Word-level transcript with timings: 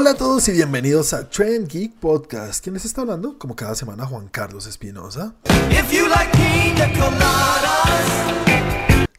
Hola 0.00 0.10
a 0.10 0.14
todos 0.14 0.46
y 0.46 0.52
bienvenidos 0.52 1.12
a 1.12 1.28
Trend 1.28 1.66
Geek 1.66 1.94
Podcast. 1.94 2.62
¿Quién 2.62 2.74
les 2.74 2.84
está 2.84 3.00
hablando? 3.00 3.36
Como 3.36 3.56
cada 3.56 3.74
semana, 3.74 4.06
Juan 4.06 4.28
Carlos 4.28 4.68
Espinosa. 4.68 5.34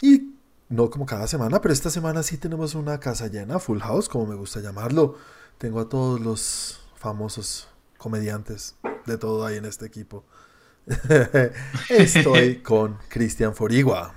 Y 0.02 0.36
no 0.70 0.90
como 0.90 1.06
cada 1.06 1.28
semana, 1.28 1.60
pero 1.60 1.74
esta 1.74 1.90
semana 1.90 2.24
sí 2.24 2.38
tenemos 2.38 2.76
una 2.76 2.98
casa 2.98 3.28
llena, 3.28 3.60
full 3.60 3.80
house, 3.80 4.08
como 4.08 4.26
me 4.26 4.36
gusta 4.36 4.62
llamarlo. 4.62 5.18
Tengo 5.58 5.82
a 5.82 5.90
todos 5.90 6.22
los 6.22 6.80
famosos 6.96 7.68
comediantes 7.98 8.78
de 9.06 9.18
todo 9.18 9.46
ahí 9.46 9.58
en 9.58 9.66
este 9.66 9.86
equipo. 9.86 10.24
Estoy 11.90 12.60
con 12.64 12.98
Cristian 13.10 13.54
Forigua. 13.54 14.16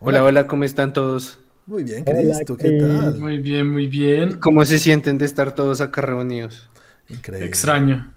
Hola, 0.00 0.24
hola, 0.24 0.46
¿cómo 0.46 0.64
están 0.64 0.92
todos? 0.92 1.38
Muy 1.68 1.84
bien, 1.84 2.02
Cristo, 2.02 2.56
¿qué 2.56 2.78
tal? 2.80 3.18
Muy 3.20 3.36
bien, 3.38 3.70
muy 3.70 3.88
bien. 3.88 4.38
¿Cómo 4.40 4.64
se 4.64 4.78
sienten 4.78 5.18
de 5.18 5.26
estar 5.26 5.54
todos 5.54 5.82
acá 5.82 6.00
reunidos? 6.00 6.70
Increíble. 7.10 7.46
Extraño. 7.46 8.14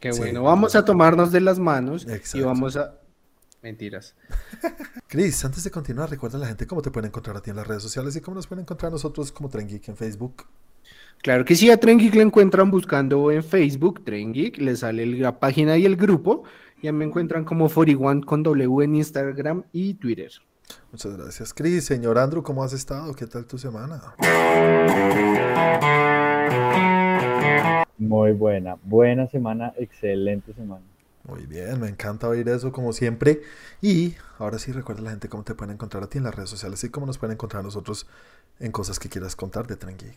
Qué 0.00 0.14
Sí. 0.14 0.18
bueno. 0.18 0.42
Vamos 0.42 0.74
a 0.76 0.84
tomarnos 0.86 1.30
de 1.30 1.42
las 1.42 1.58
manos 1.58 2.06
y 2.08 2.12
Exacto. 2.12 2.46
vamos 2.46 2.76
a. 2.78 2.94
Mentiras. 3.62 4.14
Cris, 5.08 5.44
antes 5.44 5.62
de 5.64 5.70
continuar, 5.70 6.08
recuerda 6.08 6.38
a 6.38 6.40
la 6.40 6.46
gente 6.46 6.66
cómo 6.66 6.80
te 6.80 6.90
pueden 6.90 7.08
encontrar 7.08 7.36
a 7.36 7.42
ti 7.42 7.50
en 7.50 7.56
las 7.56 7.66
redes 7.66 7.82
sociales 7.82 8.16
y 8.16 8.22
cómo 8.22 8.36
nos 8.36 8.46
pueden 8.46 8.62
encontrar 8.62 8.88
a 8.88 8.92
nosotros 8.92 9.30
como 9.30 9.50
Tren 9.50 9.68
Geek 9.68 9.88
en 9.88 9.96
Facebook. 9.98 10.44
Claro 11.22 11.44
que 11.44 11.54
sí, 11.54 11.70
a 11.70 11.78
Tren 11.78 11.98
Geek 11.98 12.14
le 12.14 12.22
encuentran 12.22 12.70
buscando 12.70 13.30
en 13.30 13.44
Facebook, 13.44 14.04
Tren 14.06 14.32
Geek, 14.32 14.56
le 14.56 14.74
sale 14.74 15.04
la 15.04 15.38
página 15.38 15.76
y 15.76 15.84
el 15.84 15.96
grupo. 15.96 16.44
Ya 16.82 16.92
me 16.92 17.04
encuentran 17.04 17.44
como 17.44 17.68
41 17.68 18.22
con 18.24 18.42
W 18.42 18.84
en 18.84 18.94
Instagram 18.96 19.64
y 19.72 19.94
Twitter. 19.94 20.30
Muchas 20.92 21.16
gracias, 21.16 21.52
Cris. 21.52 21.84
Señor 21.84 22.18
Andrew, 22.18 22.42
¿cómo 22.42 22.64
has 22.64 22.72
estado? 22.72 23.14
¿Qué 23.14 23.26
tal 23.26 23.44
tu 23.46 23.58
semana? 23.58 24.00
Muy 27.98 28.32
buena, 28.32 28.76
buena 28.82 29.26
semana, 29.26 29.72
excelente 29.76 30.52
semana. 30.54 30.84
Muy 31.24 31.44
bien, 31.46 31.80
me 31.80 31.88
encanta 31.88 32.28
oír 32.28 32.48
eso 32.48 32.70
como 32.70 32.92
siempre. 32.92 33.40
Y 33.82 34.14
ahora 34.38 34.58
sí, 34.58 34.70
recuerda 34.70 35.00
a 35.00 35.04
la 35.04 35.10
gente 35.10 35.28
cómo 35.28 35.42
te 35.42 35.54
pueden 35.54 35.74
encontrar 35.74 36.04
a 36.04 36.06
ti 36.06 36.18
en 36.18 36.24
las 36.24 36.34
redes 36.34 36.50
sociales 36.50 36.82
y 36.84 36.90
cómo 36.90 37.06
nos 37.06 37.18
pueden 37.18 37.34
encontrar 37.34 37.60
a 37.60 37.64
nosotros 37.64 38.06
en 38.60 38.70
cosas 38.70 38.98
que 38.98 39.08
quieras 39.08 39.34
contar 39.34 39.66
de 39.66 39.76
Tren 39.76 39.96
Geek. 39.96 40.16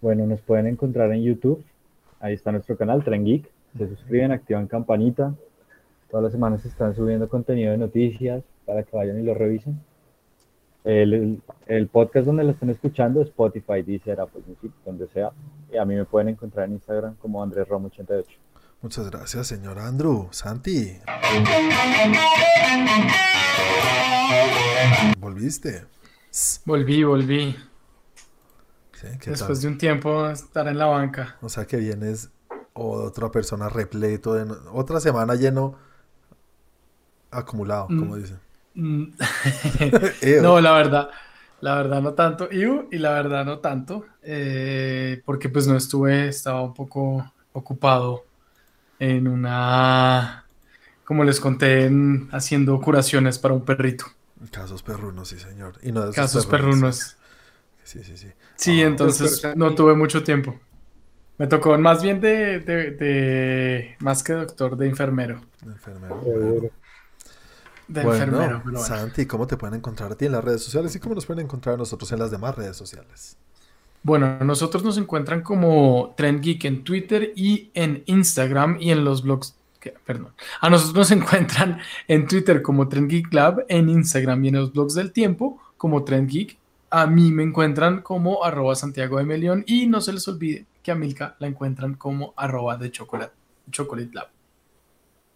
Bueno, 0.00 0.26
nos 0.26 0.40
pueden 0.40 0.66
encontrar 0.66 1.12
en 1.12 1.22
YouTube, 1.22 1.62
ahí 2.20 2.34
está 2.34 2.50
nuestro 2.50 2.76
canal, 2.76 3.04
Tren 3.04 3.24
Geek, 3.24 3.50
se 3.76 3.88
suscriben, 3.88 4.32
activan 4.32 4.66
campanita, 4.66 5.34
todas 6.10 6.24
las 6.24 6.32
semanas 6.32 6.62
se 6.62 6.68
están 6.68 6.94
subiendo 6.94 7.28
contenido 7.28 7.72
de 7.72 7.78
noticias 7.78 8.42
para 8.66 8.82
que 8.82 8.96
vayan 8.96 9.18
y 9.20 9.22
lo 9.22 9.34
revisen. 9.34 9.80
El, 10.84 11.14
el- 11.14 11.42
el 11.66 11.88
podcast 11.88 12.26
donde 12.26 12.44
lo 12.44 12.50
están 12.50 12.68
escuchando, 12.70 13.22
Spotify, 13.22 13.82
Deezer, 13.82 14.20
Apple 14.20 14.42
Music, 14.46 14.70
donde 14.84 15.08
sea, 15.08 15.30
y 15.72 15.78
a 15.78 15.84
mí 15.86 15.94
me 15.94 16.04
pueden 16.04 16.28
encontrar 16.28 16.66
en 16.66 16.72
Instagram 16.74 17.14
como 17.16 17.42
Andrés 17.42 17.66
Romo 17.68 17.86
88. 17.86 18.28
Muchas 18.82 19.10
gracias, 19.10 19.46
señor 19.46 19.78
Andrew. 19.78 20.28
Santi. 20.30 20.98
¿Volviste? 25.18 25.86
Volví, 26.66 27.04
volví. 27.04 27.56
¿qué 29.00 29.30
Después 29.30 29.38
tal? 29.40 29.60
de 29.60 29.68
un 29.68 29.78
tiempo 29.78 30.28
estar 30.28 30.66
en 30.68 30.78
la 30.78 30.86
banca. 30.86 31.36
O 31.42 31.48
sea 31.48 31.66
que 31.66 31.76
vienes 31.76 32.30
otra 32.72 33.30
persona 33.30 33.68
repleto, 33.68 34.34
de 34.34 34.52
otra 34.72 35.00
semana 35.00 35.34
lleno, 35.34 35.76
acumulado, 37.30 37.86
como 37.86 38.16
Mm. 38.16 38.18
dicen. 38.20 38.40
Mm, 38.74 39.04
no, 40.42 40.60
la 40.60 40.72
verdad, 40.72 41.10
la 41.60 41.76
verdad 41.76 42.02
no 42.02 42.14
tanto. 42.14 42.48
Iu, 42.50 42.88
y 42.90 42.98
la 42.98 43.12
verdad 43.12 43.44
no 43.44 43.58
tanto. 43.60 44.06
eh, 44.22 45.22
porque 45.24 45.48
pues 45.48 45.66
no 45.66 45.76
estuve, 45.76 46.28
estaba 46.28 46.62
un 46.62 46.74
poco 46.74 47.32
ocupado 47.52 48.24
en 48.98 49.28
una, 49.28 50.44
como 51.04 51.24
les 51.24 51.40
conté, 51.40 51.86
en- 51.86 52.28
haciendo 52.32 52.80
curaciones 52.80 53.38
para 53.38 53.54
un 53.54 53.64
perrito. 53.64 54.06
Casos 54.50 54.82
perrunos, 54.82 55.28
sí, 55.28 55.38
señor. 55.38 55.74
Y 55.82 55.92
no 55.92 56.04
de 56.06 56.12
Casos 56.12 56.46
perrunos. 56.46 57.16
Sí, 57.84 58.02
sí, 58.02 58.16
sí. 58.16 58.28
Sí, 58.56 58.82
Ah, 58.82 58.86
entonces 58.86 59.30
doctor 59.42 59.56
no 59.56 59.74
tuve 59.74 59.94
mucho 59.94 60.22
tiempo. 60.22 60.58
Me 61.38 61.46
tocó 61.46 61.76
más 61.78 62.02
bien 62.02 62.20
de, 62.20 62.60
de- 62.60 62.90
de- 62.92 63.96
más 64.00 64.22
que 64.22 64.32
doctor, 64.34 64.76
de 64.76 64.86
enfermero. 64.88 65.40
Enfermero. 65.62 66.20
Seguro. 66.22 66.50
bueno. 66.60 66.70
De 67.88 68.02
Bueno, 68.02 68.24
enfermero, 68.24 68.60
pero 68.64 68.78
bueno. 68.78 68.78
Santi, 68.86 69.26
¿cómo 69.26 69.46
te 69.46 69.56
pueden 69.56 69.76
encontrar 69.76 70.12
a 70.12 70.14
ti 70.14 70.24
en 70.26 70.32
las 70.32 70.42
redes 70.44 70.62
sociales 70.62 70.94
y 70.96 71.00
cómo 71.00 71.14
nos 71.14 71.26
pueden 71.26 71.44
encontrar 71.44 71.74
a 71.74 71.78
nosotros 71.78 72.10
en 72.12 72.18
las 72.18 72.30
demás 72.30 72.54
redes 72.56 72.76
sociales? 72.76 73.36
Bueno, 74.02 74.38
nosotros 74.40 74.84
nos 74.84 74.98
encuentran 74.98 75.42
como 75.42 76.14
Trend 76.16 76.40
Geek 76.42 76.64
en 76.66 76.84
Twitter 76.84 77.32
y 77.36 77.70
en 77.74 78.02
Instagram 78.06 78.76
y 78.80 78.90
en 78.90 79.04
los 79.04 79.22
blogs. 79.22 79.54
que- 79.80 79.94
Perdón. 80.04 80.32
A 80.60 80.70
nosotros 80.70 80.94
nos 80.96 81.10
encuentran 81.22 81.78
en 82.08 82.26
Twitter 82.26 82.62
como 82.62 82.88
Trend 82.88 83.10
Geek 83.10 83.32
Lab, 83.32 83.64
en 83.68 83.88
Instagram 83.90 84.44
y 84.44 84.48
en 84.48 84.54
los 84.56 84.72
blogs 84.72 84.94
del 84.94 85.12
tiempo 85.12 85.58
como 85.76 86.04
Trend 86.04 86.28
Geek. 86.30 86.56
A 86.90 87.06
mí 87.06 87.32
me 87.32 87.42
encuentran 87.42 88.00
como 88.02 88.44
arroba 88.44 88.74
Santiago 88.76 89.18
de 89.18 89.24
Melión 89.24 89.64
y 89.66 89.86
no 89.86 90.00
se 90.00 90.12
les 90.12 90.26
olvide 90.28 90.64
que 90.82 90.92
a 90.92 90.94
Milka 90.94 91.34
la 91.38 91.48
encuentran 91.48 91.94
como 91.94 92.32
arroba 92.36 92.76
de 92.76 92.90
chocolate, 92.90 93.32
chocolate 93.70 94.10
lab. 94.12 94.28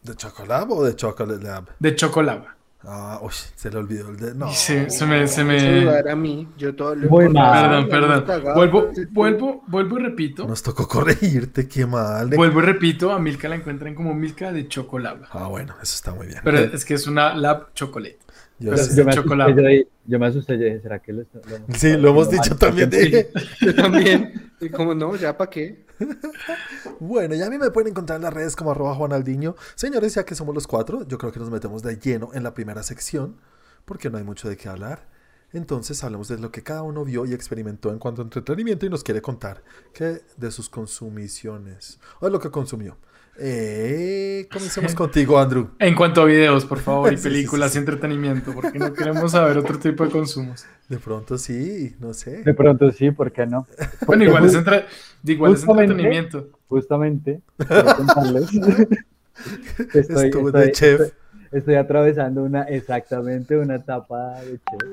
¿De 0.03 0.14
Chocolab 0.14 0.72
o 0.72 0.84
de 0.84 0.97
Chocolate 0.97 1.44
Lab? 1.44 1.64
De 1.78 1.94
Chocolab. 1.94 2.59
Ah, 2.84 3.19
uy, 3.20 3.32
se 3.56 3.70
le 3.70 3.78
olvidó 3.78 4.09
el 4.09 4.16
de. 4.16 4.34
No. 4.34 4.53
Sí, 4.53 4.88
se 4.88 5.04
me, 5.04 5.26
se 5.26 5.42
me... 5.42 5.88
A 6.10 6.14
mí, 6.14 6.48
yo 6.56 6.76
todo 6.76 6.94
lo 6.94 7.04
importante, 7.04 7.91
Perdón, 7.91 8.25
perdón. 8.25 8.54
Vuelvo, 8.54 8.92
vuelvo, 9.10 9.64
vuelvo 9.66 9.98
y 9.98 10.03
repito. 10.04 10.47
Nos 10.47 10.62
tocó 10.62 10.86
corregirte, 10.86 11.66
qué 11.66 11.86
mal. 11.86 12.28
Vuelvo 12.28 12.60
y 12.60 12.62
repito, 12.62 13.10
a 13.10 13.19
Milka 13.19 13.48
la 13.48 13.56
encuentran 13.56 13.97
como 13.97 14.14
Milka 14.14 14.53
de 14.53 14.69
Chocolab. 14.69 15.25
Ah, 15.32 15.48
bueno, 15.48 15.75
eso 15.82 15.97
está 15.97 16.15
muy 16.15 16.28
bien. 16.28 16.41
Pero 16.44 16.59
es 16.59 16.84
que 16.84 16.94
es 16.94 17.09
una 17.09 17.34
Lab 17.34 17.75
Chocolate. 17.75 18.20
Yo 18.61 18.73
me, 18.73 19.13
chocolate. 19.13 19.53
asusté, 19.53 19.63
yo, 19.63 19.69
ahí- 19.69 19.89
yo 20.07 20.19
me 20.19 20.27
asusté, 20.27 20.59
yo 20.59 20.65
dije, 20.65 20.81
¿será 20.81 20.99
que 21.01 21.13
lo, 21.13 21.23
lo 21.49 21.57
hemos- 21.57 21.79
Sí, 21.79 21.97
lo 21.97 22.09
hemos 22.11 22.31
dicho 22.31 22.51
mal? 22.51 22.59
también. 22.59 22.91
Sí. 22.91 23.11
de- 23.11 23.31
Yo 23.61 23.75
también. 23.75 24.51
Y 24.61 24.69
como 24.71 24.95
no, 24.95 25.15
ya 25.17 25.37
para 25.37 25.49
qué. 25.51 25.87
Bueno, 27.01 27.35
ya 27.35 27.47
a 27.47 27.51
mí 27.51 27.59
me 27.59 27.71
pueden 27.71 27.91
encontrar 27.91 28.17
en 28.17 28.23
las 28.23 28.33
redes 28.35 28.57
como 28.57 28.71
arroba 28.73 28.95
Juanaldiño. 28.95 29.55
Señores, 29.77 30.15
ya 30.15 30.25
que 30.25 30.35
somos 30.35 30.55
los 30.55 30.67
cuatro, 30.67 31.07
yo 31.07 31.19
creo 31.19 31.31
que 31.33 31.39
nos 31.39 31.51
metemos 31.51 31.83
de 31.83 31.97
lleno 31.99 32.31
en 32.35 32.43
la 32.43 32.55
primera 32.55 32.83
sección, 32.83 33.37
porque 33.85 34.11
no 34.11 34.19
hay 34.19 34.25
mucho 34.25 34.49
de 34.49 34.57
qué 34.57 34.69
hablar. 34.69 35.07
Entonces 35.53 36.03
hablemos 36.05 36.29
de 36.29 36.39
lo 36.39 36.51
que 36.51 36.63
cada 36.63 36.83
uno 36.83 37.05
vio 37.05 37.25
y 37.25 37.33
experimentó 37.33 37.91
en 37.91 37.99
cuanto 37.99 38.21
a 38.23 38.25
entretenimiento 38.25 38.85
y 38.85 38.91
nos 38.91 39.03
quiere 39.03 39.23
contar 39.23 39.63
que 39.95 40.21
de 40.37 40.51
sus 40.51 40.69
consumiciones 40.69 41.99
o 42.21 42.27
de 42.27 42.33
lo 42.33 42.39
que 42.41 42.51
consumió. 42.51 42.99
Eh, 43.41 44.49
comencemos 44.53 44.94
contigo, 44.94 45.38
Andrew. 45.38 45.71
En 45.78 45.94
cuanto 45.94 46.22
a 46.22 46.25
videos, 46.25 46.65
por 46.65 46.78
favor, 46.81 47.12
y 47.12 47.16
sí, 47.19 47.22
películas 47.28 47.71
sí, 47.71 47.75
sí. 47.75 47.78
y 47.78 47.81
entretenimiento, 47.81 48.53
porque 48.53 48.78
no 48.78 48.93
queremos 48.93 49.32
saber 49.32 49.59
otro 49.59 49.78
tipo 49.78 50.04
de 50.04 50.10
consumos. 50.10 50.66
De 50.88 50.99
pronto 50.99 51.38
sí, 51.38 51.94
no 52.00 52.15
sé. 52.15 52.43
De 52.43 52.54
pronto 52.54 52.91
sí, 52.91 53.10
¿por 53.10 53.31
qué 53.31 53.47
no? 53.47 53.66
Bueno, 54.06 54.25
igual 54.25 54.44
es, 54.47 54.54
entre- 54.54 54.84
igual 55.25 55.53
es 55.53 55.60
Justamente- 55.60 55.93
entretenimiento. 55.93 56.48
Justamente, 56.69 57.41
contarles 57.59 58.48
estoy, 59.94 60.27
estoy- 60.31 60.53
de 60.53 60.72
chef. 60.72 61.00
estoy- 61.00 61.12
estoy 61.53 61.75
atravesando 61.77 62.43
una, 62.43 62.62
exactamente 62.65 63.56
una 63.56 63.77
etapa 63.77 64.41
de 64.43 64.59
chef. 64.59 64.91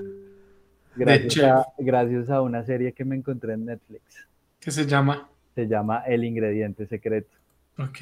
Gracias, 0.97 1.33
chef. 1.33 1.43
A, 1.45 1.65
gracias 1.79 2.29
a 2.29 2.41
una 2.41 2.63
serie 2.63 2.93
que 2.93 3.03
me 3.05 3.15
encontré 3.15 3.53
en 3.53 3.65
Netflix. 3.65 4.03
que 4.59 4.71
se 4.71 4.85
llama? 4.85 5.27
Se 5.55 5.67
llama 5.67 6.03
El 6.05 6.23
Ingrediente 6.23 6.85
Secreto. 6.87 7.29
Ok. 7.77 8.01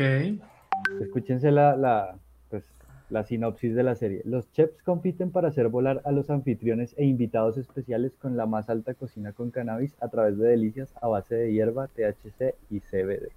Escúchense 1.02 1.52
la, 1.52 1.76
la, 1.76 2.16
pues, 2.50 2.64
la 3.10 3.24
sinopsis 3.24 3.76
de 3.76 3.84
la 3.84 3.96
serie. 3.96 4.22
Los 4.26 4.52
chefs 4.52 4.82
compiten 4.84 5.32
para 5.32 5.48
hacer 5.48 5.70
volar 5.70 6.02
a 6.06 6.12
los 6.12 6.30
anfitriones 6.30 6.94
e 6.98 7.06
invitados 7.06 7.58
especiales 7.58 8.14
con 8.20 8.38
la 8.38 8.46
más 8.46 8.70
alta 8.70 8.94
cocina 8.94 9.32
con 9.32 9.52
cannabis 9.52 9.96
a 10.02 10.10
través 10.10 10.38
de 10.38 10.48
delicias 10.48 10.94
a 11.02 11.08
base 11.08 11.36
de 11.36 11.54
hierba, 11.54 11.88
THC 11.88 12.56
y 12.70 12.80
CBD. 12.82 13.30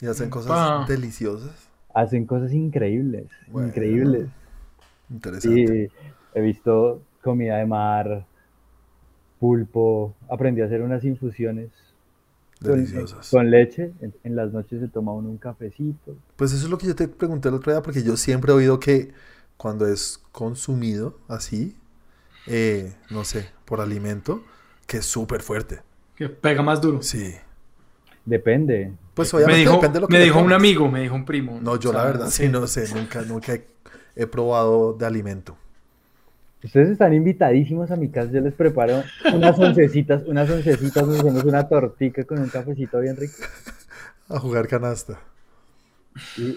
Y 0.00 0.06
hacen 0.06 0.30
cosas 0.30 0.88
deliciosas. 0.88 1.70
Hacen 1.92 2.26
cosas 2.26 2.52
increíbles, 2.52 3.26
Bueno. 3.48 3.68
increíbles. 3.68 4.28
Interesante. 5.10 5.60
Y 5.60 5.88
he 6.36 6.40
visto 6.40 7.02
comida 7.22 7.58
de 7.58 7.66
mar, 7.66 8.26
pulpo, 9.38 10.14
aprendí 10.28 10.62
a 10.62 10.64
hacer 10.64 10.82
unas 10.82 11.04
infusiones 11.04 11.70
deliciosas. 12.60 13.30
con 13.30 13.50
leche. 13.50 13.92
En, 14.00 14.14
en 14.24 14.36
las 14.36 14.52
noches 14.52 14.80
se 14.80 14.88
toma 14.88 15.12
uno 15.12 15.28
un 15.28 15.38
cafecito. 15.38 16.16
Pues 16.36 16.52
eso 16.52 16.64
es 16.64 16.70
lo 16.70 16.78
que 16.78 16.86
yo 16.86 16.94
te 16.94 17.08
pregunté 17.08 17.48
el 17.48 17.54
otro 17.54 17.72
día, 17.72 17.82
porque 17.82 18.02
yo 18.02 18.16
siempre 18.16 18.52
he 18.52 18.54
oído 18.54 18.80
que 18.80 19.12
cuando 19.56 19.86
es 19.86 20.20
consumido 20.32 21.18
así, 21.28 21.76
eh, 22.46 22.94
no 23.10 23.24
sé, 23.24 23.48
por 23.64 23.80
alimento, 23.80 24.42
que 24.86 24.98
es 24.98 25.06
súper 25.06 25.42
fuerte. 25.42 25.80
Que 26.16 26.28
pega 26.28 26.62
más 26.62 26.80
duro. 26.80 27.02
Sí. 27.02 27.34
Depende. 28.24 28.92
Pues 29.14 29.32
Me 29.32 29.38
obviamente 29.38 29.60
dijo, 29.60 29.74
depende 29.74 29.94
de 29.94 30.00
lo 30.00 30.08
que 30.08 30.18
me 30.18 30.24
dijo 30.24 30.40
un 30.40 30.52
amigo, 30.52 30.90
me 30.90 31.00
dijo 31.02 31.14
un 31.14 31.24
primo. 31.24 31.58
No, 31.62 31.78
yo 31.78 31.90
O 31.90 31.92
sea, 31.92 32.02
la 32.02 32.06
verdad 32.06 32.30
sí, 32.30 32.48
no 32.48 32.66
sé, 32.66 32.92
nunca, 32.94 33.22
nunca 33.22 33.54
he, 33.54 33.66
he 34.16 34.26
probado 34.26 34.94
de 34.94 35.06
alimento. 35.06 35.56
Ustedes 36.64 36.88
están 36.88 37.12
invitadísimos 37.14 37.90
a 37.90 37.96
mi 37.96 38.08
casa. 38.10 38.32
Yo 38.32 38.40
les 38.40 38.54
preparo 38.54 39.02
unas 39.34 39.58
oncecitas, 39.58 40.22
unas 40.26 40.48
oncecitas, 40.50 41.06
nos 41.06 41.20
hacemos 41.20 41.44
una 41.44 41.68
tortica 41.68 42.24
con 42.24 42.38
un 42.38 42.48
cafecito 42.48 42.98
bien 43.00 43.16
rico. 43.16 43.34
A 44.30 44.38
jugar 44.40 44.66
canasta. 44.66 45.20
Y 46.38 46.56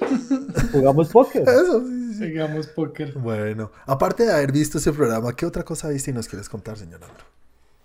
jugamos 0.72 1.10
póker. 1.10 1.42
Eso, 1.48 1.82
sí, 1.86 2.14
sí. 2.14 2.20
Sigamos 2.26 2.68
póker. 2.68 3.14
Bueno, 3.18 3.72
aparte 3.86 4.24
de 4.24 4.32
haber 4.32 4.52
visto 4.52 4.78
ese 4.78 4.94
programa, 4.94 5.36
¿qué 5.36 5.46
otra 5.46 5.64
cosa 5.64 5.90
viste 5.90 6.12
y 6.12 6.14
nos 6.14 6.28
quieres 6.28 6.48
contar, 6.48 6.78
señor 6.78 7.04
Andro? 7.04 7.26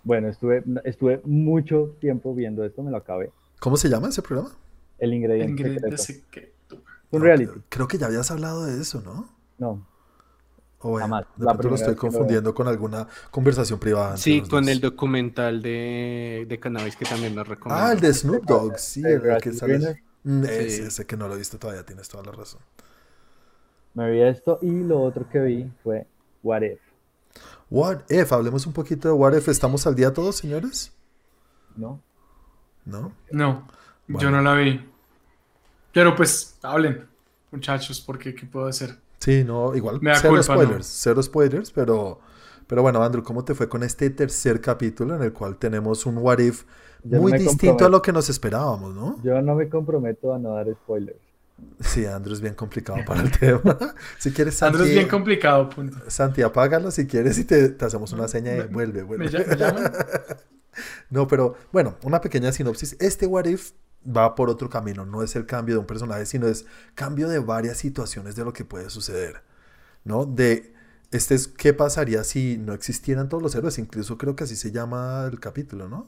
Bueno, 0.03 0.27
estuve, 0.29 0.63
estuve 0.85 1.21
mucho 1.25 1.95
tiempo 1.99 2.33
viendo 2.35 2.63
esto, 2.63 2.83
me 2.83 2.91
lo 2.91 2.97
acabé. 2.97 3.31
¿Cómo 3.59 3.75
se 3.77 3.89
llama 3.89 4.09
ese 4.09 4.21
programa? 4.21 4.51
El 4.99 5.13
ingrediente 5.13 5.51
Ingrediente 5.63 5.97
secreto. 5.97 6.23
secreto. 6.29 6.75
Un 7.11 7.19
No, 7.19 7.25
reality. 7.25 7.51
creo, 7.51 7.63
creo 7.69 7.87
que 7.87 7.97
ya 7.97 8.05
habías 8.07 8.29
hablado 8.31 8.65
de 8.65 8.79
eso, 8.81 9.01
¿no? 9.01 9.27
No, 9.57 9.85
O 10.85 10.89
bueno, 10.91 11.05
Jamás. 11.05 11.25
de 11.35 11.45
La 11.45 11.53
pronto 11.53 11.69
lo 11.69 11.75
estoy 11.75 11.95
lo 11.95 11.99
confundiendo 12.01 12.53
con 12.53 12.67
alguna 12.67 13.07
conversación 13.31 13.79
privada. 13.79 14.17
Sí, 14.17 14.41
con 14.41 14.65
dos. 14.65 14.71
el 14.71 14.81
documental 14.81 15.61
de, 15.61 16.45
de 16.47 16.59
cannabis 16.59 16.95
que 16.95 17.05
también 17.05 17.35
nos 17.35 17.47
recomiendo. 17.47 17.83
Ah, 17.85 17.93
el 17.93 17.99
de 18.01 18.13
Snoop 18.13 18.45
Dogg, 18.45 18.77
sí, 18.79 19.01
el 19.03 19.37
que 19.41 19.53
sale. 19.53 20.03
Mm, 20.23 20.43
Ese, 20.45 20.69
Sí. 20.69 20.81
ese 20.83 21.05
que 21.05 21.17
no 21.17 21.27
lo 21.27 21.35
he 21.35 21.37
visto 21.37 21.57
todavía, 21.59 21.85
tienes 21.85 22.07
toda 22.09 22.23
la 22.23 22.31
razón. 22.31 22.61
me 23.93 24.09
vi 24.11 24.21
esto 24.21 24.59
y 24.61 24.71
lo 24.83 25.01
otro 25.01 25.27
que 25.29 25.39
vi 25.39 25.71
fue 25.83 26.07
What 26.43 26.61
If, 26.63 26.79
What 27.69 28.01
If, 28.09 28.31
hablemos 28.33 28.65
un 28.67 28.73
poquito 28.73 29.07
de 29.07 29.13
What 29.13 29.35
If. 29.37 29.47
¿Estamos 29.49 29.85
al 29.87 29.95
día 29.95 30.13
todos, 30.13 30.35
señores? 30.37 30.91
¿no? 31.75 32.01
¿No? 32.85 33.13
No, 33.31 33.67
Bueno. 34.07 34.19
yo 34.21 34.31
no 34.31 34.41
la 34.41 34.53
vi. 34.55 34.89
Pero 35.91 36.15
pues, 36.15 36.57
hablen, 36.63 37.07
muchachos, 37.51 38.01
porque 38.01 38.33
¿qué 38.35 38.45
puedo 38.45 38.67
hacer? 38.67 38.97
Sí, 39.23 39.43
no, 39.43 39.75
igual. 39.75 39.99
Me 40.01 40.11
da 40.11 40.17
cero 40.17 40.33
culpa, 40.35 40.43
spoilers, 40.43 40.77
¿no? 40.77 40.83
cero 40.83 41.23
spoilers, 41.23 41.71
pero, 41.71 42.19
pero 42.67 42.81
bueno, 42.81 43.01
Andrew, 43.03 43.23
¿cómo 43.23 43.43
te 43.45 43.53
fue 43.55 43.69
con 43.69 43.83
este 43.83 44.09
tercer 44.09 44.59
capítulo 44.61 45.15
en 45.15 45.23
el 45.23 45.31
cual 45.33 45.57
tenemos 45.57 46.05
un 46.05 46.17
What 46.17 46.39
If 46.39 46.63
Yo 47.03 47.17
no 47.17 47.21
muy 47.21 47.31
me 47.31 47.37
distinto 47.39 47.85
a 47.85 47.89
lo 47.89 48.01
que 48.01 48.11
nos 48.11 48.29
esperábamos, 48.29 48.93
¿no? 48.95 49.21
Yo 49.23 49.41
no 49.41 49.55
me 49.55 49.69
comprometo 49.69 50.33
a 50.33 50.39
no 50.39 50.55
dar 50.55 50.67
spoilers. 50.73 51.19
Sí, 51.79 52.05
Andrew 52.05 52.33
es 52.33 52.41
bien 52.41 52.55
complicado 52.55 52.99
para 53.05 53.21
el 53.21 53.31
tema. 53.39 53.77
Si 54.17 54.31
quieres, 54.31 54.55
Santi, 54.55 54.75
Andrés 54.75 54.89
es 54.89 54.95
bien 54.97 55.07
complicado, 55.07 55.69
punto. 55.69 55.97
Santi, 56.07 56.41
apágalo 56.41 56.91
si 56.91 57.07
quieres 57.07 57.37
y 57.37 57.45
te, 57.45 57.69
te 57.69 57.85
hacemos 57.85 58.11
una 58.11 58.27
seña 58.27 58.51
Me- 58.53 58.63
vuelve, 58.67 59.03
vuelve. 59.03 59.25
¿Me, 59.25 59.31
ll- 59.31 59.47
me 59.47 59.55
llaman? 59.55 59.93
No, 61.09 61.27
pero 61.27 61.55
bueno, 61.71 61.97
una 62.03 62.19
pequeña 62.19 62.51
sinopsis. 62.51 62.97
Este 62.99 63.27
What 63.27 63.45
If 63.45 63.71
va 64.05 64.35
por 64.35 64.49
otro 64.49 64.69
camino. 64.69 65.05
No 65.05 65.23
es 65.23 65.35
el 65.35 65.45
cambio 65.45 65.75
de 65.75 65.79
un 65.79 65.85
personaje, 65.85 66.25
sino 66.25 66.47
es 66.47 66.65
cambio 66.95 67.29
de 67.29 67.39
varias 67.39 67.77
situaciones 67.77 68.35
de 68.35 68.45
lo 68.45 68.53
que 68.53 68.65
puede 68.65 68.89
suceder. 68.89 69.41
¿No? 70.03 70.25
De 70.25 70.73
este 71.11 71.35
es 71.35 71.47
qué 71.47 71.73
pasaría 71.73 72.23
si 72.23 72.57
no 72.57 72.73
existieran 72.73 73.29
todos 73.29 73.43
los 73.43 73.55
héroes. 73.55 73.77
Incluso 73.77 74.17
creo 74.17 74.35
que 74.35 74.45
así 74.45 74.55
se 74.55 74.71
llama 74.71 75.27
el 75.31 75.39
capítulo, 75.39 75.87
¿no? 75.87 76.07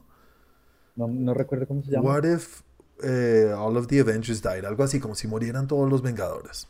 No, 0.95 1.07
no 1.07 1.33
recuerdo 1.33 1.68
cómo 1.68 1.83
se 1.83 1.92
llama. 1.92 2.09
What 2.09 2.24
if 2.24 2.62
eh, 3.03 3.53
all 3.56 3.77
of 3.77 3.88
the 3.88 4.00
Avengers 4.00 4.41
died? 4.41 4.65
Algo 4.65 4.83
así, 4.83 5.00
como 5.00 5.15
si 5.15 5.27
murieran 5.27 5.68
todos 5.68 5.89
los 5.89 6.01
Vengadores. 6.01 6.68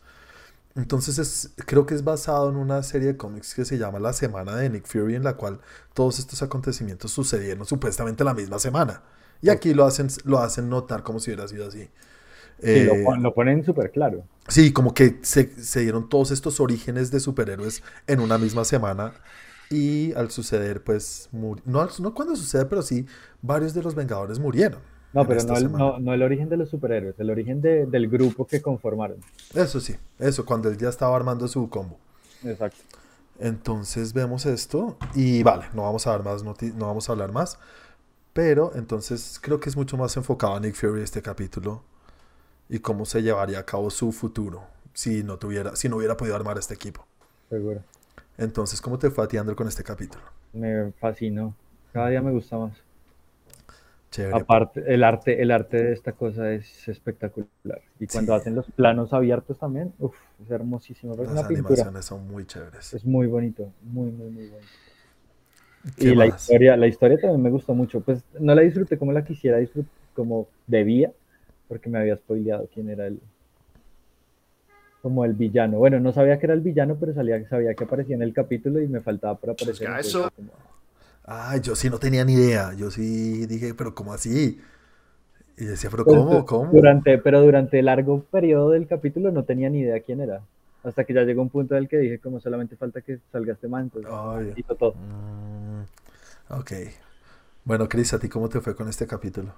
Entonces 0.76 1.18
es, 1.18 1.54
creo 1.66 1.86
que 1.86 1.96
es 1.96 2.04
basado 2.04 2.50
en 2.50 2.58
una 2.58 2.84
serie 2.84 3.08
de 3.08 3.18
cómics 3.18 3.56
que 3.56 3.64
se 3.64 3.78
llama 3.78 3.98
La 4.00 4.12
Semana 4.12 4.58
de 4.58 4.70
Nick 4.70 4.86
Fury, 4.86 5.16
en 5.16 5.24
la 5.24 5.36
cual 5.36 5.62
todos 5.94 6.20
estos 6.20 6.42
acontecimientos 6.42 7.12
sucedieron 7.12 7.66
supuestamente 7.66 8.26
la 8.26 8.34
misma 8.34 8.60
semana. 8.60 9.02
Y 9.46 9.50
aquí 9.50 9.74
lo 9.74 9.86
hacen, 9.86 10.08
lo 10.24 10.40
hacen 10.40 10.70
notar 10.70 11.04
como 11.04 11.20
si 11.20 11.32
hubiera 11.32 11.48
sido 11.48 11.68
así. 11.68 11.90
Sí, 12.72 12.84
lo, 12.84 12.94
Eh, 12.96 13.06
lo 13.20 13.34
ponen 13.34 13.64
súper 13.64 13.92
claro. 13.92 14.24
Sí, 14.48 14.72
como 14.74 14.94
que 14.94 15.20
se, 15.22 15.48
se 15.62 15.82
dieron 15.82 16.10
todos 16.10 16.32
estos 16.32 16.60
orígenes 16.60 17.12
de 17.12 17.20
superhéroes 17.20 17.84
en 18.08 18.20
una 18.20 18.38
misma 18.38 18.66
semana. 18.66 19.14
Y 19.70 20.14
al 20.14 20.30
suceder, 20.30 20.84
pues, 20.84 21.30
no, 21.34 21.90
no 22.00 22.14
cuando 22.14 22.36
sucede, 22.36 22.66
pero 22.66 22.82
sí, 22.84 23.06
varios 23.42 23.74
de 23.74 23.82
los 23.82 23.96
Vengadores 23.96 24.38
murieron. 24.40 24.80
No, 25.14 25.26
pero 25.26 25.44
no 25.44 25.58
el, 25.58 25.72
no, 25.72 26.00
no 26.00 26.14
el 26.14 26.22
origen 26.22 26.50
de 26.50 26.58
los 26.58 26.70
superhéroes, 26.70 27.20
el 27.20 27.30
origen 27.30 27.62
de- 27.62 27.86
del 27.86 28.10
grupo 28.10 28.46
que 28.46 28.62
conformaron. 28.62 29.18
Eso 29.56 29.80
sí, 29.80 29.96
eso, 30.20 30.46
cuando 30.46 30.70
él 30.70 30.78
ya 30.78 30.90
estaba 30.90 31.16
armando 31.16 31.48
su 31.48 31.68
combo. 31.70 31.98
Exacto. 32.44 32.84
Entonces 33.40 34.14
vemos 34.14 34.46
esto 34.46 34.98
y 35.14 35.44
vale, 35.44 35.66
no 35.74 35.82
vamos 35.84 36.08
a 36.08 36.12
dar 36.12 36.24
más 36.24 36.42
no 36.44 36.56
vamos 36.88 37.10
a 37.10 37.12
hablar 37.12 37.34
más, 37.34 37.60
pero 38.36 38.74
entonces 38.76 39.40
creo 39.42 39.62
que 39.62 39.70
es 39.70 39.78
mucho 39.78 39.96
más 39.98 40.18
enfocado 40.18 40.56
a 40.56 40.60
Nick 40.60 40.76
Fury 40.76 41.02
este 41.02 41.22
capítulo 41.22 41.84
y 42.70 42.80
cómo 42.80 43.06
se 43.06 43.24
llevaría 43.24 43.60
a 43.60 43.66
cabo 43.66 43.90
su 43.90 44.12
futuro 44.12 44.66
si 44.94 45.24
no 45.24 45.38
tuviera, 45.40 45.76
si 45.78 45.90
no 45.90 45.98
hubiera 45.98 46.18
podido 46.18 46.36
armar 46.36 46.58
este 46.58 46.74
equipo. 46.74 47.08
Seguro. 47.50 47.82
Entonces, 48.38 48.82
¿cómo 48.82 49.00
te 49.00 49.10
fue 49.10 49.24
a 49.24 49.28
ti, 49.28 49.38
Andrew, 49.38 49.56
con 49.56 49.68
este 49.68 49.84
capítulo? 49.84 50.24
Me 50.54 50.92
fascinó. 50.94 51.56
Cada 51.94 52.10
día 52.10 52.22
me 52.22 52.32
gusta 52.32 52.58
más. 52.58 52.74
Chévere. 54.12 54.42
Aparte, 54.42 54.84
el 54.94 55.04
arte, 55.04 55.42
el 55.42 55.52
arte 55.52 55.78
de 55.78 55.94
esta 55.94 56.14
cosa 56.14 56.52
es 56.52 56.88
espectacular. 56.88 57.82
Y 58.00 58.08
cuando 58.08 58.34
Sí. 58.34 58.40
hacen 58.40 58.56
los 58.56 58.70
planos 58.72 59.14
abiertos 59.14 59.60
también, 59.60 59.94
uf, 60.00 60.16
es 60.44 60.50
hermosísimo. 60.52 61.14
Es 61.14 61.20
Las 61.32 61.48
pintura. 61.48 61.84
animaciones 61.84 62.06
son 62.06 62.28
muy 62.28 62.46
chéveres. 62.46 62.94
Es 62.94 63.06
muy 63.06 63.28
bonito, 63.28 63.72
muy, 63.82 64.12
muy, 64.12 64.30
muy 64.32 64.48
bonito. 64.48 64.74
¿Qué 65.98 66.10
Y 66.10 66.16
la 66.16 66.26
historia, 66.28 66.76
la 66.78 66.88
historia 66.88 67.20
también 67.20 67.42
me 67.44 67.50
gustó 67.50 67.74
mucho. 67.74 68.02
Pues 68.02 68.24
no 68.40 68.56
la 68.56 68.62
disfruté 68.62 68.98
como 68.98 69.12
la 69.12 69.24
quisiera 69.24 69.58
disfrutar, 69.58 69.92
como 70.14 70.48
debía, 70.68 71.12
porque 71.68 71.90
me 71.90 72.00
había 72.00 72.16
spoileado 72.18 72.68
quién 72.74 72.90
era 72.90 73.08
el, 73.08 73.20
como 75.02 75.24
el 75.26 75.34
villano. 75.34 75.78
Bueno, 75.78 76.00
no 76.00 76.12
sabía 76.12 76.40
que 76.40 76.48
era 76.48 76.54
el 76.56 76.62
villano, 76.62 76.98
pero 77.00 77.14
salía, 77.14 77.48
sabía 77.48 77.74
que 77.76 77.84
aparecía 77.84 78.16
en 78.16 78.24
el 78.24 78.34
capítulo 78.34 78.82
y 78.82 78.88
me 78.88 79.02
faltaba 79.02 79.36
por 79.36 79.52
aparecer. 79.52 79.88
Ya, 79.88 79.96
entonces 79.98 80.16
eso. 80.16 80.30
como- 80.36 80.52
Ay, 81.28 81.60
yo 81.62 81.76
sí 81.76 81.90
no 81.90 81.98
tenía 82.00 82.24
ni 82.24 82.34
idea. 82.34 82.74
Yo 82.74 82.92
sí 82.92 83.46
dije, 83.48 83.74
pero 83.74 83.94
¿cómo 83.96 84.14
así? 84.14 84.60
Y 85.58 85.66
decía, 85.66 85.90
pero 85.90 86.06
Pues, 86.06 86.18
¿cómo? 86.18 86.46
¿Cómo? 86.46 86.72
Durante, 86.72 87.18
pero 87.20 87.42
durante 87.42 87.80
el 87.80 87.86
largo 87.86 88.22
periodo 88.32 88.72
del 88.72 88.88
capítulo 88.88 89.32
no 89.32 89.44
tenía 89.44 89.70
ni 89.70 89.80
idea 89.80 90.00
quién 90.02 90.22
era. 90.22 90.42
Hasta 90.84 91.04
que 91.04 91.14
ya 91.14 91.24
llegó 91.24 91.42
un 91.42 91.50
punto 91.50 91.76
en 91.76 91.84
el 91.84 91.90
que 91.90 91.98
dije, 91.98 92.20
como 92.20 92.40
solamente 92.40 92.76
falta 92.76 93.02
que 93.02 93.18
salga 93.32 93.54
este 93.54 93.68
man, 93.68 93.86
entonces 93.86 94.12
Ay. 94.12 94.54
hizo 94.56 94.76
todo. 94.76 94.94
Mm, 94.94 95.55
ok. 96.50 96.72
Bueno, 97.64 97.90
Chris, 97.90 98.14
¿a 98.14 98.20
ti 98.20 98.30
cómo 98.30 98.48
te 98.50 98.62
fue 98.62 98.76
con 98.76 98.88
este 98.88 99.08
capítulo? 99.08 99.54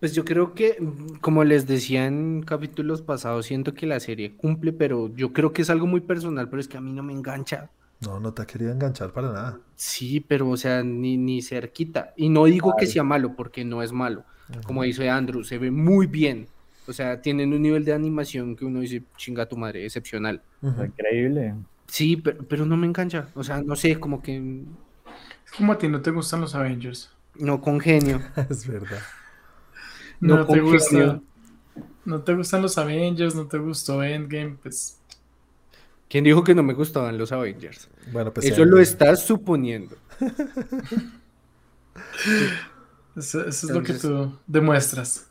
Pues 0.00 0.14
yo 0.14 0.24
creo 0.24 0.54
que, 0.54 0.76
mm, 0.80 1.16
como 1.20 1.44
les 1.44 1.66
decía 1.66 2.06
en 2.06 2.42
capítulos 2.42 3.02
pasados, 3.02 3.46
siento 3.46 3.74
que 3.74 3.86
la 3.86 4.00
serie 4.00 4.36
cumple, 4.36 4.72
pero 4.72 5.14
yo 5.14 5.32
creo 5.32 5.52
que 5.52 5.62
es 5.62 5.70
algo 5.70 5.86
muy 5.86 6.00
personal, 6.00 6.48
pero 6.48 6.60
es 6.60 6.68
que 6.68 6.76
a 6.76 6.80
mí 6.80 6.92
no 6.92 7.02
me 7.02 7.12
engancha. 7.12 7.70
No, 8.00 8.20
no 8.20 8.32
te 8.32 8.42
ha 8.42 8.46
querido 8.46 8.70
enganchar 8.70 9.12
para 9.12 9.32
nada. 9.32 9.58
Sí, 9.74 10.20
pero 10.20 10.48
o 10.48 10.56
sea, 10.56 10.84
ni, 10.84 11.16
ni 11.16 11.42
cerquita. 11.42 12.14
Y 12.16 12.28
no 12.28 12.44
digo 12.44 12.74
que 12.78 12.86
sea 12.86 13.02
malo, 13.02 13.34
porque 13.34 13.64
no 13.64 13.82
es 13.82 13.92
malo. 13.92 14.24
Como 14.64 14.84
dice 14.84 15.10
Andrew, 15.10 15.42
se 15.42 15.58
ve 15.58 15.70
muy 15.70 16.06
bien. 16.06 16.46
O 16.86 16.92
sea, 16.92 17.20
tienen 17.20 17.52
un 17.52 17.60
nivel 17.60 17.84
de 17.84 17.92
animación 17.92 18.56
que 18.56 18.64
uno 18.64 18.80
dice, 18.80 19.02
chinga 19.16 19.46
tu 19.46 19.56
madre, 19.56 19.84
excepcional. 19.84 20.40
Increíble. 20.62 21.54
Sí, 21.86 22.16
pero, 22.16 22.44
pero 22.44 22.64
no 22.64 22.76
me 22.76 22.86
engancha. 22.86 23.28
O 23.34 23.42
sea, 23.42 23.60
no 23.60 23.76
sé, 23.76 23.98
como 23.98 24.22
que 24.22 24.64
Es 25.50 25.56
como 25.56 25.72
a 25.72 25.78
ti 25.78 25.88
no 25.88 26.00
te 26.00 26.12
gustan 26.12 26.40
los 26.40 26.54
Avengers. 26.54 27.10
no 27.36 27.60
congenio. 27.60 28.20
Es 28.50 28.66
verdad. 28.66 29.00
No 30.20 30.36
No, 30.38 30.46
te 30.46 30.60
gusta. 30.60 31.20
No 32.04 32.22
te 32.24 32.34
gustan 32.34 32.62
los 32.62 32.78
Avengers, 32.78 33.34
no 33.34 33.46
te 33.48 33.58
gustó 33.58 34.02
Endgame, 34.02 34.58
pues 34.62 35.02
¿Quién 36.08 36.24
dijo 36.24 36.42
que 36.44 36.54
no 36.54 36.62
me 36.62 36.72
gustaban 36.74 37.18
los 37.18 37.32
Avengers? 37.32 37.88
Bueno, 38.12 38.32
pues 38.32 38.46
Eso 38.46 38.46
sí, 38.46 38.64
lo 38.64 38.78
estás 38.78 39.26
suponiendo. 39.26 39.96
eso, 43.16 43.40
eso 43.46 43.66
es 43.66 43.72
lo 43.72 43.82
que 43.82 43.94
tú 43.94 44.38
demuestras. 44.46 45.30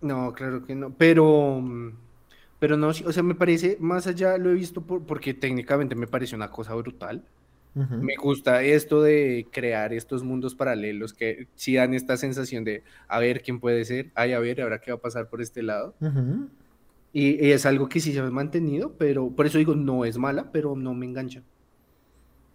No, 0.00 0.32
claro 0.32 0.64
que 0.64 0.74
no. 0.74 0.96
Pero, 0.96 1.62
pero 2.58 2.76
no, 2.76 2.92
sí, 2.92 3.04
o 3.06 3.12
sea, 3.12 3.22
me 3.22 3.34
parece, 3.34 3.76
más 3.80 4.06
allá 4.06 4.38
lo 4.38 4.50
he 4.50 4.54
visto 4.54 4.86
por- 4.86 5.06
porque 5.06 5.34
técnicamente 5.34 5.94
me 5.94 6.06
parece 6.06 6.36
una 6.36 6.50
cosa 6.50 6.74
brutal. 6.74 7.28
Me 7.74 8.16
gusta 8.16 8.62
esto 8.62 9.02
de 9.02 9.46
crear 9.50 9.94
estos 9.94 10.22
mundos 10.22 10.54
paralelos 10.54 11.14
que 11.14 11.48
sí 11.54 11.76
dan 11.76 11.94
esta 11.94 12.18
sensación 12.18 12.64
de 12.64 12.82
a 13.08 13.18
ver 13.18 13.42
quién 13.42 13.60
puede 13.60 13.84
ser, 13.86 14.10
ay, 14.14 14.32
a 14.32 14.38
ver, 14.40 14.60
ahora 14.60 14.78
qué 14.80 14.90
va 14.90 14.98
a 14.98 15.00
pasar 15.00 15.28
por 15.28 15.40
este 15.40 15.62
lado. 15.62 15.94
Y, 17.14 17.46
y 17.46 17.52
es 17.52 17.64
algo 17.64 17.88
que 17.88 18.00
sí 18.00 18.12
se 18.12 18.20
ha 18.20 18.30
mantenido, 18.30 18.92
pero 18.98 19.30
por 19.30 19.46
eso 19.46 19.58
digo, 19.58 19.74
no 19.74 20.04
es 20.04 20.18
mala, 20.18 20.50
pero 20.52 20.76
no 20.76 20.94
me 20.94 21.06
engancha. 21.06 21.42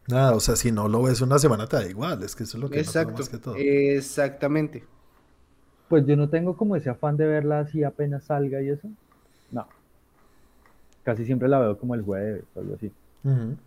Nada, 0.08 0.36
o 0.36 0.40
sea, 0.40 0.56
si 0.56 0.72
no 0.72 0.88
lo 0.88 1.04
ves 1.04 1.20
una 1.22 1.38
semana 1.38 1.68
te 1.68 1.76
da 1.76 1.86
igual, 1.86 2.24
es 2.24 2.36
que 2.36 2.44
eso 2.44 2.58
es 2.58 2.64
lo 2.64 2.70
que 2.70 2.80
Exacto, 2.80 3.14
más 3.14 3.30
que 3.30 3.38
todo. 3.38 3.56
exactamente. 3.58 4.84
Pues 5.90 6.06
yo 6.06 6.16
no 6.16 6.30
tengo 6.30 6.56
como 6.56 6.76
ese 6.76 6.90
afán 6.90 7.18
de 7.18 7.26
verla 7.26 7.60
así 7.60 7.84
apenas 7.84 8.26
salga 8.26 8.62
y 8.62 8.70
eso. 8.70 8.88
No. 9.52 9.68
Casi 11.04 11.26
siempre 11.26 11.48
la 11.48 11.60
veo 11.60 11.78
como 11.78 11.96
el 11.96 12.02
jueves 12.02 12.44
o 12.56 12.60
algo 12.60 12.76
así, 12.76 12.92
Ujú. 13.24 13.58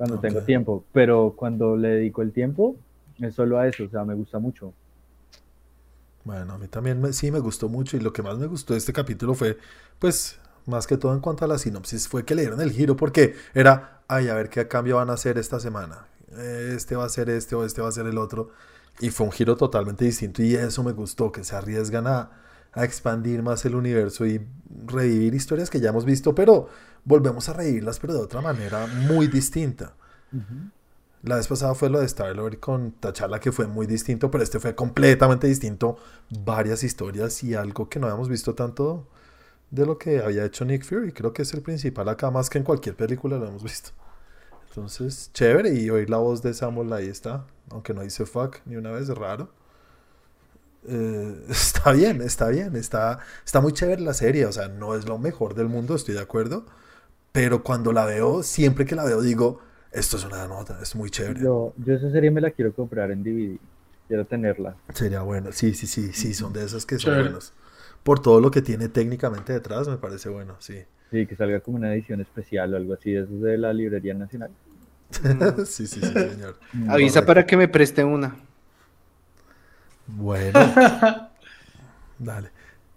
Cuando 0.00 0.18
Ok. 0.18 0.18
tengo 0.18 0.40
tiempo. 0.42 0.86
Pero 0.92 1.34
cuando 1.36 1.76
le 1.76 1.88
dedico 1.90 2.22
el 2.22 2.32
tiempo, 2.32 2.74
es 3.20 3.34
solo 3.34 3.58
a 3.58 3.68
eso, 3.68 3.84
o 3.84 3.88
sea, 3.90 4.02
me 4.06 4.14
gusta 4.14 4.38
mucho. 4.38 4.72
Bueno, 6.24 6.52
a 6.54 6.58
mí 6.58 6.68
también 6.68 7.00
me- 7.00 7.12
sí 7.12 7.30
me 7.30 7.38
gustó 7.40 7.68
mucho 7.68 7.96
y 7.96 8.00
lo 8.00 8.12
que 8.12 8.22
más 8.22 8.36
me 8.38 8.46
gustó 8.46 8.74
de 8.74 8.78
este 8.78 8.92
capítulo 8.92 9.34
fue, 9.34 9.56
pues, 9.98 10.38
más 10.66 10.86
que 10.86 10.96
todo 10.98 11.14
en 11.14 11.20
cuanto 11.20 11.44
a 11.44 11.48
la 11.48 11.58
sinopsis, 11.58 12.08
fue 12.08 12.24
que 12.24 12.34
le 12.34 12.42
dieron 12.42 12.60
el 12.60 12.72
giro 12.72 12.94
porque 12.96 13.34
era, 13.54 14.02
ay, 14.08 14.28
a 14.28 14.34
ver 14.34 14.50
qué 14.50 14.68
cambio 14.68 14.96
van 14.96 15.10
a 15.10 15.14
hacer 15.14 15.38
esta 15.38 15.60
semana. 15.60 16.06
este 16.38 16.94
va 16.94 17.04
a 17.06 17.08
ser 17.08 17.28
este 17.30 17.56
o 17.56 17.64
este 17.64 17.82
va 17.82 17.88
a 17.88 17.92
ser 17.92 18.06
el 18.06 18.16
otro. 18.18 18.50
Y 19.00 19.10
fue 19.10 19.26
un 19.26 19.32
giro 19.32 19.56
totalmente 19.56 20.04
distinto 20.04 20.42
y 20.42 20.54
eso 20.54 20.82
me 20.84 20.92
gustó, 20.92 21.32
que 21.32 21.42
se 21.44 21.56
arriesgan 21.56 22.06
a, 22.06 22.30
a 22.72 22.84
expandir 22.84 23.42
más 23.42 23.64
el 23.64 23.74
universo 23.74 24.26
y 24.26 24.40
revivir 24.86 25.34
historias 25.34 25.70
que 25.70 25.80
ya 25.80 25.88
hemos 25.90 26.04
visto, 26.04 26.34
pero 26.34 26.68
volvemos 27.04 27.48
a 27.48 27.52
revivirlas, 27.52 27.98
pero 27.98 28.14
de 28.14 28.20
otra 28.20 28.40
manera 28.40 28.86
muy 28.86 29.26
distinta. 29.26 29.94
La 31.22 31.36
vez 31.36 31.48
pasada 31.48 31.74
fue 31.74 31.90
lo 31.90 32.00
de 32.00 32.06
Star-Lord 32.06 32.60
con 32.60 32.92
T'Challa, 32.92 33.40
que 33.40 33.52
fue 33.52 33.66
muy 33.66 33.86
distinto, 33.86 34.30
pero 34.30 34.42
este 34.42 34.58
fue 34.58 34.74
completamente 34.74 35.46
distinto. 35.46 35.96
Varias 36.44 36.82
historias 36.82 37.42
y 37.44 37.54
algo 37.54 37.88
que 37.88 37.98
no 37.98 38.06
habíamos 38.06 38.28
visto 38.28 38.54
tanto 38.54 39.06
de 39.70 39.86
lo 39.86 39.98
que 39.98 40.20
había 40.20 40.44
hecho 40.44 40.64
Nick 40.64 40.84
Fury. 40.84 41.12
Creo 41.12 41.32
que 41.32 41.42
es 41.42 41.52
el 41.52 41.62
principal 41.62 42.08
acá, 42.08 42.30
más 42.30 42.48
que 42.48 42.58
en 42.58 42.64
cualquier 42.64 42.96
película 42.96 43.36
lo 43.36 43.46
hemos 43.46 43.62
visto. 43.62 43.90
Entonces, 44.70 45.30
chévere. 45.34 45.74
Y 45.74 45.90
oír 45.90 46.08
la 46.08 46.18
voz 46.18 46.42
de 46.42 46.54
Samuel 46.54 46.92
ahí 46.92 47.08
está. 47.08 47.46
Aunque 47.70 47.92
no 47.92 48.02
dice 48.02 48.24
fuck 48.24 48.58
ni 48.64 48.76
una 48.76 48.90
vez, 48.92 49.08
raro. 49.08 49.52
Eh, 50.86 51.44
está 51.48 51.92
bien, 51.92 52.22
está 52.22 52.48
bien. 52.48 52.76
Está, 52.76 53.18
está 53.44 53.60
muy 53.60 53.72
chévere 53.72 54.00
la 54.02 54.14
serie. 54.14 54.46
O 54.46 54.52
sea, 54.52 54.68
no 54.68 54.94
es 54.94 55.06
lo 55.06 55.18
mejor 55.18 55.54
del 55.54 55.68
mundo, 55.68 55.94
estoy 55.94 56.14
de 56.14 56.20
acuerdo. 56.20 56.66
Pero 57.32 57.62
cuando 57.62 57.92
la 57.92 58.04
veo, 58.06 58.42
siempre 58.42 58.84
que 58.84 58.94
la 58.96 59.04
veo, 59.04 59.20
digo, 59.22 59.60
esto 59.92 60.16
es 60.16 60.24
una 60.24 60.46
nota, 60.48 60.78
es 60.82 60.94
muy 60.96 61.10
chévere. 61.10 61.40
Yo, 61.40 61.72
yo 61.76 61.94
esa 61.94 62.10
serie 62.10 62.30
me 62.30 62.40
la 62.40 62.50
quiero 62.50 62.72
comprar 62.74 63.10
en 63.10 63.22
DVD. 63.22 63.58
Quiero 64.08 64.24
tenerla. 64.26 64.74
Sería 64.92 65.22
bueno. 65.22 65.52
Sí, 65.52 65.74
sí, 65.74 65.86
sí, 65.86 66.12
sí, 66.12 66.34
son 66.34 66.52
de 66.52 66.64
esas 66.64 66.84
que 66.86 66.98
son 66.98 67.12
Chévere. 67.12 67.22
buenos. 67.22 67.52
Por 68.02 68.20
todo 68.20 68.40
lo 68.40 68.50
que 68.50 68.62
tiene 68.62 68.88
técnicamente 68.88 69.52
detrás, 69.52 69.86
me 69.86 69.96
parece 69.98 70.28
bueno, 70.28 70.56
sí. 70.58 70.82
Sí, 71.12 71.26
que 71.26 71.36
salga 71.36 71.60
como 71.60 71.76
una 71.76 71.92
edición 71.94 72.20
especial 72.20 72.74
o 72.74 72.76
algo 72.76 72.94
así. 72.94 73.14
Eso 73.14 73.32
es 73.34 73.40
de 73.40 73.58
la 73.58 73.72
Librería 73.72 74.14
Nacional. 74.14 74.50
sí, 75.66 75.86
sí, 75.86 76.00
sí, 76.00 76.12
señor. 76.12 76.56
Avisa 76.88 77.20
Correcto. 77.20 77.26
para 77.26 77.46
que 77.46 77.56
me 77.56 77.68
preste 77.68 78.02
una. 78.04 78.36
Bueno. 80.06 80.58
Dale. 82.18 82.50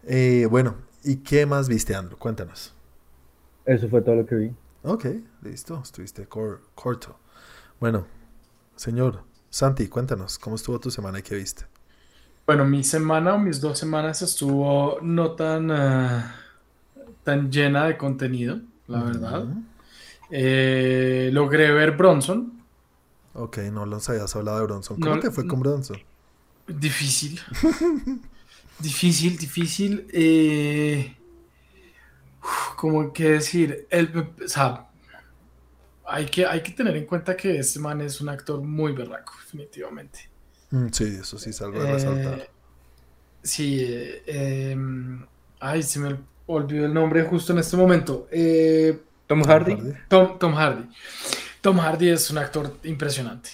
Eh, 0.03 0.47
bueno, 0.49 0.75
¿y 1.03 1.17
qué 1.17 1.45
más 1.45 1.67
viste, 1.69 1.95
Andrew? 1.95 2.17
Cuéntanos. 2.17 2.73
Eso 3.65 3.89
fue 3.89 4.01
todo 4.01 4.15
lo 4.15 4.25
que 4.25 4.35
vi. 4.35 4.55
Ok, 4.83 5.05
listo, 5.41 5.79
estuviste 5.81 6.27
cor- 6.27 6.61
corto. 6.75 7.17
Bueno, 7.79 8.05
señor 8.75 9.23
Santi, 9.49 9.87
cuéntanos, 9.87 10.39
¿cómo 10.39 10.55
estuvo 10.55 10.79
tu 10.79 10.91
semana 10.91 11.19
y 11.19 11.23
qué 11.23 11.35
viste? 11.35 11.65
Bueno, 12.45 12.65
mi 12.65 12.83
semana 12.83 13.35
o 13.35 13.39
mis 13.39 13.61
dos 13.61 13.79
semanas 13.79 14.21
estuvo 14.21 14.99
no 15.01 15.31
tan, 15.35 15.71
ah, 15.71 16.35
tan 17.23 17.49
llena 17.51 17.85
de 17.85 17.97
contenido, 17.97 18.59
la 18.87 19.03
verdad. 19.03 19.45
Eh, 20.29 21.29
logré 21.33 21.71
ver 21.71 21.91
Bronson. 21.95 22.51
Ok, 23.33 23.57
no 23.71 23.85
nos 23.85 24.09
habías 24.09 24.35
hablado 24.35 24.59
de 24.59 24.63
Bronson. 24.65 24.97
No, 24.97 25.05
¿Cómo 25.09 25.19
te 25.19 25.31
fue 25.31 25.45
con 25.47 25.59
Bronson? 25.59 25.97
Difícil. 26.67 27.39
difícil, 28.79 29.37
difícil. 29.37 30.07
eh, 30.13 31.15
uf, 32.43 32.75
¿cómo 32.75 33.11
que 33.13 33.31
decir? 33.31 33.87
El, 33.89 34.11
o 34.17 34.47
sea, 34.47 34.87
hay 36.05 36.25
que, 36.25 36.45
hay 36.45 36.61
que 36.61 36.71
tener 36.71 36.95
en 36.97 37.05
cuenta 37.05 37.35
que 37.35 37.57
este 37.57 37.79
man 37.79 38.01
es 38.01 38.19
un 38.21 38.29
actor 38.29 38.61
muy 38.61 38.91
berraco, 38.91 39.33
definitivamente. 39.43 40.29
Mm, 40.71 40.87
sí, 40.91 41.17
eso 41.19 41.37
sí 41.37 41.51
es 41.51 41.61
algo 41.61 41.81
de 41.81 41.91
resaltar. 41.91 42.39
Eh, 42.39 42.49
sí, 43.41 43.79
eh, 43.81 44.71
em, 44.71 45.25
ay, 45.59 45.83
se 45.83 45.99
me 45.99 46.17
olvidó 46.47 46.85
el 46.85 46.93
nombre 46.93 47.23
justo 47.23 47.53
en 47.53 47.59
este 47.59 47.77
momento. 47.77 48.27
Eh, 48.31 49.01
Tom 49.27 49.43
Hardy. 49.43 49.77
Tom, 50.07 50.37
Tom 50.37 50.53
Hardy. 50.53 50.89
Tom 51.61 51.77
Hardy 51.79 52.09
es 52.09 52.29
un 52.29 52.37
actor 52.39 52.77
impresionante. 52.83 53.49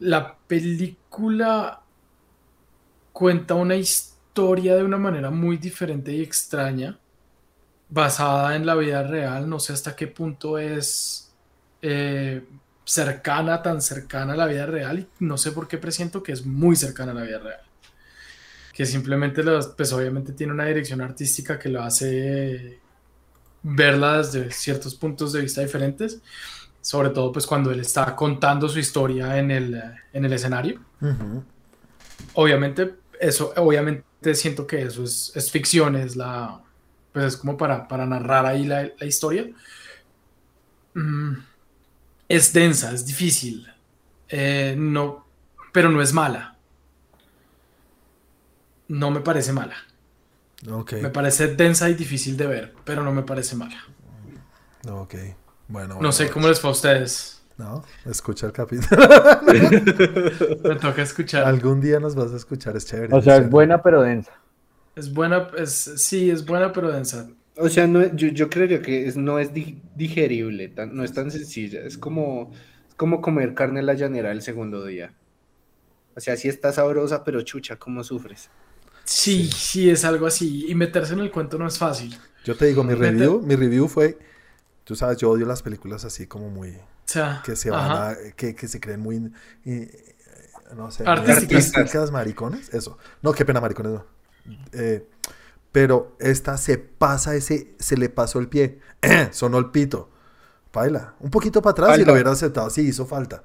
La 0.00 0.36
película 0.36 1.80
cuenta 3.12 3.54
una 3.54 3.76
historia 3.76 4.76
de 4.76 4.82
una 4.82 4.98
manera 4.98 5.30
muy 5.30 5.56
diferente 5.56 6.12
y 6.12 6.22
extraña, 6.22 6.98
basada 7.88 8.56
en 8.56 8.66
la 8.66 8.74
vida 8.74 9.02
real. 9.02 9.48
No 9.48 9.58
sé 9.60 9.72
hasta 9.72 9.94
qué 9.96 10.06
punto 10.06 10.58
es 10.58 11.32
eh, 11.82 12.44
cercana, 12.84 13.62
tan 13.62 13.80
cercana 13.80 14.32
a 14.34 14.36
la 14.36 14.46
vida 14.46 14.66
real. 14.66 14.98
Y 15.00 15.08
no 15.20 15.36
sé 15.38 15.52
por 15.52 15.68
qué 15.68 15.78
presiento 15.78 16.22
que 16.22 16.32
es 16.32 16.44
muy 16.44 16.76
cercana 16.76 17.12
a 17.12 17.14
la 17.14 17.22
vida 17.22 17.38
real. 17.38 17.60
Que 18.72 18.84
simplemente, 18.86 19.42
los- 19.42 19.68
pues 19.68 19.92
obviamente 19.92 20.32
tiene 20.32 20.52
una 20.52 20.66
dirección 20.66 21.00
artística 21.00 21.58
que 21.58 21.68
lo 21.68 21.82
hace 21.82 22.80
verla 23.62 24.18
desde 24.18 24.50
ciertos 24.52 24.94
puntos 24.94 25.32
de 25.32 25.40
vista 25.40 25.60
diferentes, 25.60 26.20
sobre 26.80 27.10
todo 27.10 27.32
pues 27.32 27.46
cuando 27.46 27.72
él 27.72 27.80
está 27.80 28.14
contando 28.14 28.68
su 28.68 28.78
historia 28.78 29.38
en 29.38 29.50
el, 29.50 29.82
en 30.12 30.24
el 30.24 30.32
escenario. 30.32 30.80
Ujú. 31.00 31.42
Obviamente, 32.34 32.94
eso, 33.18 33.52
obviamente 33.56 34.34
siento 34.34 34.66
que 34.66 34.82
eso 34.82 35.02
es, 35.02 35.32
es 35.34 35.50
ficción, 35.50 35.96
es 35.96 36.14
la, 36.14 36.60
pues 37.16 37.28
es 37.28 37.36
como 37.38 37.56
para, 37.56 37.88
para 37.88 38.04
narrar 38.04 38.44
ahí 38.44 38.66
la, 38.66 38.90
la 38.98 39.06
historia. 39.06 39.46
Mm, 40.92 41.32
es 42.28 42.52
densa, 42.52 42.92
es 42.92 43.06
difícil, 43.06 43.66
eh, 44.28 44.74
no, 44.76 45.24
pero 45.72 45.88
no 45.88 46.02
es 46.02 46.12
mala. 46.12 46.58
No 48.88 49.10
me 49.10 49.20
parece 49.20 49.54
mala. 49.54 49.76
Me 50.92 51.08
parece 51.08 51.54
densa 51.54 51.88
y 51.88 51.94
difícil 51.94 52.36
de 52.36 52.48
ver, 52.48 52.74
pero 52.84 53.02
no 53.02 53.12
me 53.12 53.22
parece 53.22 53.56
mala. 53.56 53.82
ok. 54.86 55.14
Bueno, 55.68 55.88
No 55.88 55.94
bueno, 55.94 56.12
sé 56.12 56.28
cómo 56.28 56.48
les 56.48 56.60
fue 56.60 56.68
a 56.68 56.72
ustedes. 56.74 57.42
No, 57.56 57.82
escucha 58.04 58.44
el 58.44 58.52
capítulo. 58.52 59.00
Me 60.64 60.76
toca 60.76 61.00
escuchar. 61.00 61.44
Algún 61.44 61.80
día 61.80 61.98
nos 61.98 62.14
vas 62.14 62.30
a 62.34 62.36
escuchar, 62.36 62.76
es 62.76 62.84
chévere. 62.84 63.16
O 63.16 63.22
sea, 63.22 63.38
es 63.38 63.48
buena 63.48 63.80
pero 63.80 64.02
densa. 64.02 64.32
Es 64.96 65.12
buena, 65.12 65.48
es, 65.58 65.72
sí, 65.96 66.30
es 66.30 66.44
buena, 66.44 66.72
pero 66.72 66.90
densa. 66.90 67.28
O 67.56 67.68
sea, 67.68 67.86
no, 67.86 68.04
yo, 68.16 68.28
yo 68.28 68.50
creería 68.50 68.82
que 68.82 69.06
es- 69.06 69.16
no 69.16 69.38
es 69.38 69.52
di- 69.54 69.82
digerible, 69.94 70.68
tan- 70.68 70.94
no 70.96 71.04
es 71.04 71.12
tan 71.14 71.30
sencilla. 71.30 71.80
Es 71.82 71.98
como, 71.98 72.52
es 72.88 72.94
como 72.96 73.20
comer 73.20 73.54
carne 73.54 73.80
en 73.80 73.86
la 73.86 73.94
llanera 73.94 74.32
el 74.32 74.42
segundo 74.42 74.84
día. 74.84 75.14
O 76.16 76.20
sea, 76.20 76.36
sí 76.36 76.48
está 76.48 76.72
sabrosa, 76.72 77.22
pero 77.24 77.42
chucha, 77.42 77.78
¿cómo 77.78 78.02
sufres? 78.02 78.50
Sí, 79.04 79.50
sí, 79.52 79.88
es 79.90 80.04
algo 80.04 80.26
así. 80.26 80.66
Y 80.70 80.74
meterse 80.74 81.14
en 81.14 81.20
el 81.20 81.30
cuento 81.30 81.58
no 81.58 81.66
es 81.66 81.78
fácil. 81.78 82.14
Yo 82.44 82.56
te 82.56 82.66
digo, 82.66 82.84
mi 82.84 82.94
review, 82.94 83.42
mi 83.42 83.56
review 83.56 83.88
fue, 83.88 84.18
tú 84.84 84.96
sabes, 84.96 85.18
yo 85.18 85.30
odio 85.30 85.46
las 85.46 85.62
películas 85.62 86.04
así 86.04 86.26
como 86.28 86.50
muy, 86.50 86.78
O 87.06 87.08
sea, 87.08 87.42
que 87.42 87.56
se 87.56 87.70
van 87.72 87.94
ajá. 87.94 87.96
a, 87.96 88.16
que, 88.36 88.54
que 88.56 88.68
se 88.68 88.80
creen 88.80 89.00
muy, 89.00 89.32
eh, 89.66 90.16
no 90.76 90.90
sé, 90.92 91.12
Artísticas. 91.12 91.72
artísticas, 91.76 92.10
maricones, 92.12 92.74
eso. 92.74 92.98
No, 93.22 93.32
qué 93.34 93.44
pena, 93.46 93.60
maricones, 93.60 93.92
no. 93.94 94.06
Eh, 94.72 95.06
pero 95.72 96.16
esta 96.20 96.56
se 96.56 96.78
pasa 96.78 97.34
ese, 97.34 97.74
se 97.78 97.96
le 97.96 98.08
pasó 98.08 98.38
el 98.38 98.48
pie, 98.48 98.80
sonó 99.32 99.58
el 99.58 99.70
pito, 99.70 100.10
baila, 100.72 101.14
un 101.20 101.30
poquito 101.30 101.60
para 101.62 101.72
atrás 101.72 101.88
y 101.88 101.92
Falta. 101.92 102.06
lo 102.06 102.12
hubiera 102.14 102.30
aceptado, 102.32 102.70
sí, 102.70 102.82
hizo 102.82 103.06
falta. 103.06 103.42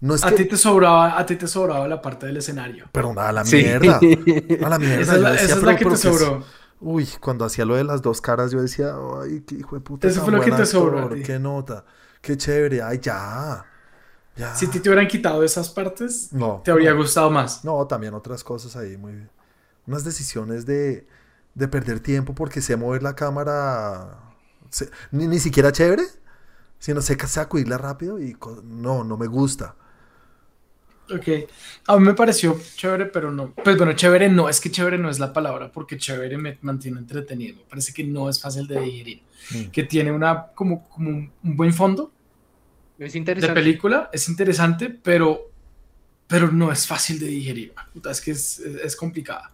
No 0.00 0.14
es 0.14 0.24
A 0.24 0.30
que, 0.30 0.36
ti 0.36 0.44
te 0.46 0.56
sobraba, 0.56 1.18
a 1.18 1.24
ti 1.24 1.36
te 1.36 1.46
sobraba 1.46 1.86
la 1.86 2.02
parte 2.02 2.26
del 2.26 2.36
escenario. 2.36 2.86
pero 2.92 3.14
nada, 3.14 3.28
a 3.28 3.32
la 3.32 3.44
Sí. 3.44 3.56
mierda, 3.56 3.98
a 3.98 4.68
la 4.68 4.78
mierda. 4.80 5.00
Esa 5.02 5.14
es 5.14 5.20
la, 5.20 5.30
decía, 5.30 5.44
esa 5.46 5.54
es 5.54 5.60
pero- 5.60 5.72
la 5.72 5.76
que 5.78 5.84
te 5.86 5.96
sobró. 5.96 6.44
Uy, 6.80 7.08
cuando 7.20 7.44
hacía 7.44 7.64
lo 7.64 7.76
de 7.76 7.84
las 7.84 8.02
dos 8.02 8.20
caras, 8.20 8.50
yo 8.50 8.60
decía, 8.60 8.92
ay, 9.22 9.42
qué 9.46 9.54
hijo 9.54 9.76
de 9.76 9.80
puta. 9.82 10.08
Eso 10.08 10.22
fue 10.22 10.32
lo 10.32 10.40
que 10.40 10.50
te 10.50 10.66
sobró. 10.66 11.08
Qué 11.24 11.38
nota, 11.38 11.84
qué 12.20 12.36
chévere, 12.36 12.82
ay, 12.82 12.98
ya. 13.00 13.64
Ya. 14.34 14.54
Si 14.56 14.66
a 14.66 14.70
ti 14.70 14.80
te 14.80 14.88
hubieran 14.88 15.06
quitado 15.06 15.44
esas 15.44 15.68
partes, 15.70 16.32
no, 16.32 16.60
te 16.64 16.70
habría 16.72 16.90
no, 16.92 16.96
gustado 16.96 17.30
más. 17.30 17.64
no, 17.64 17.86
también 17.86 18.14
otras 18.14 18.42
cosas 18.42 18.74
ahí, 18.76 18.96
muy 18.96 19.12
bien. 19.12 19.30
Unas 19.86 20.04
decisiones 20.04 20.66
de, 20.66 21.06
de 21.54 21.68
perder 21.68 22.00
tiempo 22.00 22.34
porque 22.34 22.60
sé 22.62 22.76
mover 22.76 23.02
la 23.02 23.14
cámara, 23.16 24.18
ni, 25.10 25.26
ni 25.28 25.38
siquiera 25.40 25.72
chévere, 25.72 26.04
sino 26.78 27.02
sé 27.02 27.16
que 27.16 27.26
sacudirla 27.28 27.78
rápido 27.78 28.20
y 28.20 28.36
no, 28.64 29.04
no 29.04 29.16
me 29.18 29.26
gusta. 29.28 29.76
Ok. 31.10 31.28
A 31.88 31.96
mí 31.98 32.04
me 32.06 32.14
pareció 32.14 32.58
chévere, 32.76 33.06
pero 33.06 33.30
no. 33.30 33.52
Pues 33.54 33.76
bueno, 33.76 33.92
chévere 33.94 34.28
no, 34.30 34.48
es 34.48 34.60
que 34.60 34.70
chévere 34.70 34.98
no 34.98 35.10
es 35.10 35.18
la 35.18 35.32
palabra, 35.32 35.70
porque 35.70 35.98
chévere 35.98 36.38
me 36.38 36.58
mantiene 36.62 37.00
entretenido. 37.00 37.56
Me 37.56 37.64
parece 37.64 37.92
que 37.92 38.04
no 38.04 38.28
es 38.30 38.40
fácil 38.40 38.66
de 38.66 38.80
digerir. 38.80 39.22
Mm. 39.50 39.70
Que 39.70 39.82
tiene 39.82 40.12
una, 40.12 40.46
como, 40.54 40.88
como 40.88 41.10
un, 41.10 41.32
un 41.42 41.56
buen 41.56 41.74
fondo 41.74 42.12
Es 42.98 43.12
de 43.12 43.18
interesante. 43.18 43.54
película, 43.54 44.10
es 44.12 44.28
interesante, 44.28 44.90
pero, 44.90 45.52
pero 46.28 46.52
no 46.52 46.72
es 46.72 46.86
fácil 46.86 47.18
de 47.20 47.26
digerir. 47.26 47.74
Puta, 47.92 48.10
es 48.12 48.20
que 48.20 48.32
es, 48.32 48.58
es- 48.60 48.76
es 48.84 48.96
complicada. 48.96 49.51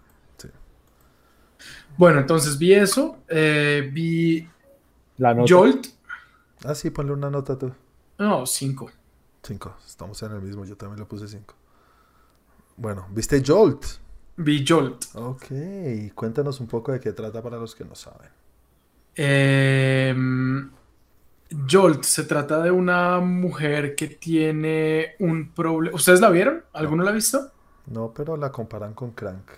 Bueno, 1.99 2.21
entonces 2.21 2.57
vi 2.59 2.73
eso, 2.73 3.19
eh, 3.28 3.90
vi 3.93 4.49
La 5.19 5.35
nota. 5.35 5.52
Jolt, 5.52 5.87
Ah, 6.64 6.75
sí, 6.75 6.90
ponle 6.90 7.12
una 7.12 7.28
nota 7.31 7.59
tú. 7.59 7.71
no, 8.19 8.47
5. 8.47 8.90
Cinco, 9.43 9.76
estamos 9.87 10.21
en 10.23 10.33
el 10.33 10.40
mismo, 10.43 10.64
yo 10.64 10.76
también 10.76 10.99
le 11.00 11.07
puse 11.07 11.28
cinco. 11.28 11.55
Bueno, 12.76 13.07
¿viste 13.11 13.43
Jolt? 13.45 13.85
Vi 14.37 14.64
Jolt. 14.67 15.05
Ok, 15.14 15.45
cuéntanos 16.14 16.61
un 16.61 16.67
poco 16.67 16.93
de 16.93 17.00
qué 17.00 17.12
trata 17.12 17.43
para 17.43 17.57
los 17.59 17.75
que 17.75 17.85
no 17.85 17.95
saben. 17.95 18.31
Eh, 19.14 20.14
Jolt 21.71 22.02
se 22.05 22.25
trata 22.25 22.61
de 22.62 22.71
una 22.71 23.21
mujer 23.21 23.95
que 23.95 24.09
tiene 24.09 25.14
un 25.21 25.52
problema. 25.52 25.97
¿Ustedes 25.97 26.21
la 26.21 26.31
vieron? 26.31 26.62
¿Alguno 26.73 27.02
la 27.05 27.11
ha 27.11 27.14
visto? 27.14 27.50
No, 27.87 28.12
pero 28.14 28.37
la 28.37 28.52
comparan 28.52 28.93
con 28.95 29.12
Crank. 29.12 29.50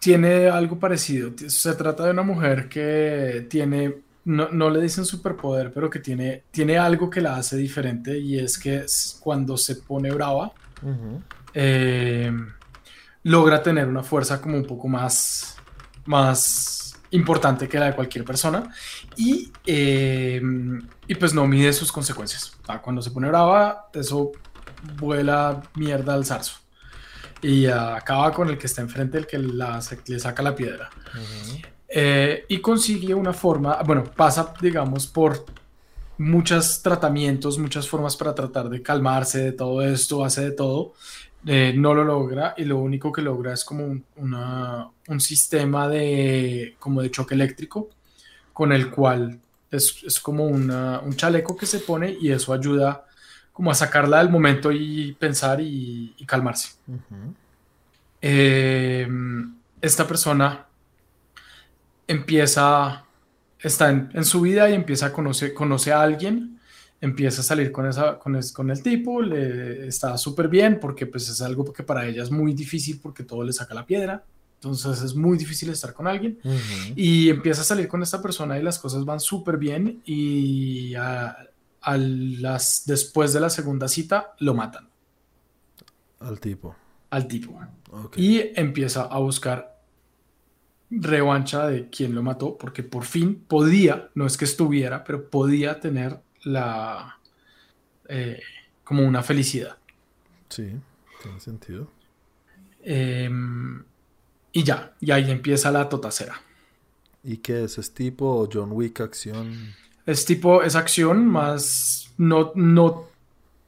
Tiene 0.00 0.48
algo 0.48 0.78
parecido. 0.78 1.32
Se 1.48 1.74
trata 1.74 2.04
de 2.04 2.10
una 2.10 2.22
mujer 2.22 2.68
que 2.68 3.46
tiene, 3.50 4.02
no, 4.24 4.48
no 4.48 4.70
le 4.70 4.80
dicen 4.80 5.04
superpoder, 5.04 5.72
pero 5.72 5.90
que 5.90 5.98
tiene, 5.98 6.44
tiene 6.50 6.78
algo 6.78 7.10
que 7.10 7.20
la 7.20 7.36
hace 7.36 7.56
diferente 7.56 8.18
y 8.18 8.38
es 8.38 8.58
que 8.58 8.86
cuando 9.20 9.56
se 9.56 9.76
pone 9.76 10.10
brava, 10.10 10.52
eh, 11.52 12.32
logra 13.22 13.62
tener 13.62 13.88
una 13.88 14.02
fuerza 14.02 14.40
como 14.40 14.56
un 14.56 14.64
poco 14.64 14.88
más, 14.88 15.56
más 16.06 16.96
importante 17.10 17.68
que 17.68 17.78
la 17.78 17.86
de 17.86 17.94
cualquier 17.94 18.24
persona 18.24 18.74
y, 19.16 19.52
eh, 19.66 20.42
y 21.06 21.14
pues 21.14 21.34
no 21.34 21.46
mide 21.46 21.72
sus 21.72 21.92
consecuencias. 21.92 22.56
O 22.62 22.66
sea, 22.66 22.80
cuando 22.80 23.02
se 23.02 23.10
pone 23.10 23.28
brava, 23.28 23.88
eso 23.92 24.32
vuela 24.98 25.62
mierda 25.74 26.14
al 26.14 26.24
zarzo 26.24 26.63
y 27.44 27.66
acaba 27.66 28.32
con 28.32 28.48
el 28.48 28.56
que 28.58 28.66
está 28.66 28.80
enfrente, 28.82 29.18
el 29.18 29.26
que 29.26 29.38
la- 29.38 29.80
le 30.06 30.18
saca 30.18 30.42
la 30.42 30.54
piedra. 30.54 30.88
Eh, 31.88 32.44
y 32.48 32.58
consigue 32.60 33.14
una 33.14 33.32
forma, 33.32 33.80
bueno, 33.84 34.04
pasa, 34.04 34.52
digamos, 34.60 35.06
por 35.06 35.44
muchos 36.18 36.80
tratamientos, 36.82 37.58
muchas 37.58 37.88
formas 37.88 38.16
para 38.16 38.34
tratar 38.34 38.68
de 38.68 38.82
calmarse 38.82 39.40
de 39.42 39.52
todo 39.52 39.82
esto, 39.82 40.24
hace 40.24 40.42
de 40.42 40.50
todo, 40.52 40.94
eh, 41.46 41.74
no 41.76 41.92
lo 41.92 42.04
logra 42.04 42.54
y 42.56 42.64
lo 42.64 42.78
único 42.78 43.12
que 43.12 43.20
logra 43.20 43.52
es 43.52 43.64
como 43.64 43.84
un, 43.84 44.04
una- 44.16 44.88
un 45.08 45.20
sistema 45.20 45.88
de, 45.88 46.76
como 46.78 47.02
de 47.02 47.10
choque 47.10 47.34
eléctrico 47.34 47.90
con 48.52 48.72
el 48.72 48.90
cual 48.90 49.38
es, 49.70 49.98
es 50.06 50.18
como 50.20 50.46
una- 50.46 51.00
un 51.00 51.14
chaleco 51.16 51.56
que 51.56 51.66
se 51.66 51.80
pone 51.80 52.16
y 52.20 52.30
eso 52.32 52.52
ayuda 52.52 53.04
como 53.54 53.70
a 53.70 53.74
sacarla 53.74 54.18
del 54.18 54.28
momento 54.28 54.70
y 54.70 55.12
pensar 55.18 55.60
y- 55.62 56.12
y 56.18 56.26
calmarse. 56.26 56.72
Eh, 58.20 59.08
esta 59.80 60.06
persona 60.06 60.66
empieza, 62.06 63.04
está 63.58 63.90
en, 63.90 64.10
en 64.12 64.24
su 64.24 64.40
vida 64.40 64.68
y 64.68 64.74
empieza 64.74 65.06
a 65.06 65.12
conocer, 65.12 65.54
conoce 65.54 65.92
a 65.92 66.02
alguien, 66.02 66.58
empieza 67.00 67.40
a 67.40 67.44
salir 67.44 67.70
con, 67.72 67.86
esa, 67.86 68.18
con, 68.18 68.36
es- 68.36 68.52
con 68.52 68.70
el 68.70 68.82
tipo, 68.82 69.22
le 69.22 69.86
está 69.88 70.16
súper 70.18 70.48
bien 70.48 70.78
porque 70.80 71.06
pues 71.06 71.28
es 71.28 71.40
algo 71.42 71.72
que 71.72 71.82
para 71.82 72.06
ella 72.06 72.22
es 72.22 72.30
muy 72.30 72.54
difícil 72.54 72.98
porque 73.02 73.22
todo 73.24 73.42
le 73.44 73.52
saca 73.52 73.74
la 73.74 73.86
piedra, 73.86 74.24
entonces 74.56 75.02
es 75.02 75.14
muy 75.14 75.36
difícil 75.38 75.70
estar 75.70 75.92
con 75.92 76.06
alguien. 76.06 76.38
Y 76.96 77.28
empieza 77.30 77.60
a 77.60 77.64
salir 77.64 77.86
con 77.88 78.02
esta 78.02 78.20
persona 78.22 78.58
y 78.58 78.62
las 78.62 78.78
cosas 78.78 79.04
van 79.04 79.20
súper 79.20 79.58
bien 79.58 80.00
y 80.06 80.94
a, 80.94 81.36
a 81.84 81.96
las, 81.96 82.84
después 82.86 83.32
de 83.32 83.40
la 83.40 83.50
segunda 83.50 83.88
cita 83.88 84.34
lo 84.38 84.54
matan 84.54 84.88
Al 86.20 86.40
tipo. 86.40 86.74
al 87.10 87.28
tipo. 87.28 87.60
Ok. 87.90 88.16
Y 88.18 88.40
empieza 88.56 89.02
a 89.02 89.18
buscar 89.18 89.80
revancha 90.90 91.66
de 91.66 91.88
quien 91.90 92.14
lo 92.14 92.22
mató, 92.22 92.56
porque 92.58 92.82
por 92.82 93.04
fin 93.04 93.44
podía, 93.46 94.10
no 94.14 94.26
es 94.26 94.36
que 94.36 94.44
estuviera, 94.44 95.04
pero 95.04 95.28
podía 95.30 95.80
tener 95.80 96.20
la 96.44 97.18
eh, 98.08 98.40
como 98.84 99.02
una 99.04 99.22
felicidad. 99.22 99.78
Sí, 100.48 100.80
tiene 101.22 101.40
sentido. 101.40 101.90
Em, 102.82 103.84
y 104.52 104.62
ya, 104.62 104.94
y 105.00 105.10
ahí 105.10 105.30
empieza 105.30 105.70
la 105.72 105.88
totacera. 105.88 106.40
¿Y 107.22 107.38
qué 107.38 107.64
es? 107.64 107.78
¿Es 107.78 107.92
tipo 107.94 108.48
John 108.52 108.72
Wick 108.72 109.00
acción? 109.00 109.76
Es 110.06 110.24
tipo, 110.24 110.62
es 110.62 110.76
acción 110.76 111.26
más, 111.26 112.12
no, 112.18 112.52
no, 112.54 113.04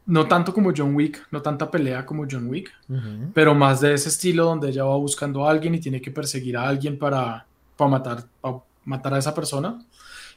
no 0.07 0.27
tanto 0.29 0.53
como 0.53 0.73
John 0.77 0.95
Wick, 0.95 1.27
no 1.31 1.41
tanta 1.43 1.71
pelea 1.71 2.05
como 2.05 2.27
John 2.31 2.49
Wick, 2.49 2.71
Ujú. 2.89 3.31
pero 3.35 3.55
más 3.55 3.81
de 3.81 3.95
ese 3.95 4.09
estilo 4.11 4.45
donde 4.45 4.69
ella 4.69 4.85
va 4.85 4.97
buscando 4.97 5.47
a 5.47 5.51
alguien 5.51 5.75
y 5.75 5.81
tiene 5.81 6.01
que 6.03 6.11
perseguir 6.11 6.57
a 6.59 6.69
alguien 6.69 6.99
para, 6.99 7.47
para 7.77 7.91
matar, 7.91 8.25
para 8.41 8.57
matar 8.85 9.15
a 9.15 9.19
esa 9.19 9.35
persona 9.35 9.83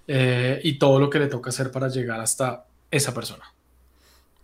eh, 0.08 0.60
y 0.64 0.80
todo 0.80 1.00
lo 1.00 1.10
que 1.10 1.20
le 1.20 1.28
toca 1.28 1.50
hacer 1.50 1.70
para 1.72 1.88
llegar 1.90 2.20
hasta 2.22 2.66
esa 2.90 3.14
persona. 3.14 3.44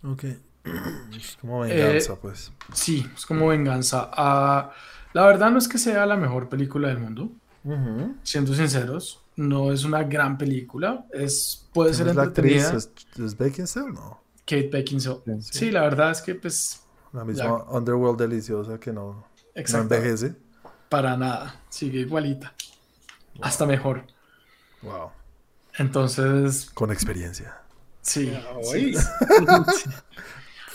Ok. 0.04 0.24
Es 1.16 1.36
como 1.40 1.60
venganza, 1.60 2.12
Eh, 2.12 2.18
pues. 2.20 2.52
Sí, 2.72 3.06
es 3.16 3.24
como 3.24 3.48
venganza. 3.48 4.10
Ah, 4.12 4.72
la 5.12 5.24
verdad 5.26 5.50
no 5.50 5.58
es 5.58 5.68
que 5.68 5.78
sea 5.78 6.04
la 6.06 6.16
mejor 6.16 6.48
película 6.48 6.88
del 6.88 6.98
mundo, 6.98 7.30
Siendo 8.22 8.54
sinceros, 8.54 9.20
no 9.36 9.72
es 9.72 9.84
una 9.84 10.04
gran 10.04 10.38
película, 10.38 11.04
es, 11.12 11.66
puede 11.72 11.90
¿Quién 11.90 11.98
ser 11.98 12.08
es 12.08 12.16
la 12.16 12.22
actriz? 12.22 12.64
entretenida. 12.64 12.78
¿Es, 13.18 13.24
es 13.32 13.36
Beckinsale? 13.38 13.92
No. 13.92 14.20
Kate 14.46 14.68
Beckinsale. 14.72 15.20
Sí. 15.40 15.58
Sí, 15.58 15.70
la 15.70 15.82
verdad 15.82 16.12
es 16.12 16.22
que 16.22 16.34
pues 16.36 16.80
La 17.12 17.24
misma 17.24 17.64
Underworld 17.70 18.20
deliciosa 18.20 18.78
que 18.78 18.92
no, 18.92 19.26
no 19.54 19.78
envejece. 19.78 20.34
para 20.88 21.16
nada, 21.16 21.60
sigue 21.68 22.00
igualita, 22.00 22.52
hasta 23.42 23.66
mejor. 23.66 24.04
Wow. 24.82 25.10
Entonces, 25.78 26.70
Con 26.72 26.90
experiencia. 26.92 27.58
sí. 28.02 28.32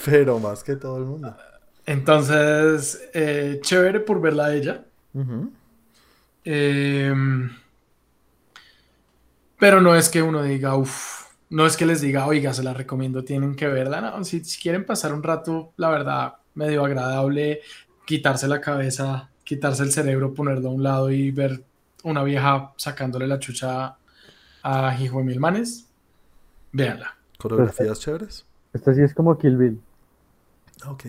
Pero 0.05 0.39
más 0.39 0.63
que 0.63 0.75
todo 0.75 0.97
el 0.97 1.05
mundo. 1.05 1.35
Entonces, 1.85 3.01
eh, 3.13 3.59
chévere 3.61 3.99
por 3.99 4.19
verla 4.21 4.45
a 4.45 4.53
ella. 4.55 4.83
Ujú. 5.13 5.51
Eh, 6.43 7.13
pero 9.59 9.79
no 9.79 9.95
es 9.95 10.09
que 10.09 10.23
uno 10.23 10.41
diga, 10.41 10.75
uff, 10.75 11.27
no 11.51 11.65
es 11.65 11.77
que 11.77 11.85
les 11.85 12.01
diga, 12.01 12.25
oiga, 12.25 12.53
se 12.53 12.63
la 12.63 12.73
recomiendo, 12.73 13.23
tienen 13.23 13.55
que 13.55 13.67
verla. 13.67 14.01
No, 14.01 14.23
si, 14.23 14.43
si 14.43 14.59
quieren 14.59 14.85
pasar 14.85 15.13
un 15.13 15.21
rato, 15.21 15.73
la 15.77 15.89
verdad, 15.89 16.35
medio 16.55 16.83
agradable, 16.83 17.61
quitarse 18.05 18.47
la 18.47 18.59
cabeza, 18.59 19.29
quitarse 19.43 19.83
el 19.83 19.91
cerebro, 19.91 20.33
ponerlo 20.33 20.69
a 20.69 20.73
un 20.73 20.81
lado 20.81 21.11
y 21.11 21.29
ver 21.31 21.63
una 22.03 22.23
vieja 22.23 22.73
sacándole 22.77 23.27
la 23.27 23.37
chucha 23.37 23.97
a 24.63 24.97
hijo 24.99 25.19
de 25.19 25.23
mil 25.25 25.39
manes, 25.39 25.87
véanla. 26.71 27.17
Coreografías 27.37 27.99
chéveres. 27.99 28.45
Esta 28.73 28.93
sí 28.93 29.01
es 29.01 29.13
como 29.13 29.37
Kill 29.37 29.57
Bill. 29.57 29.81
Ok. 30.87 31.05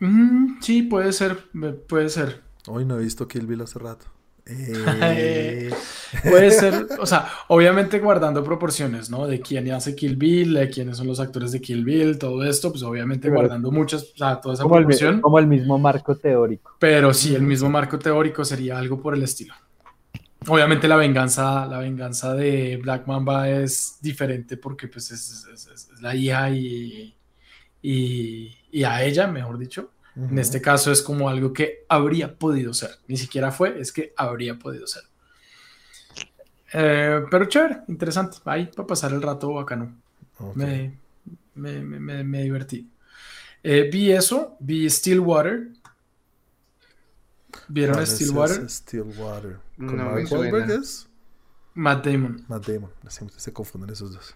Mm, 0.00 0.60
sí, 0.60 0.82
puede 0.82 1.12
ser, 1.12 1.44
puede 1.88 2.08
ser. 2.08 2.42
Hoy 2.66 2.84
no 2.84 2.98
he 2.98 3.02
visto 3.02 3.26
Kill 3.28 3.46
Bill 3.46 3.62
hace 3.62 3.78
rato. 3.78 4.06
Eh, 4.46 5.70
Puede 6.22 6.50
ser, 6.52 6.86
o 7.00 7.06
sea, 7.06 7.26
obviamente 7.48 7.98
guardando 7.98 8.44
proporciones, 8.44 9.10
¿no? 9.10 9.26
De 9.26 9.40
quién 9.40 9.70
hace 9.72 9.94
Kill 9.96 10.16
Bill, 10.16 10.54
de 10.54 10.70
quiénes 10.70 10.96
son 10.96 11.06
los 11.08 11.18
actores 11.18 11.50
de 11.52 11.60
Kill 11.60 11.84
Bill, 11.84 12.18
todo 12.18 12.44
esto, 12.44 12.70
pues 12.70 12.82
obviamente 12.82 13.28
guardando 13.30 13.70
muchas, 13.72 14.04
o 14.14 14.16
sea, 14.16 14.40
toda 14.40 14.54
esa 14.54 14.62
Como 14.62 14.76
el, 14.78 14.84
proporción, 14.84 15.20
como 15.20 15.38
el 15.38 15.46
mismo 15.46 15.78
marco 15.78 16.14
teórico. 16.16 16.76
pero 16.78 17.12
sí, 17.12 17.34
el 17.34 17.42
mismo 17.42 17.68
marco 17.68 17.98
teórico 17.98 18.44
sería 18.44 18.78
algo 18.78 19.00
por 19.02 19.14
el 19.14 19.22
estilo. 19.24 19.54
Obviamente 20.46 20.86
la 20.88 20.96
venganza, 20.96 21.66
la 21.66 21.78
venganza 21.78 22.34
de 22.34 22.76
Black 22.76 23.06
Mamba 23.06 23.48
es 23.48 23.96
diferente 24.02 24.56
porque 24.58 24.88
pues 24.88 25.10
es, 25.10 25.46
es- 25.52 25.66
es- 25.66 25.90
es 25.94 26.00
la 26.02 26.14
hija 26.14 26.50
y, 26.50 27.14
y, 27.82 28.54
y 28.70 28.84
a 28.84 29.02
ella, 29.02 29.26
mejor 29.26 29.58
dicho. 29.58 29.90
En 30.16 30.24
ujú. 30.24 30.38
este 30.40 30.60
caso 30.62 30.92
es 30.92 31.02
como 31.02 31.28
algo 31.28 31.52
que 31.52 31.84
habría 31.88 32.38
podido 32.38 32.72
ser. 32.74 32.90
Ni 33.08 33.16
siquiera 33.16 33.50
fue, 33.52 33.80
es 33.80 33.92
que 33.92 34.12
habría 34.16 34.58
podido 34.58 34.86
ser. 34.86 35.02
Eh, 36.72 37.22
pero 37.30 37.44
chévere, 37.46 37.82
interesante. 37.88 38.38
Ahí 38.44 38.66
para 38.66 38.86
pasar 38.86 39.12
el 39.12 39.22
rato 39.22 39.52
bacano. 39.54 39.96
Ok. 40.38 40.56
Me, 40.56 40.98
me, 41.54 41.80
me- 41.82 42.00
me- 42.00 42.24
me 42.24 42.42
divertí. 42.42 42.90
Eh, 43.62 43.88
vi 43.92 44.12
eso, 44.12 44.56
vi 44.60 44.88
Stillwater. 44.90 45.68
¿Vieron 47.68 47.94
¿Cuál 47.94 48.04
es 48.04 48.10
Stillwater? 48.10 48.68
Stillwater. 48.70 49.58
No 49.76 49.86
¿Con 49.88 49.96
me 49.96 50.04
Mark. 50.04 50.32
Wahlberg 50.32 50.70
es? 50.70 51.08
Matt 51.74 52.06
Damon. 52.06 52.44
Matt 52.48 52.66
Damon. 52.66 52.90
Siempre 53.08 53.38
se 53.40 53.52
confunden 53.52 53.90
esos 53.90 54.12
dos. 54.12 54.34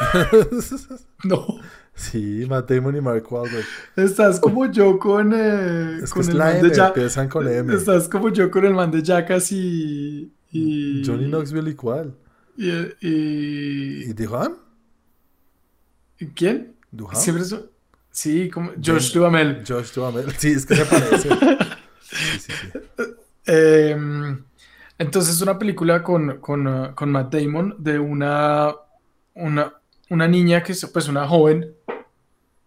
No, 1.24 1.46
sí, 1.94 2.46
Matt 2.48 2.70
Damon 2.70 2.96
y 2.96 3.00
Mark 3.00 3.24
Wahlberg. 3.30 3.64
estás 3.96 4.40
como 4.40 4.70
yo 4.70 4.98
con, 4.98 5.32
eh, 5.34 5.98
Es 6.02 6.12
que 6.14 6.20
con 6.20 6.30
el 6.30 6.36
man 6.36 6.56
M, 6.56 6.68
de 6.68 6.74
Ja- 6.74 6.88
empiezan 6.88 7.28
con 7.28 7.46
M. 7.46 7.74
Estás 7.74 8.08
como 8.08 8.30
yo 8.30 8.50
con 8.50 8.64
el 8.64 8.72
man 8.74 8.90
de 8.90 9.02
Jackass 9.02 9.52
y, 9.52 10.32
y 10.50 11.02
Johnny 11.04 11.26
Knoxville 11.26 11.70
y, 12.56 12.68
y- 13.00 14.04
¿Y 14.04 14.12
Duhan? 14.14 14.54
¿y 16.18 16.26
¿quién? 16.28 16.74
¿Duhan? 16.90 17.16
Siempre 17.16 17.44
sí, 18.10 18.48
como 18.50 18.72
Josh 18.84 19.12
Duhamel. 19.12 19.62
Josh 19.66 19.92
Duhamel. 19.94 20.30
Sí, 20.38 20.48
es 20.52 20.66
que 20.66 20.76
se 20.76 20.84
parece. 20.84 21.28
Sí, 22.10 22.16
sí, 22.40 22.52
sí. 22.52 23.02
Eh, 23.46 23.96
entonces 24.98 25.36
es 25.36 25.42
una 25.42 25.58
película 25.60 26.02
con, 26.02 26.38
con, 26.40 26.92
con 26.94 27.12
Matt 27.12 27.32
Damon 27.32 27.76
de 27.78 28.00
una, 28.00 28.74
una, 29.34 29.72
una 30.10 30.28
niña 30.28 30.62
que 30.62 30.72
es 30.72 30.84
pues 30.92 31.08
una 31.08 31.26
joven 31.26 31.74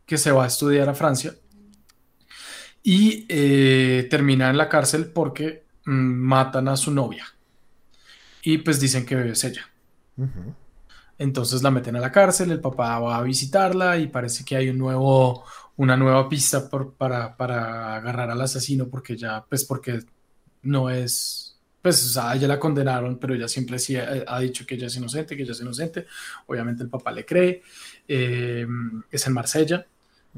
que 0.06 0.18
se 0.18 0.32
va 0.32 0.44
a 0.46 0.48
estudiar 0.48 0.90
a 0.90 0.94
Francia 0.96 1.34
y 2.82 3.26
eh, 3.30 4.08
termina 4.10 4.50
en 4.50 4.58
la 4.58 4.68
cárcel 4.70 5.12
porque 5.14 5.64
mm, 5.86 5.92
matan 5.92 6.68
a 6.68 6.76
su 6.78 6.92
novia 6.92 7.26
y 8.42 8.58
pues 8.58 8.80
dicen 8.80 9.06
que 9.06 9.30
es 9.30 9.44
ella. 9.44 9.70
Entonces 11.18 11.64
la 11.64 11.72
meten 11.72 11.96
a 11.96 12.00
la 12.00 12.12
cárcel, 12.12 12.52
el 12.52 12.60
papá 12.60 13.00
va 13.00 13.18
a 13.18 13.24
visitarla 13.24 13.98
y 13.98 14.08
parece 14.08 14.44
que 14.44 14.56
hay 14.58 14.70
un 14.70 14.78
nuevo, 14.78 15.46
una 15.78 15.96
nueva 15.96 16.28
pista 16.28 16.70
por- 16.70 16.94
para, 16.96 17.38
para 17.38 17.96
agarrar 17.96 18.30
al 18.32 18.42
asesino 18.42 18.88
porque 18.88 19.16
ya, 19.16 19.46
pues 19.48 19.64
porque 19.64 20.00
no 20.64 20.90
es, 20.90 21.53
pues 21.84 22.04
o 22.04 22.10
sea, 22.10 22.34
ella 22.34 22.48
la 22.48 22.60
condenaron, 22.60 23.20
pero 23.20 23.36
ella 23.36 23.48
siempre 23.48 23.78
sí 23.78 23.96
ha, 23.98 24.24
ha 24.28 24.40
dicho 24.40 24.66
que 24.66 24.74
ella 24.74 24.88
es 24.88 24.96
inocente, 24.96 25.38
que 25.38 25.44
ella 25.44 25.52
es 25.52 25.62
inocente. 25.62 26.08
Obviamente 26.48 26.82
el 26.82 26.90
papá 26.90 27.12
le 27.12 27.24
cree. 27.26 27.62
Eh, 28.08 28.66
es 29.12 29.28
en 29.28 29.34
Marsella. 29.34 29.86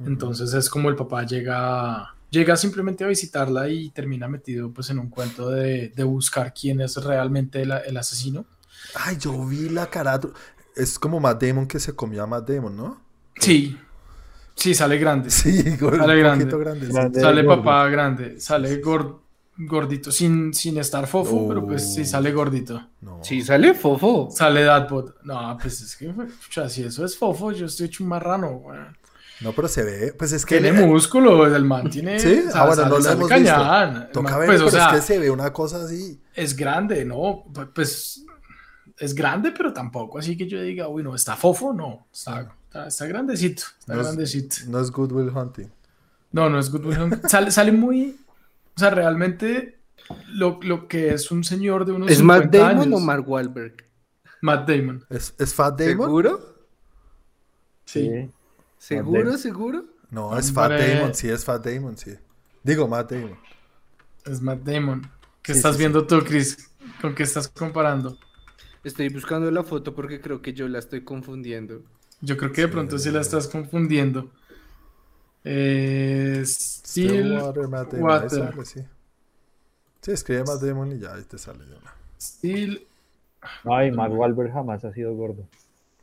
Entonces 0.06 0.54
es 0.54 0.70
como 0.70 0.90
el 0.90 0.96
papá 0.98 1.26
llega, 1.26 2.14
llega 2.30 2.58
simplemente 2.58 3.06
a 3.06 3.08
visitarla 3.08 3.70
y 3.70 3.92
termina 3.92 4.28
metido 4.28 4.70
pues 4.74 4.90
en 4.90 5.00
un 5.00 5.10
cuento 5.10 5.50
de, 5.50 5.94
de 5.96 6.04
buscar 6.04 6.54
quién 6.54 6.82
es 6.82 6.98
realmente 6.98 7.62
el, 7.62 7.72
el 7.72 7.96
asesino. 7.96 8.46
Ay, 8.96 9.16
yo 9.18 9.46
vi 9.46 9.70
la 9.70 9.90
carátula. 9.90 10.34
Es 10.76 11.00
como 11.00 11.22
Matt 11.22 11.42
Damon 11.42 11.66
que 11.68 11.80
se 11.80 11.96
comió 11.96 12.24
a 12.24 12.28
Matt 12.28 12.50
Damon, 12.50 12.76
¿no? 12.76 13.02
Sí, 13.40 13.78
sí, 14.56 14.74
sale 14.74 14.98
grande. 14.98 15.30
Sí, 15.30 15.60
un 15.82 15.98
Sale 15.98 16.18
grande. 16.20 16.46
poquito 16.46 16.60
grande. 16.60 16.92
Sale 16.92 17.44
gordo. 17.44 17.64
papá 17.64 17.88
grande, 17.88 18.40
sale 18.42 18.82
gor- 18.82 19.20
gordito, 19.58 20.12
sin, 20.12 20.54
sin 20.54 20.78
estar 20.78 21.08
fofo, 21.08 21.48
pero 21.48 21.66
pues 21.66 21.94
sí 21.94 22.06
sale 22.06 22.32
gordito. 22.32 22.90
No. 23.02 23.20
Sí, 23.24 23.42
sale 23.42 23.74
fofo. 23.74 24.30
Sale 24.32 24.64
Dadbot. 24.64 25.24
No, 25.24 25.58
pues 25.62 25.82
es 25.82 25.96
que, 25.96 26.08
pucha, 26.10 26.68
si 26.70 26.84
eso 26.84 27.06
es 27.06 27.18
fofo, 27.18 27.52
yo 27.52 27.66
estoy 27.68 27.88
hecho 27.88 28.04
un 28.04 28.10
marrano, 28.10 28.48
weón. 28.52 28.98
No, 29.42 29.52
pero 29.52 29.68
se 29.68 29.84
ve. 29.84 30.14
Pues 30.18 30.32
es 30.32 30.46
que. 30.46 30.60
Tiene 30.62 30.86
músculo, 30.86 31.46
el 31.54 31.66
man 31.66 31.90
tiene. 31.90 32.20
Sí, 32.20 32.44
o 32.48 32.52
sea, 32.52 32.62
ah, 32.62 32.68
bueno, 32.68 32.84
sale- 32.84 32.90
no 32.96 33.00
lo 33.00 33.12
hemos 33.12 33.28
cañán. 33.30 33.94
visto. 33.94 34.08
Toca 34.14 34.30
man, 34.32 34.40
ver, 34.40 34.48
pues, 34.48 34.62
o 34.62 34.66
pero 34.66 34.72
sea, 34.78 34.88
es 34.90 34.96
que 34.96 35.02
se 35.02 35.20
ve 35.20 35.30
una 35.30 35.52
cosa 35.52 35.84
así. 35.84 36.22
es 36.34 36.56
grande, 36.56 37.04
¿no? 37.04 37.44
Pu- 37.46 37.70
Pues 37.74 38.24
es 38.98 39.14
grande, 39.14 39.52
pero 39.52 39.74
tampoco 39.74 40.20
así 40.20 40.38
que 40.38 40.48
yo 40.48 40.62
diga, 40.62 40.88
uy, 40.88 41.04
no, 41.04 41.14
está 41.16 41.36
fofo, 41.36 41.74
no, 41.74 42.08
está, 42.14 42.48
está, 42.68 42.88
está 42.88 43.06
grandecito, 43.08 43.64
está 43.78 43.94
No 43.94 44.00
es- 44.02 44.08
grandecito. 44.08 44.56
No 44.70 44.80
es 44.80 44.90
Good 44.90 45.12
Will 45.12 45.30
Hunting. 45.36 45.68
No, 46.32 46.50
no 46.50 46.58
es 46.58 46.70
Good 46.72 46.86
Will 46.86 47.02
Hunting. 47.02 47.30
Sale, 47.30 47.52
sale 47.52 47.74
muy, 47.74 48.16
o 48.78 48.80
sea, 48.80 48.90
realmente 48.90 49.80
lo, 50.28 50.60
lo 50.62 50.88
que 50.88 51.14
es 51.14 51.32
un 51.32 51.44
señor 51.44 51.86
de 51.86 51.94
unos 51.94 52.12
¿Es 52.12 52.22
Matt 52.22 52.52
50 52.52 52.58
Damon 52.58 52.80
años. 52.80 52.94
o 52.94 53.00
Mark 53.00 53.28
Wahlberg? 53.30 53.86
Matt 54.42 54.68
Damon. 54.70 55.06
¿Es, 55.10 55.34
es 55.40 55.54
Fat 55.54 55.80
Damon? 55.80 55.96
¿Seguro? 55.98 56.56
Sí. 57.86 58.10
Sí. 58.16 58.32
¿Seguro? 58.78 59.12
Damon. 59.12 59.38
¿Seguro? 59.38 59.86
No, 60.10 60.38
es 60.38 60.52
Fat 60.52 60.78
Hombre. 60.78 60.78
Damon. 60.78 61.14
Sí, 61.16 61.30
es 61.30 61.44
Fat 61.46 61.66
Damon, 61.66 61.98
sí. 61.98 62.16
Digo, 62.64 62.88
Matt 62.88 63.12
Damon. 63.12 63.40
Es 64.26 64.42
Matt 64.42 64.62
Damon. 64.64 65.10
¿Qué 65.42 65.54
Sí, 65.54 65.60
estás 65.60 65.78
sí, 65.78 65.80
sí. 65.80 65.80
viendo 65.80 66.06
tú, 66.08 66.24
Chris? 66.24 66.72
¿Con 67.02 67.16
qué 67.16 67.24
estás 67.24 67.48
comparando? 67.50 68.18
Estoy 68.84 69.10
buscando 69.10 69.52
la 69.52 69.64
foto 69.64 69.94
porque 69.94 70.22
creo 70.22 70.42
que 70.42 70.54
yo 70.54 70.70
la 70.70 70.80
estoy 70.80 71.04
confundiendo. 71.04 71.84
Yo 72.22 72.38
creo 72.38 72.52
que 72.52 72.62
de 72.62 72.68
pronto 72.68 72.98
sí 72.98 73.12
la 73.12 73.22
estás 73.22 73.48
confundiendo. 73.48 74.32
Eh, 75.48 76.42
Steel, 76.44 77.38
Stillwater, 77.38 77.68
Matt 77.68 77.92
Damon. 77.94 78.10
Water. 78.10 78.30
sale, 78.30 78.66
sí. 78.66 78.82
Sí, 80.02 80.12
escribe 80.12 80.44
Matt 80.44 80.62
Damon 80.62 80.92
y 80.94 81.00
ya 81.00 81.14
ahí 81.14 81.24
te 81.24 81.38
sale 81.38 81.66
de 81.66 81.76
una. 81.76 81.94
Steel. 82.20 82.86
Ay, 83.64 83.92
Mark 83.92 84.12
Wahlberg 84.14 84.52
jamás 84.52 84.84
ha 84.86 84.92
sido 84.92 85.14
gordo. 85.14 85.48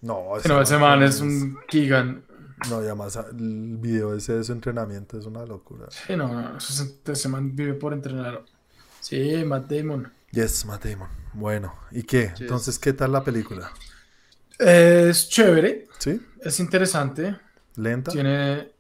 No, 0.01 0.25
No, 0.49 0.63
ese 0.63 0.79
man 0.79 1.03
es 1.03 1.21
un 1.21 1.59
Keegan. 1.69 2.23
No, 2.71 2.81
y 2.81 2.87
además 2.87 3.17
el 3.17 3.77
video 3.79 4.15
ese 4.15 4.35
de 4.35 4.45
su 4.45 4.53
entrenamiento 4.53 5.19
es 5.19 5.27
una 5.27 5.45
locura. 5.45 5.87
Sí, 5.91 6.17
no, 6.17 6.29
no, 6.29 6.59
ese 6.59 7.29
man 7.29 7.57
vive 7.57 7.75
por 7.75 7.93
entrenar. 7.93 8.45
Sí, 9.01 9.43
Matt 9.45 9.69
Damon. 9.71 10.13
Yes, 10.31 10.65
Matt 10.65 10.85
Damon. 10.85 11.09
Bueno, 11.35 11.75
¿y 11.91 12.05
qué? 12.05 12.29
Yes. 12.31 12.43
Entonces, 12.43 12.79
¿qué 12.79 12.93
tal 12.93 13.11
la 13.13 13.25
película? 13.25 13.73
Es 14.59 15.29
chévere, 15.29 15.89
¿Sí? 15.99 16.21
es 16.41 16.61
interesante. 16.61 17.37
¿Lenta? 17.75 18.13
Tiene. 18.13 18.72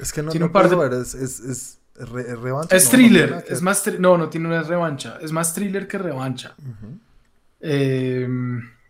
Es 0.00 0.12
que 0.12 0.22
no, 0.22 0.30
tiene 0.30 0.44
no 0.44 0.46
un 0.48 0.52
par 0.52 0.68
de- 0.68 0.76
ver, 0.76 0.92
es, 0.94 1.14
es, 1.14 1.40
es 1.40 1.78
re- 1.96 2.22
es 2.32 2.38
revancha. 2.38 2.74
Es 2.76 2.84
No, 2.84 2.90
no 2.90 2.96
thriller, 2.96 3.44
que 3.44 3.52
es 3.54 3.62
más. 3.62 3.86
tri- 3.86 3.98
No, 3.98 4.16
no 4.18 4.28
tiene 4.28 4.46
una 4.48 4.62
revancha. 4.62 5.18
Es 5.20 5.32
más 5.32 5.52
thriller 5.54 5.86
que 5.86 5.98
revancha. 5.98 6.54
Eh, 7.60 8.26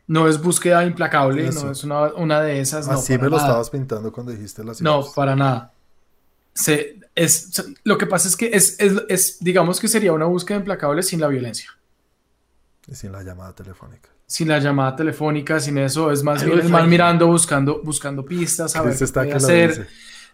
no 0.08 0.28
es 0.28 0.40
búsqueda 0.40 0.84
implacable, 0.84 1.46
Eso. 1.48 1.66
no 1.66 1.72
es 1.72 1.84
una, 1.84 2.12
una 2.14 2.40
de 2.40 2.60
esas. 2.60 2.86
no, 2.86 2.94
Así 2.94 3.12
para 3.14 3.24
me 3.24 3.30
lo 3.30 3.36
nada. 3.36 3.48
estabas 3.48 3.70
pintando 3.70 4.12
cuando 4.12 4.32
dijiste 4.32 4.64
las 4.64 4.80
No, 4.82 5.04
para 5.14 5.34
nada. 5.36 5.72
Se, 6.54 7.00
es, 7.14 7.48
se- 7.52 7.74
lo 7.84 7.96
que 7.98 8.06
pasa 8.06 8.28
es 8.28 8.36
que 8.36 8.50
es, 8.52 8.76
es- 8.78 9.02
es- 9.08 9.36
digamos 9.40 9.80
que 9.80 9.88
sería 9.88 10.12
una 10.12 10.26
búsqueda 10.26 10.58
implacable 10.58 11.02
sin 11.02 11.20
la 11.20 11.28
violencia, 11.28 11.70
Y 12.86 12.94
sin 12.94 13.12
la 13.12 13.22
llamada 13.22 13.54
telefónica. 13.54 14.10
sin 14.26 14.48
la 14.48 14.58
llamada 14.58 14.94
telefónica, 14.96 15.60
sin 15.60 15.78
eso. 15.78 16.10
Es 16.12 16.22
más 16.22 16.44
bien 16.44 16.58
el 16.58 16.68
man 16.68 16.88
mirando, 16.88 17.26
buscando, 17.26 17.80
buscando 17.82 18.24
pistas, 18.24 18.74
a 18.76 18.82
ver 18.82 18.96
qué 18.98 19.06
puede 19.06 19.32
hacer. 19.34 19.88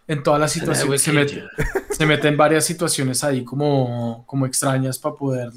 En 0.09 0.23
todas 0.23 0.39
las 0.41 0.51
situaciones 0.51 1.01
se 1.01 1.13
mete, 1.13 1.43
se 1.91 2.05
mete 2.05 2.27
en 2.27 2.35
varias 2.35 2.65
situaciones 2.65 3.23
ahí 3.23 3.43
como, 3.45 4.23
como 4.25 4.45
extrañas 4.45 4.97
para 4.99 5.15
poder 5.15 5.51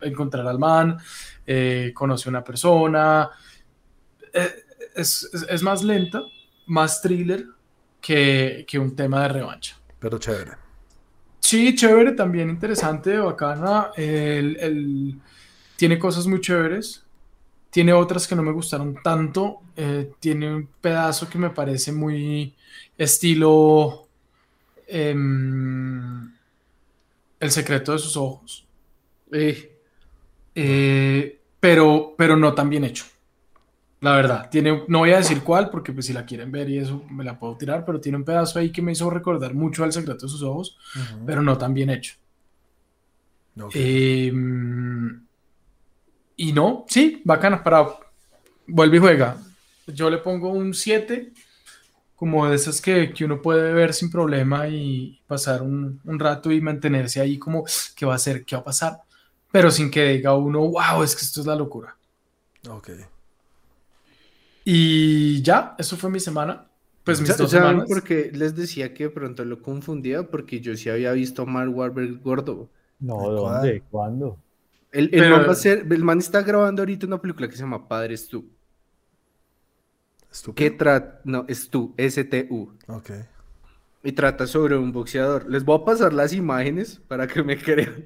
encontrar 0.00 0.46
al 0.46 0.58
man. 0.58 0.98
eh, 1.46 1.90
conoce 1.94 2.28
a 2.28 2.30
una 2.30 2.44
persona. 2.44 3.30
Eh, 4.32 4.52
es, 4.94 5.28
es- 5.32 5.46
es 5.48 5.62
más 5.62 5.82
lenta, 5.82 6.22
más 6.66 7.00
thriller 7.00 7.46
que, 8.00 8.64
que 8.68 8.78
un 8.78 8.94
tema 8.94 9.22
de 9.22 9.28
revancha. 9.28 9.76
Pero 9.98 10.18
chévere. 10.18 10.52
Sí, 11.40 11.74
chévere, 11.74 12.12
también 12.12 12.50
interesante, 12.50 13.16
bacana. 13.18 13.90
El, 13.96 14.56
el- 14.60 15.20
tiene 15.76 15.98
cosas 15.98 16.26
muy 16.26 16.40
chéveres. 16.40 17.04
Tiene 17.70 17.92
otras 17.92 18.26
que 18.28 18.34
no 18.36 18.42
me 18.42 18.52
gustaron 18.52 18.96
tanto. 19.02 19.60
eh, 19.76 20.10
tiene 20.20 20.54
un 20.54 20.68
pedazo 20.80 21.28
que 21.28 21.38
me 21.38 21.50
parece 21.50 21.90
muy 21.92 22.54
estilo 22.98 24.08
em, 24.86 26.30
El 27.40 27.50
secreto 27.50 27.92
de 27.92 27.98
sus 27.98 28.16
ojos. 28.16 28.66
Eh, 29.32 29.74
Eh, 30.60 31.40
pero, 31.60 32.14
pero 32.18 32.36
no 32.36 32.52
tan 32.52 32.68
bien 32.68 32.82
hecho. 32.82 33.04
La 34.00 34.12
verdad, 34.16 34.48
tiene, 34.50 34.84
no 34.88 34.98
voy 35.00 35.12
a 35.12 35.18
decir 35.18 35.42
cuál, 35.42 35.70
porque 35.70 35.92
pues 35.92 36.06
si 36.06 36.12
la 36.12 36.24
quieren 36.26 36.50
ver 36.50 36.68
y 36.68 36.78
eso 36.78 37.04
me 37.10 37.22
la 37.22 37.38
puedo 37.38 37.56
tirar, 37.56 37.84
pero 37.84 38.00
tiene 38.00 38.18
un 38.18 38.24
pedazo 38.24 38.58
ahí 38.58 38.70
que 38.72 38.82
me 38.82 38.92
hizo 38.92 39.08
recordar 39.10 39.54
mucho 39.54 39.84
al 39.84 39.92
secreto 39.92 40.26
de 40.26 40.30
sus 40.30 40.42
ojos, 40.42 40.76
pero 41.26 41.42
no 41.42 41.56
tan 41.58 41.74
bien 41.74 41.90
hecho. 41.90 42.14
Eh, 43.74 44.32
y 46.36 46.52
no, 46.52 46.84
sí, 46.88 47.22
bacana, 47.24 47.62
para 47.62 47.86
vuelve 48.66 48.96
y 48.96 49.00
juega. 49.00 49.36
Yo 49.86 50.10
le 50.10 50.18
pongo 50.18 50.50
un 50.50 50.74
7, 50.74 51.32
como 52.18 52.48
de 52.48 52.56
esas 52.56 52.80
que, 52.80 53.12
que 53.14 53.24
uno 53.24 53.40
puede 53.40 53.72
ver 53.72 53.94
sin 53.94 54.10
problema 54.10 54.66
y 54.68 55.20
pasar 55.28 55.62
un, 55.62 56.00
un 56.04 56.18
rato 56.18 56.50
y 56.50 56.60
mantenerse 56.60 57.20
ahí 57.20 57.38
como, 57.38 57.64
¿qué 57.94 58.04
va 58.04 58.14
a 58.14 58.16
hacer? 58.16 58.44
¿Qué 58.44 58.56
va 58.56 58.62
a 58.62 58.64
pasar? 58.64 58.98
Pero 59.52 59.70
sin 59.70 59.90
que 59.90 60.04
diga 60.08 60.34
uno, 60.36 60.60
wow, 60.60 61.02
es 61.04 61.14
que 61.14 61.22
esto 61.22 61.40
es 61.40 61.46
la 61.46 61.54
locura. 61.54 61.96
Ok. 62.68 62.90
Y 64.64 65.40
ya, 65.42 65.74
eso 65.78 65.96
fue 65.96 66.10
mi 66.10 66.20
semana. 66.20 66.66
Pues 67.04 67.20
mis 67.20 67.34
dos 67.36 67.50
¿Saben 67.50 67.68
semanas. 67.68 67.88
por 67.88 68.02
qué 68.02 68.30
les 68.34 68.54
decía 68.54 68.92
que 68.92 69.04
de 69.04 69.10
pronto 69.10 69.44
lo 69.44 69.62
confundía? 69.62 70.24
Porque 70.24 70.60
yo 70.60 70.76
sí 70.76 70.90
había 70.90 71.12
visto 71.12 71.42
a 71.42 71.46
Mark 71.46 71.74
Wahlberg 71.74 72.20
gordo. 72.22 72.68
No. 73.00 73.30
¿dónde? 73.30 73.82
¿Cuándo? 73.90 74.36
El, 74.92 75.04
el 75.04 75.10
Pero- 75.10 75.36
man 75.38 75.46
va 75.48 75.52
a 75.52 75.54
ser, 75.54 75.86
el 75.90 76.04
man 76.04 76.18
está 76.18 76.42
grabando 76.42 76.82
ahorita 76.82 77.06
una 77.06 77.20
película 77.20 77.48
que 77.48 77.54
se 77.56 77.62
llama 77.62 77.86
Padres 77.88 78.28
Tú. 78.28 78.44
Estúpido. 80.30 80.54
Que 80.54 80.70
trata, 80.76 81.20
no, 81.24 81.44
es 81.48 81.70
tú, 81.70 81.94
S-T-U. 81.96 82.72
Ok. 82.88 83.10
Y 84.04 84.12
trata 84.12 84.46
sobre 84.46 84.76
un 84.76 84.92
boxeador. 84.92 85.48
Les 85.50 85.64
voy 85.64 85.80
a 85.80 85.84
pasar 85.84 86.12
las 86.12 86.32
imágenes 86.32 87.00
para 87.08 87.26
que 87.26 87.42
me 87.42 87.56
crean. 87.62 88.04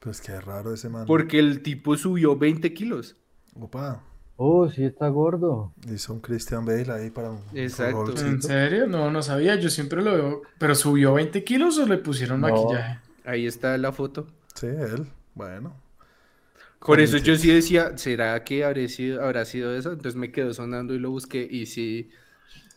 Pues 0.00 0.20
qué 0.20 0.40
raro 0.40 0.74
ese 0.74 0.88
man. 0.88 1.06
Porque 1.06 1.38
el 1.38 1.62
tipo 1.62 1.96
subió 1.96 2.36
20 2.36 2.72
kilos. 2.74 3.16
Opa. 3.58 4.02
Oh, 4.36 4.68
sí 4.68 4.84
está 4.84 5.08
gordo. 5.08 5.72
Hizo 5.88 6.14
un 6.14 6.20
Christian 6.20 6.64
Bale 6.64 6.90
ahí 6.90 7.10
para 7.10 7.30
un 7.30 7.40
Exacto. 7.54 8.06
rolcito. 8.06 8.26
¿En 8.28 8.42
serio? 8.42 8.86
No, 8.86 9.10
no 9.10 9.22
sabía. 9.22 9.54
Yo 9.56 9.70
siempre 9.70 10.02
lo 10.02 10.12
veo. 10.14 10.42
¿Pero 10.58 10.74
subió 10.74 11.14
20 11.14 11.44
kilos 11.44 11.78
o 11.78 11.86
le 11.86 11.98
pusieron 11.98 12.40
No. 12.40 12.48
maquillaje? 12.48 12.98
Ahí 13.24 13.46
está 13.46 13.76
la 13.78 13.92
foto. 13.92 14.26
Sí, 14.54 14.66
él. 14.66 15.06
Bueno. 15.34 15.74
Por 16.84 17.00
eso 17.00 17.16
yo 17.18 17.36
sí 17.36 17.48
decía, 17.52 17.96
¿será 17.96 18.42
que 18.44 18.64
habré 18.64 18.88
sido, 18.88 19.22
habrá 19.24 19.44
sido 19.44 19.74
eso? 19.76 19.90
Entonces 19.92 20.16
me 20.16 20.32
quedó 20.32 20.52
sonando 20.52 20.94
y 20.94 20.98
lo 20.98 21.10
busqué. 21.10 21.46
Y 21.48 21.66
sí, 21.66 22.10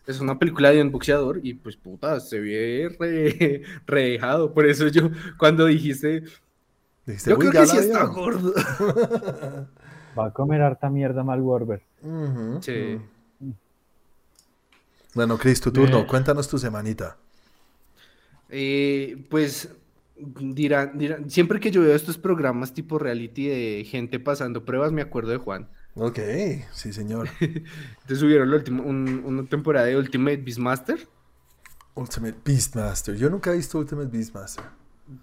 es 0.08 0.20
una 0.22 0.40
película 0.40 0.72
de 0.72 0.82
un 0.82 0.92
boxeador. 0.92 1.40
Y 1.44 1.56
pues 1.56 1.78
puta, 1.78 2.20
se 2.20 2.40
ve 2.40 2.96
re, 3.00 3.64
re 3.88 4.04
dejado. 4.12 4.54
Por 4.54 4.68
eso 4.68 4.88
yo, 4.90 5.12
cuando 5.40 5.66
dijiste, 5.68 6.24
Dijiste, 7.06 7.32
yo 7.32 7.38
"Uy, 7.38 7.50
creo 7.50 7.52
que 7.54 7.68
sí 7.68 7.78
está 7.78 8.04
vio". 8.04 8.14
gordo. 8.14 8.54
Va 10.18 10.26
a 10.28 10.32
comer 10.32 10.62
harta 10.62 10.90
mierda 10.90 11.24
Wahlberg. 11.24 11.82
Ujú, 12.04 12.62
Sí. 12.62 12.82
ujú. 13.42 13.56
Bueno, 15.16 15.40
Chris, 15.40 15.60
tu 15.62 15.72
turno. 15.72 15.98
Bien. 15.98 16.06
Cuéntanos 16.06 16.48
tu 16.48 16.60
semanita. 16.60 17.18
Eh, 18.50 19.26
pues 19.30 19.70
dirán, 20.18 20.98
dirán, 20.98 21.30
siempre 21.30 21.60
que 21.60 21.72
yo 21.72 21.82
veo 21.82 21.96
estos 21.96 22.18
programas 22.18 22.74
tipo 22.74 22.98
reality 23.00 23.48
de 23.48 23.86
gente 23.86 24.20
pasando 24.20 24.64
pruebas, 24.66 24.92
me 24.92 25.02
acuerdo 25.02 25.32
de 25.32 25.38
Juan. 25.38 25.70
Ok, 25.96 26.20
sí, 26.74 26.92
señor. 26.94 27.30
Entonces 27.40 28.20
subieron 28.20 28.52
la 28.52 28.58
un- 28.84 29.24
una 29.26 29.44
temporada 29.46 29.86
de 29.88 29.98
Ultimate 29.98 30.38
Beastmaster. 30.38 31.08
Ultimate 31.94 32.36
Beastmaster. 32.44 33.16
Yo 33.16 33.30
nunca 33.30 33.54
he 33.54 33.56
visto 33.58 33.80
Ultimate 33.80 34.10
Beastmaster. 34.10 34.66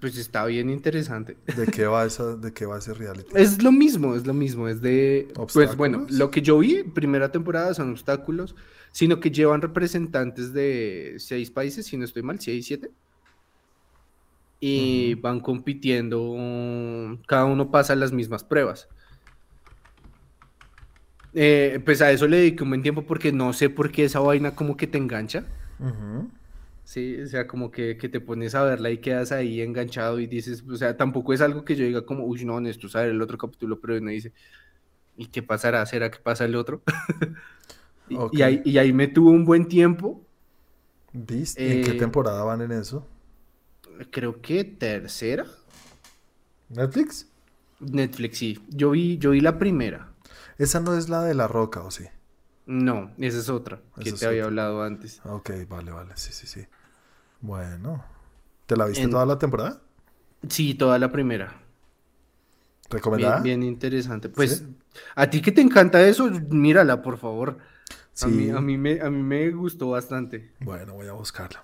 Pues 0.00 0.16
está 0.16 0.46
bien 0.46 0.70
interesante. 0.70 1.36
¿De 1.56 1.66
qué 1.66 1.86
va 1.86 2.04
esa, 2.06 2.36
de 2.36 2.52
qué 2.52 2.64
va 2.66 2.78
ese 2.78 2.94
reality? 2.94 3.30
Es 3.34 3.62
lo 3.62 3.72
mismo, 3.72 4.14
es 4.14 4.26
lo 4.26 4.32
mismo, 4.32 4.68
es 4.68 4.80
de... 4.80 5.28
Pues 5.52 5.76
bueno, 5.76 5.98
¿Obstáculos? 5.98 6.12
lo 6.18 6.30
que 6.30 6.40
yo 6.40 6.58
vi, 6.60 6.82
primera 6.84 7.30
temporada 7.32 7.74
son 7.74 7.90
obstáculos, 7.90 8.54
sino 8.92 9.20
que 9.20 9.30
llevan 9.30 9.60
representantes 9.60 10.52
de 10.52 11.16
seis 11.18 11.50
países, 11.50 11.84
si 11.86 11.96
no 11.96 12.04
estoy 12.04 12.22
mal, 12.22 12.40
seis, 12.40 12.64
siete. 12.66 12.90
Y 14.64 15.14
van 15.16 15.40
compitiendo, 15.40 16.36
cada 17.26 17.46
uno 17.46 17.70
pasa 17.72 17.96
las 17.96 18.12
mismas 18.12 18.44
pruebas. 18.44 18.88
Eh, 21.34 21.80
pues 21.84 22.02
a 22.02 22.10
eso 22.10 22.26
le 22.28 22.36
dediqué 22.38 22.62
un 22.62 22.70
buen 22.70 22.82
tiempo 22.82 23.06
porque 23.06 23.32
no 23.32 23.52
sé 23.52 23.70
por 23.70 23.90
qué 23.90 24.04
esa 24.04 24.20
vaina 24.20 24.54
como 24.54 24.76
que 24.76 24.86
te 24.86 24.98
engancha. 24.98 25.46
Sí, 26.84 27.20
o 27.20 27.26
sea, 27.26 27.46
como 27.46 27.70
que, 27.70 27.96
que 27.96 28.08
te 28.08 28.20
pones 28.20 28.54
a 28.54 28.64
verla 28.64 28.90
y 28.90 28.98
quedas 29.00 29.32
ahí 29.32 29.60
enganchado 29.60 30.18
y 30.20 30.26
dices, 30.26 30.64
o 30.68 30.76
sea, 30.76 30.96
tampoco 30.96 31.32
es 31.32 31.40
algo 31.40 31.64
que 31.64 31.76
yo 31.76 31.84
diga 31.84 32.04
como, 32.04 32.24
uy, 32.26 32.44
no, 32.44 32.60
necesito 32.60 32.88
saber 32.88 33.10
el 33.10 33.22
otro 33.22 33.38
capítulo, 33.38 33.80
pero 33.80 33.96
uno 33.96 34.10
dice, 34.10 34.32
¿y 35.16 35.28
qué 35.28 35.42
pasará? 35.42 35.86
¿Será 35.86 36.10
que 36.10 36.18
pasa 36.20 36.44
el 36.46 36.56
otro? 36.56 36.82
y, 38.08 38.42
ahí, 38.42 38.62
y 38.64 38.78
ahí 38.78 38.92
me 38.92 39.08
tuvo 39.08 39.30
un 39.30 39.44
buen 39.44 39.68
tiempo. 39.68 40.26
¿Y 41.64 41.72
¿En 41.72 41.80
qué 41.80 41.94
Eh, 41.94 41.94
temporada 41.94 42.44
van 42.44 42.60
en 42.62 42.72
eso? 42.72 43.11
Creo 44.10 44.40
que 44.40 44.64
tercera, 44.64 45.46
¿Netflix? 46.70 47.26
Netflix, 47.80 48.38
sí, 48.38 48.58
yo 48.70 48.92
vi, 48.92 49.18
yo 49.18 49.30
vi 49.32 49.40
la 49.40 49.58
primera, 49.58 50.08
Esa 50.56 50.80
no 50.80 50.96
es 50.96 51.10
la 51.10 51.22
de 51.22 51.34
La 51.34 51.46
Roca, 51.46 51.82
¿o 51.82 51.90
sí? 51.90 52.06
no, 52.66 53.12
esa 53.18 53.38
es 53.38 53.48
otra, 53.48 53.80
que 54.00 54.10
es 54.10 54.20
te 54.20 54.26
había 54.26 54.44
hablado 54.44 54.82
antes. 54.82 55.22
Ok, 55.24 55.50
vale, 55.68 55.92
vale. 55.92 56.12
Sí, 56.16 56.32
sí, 56.32 56.46
sí. 56.46 56.66
Bueno. 57.40 58.04
¿Te 58.66 58.76
la 58.76 58.86
viste 58.86 59.02
En- 59.02 59.10
toda 59.10 59.26
la 59.26 59.38
temporada? 59.38 59.80
Sí, 60.48 60.74
toda 60.74 60.98
la 60.98 61.10
primera. 61.10 61.60
¿Recomendada? 62.90 63.40
Bien, 63.40 63.42
bien 63.42 63.62
interesante. 63.62 64.28
Pues, 64.28 64.58
¿Sí? 64.58 64.66
a 65.16 65.28
ti 65.30 65.40
que 65.42 65.52
te 65.52 65.60
encanta 65.60 66.06
eso, 66.06 66.28
mírala, 66.50 67.02
por 67.02 67.18
favor. 67.18 67.58
A, 68.20 68.28
mí, 68.28 68.48
Sí. 68.48 68.50
a, 68.50 68.60
mí 68.60 68.78
me, 68.78 69.00
a 69.00 69.10
mí 69.10 69.22
me 69.22 69.50
gustó 69.50 69.90
bastante. 69.90 70.52
Bueno, 70.60 70.94
voy 70.94 71.08
a 71.08 71.12
buscarla. 71.12 71.62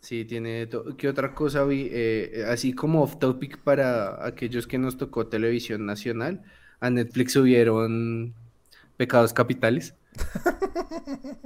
Sí, 0.00 0.24
tiene... 0.24 0.66
to- 0.66 0.96
¿Qué 0.96 1.08
otra 1.08 1.34
cosa 1.34 1.64
vi? 1.64 1.88
Eh, 1.92 2.44
así 2.48 2.72
como 2.72 3.02
off 3.02 3.18
topic 3.18 3.58
para 3.58 4.24
aquellos 4.26 4.66
que 4.66 4.78
nos 4.78 4.96
tocó 4.96 5.26
televisión 5.26 5.84
nacional, 5.86 6.42
a 6.80 6.88
Netflix 6.90 7.32
subieron 7.34 8.34
Pecados 8.96 9.32
Capitales. 9.32 9.94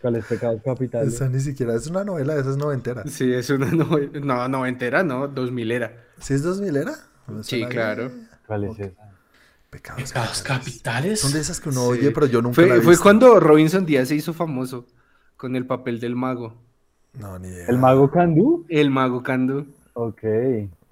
¿Cuáles 0.00 0.24
pecados 0.24 0.60
capitales? 0.64 1.14
Esa 1.14 1.28
ni 1.28 1.38
siquiera 1.38 1.76
es 1.76 1.86
una 1.86 2.02
novela, 2.04 2.34
esa 2.36 2.50
es 2.50 2.56
noventera. 2.56 3.04
Sí, 3.06 3.32
es 3.32 3.48
una 3.50 3.70
novela... 3.70 4.10
No, 4.20 4.48
noventera, 4.48 5.04
no, 5.04 5.28
dos 5.28 5.52
milera. 5.52 6.06
¿Sí 6.18 6.34
es 6.34 6.42
2000 6.42 6.76
era? 6.76 6.94
Me 7.28 7.44
Sí, 7.44 7.64
claro. 7.66 8.08
bien. 8.08 8.28
¿Cuál 8.46 8.64
es 8.64 8.78
esa? 8.80 8.90
Pecados, 9.70 10.02
Pecados 10.02 10.42
capitales. 10.42 10.42
capitales. 10.42 11.20
Son 11.20 11.32
de 11.32 11.38
esas 11.40 11.60
que 11.60 11.68
uno 11.68 11.82
Sí. 11.84 12.00
oye, 12.00 12.10
pero 12.10 12.26
yo 12.26 12.42
nunca 12.42 12.60
la 12.62 12.66
he 12.74 12.80
Fue, 12.80 12.94
fue 12.96 12.98
cuando 13.02 13.38
Robinson 13.38 13.86
Díaz 13.86 14.08
se 14.08 14.16
hizo 14.16 14.34
famoso 14.34 14.86
con 15.36 15.54
el 15.54 15.66
papel 15.66 16.00
del 16.00 16.16
mago. 16.16 16.60
No, 17.18 17.38
ni 17.38 17.48
idea. 17.48 17.66
¿El 17.68 17.78
mago 17.78 18.10
Candú? 18.10 18.64
El 18.68 18.90
mago 18.90 19.22
Kandu. 19.22 19.66
Ok. 19.94 20.22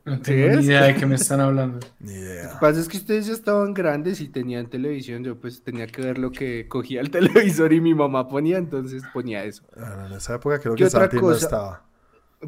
No 0.04 0.18
tengo 0.20 0.52
¿Sí 0.52 0.58
ni 0.58 0.64
idea 0.64 0.82
de 0.84 0.94
qué 0.96 1.06
me 1.06 1.14
están 1.14 1.40
hablando. 1.40 1.78
Ni 2.00 2.14
Lo 2.14 2.20
que 2.20 2.20
idea. 2.20 2.58
pasa 2.60 2.80
es 2.80 2.88
que 2.88 2.96
ustedes 2.96 3.26
ya 3.26 3.32
estaban 3.34 3.74
grandes 3.74 4.20
y 4.20 4.28
tenían 4.28 4.66
televisión. 4.68 5.22
Yo 5.22 5.36
pues 5.38 5.62
tenía 5.62 5.86
que 5.86 6.00
ver 6.02 6.18
lo 6.18 6.32
que 6.32 6.66
cogía 6.68 7.00
el 7.00 7.10
televisor 7.10 7.72
y 7.72 7.80
mi 7.80 7.94
mamá 7.94 8.28
ponía, 8.28 8.58
entonces 8.58 9.02
ponía 9.12 9.44
eso. 9.44 9.62
Bueno, 9.76 10.06
en 10.06 10.12
esa 10.12 10.34
época 10.36 10.58
creo 10.58 10.74
¿Qué 10.74 10.84
que 10.84 10.88
otra 10.88 11.00
Santi 11.02 11.16
no 11.16 11.22
cosa? 11.22 11.44
estaba. 11.44 11.82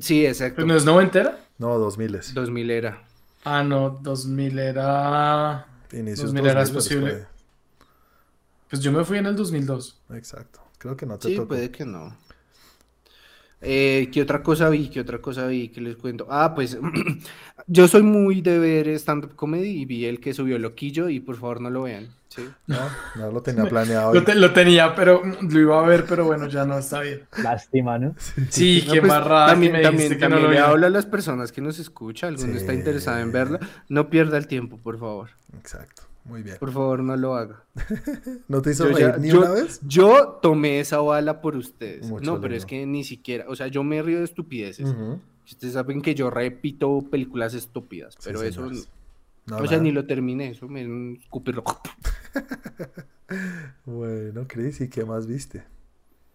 Sí, 0.01 0.25
exacto. 0.27 0.57
Pues 0.57 0.67
no 0.67 0.75
es 0.77 0.85
noventera. 0.87 1.39
No, 1.59 1.79
2000 1.79 2.15
es. 2.17 2.35
2000 2.35 2.71
era. 2.71 3.03
Ah, 3.45 3.63
no, 3.63 3.91
2000 4.03 4.59
era. 4.59 5.67
Inicios 5.93 6.33
2000 6.33 6.47
era 6.47 6.61
2000 6.61 6.75
posible. 6.75 7.11
fue- 7.13 7.27
Pues 8.71 8.83
yo 8.83 8.93
me 8.93 9.05
fui 9.05 9.19
en 9.19 9.27
el 9.27 9.37
2002. 9.37 10.01
Exacto. 10.15 10.61
Creo 10.79 10.97
que 10.97 11.05
no 11.07 11.19
te 11.19 11.29
Sí, 11.29 11.37
tocó. 11.37 11.49
puede 11.49 11.71
que 11.71 11.85
no. 11.85 12.17
Eh, 13.65 14.09
¿qué 14.13 14.23
otra 14.23 14.43
cosa 14.43 14.69
vi? 14.69 14.89
¿Qué 14.89 15.01
otra 15.01 15.19
cosa 15.21 15.47
vi? 15.47 15.69
¿Qué 15.69 15.81
les 15.81 15.97
cuento? 15.97 16.27
Ah, 16.29 16.53
pues 16.55 16.77
yo 17.69 17.87
soy 17.89 18.03
muy 18.03 18.41
de 18.41 18.59
ver 18.59 18.89
stand-up 18.99 19.37
comedy 19.37 19.69
y 19.81 19.85
vi 19.85 20.05
el 20.07 20.19
que 20.21 20.35
subió 20.35 20.59
Loquillo 20.59 21.09
y 21.09 21.21
por 21.21 21.37
favor 21.37 21.61
no 21.61 21.71
lo 21.71 21.83
vean. 21.83 22.09
¿sí? 22.29 22.43
No, 22.67 22.79
no 23.17 23.31
lo 23.31 23.41
tenía 23.43 23.65
planeado. 23.67 24.13
Lo, 24.15 24.25
te- 24.25 24.35
lo 24.35 24.53
tenía, 24.53 24.95
pero 24.97 25.23
lo 25.43 25.61
iba 25.61 25.79
a 25.79 25.87
ver, 25.87 26.05
pero 26.09 26.25
bueno, 26.25 26.49
ya 26.49 26.65
no 26.65 26.77
está 26.79 27.01
bien. 27.03 27.23
Lástima, 27.43 27.99
¿no? 27.99 28.15
Sí, 28.51 28.83
No, 28.87 28.93
qué 28.95 29.01
pues, 29.01 29.13
también 29.13 29.73
me 29.75 29.83
también, 29.83 30.09
que 30.09 30.15
no 30.17 30.21
también 30.23 30.43
lo 30.43 30.51
le 30.51 30.59
habla 30.59 30.87
a 30.89 30.91
las 30.91 31.07
personas 31.07 31.53
que 31.53 31.61
nos 31.61 31.79
escucha. 31.79 32.27
Alguno 32.27 32.55
está 32.57 32.73
Sí. 32.73 32.79
interesado 32.79 33.19
en 33.21 33.31
verla. 33.31 33.61
No 33.89 34.11
pierda 34.11 34.39
el 34.39 34.49
tiempo, 34.49 34.79
por 34.79 34.99
favor. 34.99 35.31
Exacto. 35.57 36.03
Muy 36.25 36.43
bien. 36.43 36.57
Por 36.61 36.71
favor, 36.73 37.03
no 37.03 37.17
lo 37.17 37.35
haga. 37.35 37.65
¿No 38.49 38.63
te 38.63 38.71
hizo 38.71 38.89
Yo, 38.89 38.95
reír 38.97 39.11
ya- 39.13 39.17
ni 39.19 39.29
yo- 39.31 39.41
una 39.41 39.51
vez? 39.51 39.81
yo 39.87 40.39
tomé 40.41 40.79
esa 40.81 40.99
bala 40.99 41.41
por 41.41 41.57
ustedes. 41.57 42.07
Mucho 42.09 42.25
no, 42.25 42.41
pero 42.41 42.51
lío. 42.53 42.59
es 42.59 42.67
que 42.67 42.87
ni 42.87 43.03
siquiera, 43.05 43.45
o 43.49 43.57
sea, 43.57 43.67
yo 43.67 43.83
me 43.83 44.01
río 44.03 44.19
de 44.19 44.25
estupideces. 44.25 44.89
Ujú. 44.91 45.19
Ustedes 45.45 45.75
saben 45.75 46.01
que 46.01 46.15
yo 46.15 46.31
repito 46.31 47.03
películas 47.11 47.55
estúpidas, 47.55 48.15
Sí, 48.15 48.21
pero 48.25 48.43
eso, 48.43 48.61
señores. 48.69 48.89
No, 49.47 49.57
o 49.57 49.67
sea, 49.67 49.79
nada. 49.79 49.83
ni 49.83 49.91
lo 49.91 50.07
terminé, 50.07 50.51
eso 50.51 50.69
me 50.69 51.15
escupirlo. 51.15 51.65
Bueno, 53.85 54.45
Chris, 54.47 54.81
¿y 54.83 54.89
qué 54.89 55.05
más 55.05 55.27
viste? 55.27 55.65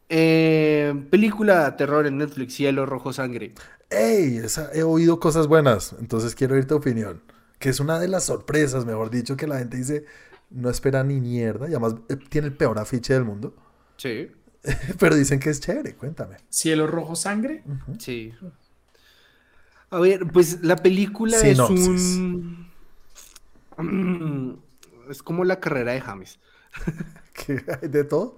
Eh, 0.10 0.94
película 1.12 1.76
terror 1.76 2.08
en 2.08 2.18
Netflix, 2.18 2.56
Cielo 2.56 2.86
Rojo 2.86 3.14
Sangre. 3.14 3.54
¡Ey! 3.90 4.38
Esa, 4.38 4.72
he 4.74 4.84
oído 4.84 5.20
cosas 5.20 5.48
buenas, 5.48 5.96
entonces 6.00 6.34
quiero 6.36 6.56
oír 6.56 6.66
tu 6.66 6.76
opinión. 6.76 7.22
Que 7.60 7.70
es 7.70 7.80
una 7.80 8.00
de 8.00 8.08
las 8.08 8.26
sorpresas, 8.26 8.86
mejor 8.86 9.10
dicho, 9.10 9.36
que 9.36 9.48
la 9.48 9.60
gente 9.60 9.78
dice 9.78 10.06
no 10.50 10.70
espera 10.70 11.04
ni 11.04 11.20
mierda 11.20 11.68
y 11.68 11.72
además 11.72 11.96
eh, 12.08 12.16
tiene 12.30 12.48
el 12.48 12.56
peor 12.56 12.80
afiche 12.80 13.14
del 13.14 13.26
mundo. 13.26 13.54
Sí, 13.98 14.30
Pero 15.00 15.16
dicen 15.16 15.40
que 15.40 15.50
es 15.50 15.60
chévere, 15.60 15.96
cuéntame. 15.96 16.38
Cielo 16.50 16.88
rojo 16.88 17.16
sangre. 17.16 17.64
sí. 18.00 18.34
A 19.90 20.00
ver, 20.00 20.28
pues 20.28 20.64
la 20.64 20.76
película 20.76 21.38
Sinopsis. 21.38 21.88
es 21.88 22.18
un... 22.18 22.68
Es 25.10 25.24
como 25.24 25.46
la 25.46 25.62
carrera 25.62 25.94
de 25.94 26.02
James. 26.02 26.40
¿Qué 27.34 27.64
hay 27.82 27.88
de 27.88 28.04
todo? 28.04 28.38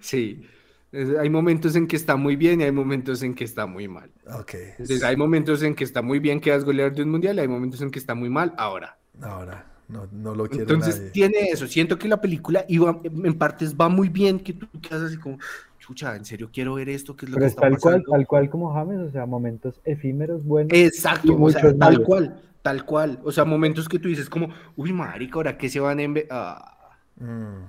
Sí. 0.00 0.48
Es- 0.92 1.16
Hay 1.18 1.30
momentos 1.30 1.76
en 1.76 1.86
que 1.86 1.96
está 1.96 2.16
muy 2.16 2.36
bien 2.36 2.60
y 2.60 2.64
hay 2.64 2.72
momentos 2.72 3.22
en 3.22 3.34
que 3.34 3.44
está 3.44 3.66
muy 3.66 3.86
mal. 3.88 4.10
Ok. 4.38 4.54
Entonces, 4.54 5.02
hay 5.04 5.16
momentos 5.16 5.62
en 5.62 5.74
que 5.74 5.84
está 5.84 6.02
muy 6.02 6.18
bien 6.18 6.40
que 6.40 6.50
das 6.50 6.64
goleador 6.64 6.94
de 6.94 7.02
un 7.02 7.10
mundial 7.10 7.36
y 7.36 7.40
hay 7.40 7.48
momentos 7.48 7.80
en 7.80 7.90
que 7.90 7.98
está 7.98 8.14
muy 8.14 8.28
mal 8.28 8.54
ahora. 8.56 8.98
Ahora, 9.22 9.66
no, 9.88 10.08
no 10.10 10.34
lo 10.34 10.48
quiere 10.48 10.62
Entonces 10.62 10.96
nadie. 10.98 11.10
tiene 11.10 11.38
eso. 11.50 11.66
Siento 11.66 11.98
que 11.98 12.08
la 12.08 12.20
película 12.20 12.64
iba, 12.68 13.00
en 13.04 13.34
partes 13.38 13.76
va 13.76 13.88
muy 13.88 14.08
bien, 14.08 14.40
que 14.40 14.52
tú 14.52 14.66
quedas 14.80 15.02
así 15.02 15.16
como, 15.18 15.38
chucha, 15.78 16.16
en 16.16 16.24
serio 16.24 16.50
quiero 16.52 16.74
ver 16.74 16.88
esto, 16.88 17.16
qué 17.16 17.26
es 17.26 17.30
lo 17.30 17.34
Pero 17.36 17.44
que 17.44 17.46
es 17.46 17.52
está 17.52 17.60
tal 17.62 17.78
cual, 17.78 17.94
pasando. 17.94 18.10
tal 18.12 18.26
cual 18.26 18.50
como 18.50 18.72
James, 18.74 18.98
o 19.00 19.10
sea, 19.10 19.26
momentos 19.26 19.80
efímeros 19.84 20.44
buenos. 20.44 20.72
Exacto, 20.76 21.32
y 21.32 21.36
o 21.38 21.50
sea, 21.50 21.62
tal 21.62 21.76
malos. 21.78 22.00
cual, 22.06 22.40
tal 22.62 22.84
cual. 22.84 23.20
O 23.24 23.30
sea, 23.32 23.44
momentos 23.44 23.88
que 23.88 23.98
tú 23.98 24.08
dices 24.08 24.28
como, 24.28 24.48
uy, 24.76 24.92
marica, 24.92 25.34
ahora 25.36 25.56
que 25.56 25.68
se 25.68 25.78
van 25.80 25.98
ah, 26.30 26.76
Mm, 27.16 27.64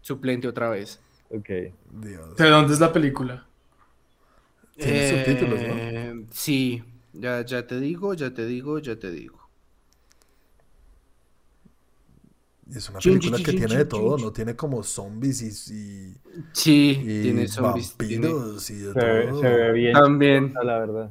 suplente 0.00 0.48
otra 0.48 0.70
vez. 0.70 1.00
Ok. 1.30 1.48
Dios. 2.02 2.36
¿De 2.36 2.48
dónde 2.50 2.74
es 2.74 2.80
la 2.80 2.92
película? 2.92 3.46
Tiene 4.76 5.08
subtítulos, 5.08 5.60
¿no? 5.60 5.74
Eh, 5.76 6.24
Sí, 6.30 6.82
ya, 7.12 7.44
ya 7.44 7.66
te 7.66 7.80
digo, 7.80 8.14
ya 8.14 8.32
te 8.34 8.44
digo, 8.46 8.78
ya 8.78 8.96
te 8.98 9.10
digo. 9.10 9.36
Es 12.74 12.90
una 12.90 12.98
película 12.98 13.36
que 13.38 13.52
tiene 13.52 13.76
de 13.76 13.84
todo. 13.84 14.18
¿no? 14.18 14.32
Tiene 14.32 14.56
como 14.56 14.82
zombies 14.82 15.40
y, 15.70 15.74
y, 15.74 16.14
Sí, 16.52 16.98
y 17.00 17.22
tiene 17.22 17.46
zombies. 17.48 17.96
tiene- 17.96 18.28
vampiros 18.28 18.70
y 18.70 18.74
de 18.74 18.92
Se 18.92 18.98
ve, 18.98 19.26
todo. 19.28 19.40
se 19.40 19.48
ve 19.48 19.72
bien, 19.72 19.92
También. 19.92 20.54
la 20.62 20.78
verdad. 20.78 21.10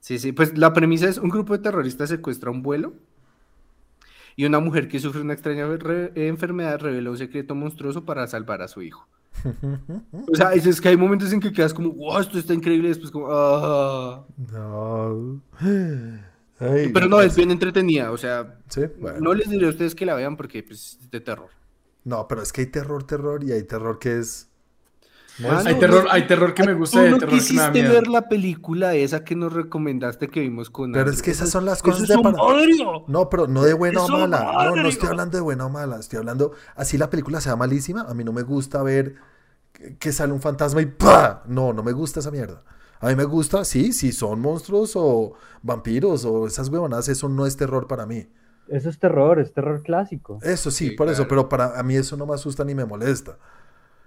Sí, 0.00 0.18
sí, 0.18 0.32
pues 0.32 0.56
la 0.56 0.72
premisa 0.72 1.08
es 1.08 1.18
un 1.18 1.28
grupo 1.30 1.52
de 1.56 1.62
terroristas 1.62 2.08
secuestra 2.08 2.50
un 2.50 2.62
vuelo 2.62 2.94
y 4.36 4.44
una 4.44 4.60
mujer 4.60 4.88
que 4.88 4.98
sufre 5.00 5.20
una 5.20 5.32
extraña 5.34 5.66
re- 5.66 6.12
enfermedad 6.14 6.78
revela 6.80 7.10
un 7.10 7.18
secreto 7.18 7.54
monstruoso 7.54 8.04
para 8.04 8.26
salvar 8.26 8.62
a 8.62 8.68
su 8.68 8.82
hijo. 8.82 9.08
O 10.28 10.34
sea, 10.34 10.52
es, 10.52 10.66
es 10.66 10.80
que 10.80 10.88
hay 10.88 10.96
momentos 10.96 11.32
en 11.32 11.40
que 11.40 11.52
quedas 11.52 11.72
como, 11.72 11.90
wow, 11.92 12.18
esto 12.20 12.38
está 12.38 12.52
increíble, 12.52 12.86
y 12.88 12.90
después 12.90 13.10
como, 13.10 13.28
ah. 13.30 14.26
No. 14.52 15.40
Ay, 16.58 16.90
Pero 16.92 17.08
no, 17.08 17.20
es 17.22 17.34
bien 17.36 17.50
entretenida, 17.50 18.10
o 18.12 18.18
sea, 18.18 18.58
Sí, 18.68 18.82
bueno. 18.98 19.18
no 19.20 19.32
les 19.34 19.48
diré 19.48 19.66
a 19.66 19.70
ustedes 19.70 19.94
que 19.94 20.04
la 20.04 20.14
vean 20.14 20.36
porque 20.36 20.62
pues, 20.62 20.98
es 21.00 21.10
de 21.10 21.20
terror. 21.20 21.48
No, 22.04 22.26
pero 22.28 22.42
es 22.42 22.52
que 22.52 22.62
hay 22.62 22.66
terror, 22.66 23.04
terror 23.04 23.42
y 23.44 23.52
hay 23.52 23.62
terror 23.62 23.98
que 23.98 24.18
es 24.18 24.49
Ah, 25.44 25.62
Hay 25.64 25.74
no, 25.74 25.80
terror, 25.80 26.04
no. 26.04 26.10
hay 26.10 26.26
terror 26.26 26.52
que 26.54 26.64
me 26.64 26.74
gusta 26.74 27.00
hay 27.00 27.10
no 27.10 27.18
terror 27.18 27.30
que 27.30 27.36
me 27.36 27.40
da 27.40 27.46
quisiste 27.48 27.70
miedo. 27.82 27.92
ver 27.94 28.08
la 28.08 28.28
película 28.28 28.94
esa 28.94 29.24
que 29.24 29.34
nos 29.36 29.52
recomendaste 29.52 30.28
que 30.28 30.40
vimos 30.40 30.68
con 30.70 30.92
Pero 30.92 31.10
es 31.10 31.22
que 31.22 31.30
esas 31.30 31.50
son 31.50 31.64
las 31.64 31.82
cosas 31.82 32.02
es 32.02 32.08
de 32.08 32.16
un 32.16 32.22
para... 32.22 32.36
No, 33.06 33.28
pero 33.30 33.46
no 33.46 33.62
de 33.62 33.72
buena 33.74 34.04
o 34.04 34.08
mala. 34.08 34.40
No, 34.64 34.76
no 34.76 34.88
estoy 34.88 35.08
hablando 35.08 35.36
de 35.38 35.42
buena 35.42 35.66
o 35.66 35.70
mala. 35.70 35.96
Estoy 35.98 36.18
hablando, 36.18 36.52
así 36.76 36.98
la 36.98 37.08
película 37.10 37.40
sea 37.40 37.56
malísima, 37.56 38.02
a 38.02 38.12
mí 38.14 38.22
no 38.24 38.32
me 38.32 38.42
gusta 38.42 38.82
ver 38.82 39.14
que- 39.98 40.12
sale 40.12 40.32
un 40.32 40.40
fantasma 40.42 40.82
y 40.82 40.86
¡pah! 40.86 41.42
No, 41.46 41.72
no 41.72 41.82
me 41.82 41.92
gusta 41.92 42.20
esa 42.20 42.30
mierda. 42.30 42.62
A 43.00 43.08
mí 43.08 43.16
me 43.16 43.24
gusta, 43.24 43.64
sí, 43.64 43.92
si 43.94 44.12
son 44.12 44.40
monstruos 44.40 44.92
o 44.94 45.32
vampiros 45.62 46.26
o 46.26 46.46
esas 46.46 46.68
huevonadas, 46.68 47.08
eso 47.08 47.30
no 47.30 47.46
es 47.46 47.56
terror 47.56 47.86
para 47.86 48.04
mí. 48.04 48.28
Eso 48.68 48.90
es 48.90 48.98
terror, 48.98 49.40
es 49.40 49.52
terror 49.54 49.82
clásico. 49.82 50.38
Eso 50.42 50.70
sí, 50.70 50.90
Sí, 50.90 50.94
por 50.96 51.08
eso, 51.08 51.26
pero 51.26 51.48
para 51.48 51.78
a 51.78 51.82
mí 51.82 51.96
eso 51.96 52.16
no 52.16 52.26
me 52.26 52.34
asusta 52.34 52.62
ni 52.64 52.74
me 52.74 52.84
molesta. 52.84 53.38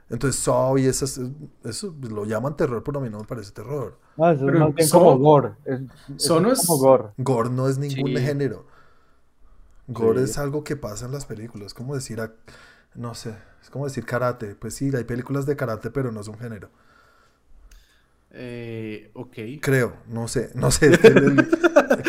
Entonces, 0.09 0.41
Saw 0.41 0.77
y 0.77 0.85
esas, 0.85 1.19
eso 1.63 1.95
lo 2.01 2.25
llaman 2.25 2.55
terror, 2.55 2.83
pero 2.83 2.99
a 2.99 3.01
mí 3.01 3.09
no 3.09 3.19
me 3.19 3.25
parece 3.25 3.51
terror. 3.51 3.97
No, 4.17 4.29
eso 4.29 4.45
Pero 4.45 4.57
es 4.57 4.63
más 4.65 4.75
bien 4.75 4.89
como 4.89 5.17
gore. 5.17 5.53
Es, 5.65 5.79
Saw 6.17 6.37
eso 6.37 6.39
no 6.41 6.51
es 6.51 6.67
como 6.67 6.79
gore. 6.79 7.03
Gore 7.17 7.49
no 7.49 7.67
es 7.67 7.77
ningún 7.77 8.11
Sí. 8.11 8.17
género. 8.17 8.65
Gore 9.87 10.19
Sí. 10.25 10.31
es 10.31 10.37
algo 10.37 10.63
que 10.63 10.75
pasa 10.75 11.05
en 11.05 11.11
las 11.11 11.25
películas. 11.25 11.67
Es 11.67 11.73
como 11.73 11.95
decir, 11.95 12.21
a- 12.21 12.31
no 12.95 13.15
sé, 13.15 13.35
es 13.61 13.69
como 13.69 13.85
decir 13.85 14.05
karate. 14.05 14.55
Pues 14.55 14.75
sí, 14.75 14.91
hay 14.95 15.03
películas 15.03 15.45
de 15.45 15.55
karate, 15.55 15.89
pero 15.89 16.11
no 16.11 16.21
es 16.21 16.27
un 16.27 16.37
género. 16.37 16.69
Eh, 18.36 19.12
ok. 19.13 19.38
Creo, 19.62 19.96
no 20.08 20.28
sé, 20.28 20.50
no 20.56 20.72
sé. 20.72 20.91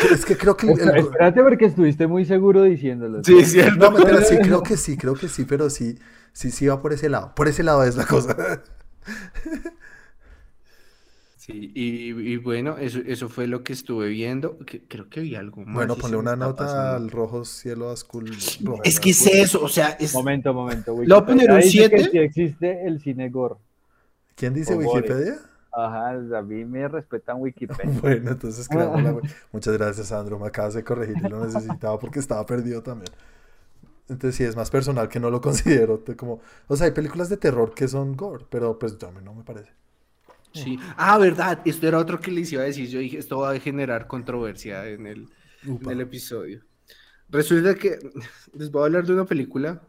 Es 0.09 0.25
que, 0.25 0.33
es 0.33 0.39
creo 0.39 0.57
que 0.57 0.71
el- 0.71 0.79
Espérate 0.97 1.43
porque 1.43 1.65
estuviste 1.65 2.07
muy 2.07 2.25
seguro 2.25 2.63
diciéndolo. 2.63 3.23
Sí, 3.23 3.37
es 3.39 3.51
cierto. 3.51 3.77
no, 3.77 3.91
mentira, 3.91 4.21
sí, 4.23 4.37
creo 4.39 4.63
que 4.63 4.75
sí, 4.75 4.97
creo 4.97 5.13
que 5.13 5.27
sí, 5.29 5.45
pero 5.45 5.69
sí, 5.69 5.99
sí, 6.33 6.49
sí 6.51 6.65
va 6.67 6.81
por 6.81 6.93
ese 6.93 7.09
lado. 7.09 7.33
Por 7.35 7.47
ese 7.47 7.61
lado 7.63 7.83
es 7.83 7.95
la 7.95 8.05
cosa. 8.07 8.63
Sí, 11.37 11.71
y, 11.75 12.07
y 12.33 12.37
bueno, 12.37 12.77
eso, 12.79 12.99
eso 13.05 13.29
fue 13.29 13.45
lo 13.45 13.63
que 13.63 13.73
estuve 13.73 14.07
viendo. 14.09 14.57
que- 14.65 14.81
creo 14.87 15.09
que 15.09 15.19
vi 15.21 15.35
algo 15.35 15.63
más. 15.63 15.75
Bueno, 15.75 15.95
ponle 15.95 16.17
una 16.17 16.35
nota 16.35 16.65
pasando. 16.65 16.95
al 16.95 17.11
rojo 17.11 17.45
cielo 17.45 17.91
azul. 17.91 18.35
rojo, 18.63 18.81
Es 18.83 18.99
que 18.99 19.11
es 19.11 19.21
azul. 19.21 19.31
eso, 19.37 19.63
o 19.63 19.69
sea, 19.69 19.89
es, 19.99 20.11
Momento, 20.15 20.53
momento. 20.55 20.91
¿Le 20.99 21.07
voy 21.07 21.17
a 21.17 21.25
poner 21.25 21.51
un 21.51 21.57
Wikipedia 21.57 21.83
dice 21.87 21.89
que 21.91 21.97
siete? 21.99 22.11
sí 22.11 22.17
existe 22.17 22.87
el 22.87 22.99
cine 22.99 23.29
gore. 23.29 23.55
¿Quién 24.35 24.55
dice 24.55 24.73
O 24.73 24.79
gore. 24.81 25.35
Ajá, 25.75 26.09
a 26.39 26.41
mí 26.41 26.65
me 26.65 26.87
respetan 26.87 27.39
Wikipedia. 27.41 28.01
Bueno, 28.01 28.31
entonces 28.31 28.69
creamos 28.69 29.01
la... 29.01 29.19
Muchas 29.51 29.73
gracias, 29.77 30.07
Sandro. 30.07 30.39
Me 30.39 30.47
acabas 30.47 30.73
de 30.73 30.83
corregir 30.83 31.19
y 31.21 31.25
lo 31.27 31.43
necesitaba 31.43 31.99
porque 31.99 32.19
estaba 32.19 32.45
perdido 32.45 32.83
también. 32.83 33.11
Entonces 34.09 34.35
sí, 34.35 34.43
es 34.43 34.55
más 34.55 34.71
personal 34.71 35.09
que 35.09 35.19
no 35.19 35.29
lo 35.31 35.41
considero. 35.41 35.99
te- 35.99 36.15
Como... 36.15 36.41
O 36.67 36.75
sea, 36.75 36.87
hay 36.87 36.93
películas 36.93 37.29
de 37.29 37.37
terror 37.37 37.73
que 37.73 37.87
son 37.87 38.15
gore, 38.15 38.45
pero 38.49 38.77
pues 38.79 38.97
a 39.03 39.11
mí 39.11 39.19
no 39.23 39.33
me 39.33 39.43
parece. 39.43 39.71
sí. 40.53 40.79
Ah, 40.97 41.17
verdad, 41.17 41.61
esto 41.65 41.87
era 41.87 41.97
otro 41.99 42.19
que 42.19 42.31
les 42.31 42.51
iba 42.51 42.61
a 42.63 42.65
decir. 42.65 42.87
Yo 42.89 42.99
dije, 42.99 43.17
esto 43.17 43.39
va 43.39 43.51
a 43.51 43.59
generar 43.59 44.07
controversia 44.07 44.87
en 44.87 45.07
el, 45.07 45.29
en 45.79 45.89
el 45.89 46.01
episodio. 46.01 46.63
Resulta 47.29 47.75
que 47.75 47.99
les 48.53 48.71
voy 48.71 48.83
a 48.83 48.85
hablar 48.87 49.05
de 49.05 49.13
una 49.13 49.25
película 49.25 49.83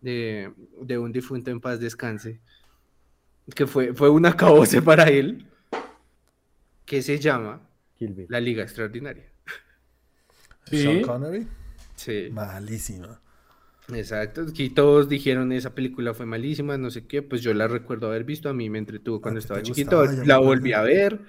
de, 0.00 0.52
de 0.82 0.98
un 0.98 1.12
difunto 1.12 1.50
en 1.50 1.60
paz 1.60 1.80
descanse, 1.80 2.42
que 3.54 3.66
fue, 3.66 3.94
fue 3.94 4.08
un 4.10 4.26
acabose 4.26 4.82
para 4.82 5.04
él, 5.08 5.46
que 6.84 7.02
se 7.02 7.18
llama 7.18 7.60
Kill 7.98 8.14
Bill. 8.14 8.26
La 8.28 8.40
Liga 8.40 8.62
Extraordinaria. 8.62 9.26
Sí. 10.66 10.82
Sean 10.82 11.02
Connery, 11.02 11.46
Sí. 11.96 12.28
malísima. 12.32 13.20
Exacto, 13.92 14.42
aquí 14.48 14.70
todos 14.70 15.08
dijeron 15.08 15.50
esa 15.52 15.74
película 15.74 16.14
fue 16.14 16.24
malísima, 16.24 16.78
no 16.78 16.90
sé 16.90 17.06
qué, 17.06 17.22
pues 17.22 17.42
yo 17.42 17.52
la 17.54 17.66
recuerdo 17.66 18.06
haber 18.06 18.22
visto, 18.22 18.48
a 18.48 18.54
mí 18.54 18.70
me 18.70 18.78
entretuvo 18.78 19.20
cuando 19.20 19.40
estaba 19.40 19.62
chiquito, 19.62 19.98
gustaba? 20.02 20.24
La 20.26 20.38
volví 20.38 20.72
a 20.72 20.82
ver, 20.82 21.20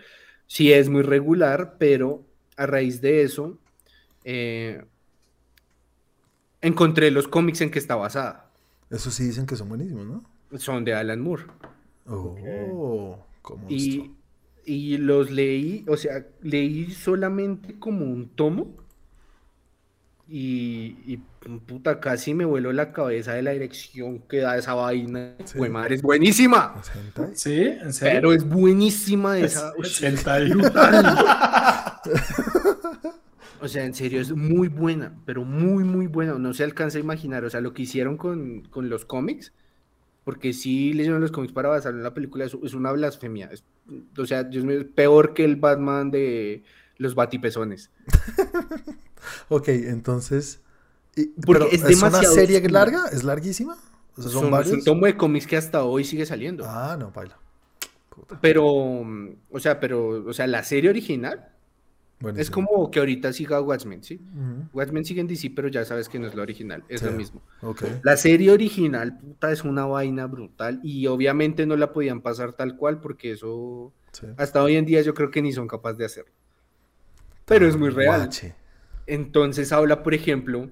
sí 0.45 0.71
es 0.71 0.87
muy 0.87 1.01
regular, 1.01 1.77
pero 1.79 2.23
a 2.57 2.67
raíz 2.67 3.01
de 3.01 3.23
eso 3.23 3.57
eh, 4.23 4.85
encontré 6.61 7.09
los 7.09 7.27
cómics 7.27 7.61
en 7.61 7.71
que 7.71 7.79
está 7.79 7.95
basada, 7.95 8.51
Eso 8.91 9.09
sí 9.09 9.23
dicen 9.23 9.45
que 9.47 9.55
son 9.55 9.69
buenísimos, 9.69 10.05
¿no? 10.05 10.23
son 10.59 10.83
de 10.85 10.93
Alan 10.93 11.19
Moore, 11.21 11.45
Oh, 12.13 13.17
como 13.41 13.63
esto. 13.63 13.73
y, 13.73 14.11
y 14.65 14.97
los 14.97 15.31
leí, 15.31 15.85
o 15.87 15.97
sea, 15.97 16.25
leí 16.41 16.91
solamente 16.91 17.79
como 17.79 18.05
un 18.05 18.29
tomo, 18.29 18.75
y, 20.33 20.95
y, 21.05 21.17
puta, 21.67 21.99
casi 21.99 22.33
me 22.33 22.45
vueló 22.45 22.71
la 22.71 22.93
cabeza 22.93 23.33
de 23.33 23.41
la 23.41 23.51
dirección 23.51 24.19
que 24.19 24.37
da 24.37 24.57
esa 24.57 24.73
vaina. 24.73 25.35
Sí. 25.43 25.57
Güey, 25.57 25.69
madre, 25.69 25.95
es 25.95 26.01
buenísima. 26.01 26.73
¿Es 26.79 26.89
hentai? 26.95 27.31
¿Sí? 27.33 27.63
¿En 27.63 27.91
serio? 27.91 28.15
Pero 28.15 28.33
es 28.33 28.47
buenísima 28.47 29.37
esa. 29.37 29.73
Es. 29.83 30.01
O 33.63 33.67
sea, 33.67 33.85
en 33.85 33.93
serio, 33.93 34.21
es 34.21 34.31
muy 34.31 34.69
buena, 34.69 35.13
pero 35.23 35.45
muy, 35.45 35.83
muy 35.83 36.07
buena. 36.07 36.33
No 36.33 36.51
se 36.51 36.63
alcanza 36.63 36.97
a 36.97 37.01
imaginar, 37.01 37.45
o 37.45 37.49
sea, 37.49 37.61
lo 37.61 37.75
que 37.75 37.83
hicieron 37.83 38.17
con, 38.17 38.61
con 38.71 38.89
los 38.89 39.05
cómics, 39.05 39.53
porque 40.23 40.53
sí 40.53 40.93
leyeron 40.93 41.21
los 41.21 41.31
cómics 41.31 41.53
para 41.53 41.69
basar 41.69 41.93
en 41.93 42.03
la 42.03 42.13
película, 42.13 42.45
es, 42.45 42.55
es 42.63 42.73
una 42.73 42.91
blasfemia. 42.91 43.47
Es- 43.51 43.63
o 44.17 44.25
sea, 44.25 44.43
Dios 44.43 44.63
mío, 44.63 44.79
es 44.81 44.85
peor 44.85 45.33
que 45.33 45.43
el 45.43 45.55
Batman 45.55 46.11
de 46.11 46.63
los 46.97 47.15
batipezones. 47.15 47.89
Ok, 49.49 49.67
entonces... 49.69 50.61
y- 51.15 51.27
Porque 51.27 51.45
pero 51.53 51.65
es 51.67 51.73
¿Es, 51.73 51.81
una 51.81 51.89
demasiado 52.09 52.33
serie 52.35 52.69
larga? 52.69 53.05
¿Es 53.11 53.23
larguísima? 53.23 53.77
O 54.15 54.21
sea, 54.21 54.31
¿Son, 54.31 54.41
Son- 54.41 54.45
es 54.45 54.51
varios? 54.51 54.73
un 54.73 54.83
tomo 54.83 55.05
de 55.05 55.15
cómics 55.17 55.45
que 55.47 55.57
hasta 55.57 55.83
hoy 55.83 56.03
sigue 56.03 56.25
saliendo. 56.25 56.65
Ah, 56.67 56.97
no, 56.99 57.11
baila. 57.11 57.37
Puta. 58.09 58.39
Pero, 58.41 58.65
o 58.65 59.59
sea, 59.59 59.79
pero, 59.79 60.25
o 60.25 60.33
sea, 60.33 60.47
la 60.47 60.63
serie 60.63 60.89
original 60.89 61.49
es 62.35 62.49
Buenísimo. 62.49 62.67
como 62.67 62.91
que 62.91 62.99
ahorita 62.99 63.33
siga 63.33 63.61
Watchmen, 63.61 64.03
¿sí? 64.03 64.21
Ujú, 64.33 64.69
Watchmen 64.73 65.03
sigue 65.05 65.21
en 65.21 65.27
DC, 65.27 65.51
pero 65.55 65.67
ya 65.67 65.85
sabes 65.85 66.07
que 66.07 66.19
no 66.19 66.27
es 66.27 66.35
la 66.35 66.43
original, 66.43 66.83
es 66.87 67.01
lo 67.03 67.11
mismo. 67.11 67.41
La 68.03 68.17
serie 68.17 68.51
original, 68.51 69.17
puta, 69.17 69.51
es 69.51 69.63
una 69.63 69.85
vaina 69.85 70.27
brutal 70.27 70.79
y 70.83 71.07
obviamente 71.07 71.65
no 71.65 71.75
la 71.75 71.91
podían 71.93 72.21
pasar 72.21 72.53
tal 72.53 72.77
cual 72.77 72.99
porque 73.01 73.31
eso 73.31 73.93
sí. 74.11 74.27
hasta 74.37 74.61
hoy 74.63 74.75
en 74.75 74.85
día 74.85 75.01
yo 75.01 75.13
creo 75.13 75.31
que 75.31 75.41
ni 75.41 75.51
son 75.51 75.67
capaces 75.67 75.97
de 75.97 76.05
hacerlo. 76.05 76.33
Pero 77.45 77.67
es 77.67 77.75
muy 77.75 77.89
real. 77.89 78.17
Guache. 78.19 78.55
Entonces 79.07 79.71
habla, 79.71 80.03
por 80.03 80.13
ejemplo, 80.13 80.69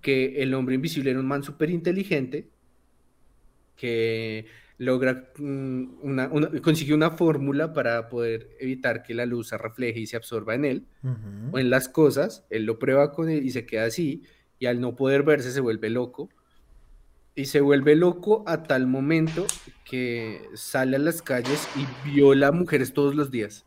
que 0.00 0.42
el 0.42 0.54
hombre 0.54 0.74
invisible 0.74 1.10
era 1.10 1.20
un 1.20 1.26
man 1.26 1.42
súper 1.42 1.70
inteligente 1.70 2.48
que 3.76 4.46
logra 4.80 5.30
mm, 5.36 5.98
una, 6.00 6.28
una- 6.28 6.48
consigue 6.62 6.94
una 6.94 7.10
fórmula 7.10 7.74
para 7.74 8.08
poder 8.08 8.56
evitar 8.58 9.02
que 9.02 9.12
la 9.12 9.26
luz 9.26 9.48
se 9.48 9.58
refleje 9.58 10.00
y 10.00 10.06
se 10.06 10.16
absorba 10.16 10.54
en 10.54 10.64
él. 10.64 10.86
O 11.52 11.58
en 11.58 11.68
las 11.68 11.88
cosas, 11.90 12.46
él 12.48 12.64
lo 12.64 12.78
prueba 12.78 13.12
con 13.12 13.28
él 13.28 13.44
y 13.44 13.50
se 13.50 13.66
queda 13.66 13.84
así, 13.84 14.22
y 14.58 14.64
al 14.66 14.80
no 14.80 14.96
poder 14.96 15.22
verse 15.22 15.52
se 15.52 15.60
vuelve 15.60 15.90
loco, 15.90 16.30
y 17.34 17.44
se 17.44 17.60
vuelve 17.60 17.94
loco 17.94 18.42
a 18.46 18.62
tal 18.62 18.86
momento 18.86 19.44
que 19.84 20.40
sale 20.54 20.96
a 20.96 20.98
las 20.98 21.20
calles 21.20 21.68
y 21.76 22.10
viola 22.10 22.50
mujeres 22.50 22.94
todos 22.94 23.14
los 23.14 23.30
días. 23.30 23.66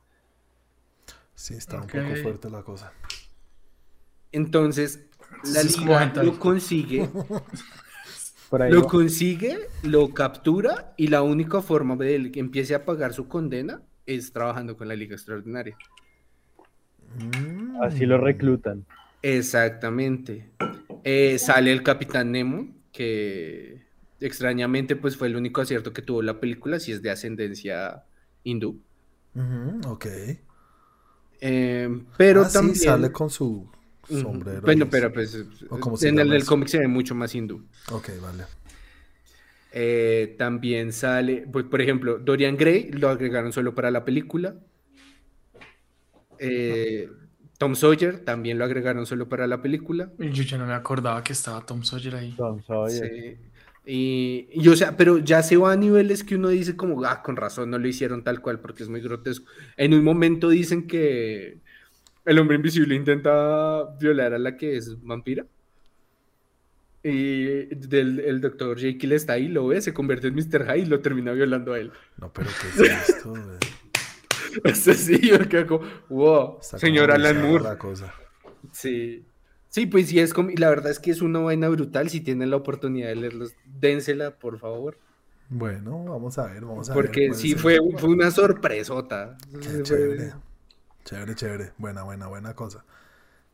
Sí, 1.36 1.54
está 1.54 1.76
un 1.78 1.88
poco 1.88 2.16
fuerte 2.24 2.50
la 2.50 2.64
cosa. 2.64 2.92
Entonces, 4.32 5.06
la 5.54 5.62
liga 5.80 6.00
lo 6.24 6.40
consigue, 6.40 7.10
Por 8.54 8.62
ahí 8.62 8.72
lo 8.72 8.84
va. 8.84 8.88
consigue, 8.88 9.58
lo 9.82 10.14
captura, 10.14 10.94
y 10.96 11.08
la 11.08 11.24
única 11.24 11.64
forma 11.64 11.96
de 11.96 12.14
él 12.14 12.32
que 12.32 12.40
empiece 12.40 12.76
a 12.76 12.86
pagar 12.86 13.12
su 13.12 13.28
condena 13.28 13.82
es 14.06 14.32
trabajando 14.32 14.78
con 14.78 14.88
la 14.88 14.96
Liga 14.96 15.16
Extraordinaria. 15.16 15.76
Mm. 17.16 17.82
Así 17.82 18.06
lo 18.06 18.20
reclutan. 18.20 18.86
Exactamente. 19.24 20.52
Eh, 21.04 21.40
sale 21.40 21.72
el 21.72 21.82
Capitán 21.82 22.32
Nemo, 22.32 22.68
que 22.92 23.82
extrañamente 24.20 24.96
pues 24.96 25.18
fue 25.18 25.30
el 25.30 25.36
único 25.36 25.62
acierto 25.62 25.92
que 25.92 26.04
tuvo 26.04 26.22
la 26.22 26.40
película, 26.40 26.80
si 26.80 26.92
es 26.92 27.02
de 27.02 27.10
ascendencia 27.10 28.04
hindú. 28.44 28.84
Ok. 29.88 30.06
Eh, 31.42 31.90
pero 32.18 32.44
Ah, 32.44 32.46
sí, 32.46 32.54
también... 32.54 32.76
sale 32.76 33.12
con 33.12 33.32
su. 33.32 33.68
Sombrero. 34.08 34.62
Bueno, 34.62 34.88
pero 34.90 35.12
pues 35.12 35.46
¿O 35.70 35.80
cómo 35.80 35.98
se 35.98 36.10
en 36.10 36.20
el 36.20 36.30
del 36.30 36.46
cómic 36.46 36.68
se 36.68 36.80
ve 36.80 36.88
mucho 36.88 37.16
más 37.16 37.34
hindú. 37.34 37.66
Ok, 37.92 38.10
vale. 38.22 38.44
Eh, 39.72 40.36
también 40.38 40.94
sale, 40.94 41.48
pues, 41.52 41.66
por 41.66 41.82
ejemplo, 41.82 42.20
Dorian 42.20 42.58
Gray 42.58 42.92
lo 42.92 43.10
agregaron 43.10 43.52
solo 43.52 43.74
para 43.74 43.90
la 43.90 44.06
película. 44.06 44.56
Eh, 46.38 47.10
Tom 47.58 47.76
Sawyer 47.76 48.20
también 48.20 48.60
lo 48.60 48.66
agregaron 48.66 49.06
solo 49.06 49.28
para 49.28 49.48
la 49.48 49.62
película. 49.62 50.12
Y 50.20 50.30
Yo 50.30 50.44
ya 50.44 50.58
no 50.58 50.68
me 50.68 50.74
acordaba 50.74 51.24
que 51.24 51.34
estaba 51.34 51.66
Tom 51.66 51.84
Sawyer 51.84 52.16
ahí. 52.16 52.34
Tom 52.38 52.62
Sawyer. 52.62 53.10
Sí. 53.10 53.38
Y, 53.86 54.48
y, 54.52 54.68
o 54.70 54.76
sea, 54.76 54.96
pero 54.96 55.18
ya 55.18 55.42
se 55.44 55.58
va 55.58 55.74
a 55.74 55.76
niveles 55.76 56.24
que 56.24 56.36
uno 56.36 56.50
dice 56.50 56.76
como, 56.76 57.04
ah, 57.04 57.22
con 57.22 57.36
razón, 57.36 57.70
no 57.70 57.80
lo 57.80 57.88
hicieron 57.88 58.24
tal 58.24 58.42
cual 58.42 58.60
porque 58.60 58.84
es 58.84 58.90
muy 58.90 59.02
grotesco. 59.02 59.52
En 59.76 59.94
un 59.94 60.04
momento 60.04 60.50
dicen 60.50 60.88
que 60.88 61.63
el 62.26 62.40
hombre 62.40 62.56
invisible 62.56 62.96
intenta 62.96 63.84
violar 64.00 64.34
a 64.34 64.40
la 64.40 64.56
que 64.58 64.78
es 64.78 65.02
vampira. 65.04 65.46
Y 67.06 67.66
del, 67.76 68.22
el 68.22 68.40
doctor 68.40 68.80
Jekyll 68.80 69.12
está 69.12 69.34
ahí, 69.34 69.50
lo 69.50 69.68
ve, 69.68 69.82
se 69.82 69.94
convierte 69.94 70.28
en 70.28 70.36
Mr. 70.36 70.66
Hyde 70.66 70.80
y 70.80 70.86
lo 70.86 71.02
termina 71.02 71.34
violando 71.34 71.74
a 71.74 71.80
él. 71.80 71.92
No, 72.18 72.32
pero 72.32 72.50
¿qué 72.62 72.84
es 72.86 73.10
esto? 73.10 73.34
Eso 74.64 74.94
sí, 74.94 75.20
yo 75.20 75.40
quedo 75.50 75.68
como, 75.68 75.90
wow, 76.10 76.60
Está 76.62 76.78
como 76.78 76.80
señor 76.80 77.12
Alan 77.12 77.42
Moore. 77.42 77.64
la 77.64 77.78
cosa. 77.78 78.14
Sí. 78.72 79.26
Sí, 79.68 79.86
pues 79.88 80.08
sí, 80.08 80.20
es 80.20 80.34
como, 80.34 80.52
la 80.56 80.70
verdad 80.70 80.92
es 80.92 81.00
que 81.00 81.12
es 81.12 81.22
una 81.22 81.40
vaina 81.40 81.68
brutal. 81.68 82.10
Si 82.10 82.22
tienen 82.22 82.52
la 82.52 82.58
oportunidad 82.58 83.10
de 83.10 83.16
leerlos, 83.16 83.54
dénsela, 83.66 84.32
por 84.38 84.60
favor. 84.60 84.98
Bueno, 85.50 86.06
vamos 86.06 86.38
a 86.38 86.46
ver, 86.54 86.64
vamos 86.64 86.90
a 86.90 86.94
ver. 86.96 87.04
Porque 87.06 87.34
sí, 87.34 87.50
ser. 87.50 87.60
fue, 87.60 87.80
fue 87.98 88.10
una 88.12 88.32
sorpresota. 88.32 89.36
Qué 89.52 89.68
Fue- 89.68 89.84
chévere. 89.84 90.34
Chévere, 91.06 91.36
chévere. 91.36 91.74
Buena, 91.78 92.04
buena, 92.04 92.28
buena 92.28 92.54
cosa. 92.56 92.86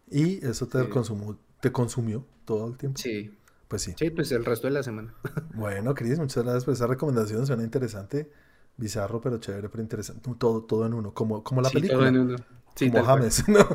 Y 0.10 0.46
eso 0.46 0.68
te, 0.68 0.82
Sí. 0.84 0.88
consumió, 0.88 1.38
te 1.62 1.72
consumió 1.72 2.26
todo 2.46 2.68
el 2.68 2.78
tiempo. 2.78 2.98
Sí, 2.98 3.36
Pues 3.68 3.84
sí. 3.84 3.94
sí, 3.96 4.10
pues 4.12 4.32
el 4.32 4.46
resto 4.46 4.68
de 4.68 4.74
la 4.74 4.84
semana. 4.84 5.14
Bueno, 5.54 5.94
Cris, 5.96 6.20
muchas 6.20 6.44
gracias 6.44 6.66
por 6.66 6.74
esa 6.74 6.88
recomendación. 6.88 7.46
Suena 7.48 7.64
interesante. 7.64 8.32
Bizarro, 8.78 9.20
pero 9.22 9.38
chévere, 9.40 9.68
pero 9.70 9.82
interesante. 9.84 10.30
Todo, 10.38 10.64
todo 10.64 10.86
en 10.86 10.94
uno. 10.94 11.14
Como, 11.14 11.44
como 11.44 11.62
la 11.62 11.70
Sí, 11.70 11.76
todo 11.82 11.82
película. 11.82 12.08
en 12.10 12.18
uno. 12.20 12.38
Sí, 12.76 12.90
como. 12.92 13.04
James, 13.06 13.48
¿no? 13.50 13.60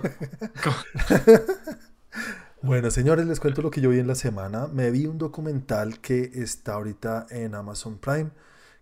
bueno, 2.63 2.91
señores, 2.91 3.27
les 3.27 3.41
cuento 3.41 3.63
lo 3.63 3.71
que 3.71 3.81
yo 3.81 3.91
vi 3.91 3.99
en 3.99 4.07
la 4.07 4.15
semana. 4.15 4.67
Me 4.69 4.91
vi 4.91 5.07
un 5.07 5.19
documental 5.19 6.01
que 6.01 6.31
está 6.35 6.75
ahorita 6.75 7.27
en 7.31 7.55
Amazon 7.55 7.99
Prime 7.99 8.31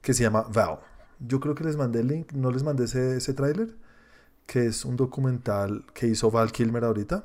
que 0.01 0.15
se 0.15 0.23
llama 0.23 0.43
Val. 0.53 0.79
Yo 1.21 1.41
creo 1.41 1.55
que 1.55 1.65
les 1.65 1.77
mandé 1.77 2.01
el 2.01 2.09
link, 2.09 2.33
no 2.33 2.51
les 2.51 2.63
mandé 2.63 2.85
ese, 2.85 3.17
ese 3.17 3.35
tráiler, 3.35 3.77
que 4.47 4.67
es 4.67 4.85
un 4.85 4.97
documental 4.97 5.85
que 5.95 6.07
hizo 6.09 6.31
Val 6.31 6.53
Kilmer 6.53 6.85
ahorita. 6.85 7.25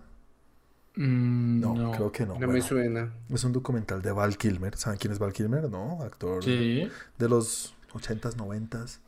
Mm, 0.95 1.59
No, 1.59 1.75
no. 1.75 1.91
creo 1.91 2.11
que 2.11 2.25
no. 2.25 2.33
No 2.33 2.39
me 2.39 2.45
Bueno, 2.47 2.63
suena. 2.65 3.13
es 3.29 3.43
un 3.43 3.51
documental 3.53 4.01
de 4.01 4.11
Val 4.11 4.37
Kilmer. 4.37 4.75
¿Saben 4.77 4.97
quién 4.97 5.13
es 5.13 5.19
Val 5.19 5.33
Kilmer? 5.33 5.69
No, 5.69 6.01
actor 6.01 6.43
Sí. 6.43 6.89
de 7.17 7.29
los 7.29 7.75
80s, 7.93 8.35
90s. 8.35 8.99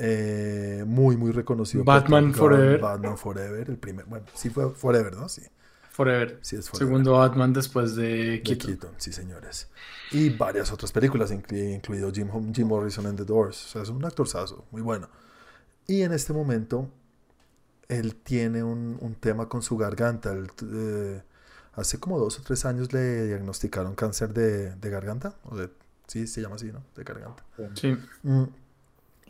Eh, 0.00 0.84
muy, 0.86 1.16
muy 1.16 1.32
reconocido. 1.32 1.84
por 1.84 1.94
Batman 1.94 2.26
Gun, 2.26 2.34
Forever. 2.34 2.80
Batman 2.80 3.18
Forever, 3.18 3.68
el 3.70 3.78
primer. 3.78 4.04
Bueno, 4.06 4.26
sí 4.34 4.48
fue 4.50 4.70
Forever, 4.70 5.16
¿no? 5.16 5.28
Sí, 5.28 5.42
Forever. 5.90 6.38
sí 6.42 6.56
es 6.56 6.68
Forever. 6.70 6.86
Segundo 6.88 7.12
Batman 7.14 7.52
después 7.52 7.96
de 7.96 8.02
De 8.30 8.42
Keaton. 8.42 8.66
Keaton, 8.68 8.90
sí, 8.98 9.12
señores. 9.12 9.68
Y 10.12 10.30
varias 10.30 10.70
otras 10.72 10.92
películas, 10.92 11.32
inclu- 11.32 11.74
incluido 11.74 12.12
Jim, 12.12 12.28
Jim 12.54 12.68
Morrison 12.68 13.06
en 13.06 13.16
The 13.16 13.24
Doors. 13.24 13.66
O 13.66 13.68
sea, 13.70 13.82
es 13.82 13.88
un 13.88 14.04
actorzazo, 14.04 14.66
muy 14.70 14.82
bueno. 14.82 15.08
Y 15.88 16.02
en 16.02 16.12
este 16.12 16.32
momento, 16.32 16.88
él 17.88 18.14
tiene 18.16 18.62
un, 18.62 18.98
un 19.00 19.14
tema 19.14 19.48
con 19.48 19.62
su 19.62 19.76
garganta. 19.76 20.32
Él, 20.32 20.50
eh, 20.72 21.22
hace 21.74 21.98
como 21.98 22.18
dos 22.18 22.38
o 22.38 22.42
tres 22.42 22.64
años 22.64 22.92
le 22.92 23.26
diagnosticaron 23.26 23.94
cáncer 23.94 24.32
de, 24.34 24.74
de 24.74 24.90
garganta. 24.90 25.34
O 25.44 25.56
de, 25.56 25.70
sí, 26.06 26.26
se 26.26 26.40
llama 26.42 26.56
así, 26.56 26.70
¿no? 26.72 26.82
De 26.94 27.04
garganta. 27.04 27.44
Sí. 27.74 27.96
Mm. 28.22 28.44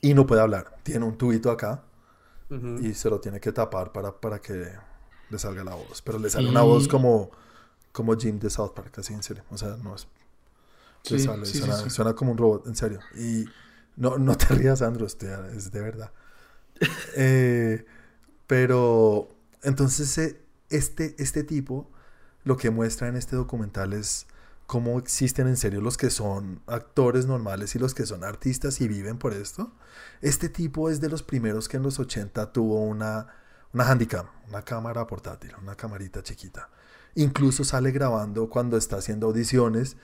Y 0.03 0.15
no 0.15 0.27
puede 0.27 0.41
hablar. 0.43 0.77
Tiene 0.83 1.05
un 1.05 1.17
tubito 1.19 1.51
acá 1.51 1.83
Ujú. 2.51 2.79
y 2.81 2.95
se 2.95 3.11
lo 3.11 3.21
tiene 3.21 3.41
que 3.41 3.53
tapar 3.53 3.93
para, 3.93 4.13
para 4.21 4.41
que 4.41 4.73
le 5.31 5.39
salga 5.39 5.65
la 5.65 5.75
voz. 5.75 6.03
Pero 6.03 6.19
le 6.19 6.31
sale 6.31 6.49
una 6.49 6.63
Y- 6.63 6.67
voz 6.67 6.89
como, 6.89 7.31
como 7.93 8.17
Jim 8.17 8.39
de 8.39 8.51
South 8.51 8.73
Park, 8.75 8.99
así 8.99 9.13
en 9.15 9.23
serio. 9.23 9.45
O 9.51 9.59
sea, 9.59 9.77
no 9.77 9.95
es. 9.95 10.07
Sí, 11.03 11.19
sale, 11.21 11.47
sí, 11.47 11.53
sí, 11.53 11.59
suena, 11.59 11.77
sí. 11.77 11.91
suena 11.91 12.15
como 12.15 12.33
un 12.33 12.39
robot, 12.39 12.67
en 12.67 12.75
serio. 12.77 13.01
Y 13.15 13.45
no, 13.97 14.19
no 14.19 14.37
te 14.37 14.47
rías, 14.55 14.83
Andrew, 14.83 15.07
es 15.07 15.71
de 15.71 15.81
verdad. 15.81 16.11
Eh, 17.17 17.85
pero 18.49 19.30
entonces 19.64 20.18
eh, 20.18 20.42
este, 20.70 21.16
este 21.20 21.44
tipo 21.44 21.90
lo 22.44 22.59
que 22.59 22.70
muestra 22.70 23.09
en 23.09 23.16
este 23.16 23.36
documental 23.36 23.94
es 23.94 24.26
cómo 24.66 24.99
existen 24.99 25.49
en 25.49 25.59
serio 25.59 25.82
los 25.82 25.99
que 25.99 26.11
son 26.11 26.62
actores 26.66 27.26
normales 27.26 27.76
y 27.76 27.80
los 27.80 27.94
que 27.94 28.07
son 28.07 28.24
artistas 28.24 28.80
y 28.82 28.88
viven 28.88 29.18
por 29.18 29.34
esto. 29.34 29.72
Este 30.22 30.51
tipo 30.51 30.90
es 30.90 31.01
de 31.03 31.11
los 31.11 31.22
primeros 31.24 31.68
que 31.68 31.78
en 31.78 31.84
los 31.84 32.01
80 32.01 32.53
tuvo 32.53 32.84
una, 32.84 33.28
una 33.74 33.86
una 34.49 34.62
cámara 34.64 35.07
portátil, 35.07 35.53
una 35.62 35.76
camarita 35.76 36.22
chiquita. 36.22 36.70
Incluso 37.16 37.64
sale 37.64 37.92
grabando 37.92 38.51
cuando 38.51 38.78
está 38.78 38.99
haciendo 38.99 39.28
audiciones 39.28 39.99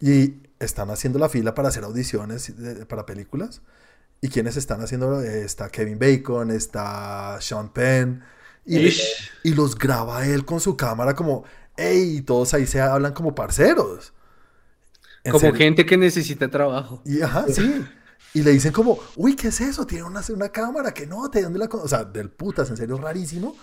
y 0.00 0.42
están 0.60 0.90
haciendo 0.90 1.18
la 1.18 1.28
fila 1.28 1.54
para 1.54 1.68
hacer 1.68 1.84
audiciones 1.84 2.56
de- 2.56 2.86
para 2.86 3.06
películas. 3.06 3.62
¿Y 4.20 4.28
quienes 4.28 4.56
están 4.56 4.80
haciendo? 4.80 5.20
Está 5.22 5.68
Kevin 5.68 5.98
Bacon, 5.98 6.50
está 6.50 7.38
Sean 7.40 7.72
Penn. 7.72 8.22
Y, 8.64 9.54
los 9.54 9.78
graba 9.78 10.26
él 10.26 10.44
con 10.44 10.60
su 10.60 10.76
cámara 10.76 11.14
como, 11.14 11.44
hey, 11.76 12.16
y 12.18 12.22
todos 12.22 12.52
ahí 12.52 12.66
se 12.66 12.80
hablan 12.80 13.14
como 13.14 13.34
parceros. 13.34 14.12
Como 15.24 15.38
serio. 15.38 15.56
gente 15.56 15.86
que 15.86 15.96
necesita 15.96 16.50
trabajo. 16.50 17.00
Y 17.04 17.22
ajá, 17.22 17.46
sí. 17.48 17.84
Y 18.34 18.42
le 18.42 18.50
dicen 18.50 18.72
como, 18.72 18.98
uy, 19.16 19.36
¿qué 19.36 19.48
es 19.48 19.60
eso? 19.60 19.86
Tiene 19.86 20.04
una, 20.04 20.22
una 20.34 20.50
cámara 20.50 20.92
que 20.92 21.06
no, 21.06 21.28
¿de 21.28 21.42
dónde 21.42 21.58
la 21.58 21.68
con-?" 21.68 21.80
O 21.80 21.88
sea, 21.88 22.04
del 22.04 22.30
putas, 22.30 22.68
en 22.70 22.76
serio, 22.76 22.98
rarísimo. 22.98 23.56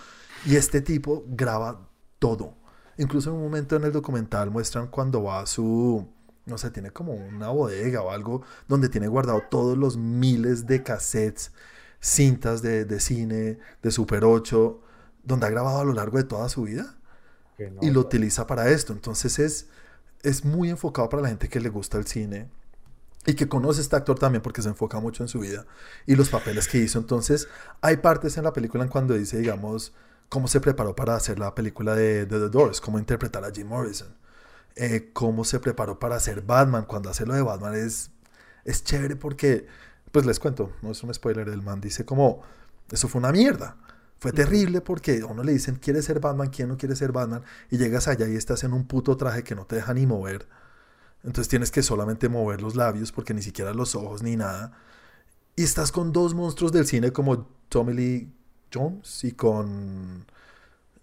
Y 0.44 0.56
este 0.56 0.80
tipo 0.80 1.24
graba 1.28 1.88
todo. 2.18 2.54
Incluso 2.98 3.30
en 3.30 3.36
un 3.36 3.42
momento 3.42 3.76
en 3.76 3.84
el 3.84 3.92
documental 3.92 4.50
muestran 4.50 4.88
cuando 4.88 5.22
va 5.22 5.40
a 5.40 5.46
su, 5.46 6.08
no 6.46 6.58
sé, 6.58 6.70
tiene 6.70 6.90
como 6.90 7.12
una 7.12 7.48
bodega 7.48 8.02
o 8.02 8.10
algo 8.10 8.42
donde 8.68 8.88
tiene 8.88 9.08
guardado 9.08 9.42
todos 9.50 9.76
los 9.76 9.96
miles 9.96 10.66
de 10.66 10.82
cassettes, 10.82 11.52
cintas 12.00 12.62
de, 12.62 12.84
de 12.84 13.00
cine, 13.00 13.58
de 13.82 13.90
Super 13.90 14.24
8, 14.24 14.80
donde 15.24 15.46
ha 15.46 15.50
grabado 15.50 15.80
a 15.80 15.84
lo 15.84 15.92
largo 15.92 16.18
de 16.18 16.24
toda 16.24 16.48
su 16.48 16.62
vida 16.62 16.96
no, 17.58 17.80
y 17.82 17.90
lo 17.90 18.00
utiliza 18.00 18.46
para 18.46 18.70
esto. 18.70 18.92
Entonces 18.92 19.38
es, 19.38 19.66
es 20.22 20.44
muy 20.44 20.70
enfocado 20.70 21.08
para 21.08 21.22
la 21.22 21.28
gente 21.28 21.48
que 21.48 21.60
le 21.60 21.68
gusta 21.68 21.98
el 21.98 22.06
cine 22.06 22.48
y 23.26 23.34
que 23.34 23.48
conoce 23.48 23.80
a 23.80 23.82
este 23.82 23.96
actor 23.96 24.18
también 24.18 24.42
porque 24.42 24.62
se 24.62 24.68
enfoca 24.68 25.00
mucho 25.00 25.24
en 25.24 25.28
su 25.28 25.40
vida 25.40 25.66
y 26.06 26.14
los 26.14 26.28
papeles 26.28 26.68
que 26.68 26.78
hizo. 26.78 26.98
Entonces 26.98 27.48
hay 27.80 27.96
partes 27.98 28.36
en 28.36 28.44
la 28.44 28.52
película 28.52 28.84
en 28.84 28.90
cuando 28.90 29.14
dice, 29.14 29.38
digamos, 29.38 29.92
cómo 30.28 30.48
se 30.48 30.60
preparó 30.60 30.94
para 30.94 31.16
hacer 31.16 31.38
la 31.38 31.54
película 31.54 31.94
de, 31.94 32.26
de 32.26 32.38
The 32.38 32.48
Doors, 32.48 32.80
cómo 32.80 32.98
interpretar 32.98 33.44
a 33.44 33.50
Jim 33.50 33.66
Morrison, 33.66 34.14
eh, 34.76 35.10
cómo 35.12 35.44
se 35.44 35.60
preparó 35.60 35.98
para 35.98 36.16
hacer 36.16 36.42
Batman. 36.42 36.84
Cuando 36.84 37.10
hace 37.10 37.26
lo 37.26 37.34
de 37.34 37.42
Batman 37.42 37.74
es, 37.74 38.10
es 38.64 38.84
chévere 38.84 39.16
porque, 39.16 39.66
pues 40.12 40.26
les 40.26 40.38
cuento, 40.38 40.72
no 40.82 40.92
es 40.92 41.02
un 41.02 41.12
spoiler, 41.12 41.48
el 41.48 41.62
man 41.62 41.80
dice 41.80 42.04
como, 42.04 42.42
eso 42.90 43.08
fue 43.08 43.18
una 43.20 43.32
mierda. 43.32 43.76
Fue 44.18 44.32
terrible 44.32 44.80
porque 44.80 45.20
a 45.20 45.26
uno 45.26 45.42
le 45.42 45.52
dicen, 45.52 45.76
¿quieres 45.76 46.06
ser 46.06 46.20
Batman? 46.20 46.48
¿Quién 46.48 46.68
no 46.68 46.78
quiere 46.78 46.96
ser 46.96 47.12
Batman? 47.12 47.42
Y 47.70 47.76
llegas 47.76 48.08
allá 48.08 48.26
y 48.28 48.36
estás 48.36 48.64
en 48.64 48.72
un 48.72 48.86
puto 48.86 49.16
traje 49.16 49.44
que 49.44 49.54
no 49.54 49.66
te 49.66 49.76
deja 49.76 49.92
ni 49.94 50.06
mover. 50.06 50.48
Entonces 51.22 51.48
tienes 51.48 51.70
que 51.70 51.82
solamente 51.82 52.28
mover 52.28 52.62
los 52.62 52.76
labios 52.76 53.12
porque 53.12 53.34
ni 53.34 53.42
siquiera 53.42 53.74
los 53.74 53.94
ojos 53.94 54.22
ni 54.22 54.36
nada. 54.36 54.72
Y 55.54 55.64
estás 55.64 55.92
con 55.92 56.12
dos 56.12 56.34
monstruos 56.34 56.72
del 56.72 56.86
cine 56.86 57.12
como 57.12 57.46
Tommy 57.68 57.94
Lee 57.94 58.32
Jones 58.72 59.24
y 59.24 59.32
con, 59.32 60.26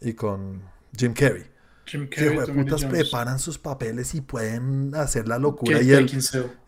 y 0.01 0.13
con 0.13 0.61
Jim 0.97 1.13
Carrey. 1.13 1.52
Jim 1.85 2.07
Que 2.09 2.15
Carrey, 2.15 2.39
Lee 2.47 2.53
putas 2.53 2.85
preparan 2.85 3.39
sus 3.39 3.59
papeles 3.59 4.15
y 4.15 4.21
pueden 4.21 4.95
hacer 4.95 5.27
la 5.27 5.39
locura. 5.39 5.79
Kate 5.79 5.85
Y 5.85 5.91
el, 5.91 6.09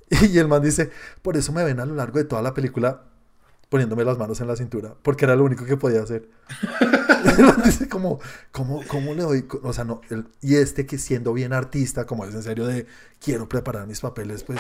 y 0.32 0.38
el 0.38 0.48
man 0.48 0.62
dice, 0.62 0.92
por 1.22 1.38
eso 1.38 1.52
me 1.52 1.64
ven 1.64 1.80
a 1.80 1.86
lo 1.86 1.96
largo 1.96 2.18
de 2.20 2.26
toda 2.26 2.42
la 2.42 2.54
película 2.54 3.04
poniéndome 3.70 4.06
las 4.06 4.18
manos 4.18 4.40
en 4.42 4.48
la 4.48 4.56
cintura, 4.56 4.96
porque 5.02 5.26
era 5.26 5.36
lo 5.36 5.44
único 5.44 5.66
que 5.66 5.76
podía 5.76 6.02
hacer. 6.04 6.30
el 7.38 7.44
man 7.44 7.62
dice 7.66 7.90
como, 7.90 8.20
¿cómo, 8.52 8.82
cómo 8.88 9.14
le 9.14 9.24
doy? 9.24 9.48
O 9.64 9.74
sea, 9.74 9.84
no, 9.84 10.02
el- 10.10 10.28
y 10.42 10.56
este 10.56 10.86
que 10.86 10.98
siendo 10.98 11.34
bien 11.34 11.52
artista, 11.52 12.06
como 12.06 12.26
es 12.26 12.34
en 12.36 12.44
serio 12.44 12.68
de, 12.68 12.86
quiero 13.20 13.50
preparar 13.50 13.88
mis 13.88 14.02
papeles, 14.02 14.44
pues 14.44 14.60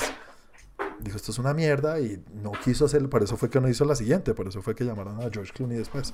dijo, 0.99 1.17
esto 1.17 1.31
es 1.31 1.37
una 1.39 1.53
mierda 1.53 1.99
y 1.99 2.23
no 2.33 2.51
quiso 2.51 2.85
hacerlo, 2.85 3.09
por 3.09 3.23
eso 3.23 3.37
fue 3.37 3.49
que 3.49 3.61
no 3.61 3.69
hizo 3.69 3.85
la 3.85 3.95
siguiente, 3.95 4.33
por 4.33 4.47
eso 4.47 4.61
fue 4.61 4.75
que 4.75 4.83
llamaron 4.83 5.21
a 5.21 5.29
George 5.31 5.53
Clooney 5.53 5.77
después. 5.77 6.13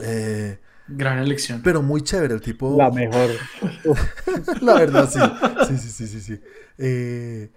Eh, 0.00 0.58
Gran 0.88 1.18
elección. 1.18 1.60
pero 1.62 1.82
muy 1.82 2.02
chévere 2.02 2.34
el 2.34 2.40
tipo. 2.40 2.76
La 2.76 2.90
mejor. 2.90 3.30
La 4.62 4.74
verdad, 4.74 5.08
sí. 5.10 5.20
Sí, 5.68 5.78
sí, 5.78 5.90
sí, 5.90 6.08
sí, 6.08 6.20
sí. 6.20 6.40
Eh, 6.78 7.50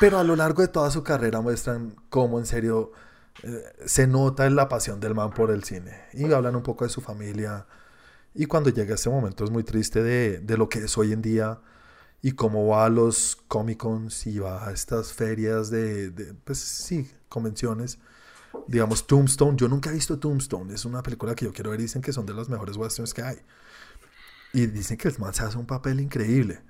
pero 0.00 0.18
a 0.18 0.24
lo 0.24 0.36
largo 0.36 0.62
de 0.62 0.68
toda 0.68 0.90
su 0.90 1.02
carrera 1.02 1.40
muestran 1.40 1.94
cómo 2.08 2.38
en 2.38 2.46
serio 2.46 2.92
eh, 3.42 3.62
se 3.84 4.06
nota 4.06 4.48
la 4.50 4.68
pasión 4.68 5.00
del 5.00 5.14
man 5.14 5.30
por 5.30 5.50
el 5.50 5.64
cine. 5.64 6.02
Y 6.12 6.32
hablan 6.32 6.56
un 6.56 6.62
poco 6.62 6.84
de 6.84 6.90
su 6.90 7.00
familia. 7.00 7.66
Y 8.34 8.46
cuando 8.46 8.70
llega 8.70 8.94
este 8.94 9.10
momento 9.10 9.44
es 9.44 9.50
muy 9.50 9.64
triste 9.64 10.02
de, 10.02 10.38
de 10.38 10.56
lo 10.56 10.68
que 10.68 10.80
es 10.80 10.96
hoy 10.98 11.12
en 11.12 11.22
día 11.22 11.60
y 12.22 12.32
cómo 12.32 12.66
va 12.66 12.84
a 12.86 12.88
los 12.88 13.36
Comic 13.48 13.78
Cons 13.78 14.26
y 14.26 14.38
va 14.38 14.68
a 14.68 14.72
estas 14.72 15.12
ferias 15.12 15.70
de, 15.70 16.10
de, 16.10 16.34
pues 16.34 16.58
sí, 16.58 17.10
convenciones. 17.28 17.98
Digamos, 18.66 19.06
Tombstone. 19.06 19.56
Yo 19.56 19.68
nunca 19.68 19.90
he 19.90 19.92
visto 19.92 20.18
Tombstone. 20.18 20.74
Es 20.74 20.84
una 20.84 21.02
película 21.02 21.34
que 21.34 21.44
yo 21.44 21.52
quiero 21.52 21.70
ver. 21.70 21.80
Dicen 21.80 22.02
que 22.02 22.12
son 22.12 22.26
de 22.26 22.34
las 22.34 22.48
mejores 22.48 22.76
westerns 22.76 23.14
que 23.14 23.22
hay. 23.22 23.38
Y 24.52 24.66
dicen 24.66 24.96
que 24.96 25.08
el 25.08 25.18
man 25.18 25.34
se 25.34 25.44
hace 25.44 25.58
un 25.58 25.66
papel 25.66 26.00
increíble. 26.00 26.60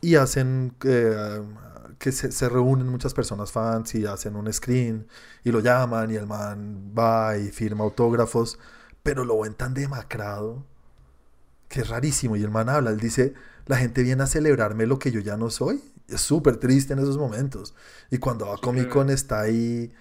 Y 0.00 0.16
hacen 0.16 0.74
eh, 0.84 1.42
que 1.98 2.12
se, 2.12 2.32
se 2.32 2.48
reúnen 2.48 2.88
muchas 2.88 3.14
personas 3.14 3.52
fans 3.52 3.94
y 3.94 4.04
hacen 4.06 4.36
un 4.36 4.52
screen 4.52 5.06
y 5.44 5.52
lo 5.52 5.60
llaman 5.60 6.10
y 6.10 6.16
el 6.16 6.26
man 6.26 6.92
va 6.96 7.38
y 7.38 7.50
firma 7.50 7.84
autógrafos, 7.84 8.58
pero 9.02 9.24
lo 9.24 9.40
ven 9.40 9.54
tan 9.54 9.74
demacrado 9.74 10.64
que 11.68 11.80
es 11.80 11.88
rarísimo. 11.88 12.36
Y 12.36 12.42
el 12.42 12.50
man 12.50 12.68
habla, 12.68 12.90
él 12.90 12.98
dice, 12.98 13.34
la 13.66 13.76
gente 13.76 14.02
viene 14.02 14.22
a 14.22 14.26
celebrarme 14.26 14.86
lo 14.86 14.98
que 14.98 15.10
yo 15.10 15.20
ya 15.20 15.36
no 15.36 15.50
soy. 15.50 15.82
Es 16.08 16.20
súper 16.20 16.58
triste 16.58 16.92
en 16.92 16.98
esos 16.98 17.16
momentos. 17.16 17.74
Y 18.10 18.18
cuando 18.18 18.48
va 18.48 18.58
Comic 18.58 18.88
Con 18.88 19.08
está 19.08 19.40
ahí 19.40 19.92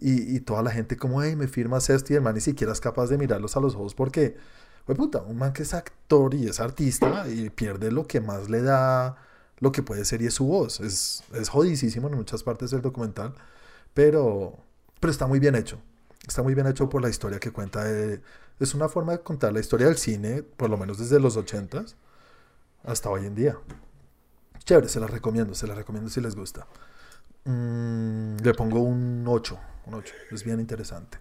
y, 0.00 0.40
toda 0.40 0.62
la 0.62 0.70
gente 0.70 0.96
como, 0.96 1.22
hey, 1.22 1.36
me 1.36 1.48
firmas 1.48 1.90
esto 1.90 2.12
y 2.12 2.16
el 2.16 2.22
man 2.22 2.34
ni 2.34 2.40
siquiera 2.40 2.72
es 2.72 2.80
capaz 2.80 3.08
de 3.08 3.18
mirarlos 3.18 3.56
a 3.56 3.60
los 3.60 3.74
ojos 3.74 3.94
porque, 3.94 4.36
pues 4.84 4.98
puta, 4.98 5.22
un 5.22 5.38
man 5.38 5.52
que 5.52 5.62
es 5.62 5.74
actor 5.74 6.34
y 6.34 6.48
es 6.48 6.60
artista 6.60 7.28
y 7.28 7.50
pierde 7.50 7.90
lo 7.90 8.06
que 8.06 8.20
más 8.20 8.50
le 8.50 8.62
da, 8.62 9.16
lo 9.58 9.72
que 9.72 9.82
puede 9.82 10.04
ser 10.04 10.22
y 10.22 10.26
es 10.26 10.34
su 10.34 10.46
voz. 10.46 10.80
Es, 10.80 11.22
es 11.34 11.50
en 11.54 12.02
muchas 12.16 12.42
partes 12.42 12.70
del 12.70 12.82
documental, 12.82 13.34
pero, 13.94 14.58
pero 15.00 15.10
está 15.10 15.26
muy 15.26 15.38
bien 15.38 15.54
hecho. 15.54 15.78
Está 16.26 16.42
muy 16.42 16.54
bien 16.54 16.66
hecho 16.66 16.88
por 16.88 17.02
la 17.02 17.08
historia 17.08 17.38
que 17.38 17.52
cuenta. 17.52 17.84
es 18.58 18.74
una 18.74 18.88
forma 18.88 19.12
de 19.12 19.20
contar 19.20 19.52
la 19.52 19.60
historia 19.60 19.86
del 19.86 19.96
cine, 19.96 20.42
por 20.42 20.70
lo 20.70 20.76
menos 20.76 20.98
desde 20.98 21.20
los 21.20 21.36
80s 21.36 21.94
hasta 22.84 23.10
hoy 23.10 23.26
en 23.26 23.34
día. 23.34 23.58
Chévere, 24.64 24.88
se 24.88 25.00
la 25.00 25.06
recomiendo, 25.06 25.54
se 25.54 25.66
la 25.66 25.74
recomiendo 25.74 26.10
si 26.10 26.20
les 26.20 26.34
gusta. 26.34 26.66
Mm, 27.44 28.38
le 28.42 28.54
pongo 28.54 28.80
un 28.80 29.24
8, 29.26 29.58
un 29.86 29.94
8, 29.94 30.14
es 30.32 30.44
bien 30.44 30.60
interesante. 30.60 31.18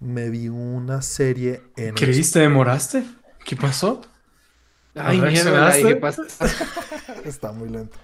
Me 0.00 0.30
vi 0.30 0.48
una 0.48 1.02
serie 1.02 1.62
en... 1.76 1.94
Cris, 1.94 2.32
¿te 2.32 2.40
demoraste? 2.40 3.04
¿Qué 3.44 3.56
pasó? 3.56 4.00
Ay, 4.94 5.18
¿No 5.18 5.26
mierda, 5.26 5.72
dejé 5.74 5.96
pasar. 5.96 6.26
Está 7.24 7.52
muy 7.52 7.68
lento. 7.68 7.96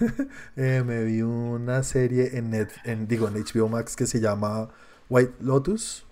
Eh, 0.56 0.84
me 0.86 1.02
vi 1.02 1.22
una 1.22 1.82
serie 1.82 2.38
en, 2.38 2.50
Net, 2.50 2.70
en, 2.84 3.08
digo, 3.08 3.26
en 3.26 3.34
HBO 3.34 3.68
Max 3.68 3.96
que 3.96 4.06
se 4.06 4.20
llama 4.20 4.68
White 5.08 5.34
Lotus. 5.40 6.06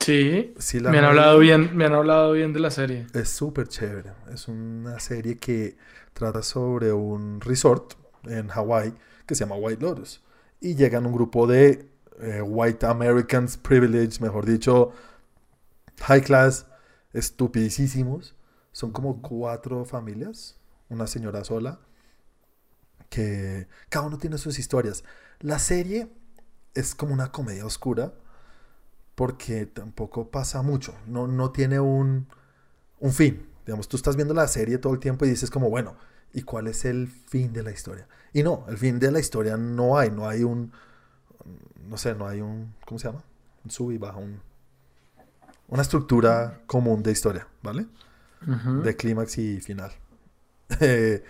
Sí, 0.00 0.52
Sí, 0.58 0.80
la 0.80 0.90
me 0.90 0.98
han 0.98 1.06
hablado 1.06 1.38
bien, 1.38 1.74
me 1.74 1.86
han 1.86 1.94
hablado 1.94 2.32
bien 2.32 2.52
de 2.52 2.60
la 2.60 2.70
serie. 2.70 3.06
Es 3.14 3.30
súper 3.30 3.68
chévere. 3.68 4.12
Es 4.30 4.48
una 4.48 5.00
serie 5.00 5.38
que 5.38 5.78
trata 6.12 6.42
sobre 6.42 6.92
un 6.92 7.40
resort 7.40 7.94
en 8.24 8.48
Hawái 8.48 8.92
que 9.26 9.34
se 9.34 9.44
llama 9.44 9.56
White 9.56 9.82
Lotus. 9.82 10.22
Y 10.60 10.74
llegan 10.74 11.06
un 11.06 11.14
grupo 11.14 11.46
de 11.46 11.88
eh, 12.20 12.42
White 12.42 12.86
Americans 12.86 13.56
Privileged, 13.56 14.20
mejor 14.20 14.46
dicho, 14.46 14.92
high 16.00 16.22
class, 16.22 16.66
estupidísimos. 17.12 18.34
Son 18.72 18.90
como 18.90 19.22
cuatro 19.22 19.84
familias, 19.84 20.58
una 20.88 21.06
señora 21.06 21.44
sola, 21.44 21.80
que 23.08 23.68
cada 23.88 24.06
uno 24.06 24.18
tiene 24.18 24.38
sus 24.38 24.58
historias. 24.58 25.04
La 25.40 25.58
serie 25.58 26.08
es 26.74 26.94
como 26.94 27.14
una 27.14 27.30
comedia 27.30 27.64
oscura 27.64 28.12
porque 29.14 29.66
tampoco 29.66 30.30
pasa 30.30 30.62
mucho. 30.62 30.94
No, 31.06 31.28
no 31.28 31.52
tiene 31.52 31.78
un, 31.78 32.26
un 32.98 33.12
fin. 33.12 33.46
Digamos, 33.64 33.88
tú 33.88 33.96
estás 33.96 34.16
viendo 34.16 34.34
la 34.34 34.48
serie 34.48 34.78
todo 34.78 34.92
el 34.92 34.98
tiempo 35.00 35.24
y 35.24 35.30
dices 35.30 35.50
como, 35.50 35.70
bueno, 35.70 35.96
¿y 36.32 36.42
cuál 36.42 36.66
es 36.66 36.84
el 36.84 37.08
fin 37.08 37.52
de 37.52 37.62
la 37.62 37.70
historia? 37.70 38.08
Y 38.32 38.42
no, 38.42 38.66
el 38.68 38.76
fin 38.76 38.98
de 38.98 39.10
la 39.10 39.20
historia 39.20 39.56
no 39.56 39.96
hay, 39.96 40.10
no 40.10 40.28
hay 40.28 40.42
un, 40.42 40.72
no 41.88 41.96
sé, 41.96 42.14
no 42.14 42.26
hay 42.26 42.40
un, 42.40 42.74
¿cómo 42.86 42.98
se 42.98 43.08
llama? 43.08 43.22
Un 43.64 43.70
sub 43.70 43.92
y 43.92 43.98
baja, 43.98 44.18
un, 44.18 44.40
una 45.68 45.82
estructura 45.82 46.60
común 46.66 47.02
de 47.02 47.12
historia, 47.12 47.46
¿vale? 47.62 47.86
De 48.82 48.96
clímax 48.96 49.38
y 49.38 49.60
final. 49.60 49.92
Eh, 50.80 51.22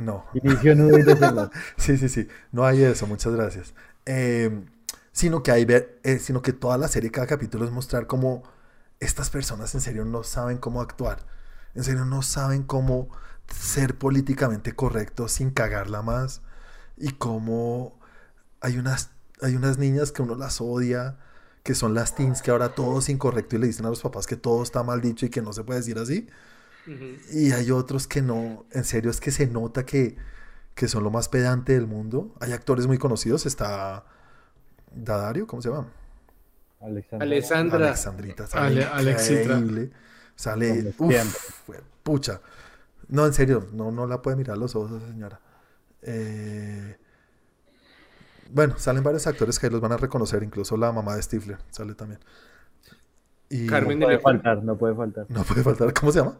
no, 0.00 0.24
Inicio. 0.32 0.74
Sí, 1.76 1.98
sí, 1.98 2.08
sí. 2.08 2.28
No 2.52 2.64
hay 2.64 2.82
eso, 2.82 3.06
muchas 3.06 3.34
gracias. 3.34 3.74
Eh, 4.06 4.64
sino 5.12 5.42
que 5.42 5.52
hay 5.52 5.64
ver, 5.64 6.00
eh, 6.02 6.18
sino 6.18 6.40
que 6.42 6.52
toda 6.52 6.78
la 6.78 6.88
serie, 6.88 7.10
cada 7.10 7.26
capítulo 7.26 7.64
es 7.64 7.70
mostrar 7.70 8.06
cómo 8.06 8.42
estas 9.00 9.30
personas 9.30 9.74
en 9.74 9.80
serio 9.80 10.04
no 10.04 10.22
saben 10.24 10.58
cómo 10.58 10.80
actuar. 10.80 11.26
En 11.74 11.84
serio 11.84 12.04
no 12.04 12.22
saben 12.22 12.62
cómo 12.62 13.08
ser 13.48 13.96
políticamente 13.98 14.74
correctos 14.74 15.32
sin 15.32 15.50
cagarla 15.50 16.02
más. 16.02 16.42
Y 16.96 17.12
cómo 17.12 17.98
hay 18.60 18.78
unas, 18.78 19.10
hay 19.40 19.56
unas 19.56 19.78
niñas 19.78 20.12
que 20.12 20.22
uno 20.22 20.34
las 20.36 20.60
odia, 20.60 21.18
que 21.62 21.74
son 21.74 21.94
las 21.94 22.14
teens, 22.14 22.42
que 22.42 22.50
ahora 22.50 22.70
todo 22.74 22.98
es 22.98 23.08
incorrecto 23.08 23.56
y 23.56 23.58
le 23.60 23.66
dicen 23.66 23.86
a 23.86 23.90
los 23.90 24.00
papás 24.02 24.26
que 24.26 24.36
todo 24.36 24.62
está 24.62 24.82
mal 24.82 25.00
dicho 25.00 25.26
y 25.26 25.30
que 25.30 25.42
no 25.42 25.52
se 25.52 25.64
puede 25.64 25.80
decir 25.80 25.98
así. 25.98 26.28
Y 27.32 27.52
hay 27.52 27.70
otros 27.70 28.06
que 28.06 28.20
no, 28.22 28.66
en 28.70 28.84
serio 28.84 29.10
es 29.10 29.20
que 29.20 29.30
se 29.30 29.46
nota 29.46 29.86
que, 29.86 30.16
que 30.74 30.88
son 30.88 31.02
lo 31.04 31.10
más 31.10 31.28
pedante 31.28 31.72
del 31.72 31.86
mundo. 31.86 32.34
Hay 32.40 32.52
actores 32.52 32.86
muy 32.86 32.98
conocidos, 32.98 33.46
está 33.46 34.04
Dadario, 34.94 35.46
¿cómo 35.46 35.62
se 35.62 35.70
llama? 35.70 35.88
Alexandra. 36.80 37.24
Alessandra. 37.24 37.86
Alexandrita, 37.88 38.46
sale 38.46 38.84
Ale- 38.84 39.12
increíble. 39.12 39.90
Sale, 40.36 40.94
uf, 40.98 41.14
pucha. 42.02 42.40
No, 43.08 43.26
en 43.26 43.32
serio, 43.32 43.68
no, 43.72 43.90
no 43.90 44.06
la 44.06 44.20
puede 44.20 44.36
mirar 44.36 44.56
a 44.56 44.60
los 44.60 44.74
ojos 44.76 44.92
esa 45.00 45.10
señora. 45.10 45.40
Eh, 46.02 46.98
bueno, 48.54 48.78
salen 48.78 49.02
varios 49.02 49.26
actores 49.26 49.58
que 49.58 49.66
ahí 49.66 49.72
los 49.72 49.80
van 49.82 49.92
a 49.92 49.96
reconocer, 49.98 50.42
incluso 50.42 50.76
la 50.76 50.92
mamá 50.92 51.16
de 51.16 51.22
Stifler 51.22 51.58
sale 51.70 51.94
también. 51.94 52.20
Y 53.50 53.66
Carmen 53.66 53.98
No 53.98 54.06
puede 54.06 54.14
Electra. 54.14 54.32
faltar, 54.32 54.64
no 54.64 54.76
puede 54.78 54.94
faltar. 54.94 55.26
no 55.28 55.42
puede 55.44 55.62
faltar, 55.62 55.92
¿cómo 55.92 56.12
se 56.12 56.20
llama? 56.20 56.38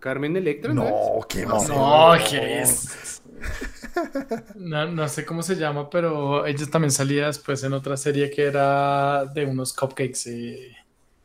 Carmen 0.00 0.36
Electra, 0.36 0.72
¿no? 0.72 0.84
¿qué 1.28 1.40
ser? 1.40 1.48
No, 1.48 2.12
¿qué 2.30 2.62
es? 2.62 3.22
No, 4.56 4.86
no 4.90 5.08
sé 5.08 5.24
cómo 5.24 5.42
se 5.42 5.56
llama, 5.56 5.88
pero 5.90 6.46
ella 6.46 6.66
también 6.70 6.90
salía 6.90 7.26
después 7.26 7.62
en 7.64 7.72
otra 7.72 7.96
serie 7.96 8.30
que 8.30 8.44
era 8.44 9.24
de 9.26 9.44
unos 9.46 9.72
cupcakes 9.72 10.26
y 10.30 10.72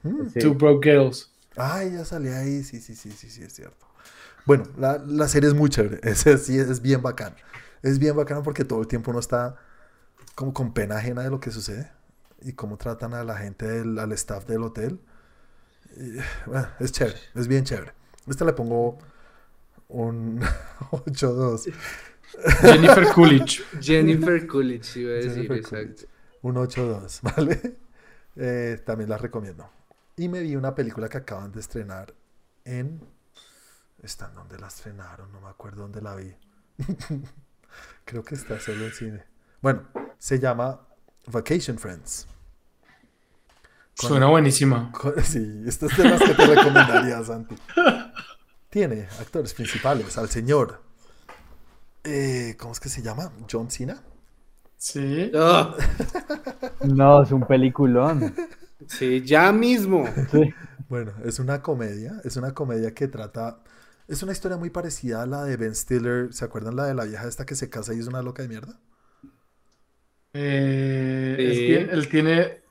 Mm. 0.04 0.30
Sí. 0.34 0.40
Two 0.40 0.56
Broke 0.56 0.90
Girls. 0.90 1.32
Ay, 1.56 1.92
ya 1.94 2.04
salí 2.06 2.30
ahí, 2.30 2.64
sí, 2.64 2.80
sí, 2.82 2.96
sí, 2.96 3.12
sí, 3.12 3.30
sí, 3.30 3.44
es 3.44 3.54
cierto. 3.54 3.86
Bueno, 4.48 4.64
la, 4.78 4.98
la 4.98 5.28
serie 5.28 5.48
es 5.48 5.54
muy 5.54 5.70
chévere, 5.70 6.00
es, 6.10 6.26
es, 6.26 6.46
sí, 6.48 6.58
es 6.58 6.82
bien 6.82 7.02
bacán. 7.04 7.36
Es 7.84 8.00
bien 8.00 8.16
bacano 8.16 8.42
porque 8.42 8.66
todo 8.66 8.82
el 8.82 8.88
tiempo 8.88 9.12
uno 9.12 9.20
está 9.20 9.58
como 10.36 10.54
con 10.54 10.74
pena 10.74 10.98
ajena 10.98 11.24
de 11.24 11.30
lo 11.30 11.40
que 11.40 11.52
sucede 11.52 11.92
y 12.42 12.54
cómo 12.54 12.78
tratan 12.78 13.14
a 13.14 13.24
la 13.24 13.38
gente, 13.38 13.68
del, 13.68 14.00
al 14.00 14.12
staff 14.14 14.46
del 14.46 14.64
hotel. 14.64 15.00
Y, 15.96 16.18
bueno, 16.48 16.68
es 16.80 16.92
chévere, 16.92 17.20
es 17.36 17.48
bien 17.48 17.64
chévere. 17.64 17.94
Esta 18.28 18.46
le 18.46 18.54
pongo 18.54 18.98
un 19.90 20.42
8-2. 20.92 21.74
Jennifer 22.62 23.08
Coolidge. 23.14 23.64
Jennifer 23.82 24.48
Coolidge, 24.48 24.98
iba 24.98 25.12
a 25.12 25.16
decir, 25.16 25.32
Jennifer 25.34 25.58
exacto. 25.58 26.04
Un 26.42 26.56
8-2, 26.56 27.22
¿vale? 27.36 27.78
Eh, 28.36 28.82
también 28.86 29.10
la 29.10 29.18
recomiendo. 29.18 29.70
Y 30.18 30.30
me 30.30 30.42
vi 30.42 30.56
una 30.56 30.74
película 30.74 31.10
que 31.10 31.18
acaban 31.18 31.52
de 31.52 31.60
estrenar 31.60 32.14
en... 32.66 33.02
¿Está 34.02 34.30
en 34.30 34.36
dónde 34.36 34.58
la 34.58 34.68
estrenaron? 34.68 35.32
No 35.32 35.42
me 35.42 35.50
acuerdo 35.50 35.84
dónde 35.84 36.02
la 36.02 36.16
vi. 36.16 36.34
Creo 38.06 38.24
que 38.24 38.34
está 38.34 38.60
solo 38.60 38.86
en 38.86 38.92
cine. 38.92 39.31
Bueno, 39.62 39.84
se 40.18 40.40
llama 40.40 40.82
Vacation 41.28 41.78
Friends. 41.78 42.28
Con- 44.00 44.10
Suena 44.10 44.28
buenísima. 44.28 44.92
con- 45.00 45.22
sí, 45.24 45.64
esta 45.68 45.86
es 45.88 45.98
de 45.98 46.10
las 46.10 46.22
que 46.22 46.34
te 46.34 46.46
recomendaría, 46.48 47.24
Santi. 47.24 47.56
Tiene 48.70 49.08
actores 49.20 49.54
principales 49.54 50.18
al 50.18 50.30
señor... 50.30 50.82
eh, 52.04 52.56
¿Cómo 52.60 52.72
es 52.74 52.80
que 52.80 52.90
se 52.90 53.02
llama? 53.02 53.32
John 53.52 53.70
Cena. 53.70 54.02
Sí. 54.78 55.32
Ah, 55.36 55.76
No, 56.84 57.22
es 57.22 57.32
un 57.32 57.46
peliculón. 57.46 58.34
sí, 58.88 59.22
ya 59.24 59.52
mismo. 59.52 60.06
Sí. 60.32 60.54
Bueno, 60.90 61.14
es 61.24 61.38
una 61.40 61.62
comedia, 61.62 62.20
es 62.24 62.36
una 62.38 62.54
comedia 62.54 62.94
que 62.96 63.08
trata, 63.08 63.60
es 64.08 64.24
una 64.24 64.32
historia 64.32 64.58
muy 64.58 64.70
parecida 64.72 65.22
a 65.22 65.26
la 65.28 65.44
de 65.44 65.56
Ben 65.56 65.76
Stiller, 65.76 66.34
¿se 66.34 66.44
acuerdan 66.44 66.76
la 66.76 66.86
de 66.86 66.96
la 66.96 67.04
vieja 67.06 67.28
esta 67.28 67.46
que 67.46 67.56
se 67.56 67.70
casa 67.70 67.94
y 67.94 68.00
es 68.00 68.08
una 68.08 68.22
loca 68.24 68.42
de 68.42 68.50
mierda? 68.50 68.80
Eh, 70.34 71.36
Sí. 71.38 71.46
es 71.46 71.60
bien- 71.60 71.90
él 71.92 72.10
tiene. 72.10 72.62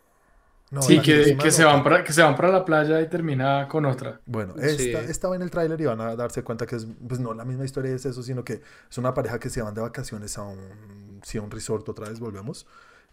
No, 0.71 0.83
sí, 0.83 1.01
que, 1.03 1.37
que 1.37 1.51
se 1.51 1.65
van 1.65 1.83
para, 1.83 2.05
que 2.05 2.13
se 2.13 2.23
van 2.23 2.37
para 2.37 2.49
la 2.49 2.65
playa 2.65 3.01
y 3.01 3.09
termina 3.09 3.67
con 3.67 3.85
otra. 3.87 4.21
Bueno, 4.25 4.55
Sí. 4.57 4.91
esta, 4.91 5.01
esta 5.01 5.29
va 5.29 5.35
en 5.35 5.43
el 5.43 5.51
tráiler 5.51 5.81
y 5.81 5.85
van 5.87 6.01
a 6.01 6.15
darse 6.15 6.45
cuenta 6.45 6.65
que 6.65 6.77
es, 6.77 6.87
pues 7.09 7.19
no, 7.19 7.35
la 7.35 7.45
misma 7.45 7.65
historia 7.65 7.93
es 7.93 8.07
eso, 8.07 8.23
sino 8.23 8.45
que 8.45 8.61
es 8.89 8.99
una 8.99 9.13
pareja 9.13 9.41
que 9.41 9.51
se 9.51 9.61
van 9.63 9.75
de 9.75 9.81
vacaciones 9.81 10.39
a 10.39 10.43
un, 10.43 11.21
sí, 11.25 11.39
a 11.39 11.43
un 11.43 11.51
resort 11.51 11.89
otra 11.89 12.09
vez, 12.09 12.21
volvemos. 12.21 12.69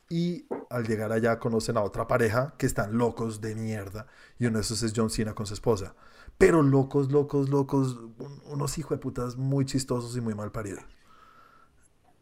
Y 0.08 0.46
al 0.70 0.86
llegar 0.88 1.12
allá 1.12 1.40
conocen 1.40 1.78
a 1.78 1.82
otra 1.82 2.08
pareja 2.08 2.54
que 2.60 2.68
están 2.68 2.96
locos 2.98 3.42
de 3.42 3.56
mierda. 3.56 4.06
Y 4.38 4.46
uno 4.46 4.60
de 4.60 4.62
esos 4.62 4.84
es 4.84 4.94
John 4.96 5.10
Cena 5.10 5.34
con 5.34 5.48
su 5.48 5.56
esposa. 5.56 5.96
Pero 6.38 6.62
locos, 6.62 7.12
locos, 7.12 7.50
locos, 7.50 7.96
un- 8.20 8.42
unos 8.46 8.78
hijos 8.78 8.92
de 8.92 8.98
putas 9.02 9.36
muy 9.36 9.66
chistosos 9.66 10.16
y 10.16 10.22
muy 10.22 10.36
mal 10.36 10.52
paridos. 10.52 10.84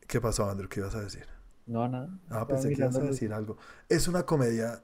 ¿Qué 0.08 0.22
pasó, 0.22 0.50
Andrew? 0.50 0.70
¿Qué 0.70 0.80
ibas 0.80 0.96
a 0.96 1.02
decir? 1.02 1.26
No, 1.68 1.88
nada. 1.88 2.10
Ah, 2.30 2.48
pensé 2.48 2.72
que 2.72 2.82
ibas 2.82 2.96
a 2.96 3.02
decir 3.02 3.34
algo. 3.34 3.58
Es 3.90 4.08
una 4.08 4.24
comedia, 4.26 4.84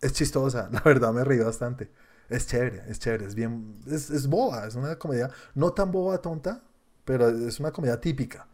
es 0.00 0.12
chistosa, 0.12 0.68
la 0.72 0.80
verdad 0.82 1.12
me 1.12 1.24
reí 1.24 1.38
bastante. 1.38 1.90
Es 2.28 2.46
chévere, 2.46 2.82
es 2.88 2.98
chévere, 2.98 3.24
es 3.26 3.34
bien, 3.34 3.78
es, 3.86 4.10
es 4.10 4.26
boba, 4.26 4.66
es 4.66 4.74
una 4.74 4.96
comedia 4.98 5.30
no 5.54 5.72
tan 5.72 5.90
boba 5.90 6.20
tonta, 6.20 6.62
pero 7.04 7.28
es 7.28 7.58
una 7.60 7.72
comedia 7.72 8.00
típica. 8.00 8.46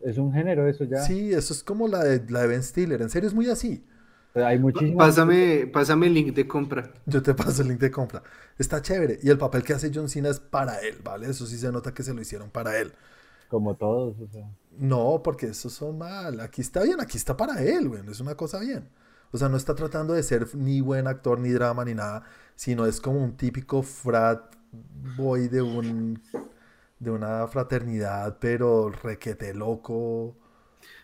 Es 0.00 0.18
un 0.18 0.32
género 0.32 0.68
eso 0.68 0.84
ya. 0.84 1.02
Sí, 1.04 1.32
eso 1.32 1.54
es 1.54 1.62
como 1.62 1.88
la 1.88 2.04
de, 2.04 2.30
la 2.30 2.42
de 2.42 2.48
Ben 2.48 2.62
Stiller, 2.62 3.00
en 3.02 3.10
serio 3.10 3.28
es 3.28 3.34
muy 3.34 3.48
así. 3.48 3.84
Hay 4.34 4.58
muchísimas. 4.58 5.08
Pásame, 5.08 5.66
pásame 5.72 6.06
el 6.08 6.14
link 6.14 6.34
de 6.34 6.46
compra. 6.46 6.92
Yo 7.06 7.22
te 7.22 7.34
paso 7.34 7.62
el 7.62 7.68
link 7.68 7.80
de 7.80 7.90
compra. 7.90 8.22
Está 8.58 8.82
chévere. 8.82 9.18
Y 9.22 9.30
el 9.30 9.38
papel 9.38 9.62
que 9.62 9.72
hace 9.72 9.90
John 9.94 10.08
Cena 10.08 10.28
es 10.28 10.40
para 10.40 10.80
él, 10.80 10.96
¿vale? 11.02 11.30
Eso 11.30 11.46
sí 11.46 11.56
se 11.56 11.72
nota 11.72 11.94
que 11.94 12.02
se 12.02 12.12
lo 12.12 12.20
hicieron 12.20 12.50
para 12.50 12.78
él. 12.78 12.92
Como 13.48 13.74
todos, 13.74 14.18
o 14.20 14.28
sea. 14.28 14.48
No, 14.78 15.20
porque 15.22 15.46
esos 15.46 15.72
son 15.72 15.98
mal. 15.98 16.40
Aquí 16.40 16.60
está 16.60 16.82
bien, 16.82 17.00
aquí 17.00 17.16
está 17.16 17.36
para 17.36 17.62
él, 17.62 17.88
güey. 17.88 18.02
Es 18.08 18.20
una 18.20 18.34
cosa 18.34 18.60
bien. 18.60 18.88
O 19.32 19.38
sea, 19.38 19.48
no 19.48 19.56
está 19.56 19.74
tratando 19.74 20.14
de 20.14 20.22
ser 20.22 20.54
ni 20.54 20.80
buen 20.80 21.06
actor, 21.06 21.38
ni 21.38 21.50
drama, 21.50 21.84
ni 21.84 21.94
nada, 21.94 22.24
sino 22.54 22.86
es 22.86 23.00
como 23.00 23.22
un 23.22 23.36
típico 23.36 23.82
frat 23.82 24.54
boy 25.16 25.48
de 25.48 25.62
un 25.62 26.20
de 26.98 27.10
una 27.10 27.46
fraternidad, 27.46 28.38
pero 28.40 28.90
requete 28.90 29.52
loco. 29.54 30.36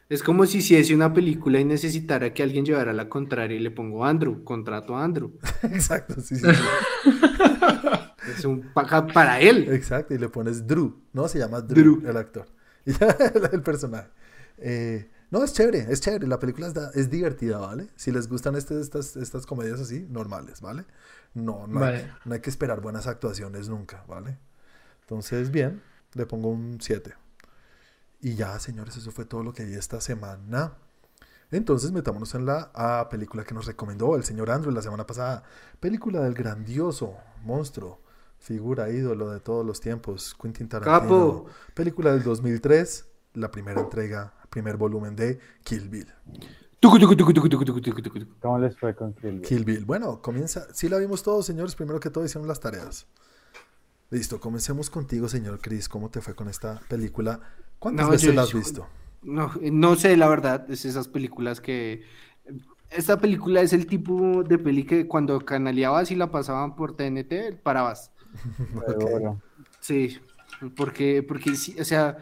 Es 0.09 0.23
como 0.23 0.47
si 0.47 0.59
hiciese 0.59 0.95
una 0.95 1.13
película 1.13 1.61
y 1.61 1.65
necesitara 1.65 2.35
que 2.35 2.43
alguien 2.43 2.65
llevara 2.65 2.93
la 2.93 3.09
contraria 3.09 3.57
y 3.57 3.61
le 3.61 3.71
pongo 3.71 4.05
Andrew, 4.05 4.45
contrato 4.45 4.97
a 4.97 5.05
Andrew. 5.05 5.33
Exacto, 5.63 6.21
sí, 6.21 6.37
sí. 6.37 6.47
sí. 6.47 7.11
Es 8.39 8.45
un 8.45 8.73
paja 8.73 9.07
para 9.07 9.41
él. 9.41 9.73
Exacto, 9.73 10.15
y 10.15 10.19
le 10.19 10.29
pones 10.29 10.67
Drew, 10.67 11.03
¿no? 11.13 11.29
Se 11.29 11.39
llama 11.39 11.61
Drew, 11.61 12.01
Drew. 12.01 12.11
el 12.11 12.17
actor. 12.17 12.47
Y 12.85 12.93
ya, 12.95 13.17
el, 13.53 13.63
personaje. 13.63 14.09
Eh, 14.59 15.09
no, 15.31 15.45
es 15.45 15.53
chévere, 15.53 15.87
es 15.89 16.01
chévere. 16.01 16.27
La 16.27 16.41
película 16.41 16.67
es, 16.67 16.75
es 16.97 17.11
divertida, 17.11 17.59
¿vale? 17.59 17.87
Si 17.95 18.11
les 18.11 18.29
gustan 18.29 18.57
este- 18.57 18.81
estas, 18.81 19.15
estas 19.15 19.47
comedias 19.47 19.79
así, 19.79 20.05
normales, 20.11 20.61
¿vale? 20.61 20.85
No, 21.33 21.69
no, 21.69 21.85
hay, 21.85 22.11
no 22.25 22.35
hay 22.35 22.41
que 22.41 22.51
esperar 22.51 22.81
buenas 22.81 23.07
actuaciones 23.07 23.69
nunca, 23.69 24.05
¿vale? 24.09 24.37
Entonces, 25.03 25.53
bien, 25.53 25.81
le 26.15 26.27
pongo 26.27 26.49
un 26.49 26.79
7. 26.81 27.15
Y 28.21 28.35
ya, 28.35 28.59
señores, 28.59 28.97
eso 28.97 29.11
fue 29.13 29.25
todo 29.25 29.43
lo 29.43 29.53
que 29.53 29.65
vi 29.65 29.75
esta 29.75 30.01
semana. 30.01 30.73
Entonces, 31.51 31.93
metámonos 31.93 32.35
en 32.35 32.47
la 32.47 33.09
película 33.11 33.45
que 33.45 33.55
nos 33.55 33.67
recomendó 33.67 34.17
el 34.17 34.25
señor 34.25 34.51
Andrew 34.51 34.73
la 34.73 34.81
semana 34.83 35.07
pasada. 35.07 35.43
Película 35.81 36.21
del 36.21 36.35
grandioso 36.35 37.17
monstruo, 37.43 38.01
figura 38.43 38.91
ídolo 38.91 39.31
de 39.31 39.41
todos 39.41 39.65
los 39.65 39.81
tiempos, 39.81 40.35
Quentin 40.41 40.69
Tarantino. 40.69 41.01
Capo. 41.01 41.47
Película 41.75 42.13
del 42.13 42.23
2003, 42.25 43.07
la 43.35 43.51
primera 43.51 43.81
entrega, 43.81 44.35
primer 44.51 44.77
volumen 44.77 45.15
de 45.17 45.39
Kill 45.65 45.89
Bill. 45.89 46.09
¿Cómo 46.81 48.59
les 48.59 48.77
fue 48.77 48.95
con 48.97 49.13
Kill 49.15 49.31
Bill? 49.33 49.43
Kill 49.43 49.65
Bill. 49.65 49.85
Bueno, 49.85 50.21
comienza. 50.21 50.67
Sí 50.75 50.89
la 50.89 50.99
vimos 50.99 51.23
todos, 51.23 51.47
señores. 51.47 51.77
Primero 51.77 52.01
que 52.01 52.11
todo 52.11 52.25
hicieron 52.25 52.49
las 52.49 52.59
tareas. 52.61 53.07
Listo, 54.11 54.41
comencemos 54.41 54.91
contigo, 54.91 55.29
señor 55.29 55.61
Chris. 55.61 55.89
¿Cómo 55.89 56.11
te 56.11 56.21
fue 56.21 56.35
con 56.35 56.49
esta 56.49 56.81
película? 56.89 57.41
¿Cuántas 57.79 58.07
No, 58.07 58.13
veces 58.13 58.27
yo- 58.29 58.33
la 58.35 58.43
has 58.43 58.49
yo- 58.51 58.59
visto? 58.59 58.87
No, 59.23 59.53
no 59.71 59.95
sé, 59.95 60.17
la 60.17 60.29
verdad, 60.29 60.69
es 60.69 60.85
esas 60.85 61.07
películas 61.07 61.61
que... 61.61 62.03
Esta 62.91 63.19
película 63.19 63.61
es 63.63 63.73
el 63.73 63.87
tipo 63.87 64.43
de 64.43 64.59
peli 64.59 64.85
que 64.85 65.07
cuando 65.07 65.39
canaleabas 65.41 66.11
y 66.11 66.17
la 66.17 66.31
pasaban 66.31 66.75
por 66.77 66.95
TNT, 66.97 67.55
parabas. 67.63 68.12
Sí, 69.81 70.19
porque, 70.77 71.25
porque 71.25 71.51
o 71.51 71.85
sea, 71.85 72.19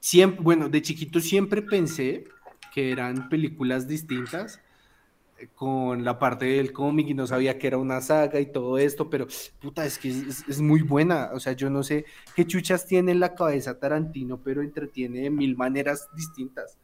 siempre, 0.00 0.42
bueno, 0.42 0.68
de 0.68 0.80
chiquito 0.82 1.20
siempre 1.20 1.62
pensé 1.62 2.24
que 2.72 2.90
eran 2.90 3.28
películas 3.28 3.86
distintas 3.86 4.60
eh, 5.38 5.48
con 5.54 6.04
la 6.04 6.18
parte 6.18 6.46
del 6.46 6.72
cómic 6.72 7.08
y 7.08 7.14
no 7.14 7.26
sabía 7.26 7.58
que 7.58 7.66
era 7.66 7.78
una 7.78 8.00
saga 8.00 8.40
y 8.40 8.52
todo 8.52 8.78
esto, 8.78 9.10
pero 9.10 9.26
puta, 9.60 9.84
es 9.84 9.98
que 9.98 10.08
es, 10.10 10.44
es 10.48 10.60
muy 10.60 10.82
buena, 10.82 11.30
o 11.34 11.40
sea, 11.40 11.52
yo 11.52 11.70
no 11.70 11.82
sé 11.82 12.06
qué 12.34 12.46
chuchas 12.46 12.86
tiene 12.86 13.12
en 13.12 13.20
la 13.20 13.34
cabeza 13.34 13.78
Tarantino, 13.78 14.40
pero 14.42 14.62
entretiene 14.62 15.20
de 15.22 15.30
mil 15.30 15.56
maneras 15.56 16.08
distintas. 16.14 16.78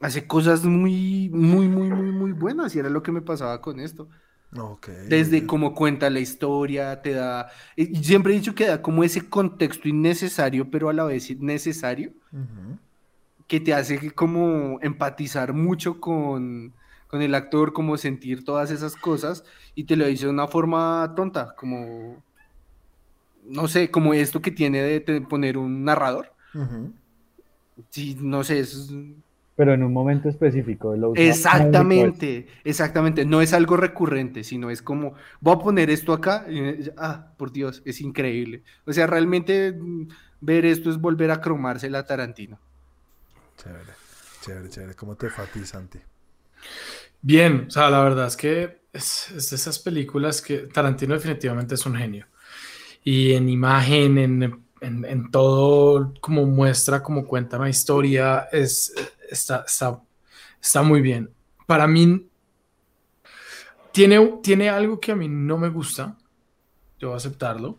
Hace 0.00 0.26
cosas 0.26 0.64
muy, 0.64 1.30
muy, 1.30 1.68
muy, 1.68 1.88
muy, 1.88 2.12
muy 2.12 2.32
buenas 2.32 2.74
y 2.76 2.78
era 2.78 2.90
lo 2.90 3.02
que 3.02 3.12
me 3.12 3.22
pasaba 3.22 3.60
con 3.60 3.80
esto. 3.80 4.08
Ok. 4.56 4.88
Desde 5.08 5.46
cómo 5.46 5.74
cuenta 5.74 6.10
la 6.10 6.20
historia, 6.20 7.02
te 7.02 7.12
da. 7.12 7.50
y 7.76 7.96
Siempre 8.04 8.32
he 8.32 8.36
dicho 8.36 8.54
que 8.54 8.66
da 8.66 8.82
como 8.82 9.02
ese 9.02 9.28
contexto 9.28 9.88
innecesario, 9.88 10.70
pero 10.70 10.88
a 10.88 10.92
la 10.92 11.04
vez 11.04 11.36
necesario, 11.40 12.12
que 13.48 13.60
te 13.60 13.74
hace 13.74 14.12
como 14.12 14.78
empatizar 14.80 15.52
mucho 15.52 16.00
con, 16.00 16.72
con 17.08 17.22
el 17.22 17.34
actor, 17.34 17.72
como 17.72 17.96
sentir 17.96 18.44
todas 18.44 18.70
esas 18.70 18.94
cosas, 18.96 19.44
y 19.74 19.84
te 19.84 19.96
lo 19.96 20.06
dice 20.06 20.26
de 20.26 20.30
una 20.30 20.46
forma 20.46 21.12
tonta, 21.16 21.54
como. 21.56 22.22
No 23.46 23.68
sé, 23.68 23.90
como 23.90 24.14
esto 24.14 24.40
que 24.40 24.50
tiene 24.50 24.82
de, 24.82 25.20
poner 25.22 25.58
un 25.58 25.84
narrador. 25.84 26.32
Sí, 27.90 28.16
no 28.20 28.44
sé, 28.44 28.60
es. 28.60 28.90
Pero 29.56 29.72
en 29.74 29.82
un 29.82 29.92
momento 29.92 30.28
específico. 30.28 30.94
lo 30.96 31.10
usa 31.10 31.32
Exactamente, 31.32 32.48
exactamente. 32.64 33.24
No 33.24 33.40
es 33.40 33.52
algo 33.52 33.76
recurrente, 33.76 34.42
sino 34.42 34.68
es 34.70 34.82
como, 34.82 35.14
voy 35.40 35.54
a 35.54 35.58
poner 35.58 35.90
esto 35.90 36.12
acá. 36.12 36.44
y, 36.50 36.90
ah, 36.96 37.32
por 37.38 37.52
Dios, 37.52 37.82
es 37.84 38.00
increíble. 38.00 38.64
O 38.84 38.92
sea, 38.92 39.06
realmente 39.06 39.72
mm, 39.72 40.08
ver 40.40 40.66
esto 40.66 40.90
es 40.90 40.98
volver 41.00 41.30
a 41.30 41.40
cromársela 41.40 42.00
a 42.00 42.06
Tarantino. 42.06 42.58
Chévere, 43.56 43.94
chévere, 44.40 44.68
chévere. 44.68 44.94
¿Cómo 44.94 45.16
te 45.16 45.28
fue 45.30 45.44
a 45.44 45.50
ti, 45.50 45.64
Santi? 45.66 45.98
Bien, 47.20 47.64
o 47.68 47.70
sea, 47.70 47.90
la 47.90 48.02
verdad 48.02 48.26
es 48.26 48.36
que 48.36 48.80
es, 48.92 49.30
es 49.30 49.50
de 49.50 49.56
esas 49.56 49.78
películas 49.78 50.42
que 50.42 50.58
Tarantino 50.68 51.14
definitivamente 51.14 51.74
es 51.74 51.86
un 51.86 51.96
genio. 51.96 52.26
Y 53.04 53.32
en 53.34 53.48
imagen, 53.48 54.18
en, 54.18 54.42
en- 54.80 55.04
en 55.06 55.30
todo, 55.32 56.14
como 56.20 56.46
muestra, 56.46 57.02
como 57.02 57.26
cuenta 57.26 57.58
una 57.58 57.70
historia, 57.70 58.48
es, 58.52 58.94
está, 59.28 59.64
está, 59.66 60.00
está 60.60 60.82
muy 60.82 61.00
bien. 61.00 61.30
Para 61.66 61.86
mí, 61.86 62.28
tiene, 63.92 64.38
tiene 64.42 64.68
algo 64.70 65.00
que 65.00 65.12
a 65.12 65.16
mí 65.16 65.28
no 65.28 65.56
me 65.56 65.68
gusta, 65.68 66.16
yo 66.98 67.08
voy 67.08 67.14
a 67.14 67.18
aceptarlo. 67.18 67.78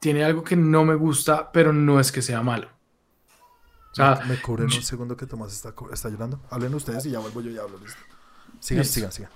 Tiene 0.00 0.24
algo 0.24 0.42
que 0.42 0.56
no 0.56 0.84
me 0.84 0.94
gusta, 0.94 1.52
pero 1.52 1.72
no 1.72 2.00
es 2.00 2.10
que 2.10 2.22
sea 2.22 2.42
malo. 2.42 2.68
O 3.92 3.94
sea, 3.94 4.20
Me 4.26 4.40
cubren 4.40 4.66
un 4.66 4.82
segundo 4.82 5.16
que 5.16 5.26
Tomás 5.26 5.52
está, 5.52 5.74
está 5.92 6.08
llorando. 6.08 6.40
Hablen 6.48 6.74
ustedes 6.74 7.04
y 7.06 7.10
ya 7.10 7.18
vuelvo 7.18 7.40
yo 7.40 7.50
y 7.50 7.58
hablo. 7.58 7.76
Listo. 7.78 8.00
Sigan, 8.60 8.82
Listo. 8.82 8.94
sigan, 8.94 9.12
sigan. 9.12 9.30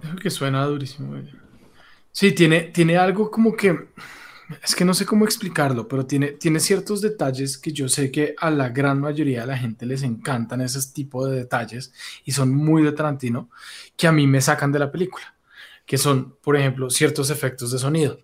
Creo 0.00 0.16
que 0.16 0.30
suena 0.30 0.64
durísimo. 0.64 1.14
Sí, 2.10 2.32
tiene, 2.32 2.62
tiene 2.62 2.96
algo 2.98 3.30
como 3.30 3.54
que, 3.54 3.88
es 4.62 4.74
que 4.74 4.84
no 4.84 4.94
sé 4.94 5.06
cómo 5.06 5.24
explicarlo, 5.24 5.86
pero 5.86 6.06
tiene, 6.06 6.32
tiene 6.32 6.60
ciertos 6.60 7.00
detalles 7.00 7.58
que 7.58 7.72
yo 7.72 7.88
sé 7.88 8.10
que 8.10 8.34
a 8.38 8.50
la 8.50 8.68
gran 8.70 9.00
mayoría 9.00 9.42
de 9.42 9.46
la 9.46 9.58
gente 9.58 9.86
les 9.86 10.02
encantan 10.02 10.60
esos 10.60 10.92
tipos 10.92 11.30
de 11.30 11.36
detalles 11.36 11.92
y 12.24 12.32
son 12.32 12.54
muy 12.54 12.82
de 12.82 12.92
Tarantino, 12.92 13.50
que 13.96 14.06
a 14.06 14.12
mí 14.12 14.26
me 14.26 14.40
sacan 14.40 14.72
de 14.72 14.78
la 14.78 14.90
película, 14.90 15.34
que 15.86 15.98
son, 15.98 16.36
por 16.42 16.56
ejemplo, 16.56 16.90
ciertos 16.90 17.30
efectos 17.30 17.70
de 17.72 17.78
sonido, 17.78 18.20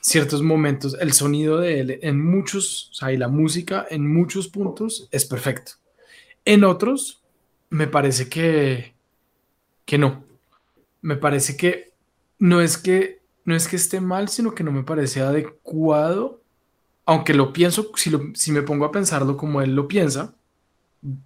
ciertos 0.00 0.42
momentos, 0.42 0.96
el 1.00 1.12
sonido 1.12 1.58
de 1.58 1.80
él 1.80 1.98
en 2.02 2.24
muchos, 2.24 2.90
o 2.92 2.94
sea, 2.94 3.12
y 3.12 3.16
la 3.16 3.28
música 3.28 3.86
en 3.90 4.06
muchos 4.12 4.48
puntos 4.48 5.08
es 5.10 5.24
perfecto. 5.24 5.72
En 6.44 6.64
otros, 6.64 7.22
me 7.70 7.86
parece 7.86 8.28
que, 8.28 8.94
que 9.84 9.98
no 9.98 10.26
me 11.06 11.14
parece 11.14 11.56
que 11.56 11.92
no 12.40 12.60
es 12.60 12.76
que 12.76 13.15
no 13.46 13.56
es 13.56 13.66
que 13.68 13.76
esté 13.76 14.00
mal, 14.02 14.28
sino 14.28 14.54
que 14.54 14.62
no 14.64 14.72
me 14.72 14.82
parece 14.82 15.22
adecuado, 15.22 16.42
aunque 17.06 17.32
lo 17.32 17.52
pienso, 17.54 17.90
si, 17.96 18.10
lo- 18.10 18.32
si 18.34 18.52
me 18.52 18.60
pongo 18.62 18.84
a 18.84 18.92
pensarlo 18.92 19.36
como 19.38 19.62
él 19.62 19.74
lo 19.74 19.88
piensa, 19.88 20.34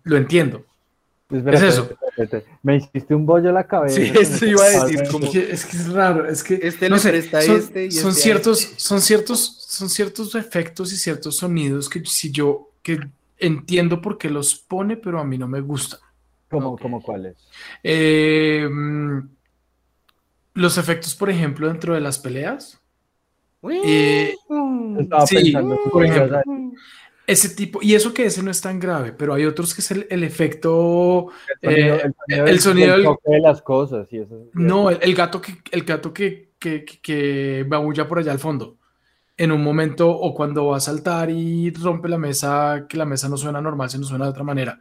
lo 0.05 0.17
entiendo. 0.17 0.65
Espérate, 1.31 1.67
Es 1.69 1.73
eso. 1.75 1.83
espérate, 1.83 2.23
espérate. 2.23 2.47
Me 2.63 2.77
hiciste 2.77 3.15
un 3.15 3.25
bollo 3.25 3.51
a 3.51 3.53
la 3.53 3.67
cabeza. 3.67 3.97
Sí, 3.97 4.13
eso 4.21 4.45
iba 4.47 4.65
a 4.65 4.69
decir, 4.85 5.01
Es 5.03 5.09
como- 5.11 5.31
que, 5.31 5.51
es 5.53 5.65
que 5.65 5.77
es 5.77 5.89
raro, 5.93 6.27
es 6.29 6.43
que 6.43 6.59
Este 6.63 6.89
no 6.91 6.99
sé, 6.99 7.23
son, 7.23 7.57
este 7.57 7.85
y 7.87 7.91
son 7.93 8.11
este 8.11 8.21
ciertos, 8.23 8.63
este. 8.65 8.81
son 8.81 9.01
ciertos, 9.01 9.65
son 9.69 9.89
ciertos 9.89 10.35
efectos 10.35 10.93
y 10.93 10.97
ciertos 10.97 11.37
sonidos 11.37 11.89
que 11.89 12.05
si 12.05 12.31
yo 12.33 12.69
que 12.83 12.99
entiendo 13.39 14.01
por 14.03 14.19
qué 14.19 14.29
los 14.29 14.55
pone, 14.57 14.97
pero 14.97 15.21
a 15.21 15.25
mí 15.25 15.39
no 15.39 15.47
me 15.49 15.61
gustan. 15.61 16.01
¿Cómo, 16.51 16.71
Ok. 16.73 16.83
cómo 16.83 17.01
cuáles? 17.03 17.37
Eh, 17.85 18.69
mm, 18.71 19.21
los 20.61 20.77
efectos, 20.79 21.15
por 21.15 21.31
ejemplo, 21.31 21.69
dentro 21.69 21.95
de 21.95 22.01
las 22.01 22.19
peleas. 22.19 22.79
Eh, 23.83 24.35
Estaba 24.99 25.27
Sí, 25.27 25.37
pensando 25.37 25.79
por 25.91 26.05
ejemplo. 26.05 26.41
ese 27.27 27.51
tipo, 27.51 27.79
y 27.83 27.95
eso 27.95 28.13
que 28.13 28.25
ese 28.27 28.43
no 28.43 28.51
es 28.51 28.61
tan 28.61 28.79
grave, 28.81 29.13
pero 29.13 29.35
hay 29.35 29.45
otros 29.45 29.75
que 29.75 29.81
es 29.81 29.91
el, 29.91 30.07
el 30.11 30.25
efecto, 30.25 31.29
el 31.63 31.71
sonido, 31.75 31.95
eh, 31.97 32.03
el 32.03 32.13
sonido, 32.15 32.45
el 32.45 32.45
del- 32.45 32.61
sonido 32.61 32.87
del 32.89 32.97
del- 32.97 33.05
toque 33.05 33.31
de 33.31 33.41
las 33.41 33.63
cosas 33.63 34.09
y 34.13 34.19
eso. 34.19 34.49
no, 34.55 34.91
el, 34.91 34.99
el 35.01 35.15
gato 35.15 35.41
que, 35.41 35.59
el 35.71 35.83
gato 35.85 36.13
que, 36.13 36.53
que, 36.59 36.85
que, 36.85 37.01
que 37.01 37.65
babulla 37.69 38.09
por 38.09 38.19
allá 38.19 38.33
al 38.33 38.39
fondo, 38.39 38.77
en 39.37 39.53
un 39.53 39.63
momento, 39.63 40.11
o 40.11 40.35
cuando 40.35 40.67
va 40.67 40.77
a 40.79 40.81
saltar 40.81 41.31
y 41.31 41.71
rompe 41.71 42.09
la 42.09 42.19
mesa, 42.19 42.87
que 42.89 42.97
la 42.99 43.07
mesa 43.07 43.29
no 43.29 43.37
suena 43.37 43.61
normal, 43.61 43.89
sino 43.89 44.05
suena 44.05 44.25
de 44.25 44.31
otra 44.33 44.45
manera, 44.45 44.81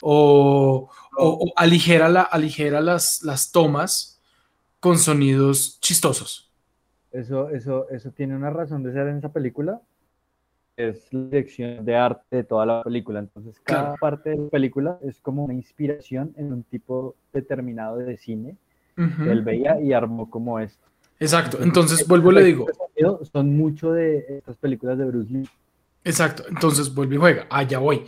o, 0.00 0.88
o- 1.18 1.28
o 1.44 1.52
aligera, 1.56 2.08
la, 2.08 2.22
aligera 2.22 2.80
las, 2.80 3.22
las 3.22 3.50
tomas 3.52 4.19
con 4.80 4.98
sonidos 4.98 5.78
chistosos. 5.80 6.50
Eso, 7.12 7.50
eso, 7.50 7.88
eso 7.90 8.10
tiene 8.12 8.36
una 8.36 8.50
razón 8.50 8.82
de 8.82 8.92
ser 8.92 9.08
en 9.08 9.18
esa 9.18 9.32
película. 9.32 9.80
es 10.76 11.12
la 11.12 11.20
dirección 11.24 11.84
de 11.84 11.94
arte 11.96 12.36
de 12.36 12.44
toda 12.44 12.64
la 12.64 12.82
película. 12.82 13.18
Entonces, 13.18 13.60
cada 13.62 13.82
Claro. 13.82 13.96
parte 14.00 14.30
de 14.30 14.36
la 14.38 14.48
película 14.48 14.98
es 15.02 15.20
como 15.20 15.44
una 15.44 15.52
inspiración 15.52 16.32
en 16.38 16.52
un 16.52 16.62
tipo 16.62 17.16
determinado 17.34 17.98
de 17.98 18.16
cine 18.16 18.56
Ujú. 18.96 19.24
que 19.24 19.30
él 19.32 19.42
veía 19.42 19.78
y 19.80 19.92
armó 19.92 20.30
como 20.30 20.58
esto. 20.58 20.86
Exacto. 21.18 21.58
Entonces, 21.62 22.06
vuelvo 22.08 22.32
y 22.32 22.34
le 22.36 22.44
digo, 22.44 22.66
sonidos 22.96 23.28
Son 23.28 23.54
mucho 23.56 23.92
de 23.92 24.38
estas 24.38 24.56
películas 24.56 24.96
de 24.96 25.04
Bruce 25.04 25.30
Lee. 25.30 25.48
Exacto, 26.02 26.44
entonces 26.48 26.94
vuelve 26.94 27.16
y 27.16 27.18
juega. 27.18 27.46
Allá 27.50 27.78
voy. 27.78 28.04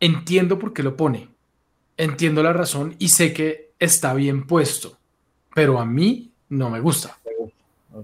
Entiendo 0.00 0.58
por 0.58 0.72
qué 0.72 0.82
lo 0.82 0.96
pone. 0.96 1.28
Entiendo 1.96 2.42
la 2.42 2.52
razón 2.52 2.96
y 2.98 3.08
sé 3.08 3.32
que 3.32 3.72
está 3.78 4.12
bien 4.14 4.46
puesto, 4.46 4.98
pero 5.56 5.80
a 5.80 5.86
mí 5.86 6.30
no 6.50 6.68
me 6.68 6.80
gusta. 6.80 7.16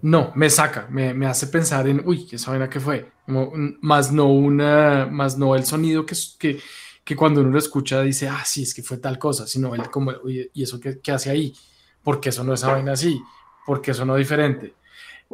No, 0.00 0.32
me 0.34 0.48
saca, 0.48 0.86
me, 0.88 1.12
me 1.12 1.26
hace 1.26 1.48
pensar 1.48 1.86
en, 1.86 2.00
uy, 2.02 2.26
esa 2.32 2.50
vaina 2.50 2.70
que 2.70 2.80
fue. 2.80 3.12
Como, 3.26 3.52
mm, 3.54 3.76
más 3.82 4.10
no 4.10 4.28
una, 4.28 5.04
más 5.04 5.36
no 5.36 5.54
el 5.54 5.66
sonido 5.66 6.06
que, 6.06 6.16
que, 6.38 6.58
que 7.04 7.14
cuando 7.14 7.42
uno 7.42 7.50
lo 7.50 7.58
escucha 7.58 8.00
dice, 8.00 8.26
ah, 8.26 8.42
sí, 8.42 8.62
es 8.62 8.72
que 8.72 8.82
fue 8.82 8.96
tal 8.96 9.18
cosa, 9.18 9.46
sino 9.46 9.74
el 9.74 9.90
como, 9.90 10.12
uy, 10.24 10.50
¿y 10.54 10.62
eso 10.62 10.80
qué, 10.80 10.98
qué 11.00 11.12
hace 11.12 11.28
ahí? 11.28 11.54
¿Por 12.02 12.20
qué 12.20 12.30
eso 12.30 12.42
no 12.42 12.54
es 12.54 12.60
esa 12.60 12.72
vaina 12.72 12.92
así? 12.92 13.20
¿Por 13.66 13.82
qué 13.82 13.90
eso 13.90 14.06
no 14.06 14.16
diferente? 14.16 14.72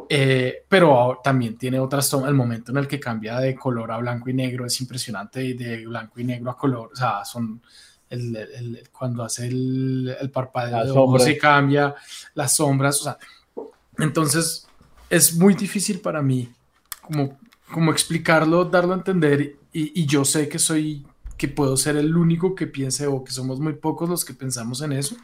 Eh, 0.09 0.65
pero 0.67 1.21
también 1.23 1.57
tiene 1.57 1.79
otras 1.79 2.09
tomas, 2.09 2.27
el 2.27 2.35
momento 2.35 2.73
en 2.73 2.79
el 2.79 2.87
que 2.87 2.99
cambia 2.99 3.39
de 3.39 3.55
color 3.55 3.93
a 3.93 3.97
blanco 3.97 4.29
y 4.29 4.33
negro 4.33 4.65
es 4.65 4.81
impresionante 4.81 5.53
de 5.53 5.85
blanco 5.85 6.19
y 6.19 6.25
negro 6.25 6.51
a 6.51 6.57
color, 6.57 6.89
o 6.91 6.95
sea, 6.97 7.23
son 7.23 7.61
el, 8.09 8.35
el- 8.35 8.89
cuando 8.91 9.23
hace 9.23 9.47
el, 9.47 10.15
el 10.19 10.29
parpadeo 10.31 10.83
de 10.83 10.91
ojos 10.91 11.27
y 11.27 11.37
cambia 11.37 11.95
las 12.33 12.55
sombras, 12.55 12.99
o 13.01 13.03
sea, 13.05 13.17
entonces 13.97 14.67
es 15.09 15.35
muy 15.35 15.53
difícil 15.55 15.99
para 15.99 16.21
mí 16.21 16.49
como, 17.01 17.39
como 17.71 17.91
explicarlo, 17.91 18.65
darlo 18.65 18.93
a 18.93 18.97
entender 18.97 19.57
y, 19.73 20.01
y 20.01 20.05
yo 20.05 20.25
sé 20.25 20.47
que 20.49 20.59
soy, 20.59 21.05
que 21.37 21.47
puedo 21.47 21.77
ser 21.77 21.97
el 21.97 22.15
único 22.15 22.55
que 22.55 22.67
piense 22.67 23.07
o 23.07 23.23
que 23.23 23.31
somos 23.31 23.59
muy 23.59 23.73
pocos 23.73 24.09
los 24.09 24.25
que 24.25 24.33
pensamos 24.33 24.81
en 24.81 24.93
eso, 24.93 25.15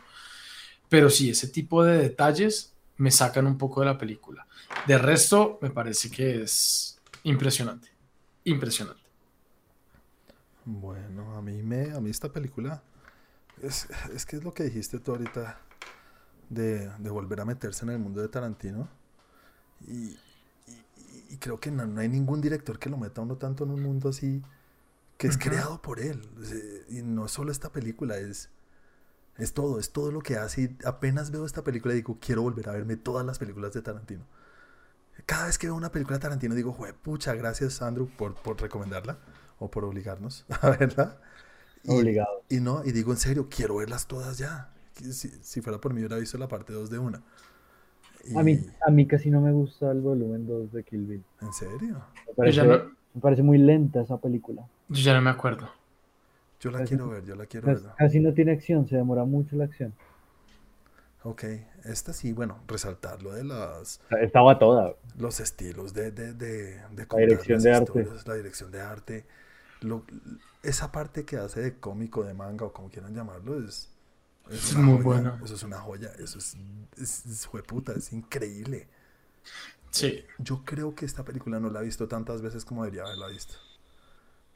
pero 0.89 1.09
sí, 1.09 1.29
ese 1.29 1.47
tipo 1.47 1.83
de 1.83 1.97
detalles 1.97 2.73
me 2.97 3.11
sacan 3.11 3.47
un 3.47 3.57
poco 3.57 3.81
de 3.81 3.88
la 3.88 3.97
película. 3.97 4.47
De 4.88 4.97
resto, 4.97 5.57
me 5.61 5.69
parece 5.69 6.09
que 6.09 6.43
es 6.43 6.97
impresionante, 7.23 7.89
impresionante. 8.45 9.01
Bueno, 10.66 11.36
a 11.36 11.41
mí 11.41 11.61
me, 11.63 11.91
a 11.91 11.99
mí 12.01 12.09
esta 12.09 12.32
película 12.32 12.82
es, 13.61 13.88
es 14.13 14.26
que 14.26 14.38
es 14.38 14.43
lo 14.43 14.53
que 14.53 14.63
dijiste 14.63 14.99
tú 14.99 15.11
ahorita 15.11 15.59
de, 16.49 16.89
de 16.99 17.09
volver 17.09 17.41
a 17.41 17.45
meterse 17.45 17.86
en 17.86 17.91
el 17.91 17.99
mundo 17.99 18.22
de 18.22 18.28
Tarantino. 18.30 18.89
Y, 19.88 19.93
y- 20.11 20.18
y 21.30 21.38
creo 21.38 21.59
que 21.59 21.72
no, 21.72 21.86
no 21.86 22.01
hay 22.01 22.09
ningún 22.09 22.41
director 22.41 22.80
que 22.80 22.89
lo 22.89 22.97
meta 22.97 23.22
a 23.22 23.24
uno 23.24 23.38
tanto 23.38 23.63
en 23.66 23.72
un 23.72 23.82
mundo 23.84 24.09
así 24.09 24.41
que 25.18 25.28
es 25.28 25.38
creado 25.38 25.82
por 25.82 25.99
él. 25.99 26.22
Y 26.89 27.01
no 27.03 27.26
es 27.26 27.32
solo 27.32 27.51
esta 27.51 27.72
película 27.72 28.18
es 28.18 28.49
es 29.38 29.53
todo 29.53 29.80
es 29.80 29.91
todo 29.91 30.11
lo 30.11 30.22
que 30.22 30.38
hace. 30.38 30.61
Y 30.63 30.78
apenas 30.86 31.32
veo 31.32 31.45
esta 31.45 31.63
película 31.63 31.93
digo 31.93 32.18
quiero 32.22 32.41
volver 32.43 32.70
a 32.70 32.74
verme 32.74 32.95
todas 32.97 33.26
las 33.26 33.39
películas 33.39 33.74
de 33.74 33.82
Tarantino 33.82 34.26
cada 35.26 35.45
vez 35.47 35.57
que 35.57 35.68
veo 35.68 35.76
una 35.76 35.91
película 35.91 36.18
de 36.18 36.22
Tarantino 36.24 36.55
digo, 36.55 36.74
"Jue 36.74 36.93
pucha, 36.93 37.34
gracias 37.36 37.82
Andrew 37.82 38.07
por, 38.18 38.36
por 38.36 38.59
recomendarla 38.61 39.18
o 39.59 39.69
por 39.71 39.85
obligarnos 39.85 40.45
a 40.61 40.69
verla. 40.71 41.17
Y, 41.83 41.91
Obligado. 41.91 42.43
y 42.49 42.59
no, 42.61 42.83
y 42.83 42.91
digo 42.91 43.11
en 43.11 43.17
serio, 43.17 43.47
quiero 43.49 43.75
verlas 43.77 44.07
todas 44.07 44.37
ya. 44.37 44.71
Si, 44.95 45.11
si 45.29 45.61
fuera 45.61 45.79
por 45.79 45.93
mí 45.93 45.99
hubiera 45.99 46.17
visto 46.17 46.37
la 46.37 46.47
parte 46.47 46.73
2 46.73 46.89
de 46.89 46.97
una. 46.99 47.21
A 48.35 48.41
mí, 48.41 48.59
a 48.87 48.89
mí 48.89 49.05
casi 49.05 49.29
no 49.29 49.39
me 49.39 49.51
gusta 49.51 49.91
el 49.91 50.01
volumen 50.01 50.47
2 50.47 50.71
de 50.71 50.83
Kill 50.83 51.05
Bill. 51.05 51.23
¿En 51.41 51.53
serio? 51.53 52.01
Me 52.27 52.33
parece, 52.33 52.63
no, 52.63 52.91
me 53.13 53.21
parece 53.21 53.43
muy 53.43 53.59
lenta 53.59 54.01
esa 54.01 54.17
película. 54.17 54.67
yo 54.89 55.01
ya 55.01 55.13
no 55.13 55.21
me 55.21 55.29
acuerdo. 55.29 55.69
Yo 56.59 56.71
la 56.71 56.79
Casi- 56.79 56.89
quiero 56.95 57.09
ver, 57.09 57.23
yo 57.25 57.35
la 57.35 57.45
quiero 57.45 57.67
Casi, 57.67 57.83
ver. 57.83 57.93
casi 57.97 58.19
no 58.19 58.33
tiene 58.33 58.53
acción, 58.53 58.87
se 58.87 58.95
demora 58.95 59.25
mucho 59.25 59.55
la 59.57 59.65
acción. 59.65 59.93
Ok, 61.23 61.43
esta 61.83 62.13
sí, 62.13 62.33
bueno, 62.33 62.59
resaltar 62.67 63.21
lo 63.21 63.31
de 63.33 63.43
las, 63.43 63.99
Estaba 64.21 64.57
toda. 64.57 64.93
los 65.17 65.39
estilos 65.39 65.93
de, 65.93 66.11
de, 66.11 66.33
de, 66.33 66.79
de 66.91 67.07
La 67.11 67.17
dirección 67.19 67.61
de 67.61 67.73
arte. 67.73 68.07
la 68.25 68.33
dirección 68.35 68.71
de 68.71 68.81
arte. 68.81 69.25
Lo- 69.82 70.03
esa 70.63 70.91
parte 70.91 71.26
que 71.26 71.38
hace 71.38 71.61
de 71.61 71.80
cómico, 71.80 72.23
de 72.23 72.34
manga 72.34 72.65
o 72.65 72.73
como 72.73 72.89
quieran 72.89 73.13
llamarlo, 73.13 73.59
es, 73.63 73.89
muy 74.76 75.01
joya, 75.03 75.03
bueno. 75.03 75.39
Eso 75.43 75.55
es 75.55 75.63
una 75.63 75.80
joya, 75.80 76.11
eso 76.19 76.39
es, 76.39 76.57
es, 76.97 77.26
es 77.26 77.45
jueputa, 77.45 77.93
es 77.93 78.11
increíble. 78.13 78.88
Sí, 79.91 80.26
Yo 80.38 80.63
creo 80.65 80.95
que 80.95 81.05
esta 81.05 81.23
película 81.23 81.59
no 81.59 81.69
la 81.69 81.82
he 81.82 81.84
visto 81.84 82.07
tantas 82.07 82.41
veces 82.41 82.65
como 82.65 82.84
debería 82.84 83.03
haberla 83.05 83.28
visto. 83.28 83.55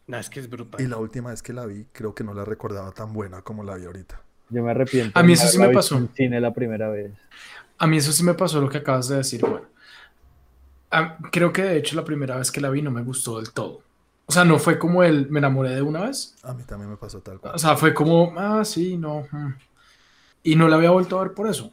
No, 0.08 0.18
es 0.18 0.30
que 0.30 0.40
es 0.40 0.50
brutal. 0.50 0.82
Y 0.82 0.88
la 0.88 0.98
última 0.98 1.30
vez 1.30 1.44
que 1.44 1.54
la 1.54 1.66
vi, 1.66 1.86
creo 1.92 2.16
que 2.16 2.24
no 2.24 2.34
la 2.34 2.44
recordaba 2.44 2.92
tan 2.92 3.14
buena 3.14 3.42
como 3.44 3.64
la 3.64 3.76
vi 3.76 3.86
ahorita. 3.86 4.22
Yo 4.50 4.64
me 4.64 4.72
arrepiento. 4.72 5.20
A 5.20 5.24
mí 5.24 5.34
eso 5.34 5.48
sí 5.48 5.60
me 5.60 5.70
pasó. 5.70 5.98
En 5.98 6.10
cine 6.14 6.42
la 6.42 6.54
primera 6.54 6.90
vez. 6.90 7.12
a 7.78 7.88
mí 7.88 7.98
eso 7.98 8.12
sí 8.12 8.24
me 8.24 8.34
pasó 8.34 8.60
lo 8.62 8.70
que 8.70 8.80
acabas 8.80 9.08
de 9.08 9.18
decir, 9.18 9.42
bueno. 9.42 9.68
A- 10.92 11.18
creo 11.32 11.52
que 11.54 11.64
de 11.64 11.78
hecho 11.78 11.96
la 11.96 12.04
primera 12.06 12.36
vez 12.38 12.52
que 12.52 12.62
la 12.62 12.70
vi 12.70 12.82
no 12.82 12.92
me 12.92 13.04
gustó 13.04 13.38
del 13.38 13.52
todo. 13.52 13.82
O 14.30 14.32
sea, 14.32 14.46
no 14.46 14.60
fue 14.60 14.78
como 14.78 15.02
el 15.04 15.28
me 15.30 15.40
enamoré 15.40 15.74
de 15.76 15.82
una 15.82 16.02
vez. 16.02 16.36
A 16.44 16.54
mí 16.54 16.64
también 16.64 16.90
me 16.90 16.98
pasó 16.98 17.20
tal 17.20 17.40
cual. 17.40 17.56
O 17.56 17.58
sea, 17.58 17.76
fue 17.76 17.94
como, 17.96 18.32
ah, 18.38 18.64
sí, 18.64 18.96
no. 18.96 19.26
mm. 19.32 19.54
Y 20.44 20.56
no 20.56 20.68
la 20.68 20.76
había 20.78 20.92
vuelto 20.92 21.20
a 21.20 21.24
ver 21.24 21.34
por 21.34 21.50
eso. 21.50 21.72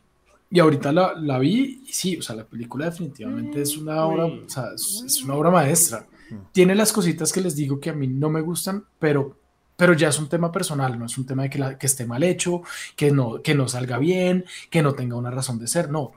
Y 0.51 0.59
ahorita 0.61 0.91
la, 0.93 1.15
la 1.15 1.39
vi 1.39 1.83
y 1.87 1.93
sí, 1.93 2.17
o 2.17 2.23
sea, 2.23 2.35
la 2.37 2.45
película 2.45 2.87
definitivamente 2.87 3.61
es 3.63 3.77
una 3.77 4.05
obra, 4.05 4.25
o 4.27 4.49
sea, 4.49 4.73
es, 4.75 5.03
es 5.05 5.23
una 5.23 5.35
obra 5.35 5.51
maestra. 5.51 6.07
Tiene 6.53 6.75
las 6.75 6.93
cositas 6.93 7.33
que 7.33 7.41
les 7.41 7.55
digo 7.57 7.79
que 7.79 7.91
a 7.91 7.93
mí 7.93 8.07
no 8.09 8.31
me 8.31 8.41
gustan, 8.41 8.85
pero, 8.99 9.37
pero 9.77 9.93
ya 9.93 10.09
es 10.09 10.19
un 10.19 10.29
tema 10.29 10.51
personal, 10.51 10.99
no 10.99 11.07
es 11.07 11.19
un 11.19 11.27
tema 11.27 11.43
de 11.45 11.51
que, 11.51 11.59
la- 11.59 11.77
que 11.79 11.87
esté 11.87 12.07
mal 12.07 12.23
hecho, 12.23 12.63
que 12.97 13.11
no, 13.11 13.43
que 13.43 13.55
no 13.55 13.69
salga 13.69 13.99
bien, 13.99 14.45
que 14.71 14.83
no 14.83 14.95
tenga 14.95 15.17
una 15.17 15.31
razón 15.31 15.59
de 15.59 15.67
ser. 15.69 15.91
No, 15.91 16.13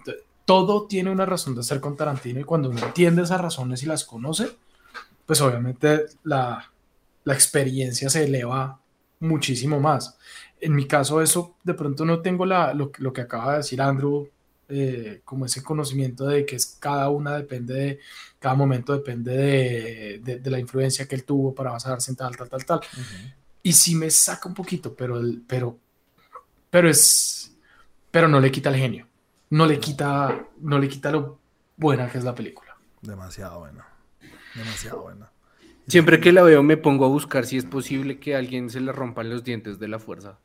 todo 0.46 0.86
tiene 0.88 1.12
una 1.12 1.26
razón 1.26 1.54
de 1.56 1.64
ser 1.64 1.80
con 1.82 1.98
Tarantino 1.98 2.40
y 2.40 2.44
cuando 2.44 2.70
uno 2.70 2.80
entiende 2.84 3.24
esas 3.24 3.42
razones 3.42 3.84
y 3.84 3.88
las 3.88 4.04
conoce, 4.06 4.50
pues 5.30 5.42
obviamente 5.42 6.06
la, 6.24 6.72
la 7.24 7.34
experiencia 7.36 8.10
se 8.10 8.24
eleva 8.24 8.80
muchísimo 9.20 9.80
más. 9.80 10.18
En 10.60 10.74
mi 10.74 10.88
caso, 10.88 11.22
eso 11.22 11.56
de 11.64 11.76
pronto 11.76 12.04
no 12.04 12.20
tengo 12.24 12.48
la, 12.48 12.74
lo, 12.74 12.92
lo 12.98 13.14
que 13.14 13.22
acaba 13.22 13.52
de 13.52 13.58
decir 13.60 13.80
Andrew, 13.80 14.28
eh, 14.70 15.22
como 15.24 15.46
ese 15.46 15.62
conocimiento 15.62 16.26
de 16.26 16.48
que 16.48 16.56
es, 16.56 16.78
cada 16.80 17.10
una 17.10 17.36
depende 17.38 17.74
de, 17.76 18.00
cada 18.40 18.56
momento 18.56 18.92
depende 18.92 19.38
de, 19.38 20.20
de- 20.24 20.40
de 20.40 20.50
la 20.50 20.58
influencia 20.58 21.08
que 21.08 21.14
él 21.14 21.24
tuvo 21.26 21.54
para 21.54 21.74
basarse 21.74 22.10
en 22.10 22.18
tal, 22.18 22.36
tal, 22.36 22.50
tal, 22.50 22.66
tal. 22.66 22.80
Y 23.62 23.74
sí 23.74 23.94
me 23.94 24.10
saca 24.10 24.50
un 24.50 24.56
poquito, 24.56 24.96
pero, 24.96 25.20
el, 25.20 25.44
pero, 25.48 25.78
pero 26.72 26.90
es, 26.90 27.56
pero 28.10 28.28
no 28.28 28.40
le 28.40 28.52
quita 28.52 28.70
el 28.70 28.78
genio, 28.78 29.06
no 29.52 29.68
le 29.68 29.80
quita, 29.80 30.44
no 30.62 30.80
le 30.80 30.90
quita 30.90 31.12
lo 31.12 31.38
buena 31.78 32.10
que 32.10 32.18
es 32.18 32.24
la 32.24 32.34
película. 32.34 32.76
Demasiado 33.04 33.60
buena. 33.60 33.86
Demasiado 34.56 35.02
buena. 35.02 35.32
Siempre 35.88 36.20
que 36.20 36.32
la 36.32 36.44
veo 36.44 36.62
me 36.64 36.78
pongo 36.78 37.06
a 37.06 37.10
buscar 37.10 37.46
si 37.46 37.58
es 37.58 37.66
posible 37.66 38.20
que 38.20 38.36
a 38.36 38.40
alguien 38.40 38.70
se 38.70 38.80
le 38.80 38.92
rompan 38.92 39.30
los 39.30 39.44
dientes 39.44 39.80
de 39.80 39.88
la 39.88 40.00
fuerza. 40.00 40.38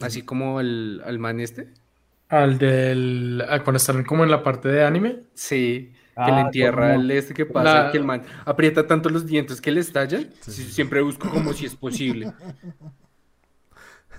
Así 0.00 0.22
como 0.22 0.60
el, 0.60 1.02
al 1.04 1.18
man 1.18 1.40
este. 1.40 1.72
Al 2.28 2.58
del, 2.58 3.42
a 3.48 3.62
cuando 3.62 3.76
están 3.78 4.04
como 4.04 4.24
en 4.24 4.30
la 4.30 4.42
parte 4.42 4.68
de 4.68 4.84
anime, 4.84 5.20
Sí, 5.34 5.92
que 5.92 6.22
Ah, 6.22 6.30
le 6.34 6.40
entierra 6.42 6.92
¿cómo 6.92 7.00
el 7.02 7.10
este 7.10 7.34
que 7.34 7.46
pasa, 7.46 7.84
La- 7.86 7.92
que 7.92 7.98
el 7.98 8.04
man 8.04 8.22
aprieta 8.44 8.86
tanto 8.86 9.08
los 9.10 9.26
dientes 9.26 9.60
que 9.60 9.70
le 9.70 9.80
estallan. 9.80 10.30
Sí. 10.40 10.64
Siempre 10.64 11.00
busco 11.02 11.28
como 11.30 11.52
si 11.52 11.66
es 11.66 11.76
posible. 11.76 12.32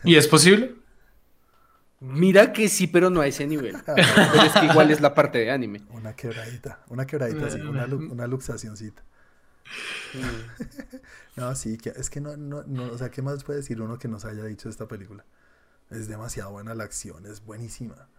y 0.03 0.15
es 0.15 0.27
posible. 0.27 0.75
Mira 1.99 2.53
que 2.53 2.69
sí, 2.69 2.87
pero 2.87 3.09
no 3.09 3.21
a 3.21 3.27
ese 3.27 3.47
nivel. 3.47 3.75
Pero 3.85 4.43
es 4.43 4.53
que 4.53 4.65
igual 4.65 4.91
es 4.91 5.01
la 5.01 5.13
parte 5.13 5.39
de 5.39 5.51
anime. 5.51 5.81
Una 5.89 6.15
quebradita. 6.15 6.83
Una 6.89 7.07
quebradita, 7.07 7.49
sí. 7.49 7.59
Una, 7.59 7.85
una 7.85 8.27
luxacioncita. 8.27 9.03
No, 11.35 11.53
sí, 11.53 11.77
que, 11.77 11.89
es 11.89 12.09
que 12.09 12.19
no, 12.19 12.35
no, 12.35 12.63
no, 12.63 12.85
o 12.85 12.97
sea, 12.97 13.11
¿qué 13.11 13.21
más 13.21 13.43
puede 13.43 13.59
decir 13.59 13.79
uno 13.79 13.99
que 13.99 14.07
nos 14.07 14.25
haya 14.25 14.43
dicho 14.43 14.69
de 14.69 14.71
esta 14.71 14.87
película? 14.87 15.23
Es 15.91 16.07
demasiado 16.07 16.51
buena 16.51 16.73
la 16.73 16.83
acción, 16.83 17.27
es 17.27 17.45
buenísima. 17.45 18.09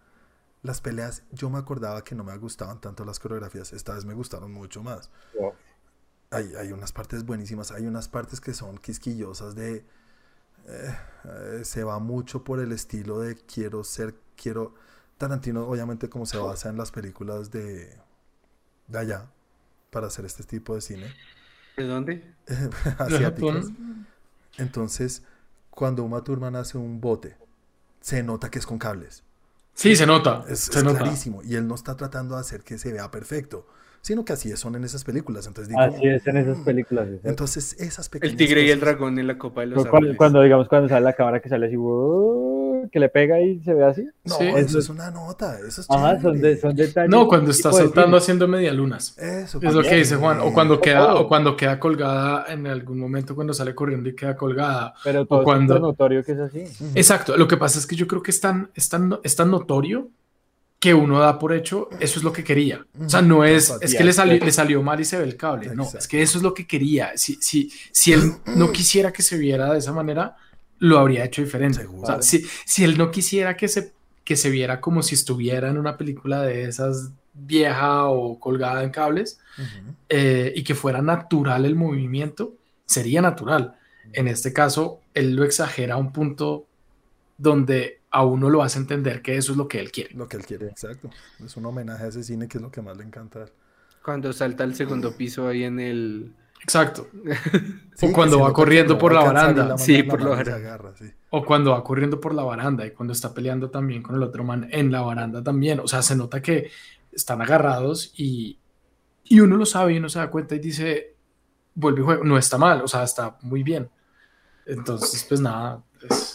Las 0.62 0.81
peleas, 0.81 1.24
yo 1.33 1.51
me 1.51 1.59
acordaba 1.59 2.05
que 2.05 2.14
no 2.14 2.22
me 2.22 2.37
gustaban 2.39 2.81
tanto 2.81 3.05
las 3.05 3.18
coreografías, 3.18 3.72
esta 3.72 3.95
vez 3.95 4.05
me 4.05 4.14
gustaron 4.14 4.53
mucho 4.53 4.85
más. 4.85 5.11
Hay, 6.31 6.55
hay 6.55 6.70
unas 6.70 6.93
partes 6.93 7.24
buenísimas, 7.24 7.72
hay 7.72 7.87
unas 7.87 8.09
partes 8.09 8.41
que 8.41 8.55
son 8.55 8.79
quisquillosas 8.79 9.57
de... 9.57 9.85
eh, 10.68 11.64
se 11.64 11.84
va 11.84 11.98
mucho 11.98 12.44
por 12.44 12.60
el 12.60 12.72
estilo 12.72 13.20
de 13.20 13.36
quiero 13.36 13.84
ser, 13.84 14.14
quiero... 14.36 14.74
Tarantino 15.16 15.66
obviamente 15.66 16.08
como 16.08 16.26
se 16.26 16.38
basa 16.38 16.68
en 16.68 16.76
las 16.76 16.92
películas 16.92 17.50
de, 17.50 17.92
de 18.86 18.98
allá 18.98 19.26
para 19.90 20.06
hacer 20.06 20.24
este 20.24 20.44
tipo 20.44 20.76
de 20.76 20.80
cine 20.80 21.12
¿De 21.76 21.84
dónde? 21.84 22.34
De 22.46 22.70
asiáticas. 22.98 23.66
Japón. 23.66 24.06
Entonces, 24.58 25.22
cuando 25.70 26.02
Uma 26.04 26.22
Thurman 26.22 26.56
hace 26.56 26.76
un 26.78 27.00
bote, 27.00 27.36
se 28.00 28.22
nota 28.22 28.50
que 28.50 28.58
es 28.58 28.66
con 28.66 28.78
cables. 28.78 29.22
Sí, 29.74 29.94
se 29.94 30.06
nota. 30.06 30.44
Es, 30.48 30.60
se 30.60 30.78
es 30.78 30.84
nota. 30.84 30.98
clarísimo. 30.98 31.42
Y 31.44 31.54
él 31.54 31.68
no 31.68 31.76
está 31.76 31.96
tratando 31.96 32.34
de 32.34 32.40
hacer 32.40 32.64
que 32.64 32.78
se 32.78 32.92
vea 32.92 33.10
perfecto, 33.12 33.66
sino 34.01 34.24
que 34.24 34.32
así 34.32 34.55
son 34.57 34.74
en 34.76 34.84
esas 34.84 35.05
películas. 35.05 35.46
Entonces 35.46 35.68
digo, 35.68 35.80
Así 35.80 36.07
es 36.07 36.26
en 36.26 36.36
esas 36.38 36.59
películas. 36.59 37.07
exacto. 37.09 37.28
entonces 37.28 37.76
esas 37.80 38.09
pequeñas 38.09 38.32
El 38.32 38.36
tigre 38.38 38.62
y 38.64 38.70
el 38.70 38.80
dragón 38.80 39.18
en 39.18 39.26
la 39.26 39.36
copa 39.38 39.61
de 39.62 39.68
los 39.68 39.86
Cu- 39.86 39.99
cuando, 40.16 40.42
digamos, 40.42 40.68
cuando 40.68 40.88
sale 40.88 41.05
la 41.05 41.12
cámara 41.12 41.40
que 41.40 41.49
sale 41.49 41.66
así, 41.66 41.76
¡uh! 41.76 42.88
que 42.92 43.01
le 43.01 43.09
pega 43.09 43.40
y 43.40 43.61
se 43.62 43.74
ve 43.74 43.84
así. 43.84 44.07
No, 44.24 44.36
Sí. 44.36 44.44
eso 44.57 44.78
es 44.78 44.88
una 44.88 45.11
nota, 45.11 45.59
eso 45.66 45.80
es 45.80 45.90
Ajá, 45.90 46.20
son, 46.20 46.40
de, 46.40 46.57
son 46.57 46.74
detalles. 46.76 47.11
No, 47.11 47.26
cuando 47.26 47.51
está 47.51 47.72
saltando 47.72 48.16
haciendo 48.16 48.46
medialunas. 48.49 49.18
Eso, 49.18 49.59
Es 49.61 49.74
lo 49.74 49.82
que 49.82 49.96
dice 49.96 50.16
Juan. 50.16 50.40
O 50.40 50.53
cuando 50.53 50.74
O 50.74 50.80
queda, 50.80 51.14
o 51.16 51.28
cuando 51.28 51.57
queda 51.57 51.78
colgada 51.78 52.46
en 52.49 52.66
algún 52.66 52.99
momento 53.01 53.34
cuando 53.34 53.53
sale 53.53 53.74
corriendo 53.74 54.09
y 54.09 54.14
queda 54.14 54.36
colgada. 54.36 54.94
Pero 55.05 55.26
todo 55.26 55.42
cuando- 55.44 55.74
es 55.74 55.80
notorio 55.80 56.22
que 56.24 56.32
es 56.32 56.38
así. 56.38 56.64
Exacto. 56.94 57.36
Lo 57.36 57.49
que 57.49 57.57
pasa 57.57 57.78
es 57.78 57.86
que 57.86 57.96
yo 57.96 58.07
creo 58.07 58.22
que 58.22 58.30
es 58.30 58.40
tan, 58.40 58.70
es 58.74 58.88
tan, 58.88 59.18
es 59.22 59.34
tan 59.36 59.51
notorio 59.51 60.09
que 60.79 60.95
uno 60.95 61.18
da 61.18 61.39
por 61.39 61.53
hecho, 61.53 61.89
eso 61.99 62.18
es 62.18 62.24
lo 62.24 62.33
que 62.33 62.45
quería. 62.45 62.87
O 63.01 63.09
sea, 63.09 63.20
no 63.20 63.45
es, 63.45 63.74
es 63.81 63.95
que 63.95 64.05
le 64.05 64.12
salió, 64.12 64.45
le 64.45 64.53
salió 64.53 64.83
mal 64.83 65.01
y 65.01 65.05
se 65.05 65.18
ve 65.18 65.24
el 65.24 65.37
cable. 65.37 65.74
No, 65.74 65.89
es 65.99 66.07
que 66.07 66.22
eso 66.22 66.39
es 66.39 66.45
lo 66.45 66.55
que 66.55 66.66
quería. 66.66 67.12
Si, 67.16 67.37
si, 67.41 67.72
si 67.91 68.12
él 68.12 68.35
no 68.47 68.70
quisiera 68.72 69.12
que 69.12 69.22
se 69.22 69.37
viera 69.37 69.72
de 69.72 69.79
esa 69.79 69.93
manera, 69.93 70.37
lo 70.79 70.99
habría 70.99 71.24
hecho 71.24 71.43
diferente. 71.43 71.85
O 71.87 72.07
sea, 72.07 72.22
si, 72.22 72.47
si 72.64 72.85
él 72.85 72.97
no 72.97 73.11
quisiera 73.11 73.57
que 73.57 73.66
se, 73.66 73.93
que 74.24 74.37
se 74.37 74.51
viera 74.51 74.81
como 74.81 75.03
si 75.03 75.16
estuviera 75.16 75.68
en 75.68 75.79
una 75.79 75.97
película 75.97 76.43
de 76.43 76.64
esas 76.64 77.11
vieja 77.35 78.07
o 78.07 78.39
colgada 78.39 78.83
en 78.83 78.91
cables, 78.91 79.41
eh, 80.09 80.53
y 80.55 80.62
que 80.62 80.74
fuera 80.74 81.03
natural 81.03 81.64
el 81.64 81.74
movimiento, 81.74 82.55
sería 82.87 83.20
natural. 83.20 83.76
En 84.12 84.29
este 84.29 84.53
caso, 84.53 85.01
él 85.14 85.35
lo 85.35 85.45
exagera 85.45 85.95
a 85.95 85.99
un 85.99 86.12
punto 86.12 86.66
donde 87.37 87.97
a 88.11 88.24
uno 88.24 88.48
lo 88.50 88.62
hace 88.62 88.78
entender 88.78 89.20
que 89.22 89.36
eso 89.36 89.52
es 89.52 89.59
lo 89.59 89.68
que 89.68 89.80
él 89.80 89.90
quiere. 89.92 90.14
Lo 90.14 90.28
que 90.28 90.36
él 90.38 90.46
quiere, 90.46 90.66
exacto. 90.68 91.11
Es 91.44 91.56
un 91.56 91.66
homenaje 91.66 92.04
a 92.04 92.06
ese 92.09 92.22
cine 92.22 92.48
que 92.48 92.59
es 92.59 92.62
lo 92.62 92.70
que 92.70 92.80
más 92.82 92.96
le 92.96 93.04
encanta. 93.04 93.40
a 93.40 93.42
él. 93.44 93.52
Cuando 94.04 94.32
salta 94.32 94.64
al 94.64 94.74
segundo 94.74 95.14
piso 95.16 95.46
ahí 95.48 95.64
en 95.64 95.78
el... 95.80 96.34
Exacto. 96.62 97.09
Sí, 97.94 98.06
o 98.11 98.12
cuando 98.12 98.40
va 98.40 98.52
corriendo 98.52 98.98
por 98.98 99.12
la 99.12 99.20
baranda. 99.20 99.62
mano- 99.64 99.78
Sí, 99.78 100.02
la 100.02 100.09
por 100.09 100.22
la 100.22 100.28
baranda. 100.30 100.56
agarra, 100.56 100.96
sí. 100.96 101.04
O 101.30 101.44
cuando 101.44 101.70
va 101.72 101.84
corriendo 101.84 102.20
por 102.20 102.34
la 102.34 102.42
baranda 102.42 102.84
y 102.86 102.90
cuando 102.92 103.12
está 103.12 103.32
peleando 103.34 103.70
también 103.70 104.02
con 104.02 104.16
el 104.16 104.22
otro 104.22 104.42
man 104.42 104.66
en 104.72 104.90
la 104.90 105.02
baranda 105.02 105.42
también. 105.42 105.78
O 105.80 105.86
sea, 105.86 106.00
se 106.02 106.16
nota 106.16 106.40
que 106.42 106.70
están 107.12 107.42
agarrados 107.42 108.12
y, 108.16 108.59
y 109.24 109.40
uno 109.40 109.56
lo 109.56 109.66
sabe 109.66 109.92
y 109.94 109.98
uno 109.98 110.09
se 110.09 110.18
da 110.18 110.30
cuenta 110.30 110.54
y 110.54 110.59
dice, 110.59 111.14
vuelve 111.74 112.00
y 112.00 112.04
juega. 112.04 112.24
No 112.24 112.38
está 112.38 112.56
mal, 112.59 112.80
o 112.82 112.88
sea, 112.88 113.04
está 113.04 113.36
muy 113.42 113.62
bien. 113.62 113.88
Entonces, 114.66 115.24
pues 115.28 115.40
nada. 115.40 115.82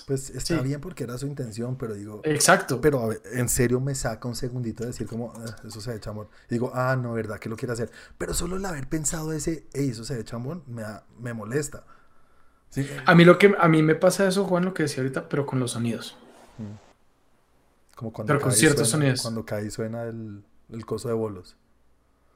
Es- 0.04 0.08
Pues 0.08 0.30
está 0.32 0.58
Sí. 0.58 0.64
bien 0.64 0.82
porque 0.82 1.04
era 1.06 1.18
su 1.18 1.26
intención, 1.28 1.78
pero 1.78 1.94
digo, 1.94 2.22
Exacto. 2.24 2.82
pero 2.82 3.00
a 3.02 3.08
ver, 3.08 3.22
en 3.32 3.48
serio 3.50 3.80
me 3.80 3.96
saca 3.96 4.28
un 4.28 4.36
segundito 4.36 4.84
de 4.84 4.88
decir 4.92 5.08
como, 5.08 5.32
"Ah, 5.36 5.56
eso 5.66 5.80
se 5.82 5.92
ve 5.92 6.00
chambón. 6.00 6.28
Y 6.50 6.56
digo, 6.56 6.72
ah, 6.74 6.96
no, 6.96 7.14
verdad 7.14 7.40
que 7.40 7.50
lo 7.50 7.56
quiere 7.56 7.74
hacer. 7.74 7.90
Pero 8.18 8.34
solo 8.34 8.58
el 8.58 8.66
haber 8.66 8.88
pensado 8.90 9.32
ese, 9.34 9.68
hey, 9.74 9.90
eso 9.92 10.04
se 10.04 10.16
ve 10.16 10.24
chambón, 10.24 10.64
me, 10.68 10.84
me 11.20 11.34
molesta. 11.34 11.86
Sí, 12.70 12.88
A 13.06 13.14
mí 13.16 13.24
lo 13.24 13.38
que 13.38 13.54
a 13.60 13.68
mí 13.68 13.84
me 13.84 13.96
pasa 13.96 14.28
eso, 14.28 14.46
Juan, 14.46 14.66
lo 14.66 14.74
que 14.74 14.84
decía 14.84 15.04
ahorita, 15.04 15.30
pero 15.30 15.46
con 15.46 15.60
los 15.60 15.72
sonidos. 15.72 16.18
como 17.96 18.12
cuando 18.12 18.28
pero 18.34 18.42
con 18.42 18.52
ciertos 18.52 18.90
suena- 18.90 19.04
sonidos. 19.06 19.22
Cuando 19.22 19.46
cae 19.46 19.70
suena 19.70 20.04
el, 20.04 20.44
el 20.70 20.86
coso 20.86 21.08
de 21.08 21.14
bolos. 21.14 21.56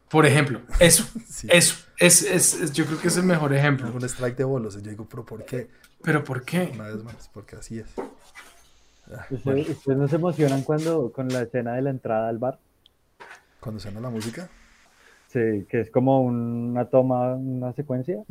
Por 0.10 0.26
ejemplo, 0.26 0.62
eso, 0.80 1.04
Sí. 1.28 1.48
eso, 1.52 1.76
es, 1.98 2.22
es- 2.22 2.54
es- 2.54 2.72
yo 2.72 2.86
creo 2.86 3.00
que 3.02 3.08
es 3.10 3.18
el 3.18 3.24
mejor 3.24 3.54
ejemplo. 3.54 3.92
Un 3.92 4.04
strike 4.06 4.38
de 4.38 4.44
bolos. 4.44 4.78
Y 4.78 4.82
yo 4.84 4.92
digo, 4.92 5.08
pero 5.10 5.26
¿por 5.26 5.44
qué? 5.46 5.70
Pero 6.04 6.24
¿por 6.24 6.44
qué? 6.44 6.72
Una 6.74 6.88
vez 6.88 7.04
más, 7.04 7.30
porque 7.34 7.56
así 7.56 7.80
es. 7.80 7.88
Ah, 9.12 9.26
¿Ustedes, 9.30 9.44
bueno, 9.44 9.62
ustedes 9.62 9.98
no 9.98 10.08
se 10.08 10.16
emocionan 10.18 10.62
cuando 10.64 11.12
con 11.12 11.28
la 11.30 11.42
escena 11.44 11.74
de 11.76 11.82
la 11.82 11.90
entrada 11.90 12.30
al 12.30 12.38
bar? 12.38 12.60
cuando 13.60 13.80
suena 13.82 14.00
la 14.00 14.10
música, 14.10 14.48
Sí, 15.28 15.66
que 15.70 15.82
es 15.82 15.92
como 15.92 16.22
una 16.22 16.86
toma, 16.86 17.34
una 17.36 17.74
secuencia. 17.74 18.24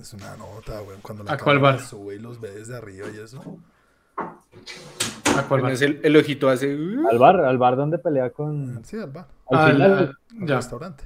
es 0.00 0.12
una 0.14 0.36
nota, 0.36 0.80
güey. 0.80 0.98
Cuando 1.00 1.22
la 1.22 1.34
¿A 1.34 1.36
cuál 1.38 1.60
bar? 1.60 1.78
sube 1.78 2.16
y 2.16 2.18
los 2.18 2.40
ve 2.40 2.50
desde 2.50 2.76
arriba 2.76 3.06
y 3.14 3.18
eso. 3.20 3.40
¿A 5.36 5.42
cuál? 5.46 5.60
Apenas 5.60 5.80
el, 5.82 6.00
el 6.02 6.16
ojito 6.16 6.48
hace... 6.48 6.72
Al 7.08 7.18
bar, 7.18 7.36
al 7.44 7.58
bar 7.58 7.76
donde 7.76 7.98
pelea 7.98 8.30
con. 8.30 8.84
Sí, 8.84 8.96
al 8.98 9.10
bar, 9.10 9.28
Al 9.50 9.72
final, 9.72 9.78
la- 9.78 9.98
al 10.42 10.48
ya. 10.48 10.56
restaurante. 10.56 11.04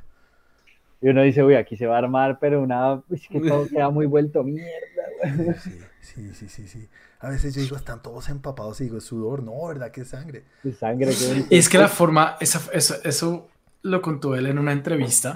Y 1.02 1.08
uno 1.10 1.20
dice, 1.22 1.42
uy, 1.44 1.54
aquí 1.54 1.76
se 1.76 1.86
va 1.86 1.96
a 1.96 1.98
armar, 1.98 2.38
pero 2.40 2.62
una. 2.62 3.02
Es 3.10 3.28
que 3.28 3.40
todo 3.40 3.68
queda 3.70 3.90
muy 3.90 4.06
vuelto 4.06 4.42
mierda. 4.42 5.02
güey". 5.36 5.54
Sí, 5.58 5.78
sí, 6.06 6.32
sí, 6.34 6.48
sí, 6.48 6.66
sí. 6.68 6.88
A 7.20 7.28
veces 7.28 7.54
yo 7.54 7.60
digo, 7.60 7.76
están 7.76 8.02
todos 8.02 8.28
empapados 8.28 8.80
y 8.80 8.84
digo, 8.84 8.98
es 8.98 9.04
sudor. 9.04 9.42
No, 9.42 9.66
¿verdad 9.66 9.90
que 9.90 10.02
es 10.02 10.08
sangre? 10.08 10.44
De 10.62 10.72
sangre. 10.72 11.10
que- 11.14 11.46
es 11.58 11.68
que 11.68 11.78
la 11.78 11.88
forma, 11.88 12.36
esa, 12.40 12.62
eso, 12.72 12.94
eso 13.04 13.48
lo 13.82 14.00
contó 14.00 14.34
él 14.34 14.46
en 14.46 14.58
una 14.58 14.72
entrevista 14.72 15.34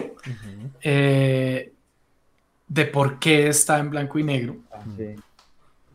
eh, 0.83 1.73
de 2.69 2.85
por 2.87 3.19
qué 3.19 3.49
está 3.49 3.79
en 3.79 3.91
blanco 3.91 4.19
y 4.19 4.25
negro 4.25 4.57
Sí. 4.97 5.17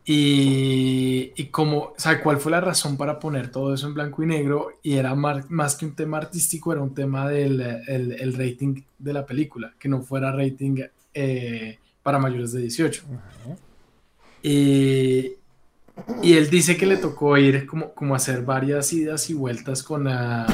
y, 0.04 1.32
y 1.36 1.46
cómo, 1.46 1.78
o 1.78 1.94
sea, 1.96 2.22
cuál 2.22 2.38
fue 2.38 2.52
la 2.52 2.60
razón 2.60 2.96
para 2.96 3.18
poner 3.18 3.50
todo 3.50 3.74
eso 3.74 3.88
en 3.88 3.94
blanco 3.94 4.22
y 4.22 4.26
negro 4.26 4.68
y 4.82 4.94
era 4.94 5.14
mar- 5.14 5.44
más 5.48 5.74
que 5.74 5.84
un 5.84 5.94
tema 5.96 6.18
artístico, 6.18 6.72
era 6.72 6.80
un 6.80 6.94
tema 6.94 7.28
del 7.28 7.60
el, 7.88 8.12
el 8.12 8.32
rating 8.34 8.82
de 8.98 9.12
la 9.12 9.26
película, 9.26 9.74
que 9.78 9.88
no 9.88 10.02
fuera 10.02 10.30
rating 10.32 10.82
eh, 11.12 11.78
para 12.02 12.18
mayores 12.18 12.52
de 12.52 12.60
18. 12.60 13.02
Ujú. 13.06 13.56
Y, 14.48 15.32
y 16.22 16.34
él 16.34 16.48
dice 16.50 16.76
que 16.76 16.86
le 16.86 16.96
tocó 16.98 17.36
ir 17.36 17.66
como, 17.66 17.92
como 17.94 18.14
a 18.14 18.18
hacer 18.18 18.42
varias 18.42 18.92
idas 18.92 19.28
y 19.28 19.34
vueltas 19.34 19.82
con, 19.82 20.04
la- 20.04 20.46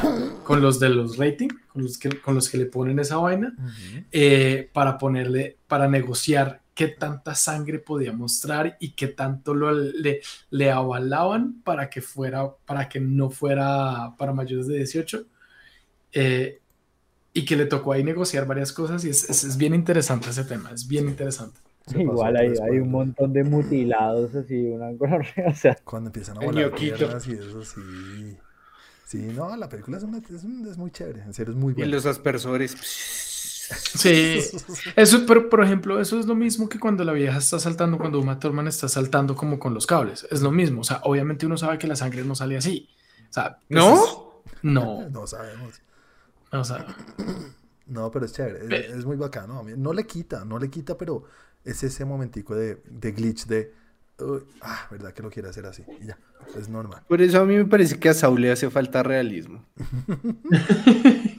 con 0.44 0.62
los 0.62 0.80
de 0.80 0.88
los 0.88 1.18
rating, 1.18 1.48
con 1.68 1.82
los 1.82 1.98
que, 1.98 2.08
con 2.20 2.34
los 2.34 2.48
que 2.48 2.56
le 2.58 2.66
ponen 2.66 2.98
esa 2.98 3.18
vaina, 3.18 3.52
Ujú. 3.58 4.04
eh, 4.10 4.70
para 4.72 4.96
ponerle, 4.96 5.58
para 5.66 5.88
negociar 5.88 6.62
qué 6.74 6.88
tanta 6.88 7.34
sangre 7.34 7.80
podía 7.80 8.12
mostrar 8.14 8.78
y 8.80 8.92
qué 8.92 9.08
tanto 9.08 9.52
lo, 9.54 9.72
le, 9.72 10.20
le 10.50 10.70
avalaban 10.70 11.60
para 11.62 11.90
que 11.90 12.00
fuera, 12.00 12.48
para 12.64 12.88
que 12.88 12.98
no 12.98 13.28
fuera 13.28 14.14
para 14.16 14.32
mayores 14.32 14.68
de 14.68 14.76
18. 14.78 15.26
eh, 16.14 16.58
y 17.34 17.44
que 17.46 17.56
le 17.56 17.64
tocó 17.66 17.92
ahí 17.92 18.04
negociar 18.04 18.46
varias 18.46 18.72
cosas 18.72 19.04
y 19.04 19.10
es, 19.10 19.28
es- 19.30 19.44
es 19.44 19.56
bien 19.56 19.74
interesante 19.74 20.30
ese 20.30 20.44
tema, 20.44 20.70
es 20.70 20.86
bien 20.86 21.08
interesante. 21.08 21.60
Igual 21.98 22.36
hay, 22.36 22.52
hay 22.62 22.78
un 22.78 22.90
montón 22.90 23.32
de 23.32 23.44
mutilados 23.44 24.34
así, 24.34 24.66
una 24.68 24.90
gonorrea, 24.92 25.48
o 25.50 25.54
sea, 25.54 25.76
Cuando 25.84 26.08
empiezan 26.08 26.38
a 26.38 26.40
volar 26.44 26.74
piernas 26.74 27.26
y 27.26 27.32
eso, 27.32 27.64
sí. 27.64 28.36
Sí, 29.06 29.18
no, 29.34 29.54
la 29.56 29.68
película 29.68 29.98
es, 29.98 30.04
una- 30.04 30.18
es, 30.18 30.42
un- 30.44 30.66
es 30.70 30.78
muy 30.78 30.90
chévere. 30.90 31.22
En 31.22 31.34
serio, 31.34 31.52
es 31.52 31.58
muy 31.58 31.72
Y 31.72 31.76
buena. 31.76 31.92
los 31.92 32.06
aspersores... 32.06 32.76
Sí, 33.94 34.38
eso, 34.96 35.24
pero 35.26 35.48
por 35.48 35.64
ejemplo, 35.64 35.98
eso 35.98 36.18
es 36.20 36.26
lo 36.26 36.34
mismo 36.34 36.68
que 36.68 36.78
cuando 36.78 37.04
la 37.04 37.12
vieja 37.14 37.38
está 37.38 37.58
saltando, 37.58 37.96
cuando 37.96 38.20
Uma 38.20 38.38
Thurman 38.38 38.68
está 38.68 38.86
saltando 38.86 39.34
como 39.34 39.58
con 39.58 39.72
los 39.72 39.86
cables, 39.86 40.26
es 40.30 40.42
lo 40.42 40.50
mismo, 40.50 40.82
o 40.82 40.84
sea, 40.84 41.00
obviamente 41.04 41.46
uno 41.46 41.56
sabe 41.56 41.78
que 41.78 41.86
la 41.86 41.96
sangre 41.96 42.22
no 42.22 42.34
sale 42.34 42.58
así, 42.58 42.90
o 43.30 43.32
sea, 43.32 43.56
pues 43.70 43.82
¿No? 43.82 43.94
es- 43.94 44.18
no, 44.62 45.08
No 45.10 45.26
sabemos. 45.26 45.80
o 46.50 46.64
sea, 46.64 46.84
No, 47.86 48.10
pero 48.10 48.24
es 48.26 48.32
chévere. 48.32 48.64
Es, 48.86 48.96
es 48.98 49.04
muy 49.04 49.16
bacano. 49.16 49.58
A 49.58 49.62
mí 49.62 49.72
no 49.76 49.92
le 49.92 50.04
quita, 50.06 50.44
no 50.44 50.58
le 50.58 50.70
quita, 50.70 50.96
pero 50.96 51.24
es 51.64 51.82
ese 51.82 52.04
momentico 52.04 52.54
de, 52.54 52.82
de 52.88 53.12
glitch 53.12 53.46
de. 53.46 53.72
uy, 54.18 54.42
ah, 54.60 54.86
verdad 54.90 55.12
que 55.12 55.22
lo 55.22 55.30
quiere 55.30 55.48
hacer 55.48 55.66
así. 55.66 55.84
Y 56.00 56.06
ya, 56.06 56.18
es 56.56 56.68
normal. 56.68 57.02
Por 57.08 57.20
eso 57.22 57.40
a 57.40 57.44
mí 57.44 57.56
me 57.56 57.64
parece 57.66 57.98
que 57.98 58.08
a 58.08 58.14
Saul 58.14 58.40
le 58.40 58.52
hace 58.52 58.70
falta 58.70 59.02
realismo. 59.02 59.64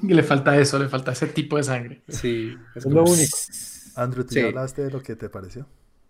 y 0.02 0.08
le 0.14 0.24
falta 0.24 0.58
eso, 0.58 0.80
le 0.80 0.90
falta 0.90 1.12
ese 1.12 1.28
tipo 1.28 1.58
de 1.58 1.64
sangre. 1.64 2.04
Sí. 2.08 2.56
es 2.76 2.86
lo 2.86 3.04
único. 3.04 3.38
Andrew, 3.96 4.26
¿tú 4.26 4.34
Sí. 4.34 4.40
hablaste 4.42 4.84
de 4.84 4.92
lo 4.92 5.02
que 5.02 5.16
te 5.16 5.30
pareció? 5.30 5.68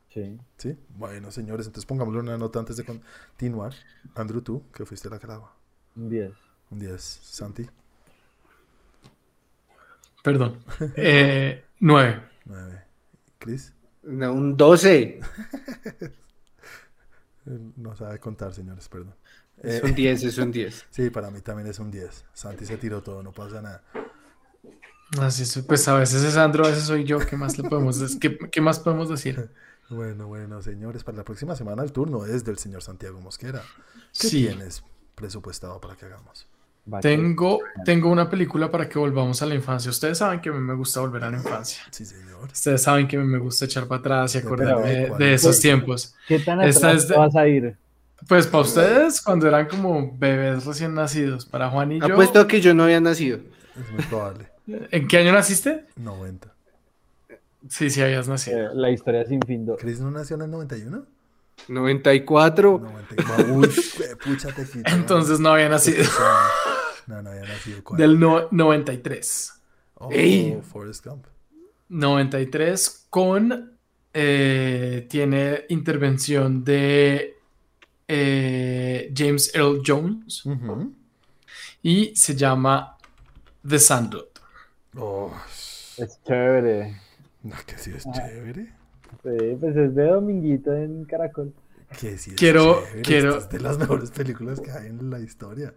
Sí. 0.10 0.40
Sí. 0.58 0.78
Bueno, 0.96 1.32
señores, 1.32 1.66
entonces 1.66 1.86
pongámosle 1.88 2.20
una 2.22 2.38
nota 2.38 2.60
antes 2.60 2.78
de 2.78 2.86
continuar. 2.86 3.74
Andrew, 4.16 4.42
tú, 4.42 4.64
que 4.74 4.86
fuiste 4.86 5.10
la 5.10 5.20
calagua. 5.20 5.56
Un 5.96 6.10
10. 6.10 6.32
Un 6.72 6.80
10. 6.80 7.02
Santi, 7.02 7.68
Perdón. 10.24 10.64
Eh, 10.96 11.64
nueve. 11.80 12.24
9. 12.46 12.82
Chris, 13.38 13.74
No, 14.02 14.34
un 14.34 14.58
12. 14.58 15.20
eh, 17.46 17.60
no 17.78 17.96
sabe 17.96 18.20
contar, 18.20 18.54
señores, 18.54 18.88
perdón. 18.90 19.16
Es 19.62 19.76
Eh, 19.76 19.82
un 19.84 19.94
10, 19.96 20.24
es 20.24 20.38
un 20.40 20.52
10. 20.52 20.86
sí, 20.90 21.10
para 21.10 21.30
mí 21.30 21.42
también 21.42 21.68
es 21.68 21.78
un 21.80 21.92
10. 21.92 22.26
Santi 22.34 22.66
se 22.66 22.78
tiró 22.78 23.02
todo, 23.04 23.22
no 23.22 23.32
pasa 23.32 23.62
nada. 23.62 23.84
Así 25.22 25.44
es, 25.44 25.60
pues 25.68 25.88
a 25.88 25.94
veces 25.96 26.24
es 26.24 26.38
Andro, 26.38 26.66
a 26.66 26.70
veces 26.70 26.86
soy 26.86 27.04
yo, 27.04 27.20
¿qué 27.20 27.38
más 27.38 27.58
le 27.60 27.70
podemos 27.70 28.00
decir? 28.00 28.20
¿Qué, 28.20 28.38
qué 28.50 28.62
más 28.62 28.80
podemos 28.80 29.10
decir? 29.10 29.50
Bueno, 29.90 30.28
bueno, 30.28 30.62
señores, 30.62 31.04
para 31.04 31.18
la 31.18 31.24
próxima 31.26 31.58
semana 31.58 31.84
el 31.84 31.92
turno 31.92 32.26
es 32.26 32.46
del 32.46 32.58
señor 32.58 32.82
Santiago 32.82 33.20
Mosquera. 33.20 33.62
¿Qué 34.18 34.28
Sí. 34.30 34.48
tienes 34.48 34.82
presupuestado 35.14 35.80
para 35.82 35.98
que 35.98 36.06
hagamos? 36.06 36.48
Tengo, 37.02 37.60
tengo 37.86 38.10
una 38.10 38.30
película 38.30 38.70
para 38.70 38.90
que 38.90 39.00
volvamos 39.00 39.42
a 39.42 39.46
la 39.46 39.56
infancia. 39.56 39.90
Ustedes 39.90 40.18
saben 40.18 40.42
que 40.42 40.50
a 40.50 40.52
mí 40.52 40.60
me 40.60 40.74
gusta 40.74 41.00
volver 41.00 41.24
a 41.24 41.30
la 41.32 41.38
infancia. 41.38 41.82
Sí, 41.92 42.06
señor. 42.06 42.50
Ustedes 42.52 42.82
saben 42.82 43.08
que 43.08 43.16
a 43.16 43.20
mí 43.20 43.26
me 43.26 43.38
gusta 43.38 43.66
echar 43.66 43.88
para 43.88 44.00
atrás 44.00 44.36
y 44.36 44.40
acordarme 44.40 45.10
de 45.18 45.34
esos 45.34 45.60
tiempos. 45.62 46.14
¿Qué 46.28 46.40
tan 46.40 46.62
Esta 46.62 46.88
atrás 46.90 47.04
es 47.04 47.08
de- 47.08 47.14
te 47.14 47.20
vas 47.20 47.36
a 47.36 47.48
ir? 47.48 47.78
Pues 48.28 48.48
para 48.48 48.64
ustedes, 48.64 49.22
cuando 49.22 49.48
eran 49.48 49.68
como 49.68 50.14
bebés 50.18 50.66
recién 50.66 50.94
nacidos, 50.94 51.46
para 51.46 51.70
Juan 51.70 51.92
y 51.94 52.00
yo, 52.00 52.06
Apuesto 52.06 52.40
a 52.42 52.48
que 52.48 52.60
yo 52.62 52.74
no 52.74 52.84
había 52.84 53.00
nacido. 53.02 53.40
Es 53.80 53.92
muy 53.92 54.02
probable. 54.04 54.48
¿En 54.68 55.08
qué 55.08 55.18
año 55.18 55.32
naciste? 55.34 55.86
90. 55.98 56.48
Sí, 57.70 57.90
sí, 57.90 58.02
habías 58.02 58.28
nacido. 58.28 58.60
Eh, 58.60 58.70
la 58.74 58.90
historia 58.92 59.26
sin 59.26 59.42
fin. 59.42 59.66
do- 59.66 59.78
¿Chris 59.78 60.00
no 60.02 60.12
nació 60.12 60.36
en 60.36 60.44
el 60.44 60.52
91? 60.52 61.06
94. 61.68 62.80
91. 62.82 63.56
Uy, 63.56 63.70
pucha, 64.24 64.50
te. 64.50 64.66
Entonces 64.92 65.40
no 65.40 65.50
había 65.54 65.70
nacido. 65.70 66.04
No, 67.08 67.22
no 67.22 67.30
había 67.30 67.42
nacido. 67.44 67.84
¿Cuál? 67.84 68.00
Del 68.00 68.20
no- 68.20 68.48
93. 68.52 69.54
Oh, 69.96 70.10
Ey. 70.12 70.60
Forrest 70.64 71.06
Gump. 71.06 71.26
93 71.90 73.08
con... 73.10 73.78
eh, 74.14 75.06
tiene 75.10 75.66
intervención 75.70 76.64
de 76.64 77.36
eh, 78.08 79.14
James 79.16 79.54
Earl 79.56 79.82
Jones 79.86 80.46
Ujú. 80.46 80.94
y 81.82 82.16
se 82.16 82.36
llama 82.36 82.98
The 83.68 83.80
Sandlot. 83.80 84.40
Oh, 84.98 85.34
Es 85.98 86.20
chévere. 86.24 87.00
no, 87.44 87.56
que 87.66 87.78
sí 87.78 87.92
Ah. 87.94 87.98
es 87.98 88.06
chévere. 88.12 88.74
Sí, 89.24 89.58
pues 89.60 89.76
es 89.78 89.96
de 89.96 90.04
Dominguito 90.06 90.74
en 90.76 91.06
Caracol. 91.06 91.54
Que 92.00 92.18
sí 92.18 92.32
es 92.32 92.36
Quiero- 92.36 92.84
chévere. 92.84 93.02
quiero- 93.04 93.38
Esta 93.38 93.44
es 93.44 93.50
de 93.52 93.60
las 93.70 93.78
mejores 93.78 94.12
películas 94.12 94.60
que 94.60 94.72
hay 94.72 94.88
en 94.88 95.10
la 95.10 95.20
historia. 95.20 95.74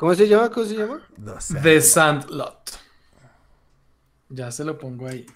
¿Cómo 0.00 0.14
se 0.14 0.26
llama? 0.26 0.48
¿Cómo 0.50 0.64
se 0.64 0.76
llama? 0.76 1.06
No 1.18 1.38
sé. 1.38 1.60
The 1.60 1.78
Sandlot. 1.82 2.70
Ya 4.30 4.50
se 4.50 4.64
lo 4.64 4.78
pongo 4.78 5.06
ahí. 5.06 5.26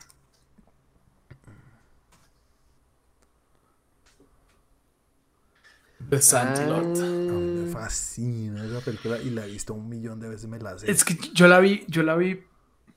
The 6.09 6.19
Sandlot. 6.19 6.97
A 6.99 7.03
mí 7.03 7.61
me 7.61 7.69
Ah, 7.69 7.73
fascina 7.75 8.65
esa 8.65 8.81
película 8.81 9.19
y 9.21 9.29
la 9.29 9.45
he 9.45 9.51
visto 9.51 9.75
un 9.75 9.87
millón 9.87 10.19
de 10.19 10.31
veces. 10.31 10.49
Me 10.49 10.59
la 10.59 10.79
sé. 10.79 10.91
Es 10.91 11.05
que 11.05 11.15
yo 11.35 11.47
la 11.47 11.61
vi, 11.61 11.85
yo 11.89 12.03
la 12.03 12.17
vi 12.17 12.41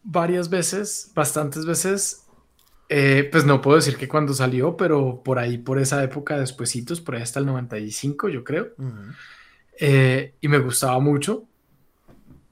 varias 0.04 0.50
veces, 0.50 1.12
bastantes 1.16 1.66
veces. 1.66 2.28
Eh, 2.88 3.28
pues 3.30 3.44
no 3.44 3.60
puedo 3.60 3.76
decir 3.76 3.98
que 3.98 4.08
cuando 4.08 4.34
salió, 4.34 4.78
pero 4.78 5.22
por 5.22 5.38
ahí, 5.38 5.58
por 5.58 5.80
esa 5.80 6.02
época, 6.02 6.40
despuesitos, 6.40 7.02
por 7.02 7.16
ahí 7.16 7.24
hasta 7.24 7.42
el 7.42 7.46
95, 7.46 8.30
yo 8.30 8.46
creo. 8.46 8.70
Eh, 9.78 10.34
y 10.40 10.48
me 10.48 10.60
gustaba 10.60 10.98
mucho. 11.02 11.44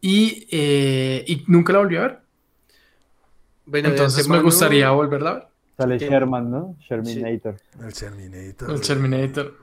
Y, 0.07 0.47
eh, 0.51 1.23
y 1.27 1.43
nunca 1.47 1.73
la 1.73 1.79
volví 1.79 1.95
a 1.97 2.01
ver. 2.01 2.19
bueno, 3.65 3.89
Entonces 3.89 4.27
me 4.27 4.39
gustaría 4.39 4.91
volverla 4.91 5.29
a 5.29 5.33
ver. 5.33 5.47
Sale 5.77 5.99
Sí. 5.99 6.05
Sherman, 6.05 6.51
¿no? 6.51 6.75
Sherminator. 6.87 7.57
El 7.83 7.91
Terminator. 7.93 8.69
El 8.71 8.81
Terminator. 8.81 9.57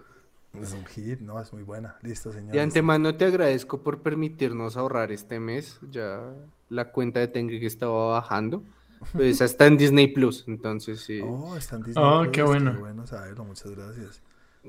Es 0.61 0.73
un 0.73 0.85
hit, 0.87 1.21
no, 1.21 1.41
es 1.41 1.53
muy 1.53 1.63
buena. 1.63 1.97
Listo, 2.03 2.33
señor. 2.33 2.53
De 2.53 2.61
antemano 2.61 3.15
te 3.15 3.25
agradezco 3.25 3.83
por 3.83 4.03
permitirnos 4.03 4.77
ahorrar 4.77 5.13
este 5.13 5.39
mes. 5.39 5.79
Ya 5.91 6.21
la 6.69 6.91
cuenta 6.91 7.21
de 7.21 7.29
Tengue 7.29 7.65
estaba 7.65 8.09
bajando. 8.15 8.65
Pues 9.13 9.41
está 9.41 9.67
en 9.67 9.77
Disney 9.77 10.09
Plus, 10.09 10.45
entonces 10.49 11.01
sí. 11.01 11.21
Oh, 11.25 11.57
está 11.57 11.77
en 11.77 11.83
Disney 11.85 12.05
Oh, 12.05 12.23
Plus, 12.23 12.33
qué 12.33 12.43
bueno. 12.43 12.73
Qué 12.73 12.79
bueno 12.81 13.07
saberlo, 13.07 13.45
muchas 13.45 13.71
gracias. 13.71 14.21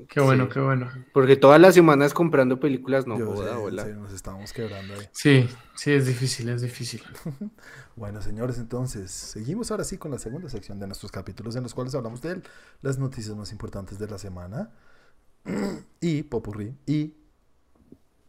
Qué 0.08 0.20
bueno, 0.20 0.44
Sí. 0.46 0.50
qué 0.54 0.60
bueno. 0.60 0.90
Porque 1.12 1.36
todas 1.36 1.60
las 1.60 1.74
semanas 1.74 2.12
comprando 2.14 2.58
películas, 2.58 3.06
no 3.06 3.16
Yo 3.18 3.26
joda, 3.26 3.52
sé, 3.52 3.56
hola. 3.58 3.84
sí, 3.84 3.92
nos 3.92 4.12
estamos 4.12 4.52
quebrando 4.52 4.94
ahí. 4.94 5.08
Sí, 5.12 5.48
sí, 5.76 5.92
es 5.92 6.06
difícil, 6.06 6.48
es 6.48 6.62
difícil. 6.62 7.02
Bueno, 7.96 8.20
señores, 8.20 8.58
entonces 8.58 9.12
seguimos 9.12 9.70
ahora 9.70 9.84
sí 9.84 9.98
con 9.98 10.10
la 10.10 10.18
segunda 10.18 10.48
sección 10.48 10.80
de 10.80 10.88
nuestros 10.88 11.12
capítulos 11.12 11.54
en 11.54 11.62
los 11.62 11.74
cuales 11.74 11.94
hablamos 11.94 12.20
de 12.22 12.42
las 12.82 12.98
noticias 12.98 13.36
más 13.36 13.52
importantes 13.52 14.00
de 14.00 14.08
la 14.08 14.18
semana 14.18 14.70
y 16.00 16.24
popurrí 16.24 16.74
y 16.86 17.14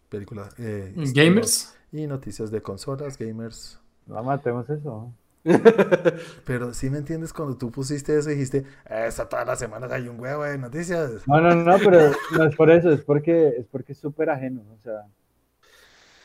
película 0.08 0.50
eh, 0.60 0.94
Gamers. 1.16 1.74
y 1.92 2.06
noticias 2.06 2.52
de 2.52 2.62
consolas, 2.62 3.18
gamers. 3.18 3.80
No 4.06 4.22
matemos 4.24 4.70
eso. 4.70 5.12
Pero 6.46 6.74
si 6.74 6.90
me 6.90 6.98
entiendes 6.98 7.32
cuando 7.32 7.56
tú 7.58 7.72
pusiste 7.72 8.18
eso 8.18 8.30
y 8.30 8.34
dijiste, 8.34 8.66
esta 8.86 9.30
todas 9.30 9.46
las 9.46 9.60
semanas 9.60 9.92
hay 9.92 10.08
un 10.08 10.20
huevo 10.20 10.44
de 10.44 10.58
noticias. 10.58 11.28
No, 11.28 11.40
no, 11.40 11.56
no, 11.56 11.78
pero 11.78 12.12
no 12.36 12.46
es 12.46 12.56
por 12.56 12.72
eso, 12.72 12.92
es 12.92 13.02
porque 13.02 13.50
es 13.60 13.68
porque 13.68 13.94
es 13.94 14.00
súper 14.00 14.30
ajeno. 14.30 14.62
O 14.74 14.82
sea, 14.84 15.06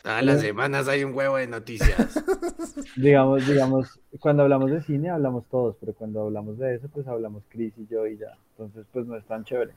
Todas 0.03 0.25
las 0.25 0.41
semanas 0.41 0.89
hay 0.89 1.05
un 1.05 1.15
huevo 1.15 1.37
de 1.37 1.47
noticias. 1.47 2.15
digamos, 2.97 3.47
digamos, 3.47 4.01
cuando 4.19 4.45
hablamos 4.45 4.71
de 4.71 4.81
cine 4.83 5.11
hablamos 5.11 5.45
todos, 5.51 5.77
pero 5.79 5.93
cuando 5.93 6.23
hablamos 6.23 6.59
de 6.59 6.77
eso, 6.77 6.89
pues 6.89 7.07
hablamos 7.07 7.43
Chris 7.51 7.75
y 7.77 7.87
yo 7.87 8.07
y 8.07 8.17
ya. 8.17 8.37
Entonces, 8.53 8.87
pues 8.93 9.07
no 9.07 9.17
es 9.17 9.25
tan 9.27 9.45
chévere. 9.45 9.73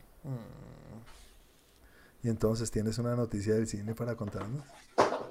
Y 2.23 2.29
entonces 2.29 2.71
tienes 2.71 2.97
una 2.99 3.15
noticia 3.15 3.55
del 3.55 3.67
cine 3.67 3.93
para 3.95 4.15
contarnos. 4.15 4.63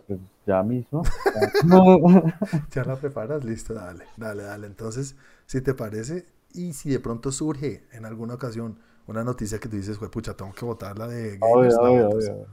Pues 0.06 0.20
ya 0.46 0.62
mismo. 0.62 1.02
Ya. 1.34 1.52
¿Ya 2.72 2.84
la 2.84 2.96
preparas? 2.96 3.44
Listo, 3.44 3.74
dale, 3.74 4.06
dale, 4.16 4.42
dale. 4.42 4.66
Entonces, 4.66 5.16
si 5.46 5.60
te 5.60 5.74
parece, 5.74 6.26
y 6.52 6.72
si 6.72 6.90
de 6.90 7.00
pronto 7.00 7.32
surge 7.32 7.86
en 7.92 8.04
alguna 8.04 8.34
ocasión 8.34 8.78
una 9.06 9.24
noticia 9.24 9.58
que 9.58 9.68
tú 9.68 9.76
dices, 9.76 9.98
"Jue 9.98 10.10
pucha, 10.10 10.34
tengo 10.34 10.52
que 10.52 10.64
votarla 10.64 11.06
de 11.08 11.38
Obvio, 11.40 11.56
gamers", 11.56 11.74
la 11.74 11.82
obvio, 11.82 12.08
obvio. 12.10 12.46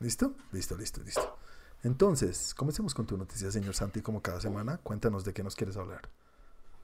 ¿Listo? 0.00 0.34
Listo, 0.52 0.76
listo, 0.76 1.02
listo. 1.02 1.38
Entonces, 1.82 2.54
comencemos 2.54 2.94
con 2.94 3.06
tu 3.06 3.16
noticia, 3.16 3.50
señor 3.50 3.74
Santi, 3.74 4.00
como 4.02 4.20
cada 4.20 4.40
semana. 4.40 4.78
Cuéntanos 4.82 5.24
de 5.24 5.32
qué 5.32 5.42
nos 5.42 5.54
quieres 5.54 5.76
hablar. 5.76 6.08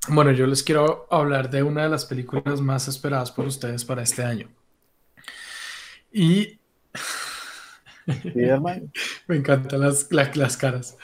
Bueno, 0.09 0.33
yo 0.33 0.47
les 0.47 0.63
quiero 0.63 1.07
hablar 1.11 1.51
de 1.51 1.63
una 1.63 1.85
de 1.85 1.89
las 1.89 2.05
películas 2.05 2.61
más 2.61 2.89
esperadas 2.89 3.31
por 3.31 3.47
ustedes 3.47 3.85
para 3.85 4.03
este 4.03 4.25
año. 4.25 4.49
Y 6.11 6.61
Sí, 8.23 8.33
hermano. 8.37 8.89
me 9.29 9.37
encantan 9.37 9.81
las, 9.81 10.11
la- 10.11 10.31
las 10.35 10.57
caras. 10.57 10.97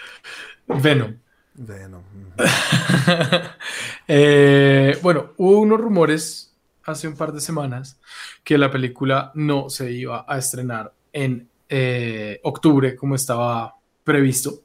Venom. 0.66 1.16
Venom. 1.54 2.02
Eh, 4.10 4.96
bueno, 5.02 5.32
hubo 5.36 5.60
unos 5.60 5.80
rumores 5.80 6.54
hace 6.84 7.06
un 7.08 7.14
par 7.14 7.32
de 7.32 7.40
semanas 7.40 7.98
que 8.42 8.56
la 8.56 8.70
película 8.70 9.30
no 9.34 9.68
se 9.68 9.92
iba 9.92 10.24
a 10.26 10.38
estrenar 10.38 10.92
en 11.12 11.46
eh, 11.68 12.40
octubre 12.42 12.96
como 12.96 13.14
estaba 13.14 13.74
previsto 14.04 14.62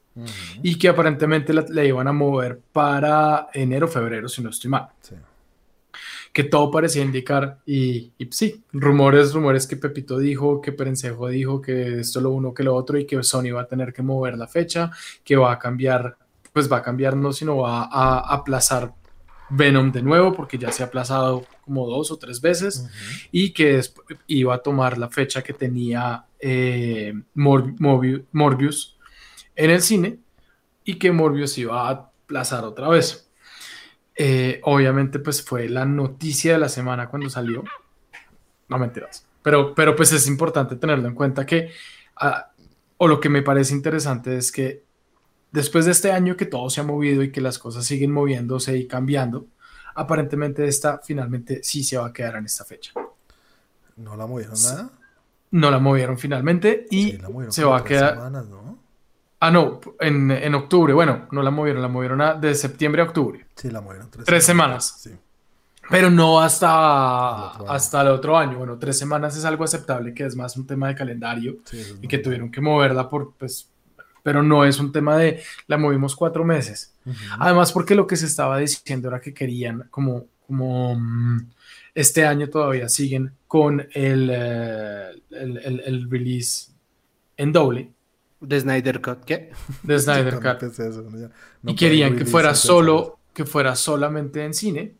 y 0.61 0.77
que 0.77 0.87
aparentemente 0.89 1.51
la, 1.53 1.65
la 1.67 1.83
iban 1.83 2.07
a 2.07 2.13
mover 2.13 2.59
para 2.71 3.47
enero, 3.53 3.87
febrero, 3.87 4.29
si 4.29 4.41
no 4.43 4.51
estoy 4.51 4.69
mal. 4.69 4.87
Sí. 5.01 5.15
Que 6.33 6.43
todo 6.43 6.71
parecía 6.71 7.03
indicar, 7.03 7.59
y, 7.65 8.11
y 8.17 8.27
sí, 8.31 8.63
rumores, 8.73 9.33
rumores 9.33 9.67
que 9.67 9.77
Pepito 9.77 10.17
dijo, 10.17 10.59
que 10.61 10.71
Perencejo 10.71 11.27
dijo, 11.27 11.61
que 11.61 11.99
esto 11.99 12.19
lo 12.21 12.31
uno, 12.31 12.53
que 12.55 12.63
lo 12.63 12.73
otro, 12.75 12.97
y 12.97 13.05
que 13.05 13.21
Sony 13.21 13.51
va 13.55 13.61
a 13.61 13.67
tener 13.67 13.93
que 13.93 14.01
mover 14.01 14.35
la 14.37 14.47
fecha, 14.47 14.89
que 15.23 15.35
va 15.35 15.51
a 15.51 15.59
cambiar, 15.59 16.17
pues 16.51 16.71
va 16.71 16.77
a 16.77 16.81
cambiar, 16.81 17.15
no, 17.15 17.31
sino 17.31 17.57
va 17.57 17.83
a 17.83 18.33
aplazar 18.33 18.93
Venom 19.51 19.91
de 19.91 20.01
nuevo, 20.01 20.33
porque 20.33 20.57
ya 20.57 20.71
se 20.71 20.81
ha 20.81 20.87
aplazado 20.87 21.45
como 21.63 21.85
dos 21.87 22.09
o 22.11 22.17
tres 22.17 22.41
veces 22.41 22.89
y 23.31 23.51
que 23.51 23.79
iba 24.25 24.55
a 24.55 24.57
tomar 24.57 24.97
la 24.97 25.09
fecha 25.09 25.43
que 25.43 25.53
tenía 25.53 26.25
eh, 26.39 27.13
Mor- 27.35 27.75
Morbi- 27.77 28.25
Morbius 28.31 28.97
en 29.55 29.69
el 29.69 29.81
cine 29.83 30.17
y 30.83 30.95
que 30.95 31.11
Morbius 31.11 31.55
iba 31.59 31.87
a 31.87 31.91
aplazar 31.91 32.63
otra 32.65 32.89
vez. 32.89 33.29
Eh, 34.15 34.59
obviamente, 34.63 35.19
pues 35.19 35.43
fue 35.43 35.67
la 35.69 35.85
noticia 35.85 36.53
de 36.53 36.59
la 36.59 36.69
semana 36.69 37.09
cuando 37.09 37.29
salió. 37.29 37.63
No 38.69 38.77
mentiras. 38.77 39.25
Pero, 39.41 39.73
pero 39.75 39.95
pues 39.95 40.11
es 40.13 40.27
importante 40.27 40.75
tenerlo 40.75 41.07
en 41.07 41.15
cuenta 41.15 41.45
que, 41.45 41.69
ah, 42.15 42.51
o 42.97 43.07
lo 43.07 43.19
que 43.19 43.29
me 43.29 43.41
parece 43.41 43.73
interesante 43.73 44.37
es 44.37 44.51
que 44.51 44.83
después 45.51 45.85
de 45.85 45.91
este 45.91 46.11
año 46.11 46.37
que 46.37 46.45
todo 46.45 46.69
se 46.69 46.81
ha 46.81 46.83
movido 46.83 47.23
y 47.23 47.31
que 47.31 47.41
las 47.41 47.59
cosas 47.59 47.85
siguen 47.85 48.11
moviéndose 48.11 48.77
y 48.77 48.87
cambiando, 48.87 49.47
aparentemente 49.95 50.67
esta 50.67 50.99
finalmente 50.99 51.61
sí 51.63 51.83
se 51.83 51.97
va 51.97 52.07
a 52.07 52.13
quedar 52.13 52.35
en 52.37 52.45
esta 52.45 52.63
fecha. 52.63 52.93
¿No 53.97 54.15
la 54.15 54.25
movieron 54.25 54.55
nada? 54.63 54.91
No 55.51 55.69
la 55.69 55.79
movieron 55.79 56.17
finalmente 56.17 56.87
y 56.89 57.11
Sí, 57.11 57.17
la 57.17 57.29
movieron 57.29 57.51
se 57.51 57.63
va 57.63 57.77
a 57.77 57.83
quedar. 57.83 58.13
semanas, 58.15 58.47
¿no? 58.47 58.79
Ah, 59.45 59.51
no, 59.51 59.81
en, 59.99 60.31
en 60.31 60.55
octubre. 60.55 60.93
Bueno, 60.93 61.27
no 61.31 61.41
la 61.41 61.51
movieron, 61.51 61.81
la 61.81 61.87
movieron 61.89 62.21
a- 62.21 62.33
de 62.35 62.55
septiembre 62.55 63.01
a 63.01 63.05
octubre. 63.05 63.45
Sí, 63.55 63.69
la 63.71 63.81
movieron 63.81 64.09
tres, 64.09 64.25
Tres 64.25 64.45
semanas. 64.45 64.95
Sí. 64.99 65.11
Pero 65.89 66.09
no 66.09 66.39
hasta, 66.39 67.55
año. 67.57 67.69
hasta 67.69 68.01
el 68.01 68.07
otro 68.07 68.37
año. 68.37 68.57
Bueno, 68.57 68.77
tres 68.79 68.97
semanas 68.97 69.35
es 69.35 69.43
algo 69.45 69.63
aceptable, 69.65 70.13
que 70.13 70.25
es 70.25 70.35
más 70.35 70.55
un 70.55 70.65
tema 70.65 70.87
de 70.87 70.95
calendario 70.95 71.57
sí, 71.65 71.83
y 72.01 72.07
que 72.07 72.19
tuvieron 72.19 72.49
que 72.51 72.61
moverla 72.61 73.09
por, 73.09 73.33
pues, 73.37 73.69
pero 74.23 74.41
no 74.41 74.63
es 74.63 74.79
un 74.79 74.93
tema 74.93 75.17
de 75.17 75.41
la 75.67 75.77
movimos 75.77 76.15
cuatro 76.15 76.45
meses. 76.45 76.93
Además, 77.37 77.73
porque 77.73 77.95
lo 77.95 78.07
que 78.07 78.15
se 78.15 78.27
estaba 78.27 78.57
diciendo 78.59 79.09
era 79.09 79.19
que 79.19 79.33
querían, 79.33 79.87
como, 79.91 80.27
como 80.47 80.95
mm, 80.95 81.49
este 81.93 82.25
año 82.25 82.49
todavía 82.49 82.87
siguen 82.87 83.33
con 83.45 83.81
el, 83.93 84.29
eh, 84.31 85.09
el, 85.31 85.57
el- 85.57 85.79
el 85.85 86.09
release 86.09 86.71
en 87.35 87.51
doble 87.51 87.91
De 88.47 88.59
Snyder 88.59 89.01
Cut, 89.01 89.23
¿qué? 89.25 89.51
de 89.83 89.99
Snyder 90.05 90.35
Cut. 90.35 90.59
pensé 90.59 90.87
eso, 90.89 91.01
¿no? 91.01 91.29
Y 91.71 91.75
querían 91.75 92.15
que 92.15 92.25
fuera 92.25 92.53
solo, 92.55 93.19
que 93.33 93.45
fuera 93.45 93.75
solamente 93.75 94.43
en 94.43 94.53
cine. 94.53 94.95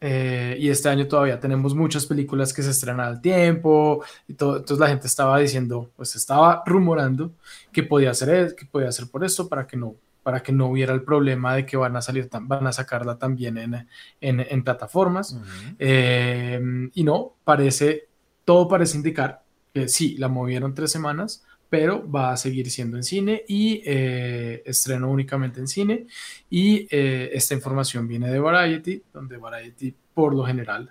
Eh, 0.00 0.56
y 0.60 0.68
este 0.68 0.88
año 0.90 1.06
todavía 1.08 1.40
tenemos 1.40 1.74
muchas 1.74 2.04
películas 2.04 2.52
que 2.52 2.62
se 2.62 2.70
estrenan 2.70 3.00
al 3.06 3.20
tiempo 3.20 4.04
y 4.28 4.34
todo. 4.34 4.56
Entonces 4.58 4.78
la 4.78 4.88
gente 4.88 5.06
estaba 5.06 5.38
diciendo, 5.38 5.90
pues 5.96 6.14
estaba 6.16 6.62
rumorando 6.66 7.32
que 7.72 7.82
podía 7.82 8.10
hacer, 8.10 8.28
es- 8.30 8.54
que 8.54 8.66
podía 8.66 8.88
hacer 8.88 9.06
por 9.08 9.24
esto 9.24 9.48
para 9.48 9.66
que 9.66 9.76
no, 9.76 9.94
para 10.22 10.42
que 10.42 10.52
no 10.52 10.66
hubiera 10.66 10.92
el 10.92 11.02
problema 11.02 11.54
de 11.54 11.64
que 11.64 11.76
van 11.76 11.96
a 11.96 12.02
salir, 12.02 12.28
van 12.42 12.66
a 12.66 12.72
sacarla 12.72 13.16
también 13.16 13.56
en, 13.58 13.86
en, 14.20 14.62
plataformas. 14.64 15.38
Eh, 15.78 16.60
y 16.94 17.04
no, 17.04 17.34
parece, 17.44 18.06
todo 18.44 18.68
parece 18.68 18.96
indicar 18.96 19.42
que 19.72 19.88
sí, 19.88 20.16
la 20.18 20.28
movieron 20.28 20.74
tres 20.74 20.90
semanas, 20.90 21.44
pero 21.76 22.10
va 22.10 22.32
a 22.32 22.36
seguir 22.36 22.70
siendo 22.70 22.96
en 22.96 23.02
cine 23.02 23.44
y 23.46 23.82
eh, 23.84 24.62
estreno 24.64 25.10
únicamente 25.10 25.60
en 25.60 25.68
cine. 25.68 26.06
Y 26.48 26.88
eh, 26.90 27.30
esta 27.32 27.54
información 27.54 28.08
viene 28.08 28.30
de 28.30 28.38
Variety, 28.38 29.02
donde 29.12 29.36
Variety 29.36 29.94
por 30.14 30.34
lo 30.34 30.44
general 30.44 30.90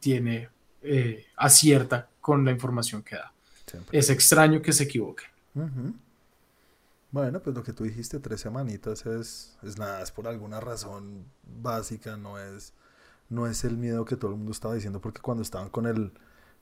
tiene 0.00 0.48
acierta 1.36 2.10
con 2.20 2.44
la 2.44 2.50
información 2.50 3.02
que 3.02 3.16
da. 3.16 3.32
Es 3.90 4.10
extraño 4.10 4.60
que 4.60 4.72
se 4.72 4.84
equivoque. 4.84 5.24
Bueno, 7.10 7.40
pues 7.40 7.54
lo 7.54 7.62
que 7.62 7.72
tú 7.72 7.84
dijiste, 7.84 8.18
tres 8.18 8.40
semanitas 8.40 9.06
es, 9.06 9.56
es 9.62 9.78
nada, 9.78 10.02
es 10.02 10.10
por 10.10 10.26
alguna 10.26 10.58
razón 10.58 11.26
básica, 11.62 12.16
no 12.16 12.40
es, 12.40 12.72
no 13.28 13.46
es 13.46 13.62
el 13.62 13.76
miedo 13.76 14.04
que 14.04 14.16
todo 14.16 14.32
el 14.32 14.36
mundo 14.36 14.50
estaba 14.50 14.74
diciendo, 14.74 15.00
porque 15.00 15.20
cuando 15.20 15.42
estaban 15.44 15.70
con 15.70 15.86
el, 15.86 16.12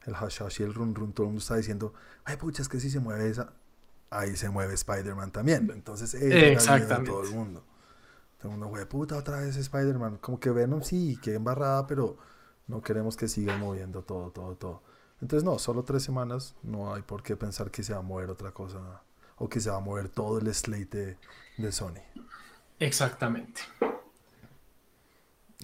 el 0.05 0.15
hashash 0.15 0.61
y 0.61 0.65
el 0.65 0.75
run 0.75 0.95
run, 0.95 1.13
todo 1.15 1.25
el 1.25 1.29
mundo 1.29 1.41
estaba 1.41 1.57
diciendo, 1.57 1.95
ay 2.25 2.37
pucha, 2.37 2.61
es 2.61 2.69
que 2.69 2.81
si 2.81 2.91
se 2.91 3.01
mueve 3.01 3.31
esa, 3.31 3.55
ahí 4.13 4.37
se 4.37 4.51
mueve 4.51 4.75
Spider-Man 4.75 5.31
también. 5.31 5.71
Entonces, 5.73 6.15
Exactamente. 6.15 7.11
todo 7.11 7.23
el 7.25 7.31
mundo. 7.31 7.65
Todo 8.39 8.53
el 8.53 8.59
mundo, 8.59 8.67
güey, 8.69 8.85
puta, 8.87 9.17
otra 9.17 9.41
vez 9.41 9.57
Spider-Man. 9.57 10.19
Como 10.19 10.39
que 10.39 10.51
Venom 10.51 10.83
sí, 10.83 11.19
que 11.23 11.35
embarrada, 11.35 11.87
pero 11.87 12.19
no 12.67 12.83
queremos 12.83 13.17
que 13.17 13.29
siga 13.29 13.57
moviendo 13.57 14.03
todo, 14.03 14.31
todo, 14.31 14.57
todo. 14.57 14.83
Entonces, 15.21 15.45
no, 15.45 15.59
solo 15.59 15.85
tres 15.85 16.03
semanas, 16.03 16.55
no 16.63 16.93
hay 16.95 17.03
por 17.03 17.23
qué 17.23 17.37
pensar 17.37 17.71
que 17.71 17.83
se 17.83 17.93
va 17.93 18.01
a 18.01 18.03
mover 18.03 18.31
otra 18.31 18.51
cosa 18.53 19.03
o 19.37 19.49
que 19.49 19.61
se 19.61 19.71
va 19.71 19.77
a 19.77 19.81
mover 19.81 20.09
todo 20.09 20.39
el 20.39 20.53
slate 20.53 21.17
de, 21.57 21.73
Sony. 21.73 22.01
Exactamente. 22.79 23.63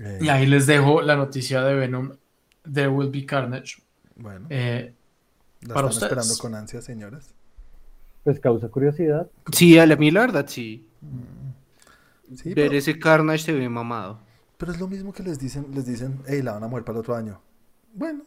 Eh, 0.00 0.18
y 0.22 0.28
ahí 0.28 0.46
les 0.46 0.66
dejo 0.66 1.02
la 1.02 1.16
noticia 1.16 1.62
de 1.62 1.74
Venom, 1.74 2.16
There 2.72 2.88
Will 2.88 3.10
Be 3.10 3.26
Carnage. 3.26 3.82
Bueno. 4.14 4.46
Eh, 4.48 4.94
¿La 5.62 5.74
para 5.74 5.88
están 5.88 6.04
esperando 6.04 6.38
con 6.38 6.54
ansia, 6.54 6.80
señoras? 6.80 7.34
Pues 8.24 8.40
causa 8.40 8.68
curiosidad. 8.68 9.30
Sí, 9.52 9.78
a 9.78 9.86
la 9.86 9.96
mí 9.96 10.10
la 10.10 10.20
verdad 10.20 10.46
sí. 10.48 10.88
Mm. 11.00 12.54
Ver 12.54 12.74
ese 12.74 12.98
Carnage 12.98 13.44
se 13.44 13.52
ve 13.52 13.68
mamado. 13.68 14.20
Pero 14.58 14.72
es 14.72 14.80
lo 14.80 14.88
mismo 14.88 15.12
que 15.12 15.22
les 15.22 15.38
dicen, 15.38 15.66
les 15.72 15.86
dicen, 15.86 16.20
hey, 16.26 16.42
la 16.42 16.52
van 16.52 16.64
a 16.64 16.68
mover 16.68 16.84
para 16.84 16.98
el 16.98 17.00
otro 17.00 17.14
año. 17.14 17.40
Bueno, 17.94 18.24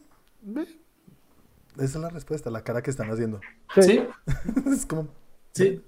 esa 1.76 1.84
es 1.84 1.94
la 1.96 2.10
respuesta, 2.10 2.50
la 2.50 2.62
cara 2.62 2.82
que 2.82 2.90
están 2.90 3.10
haciendo. 3.10 3.40
Sí. 3.80 4.04
es 4.66 4.86
como, 4.86 5.08
Sí. 5.52 5.84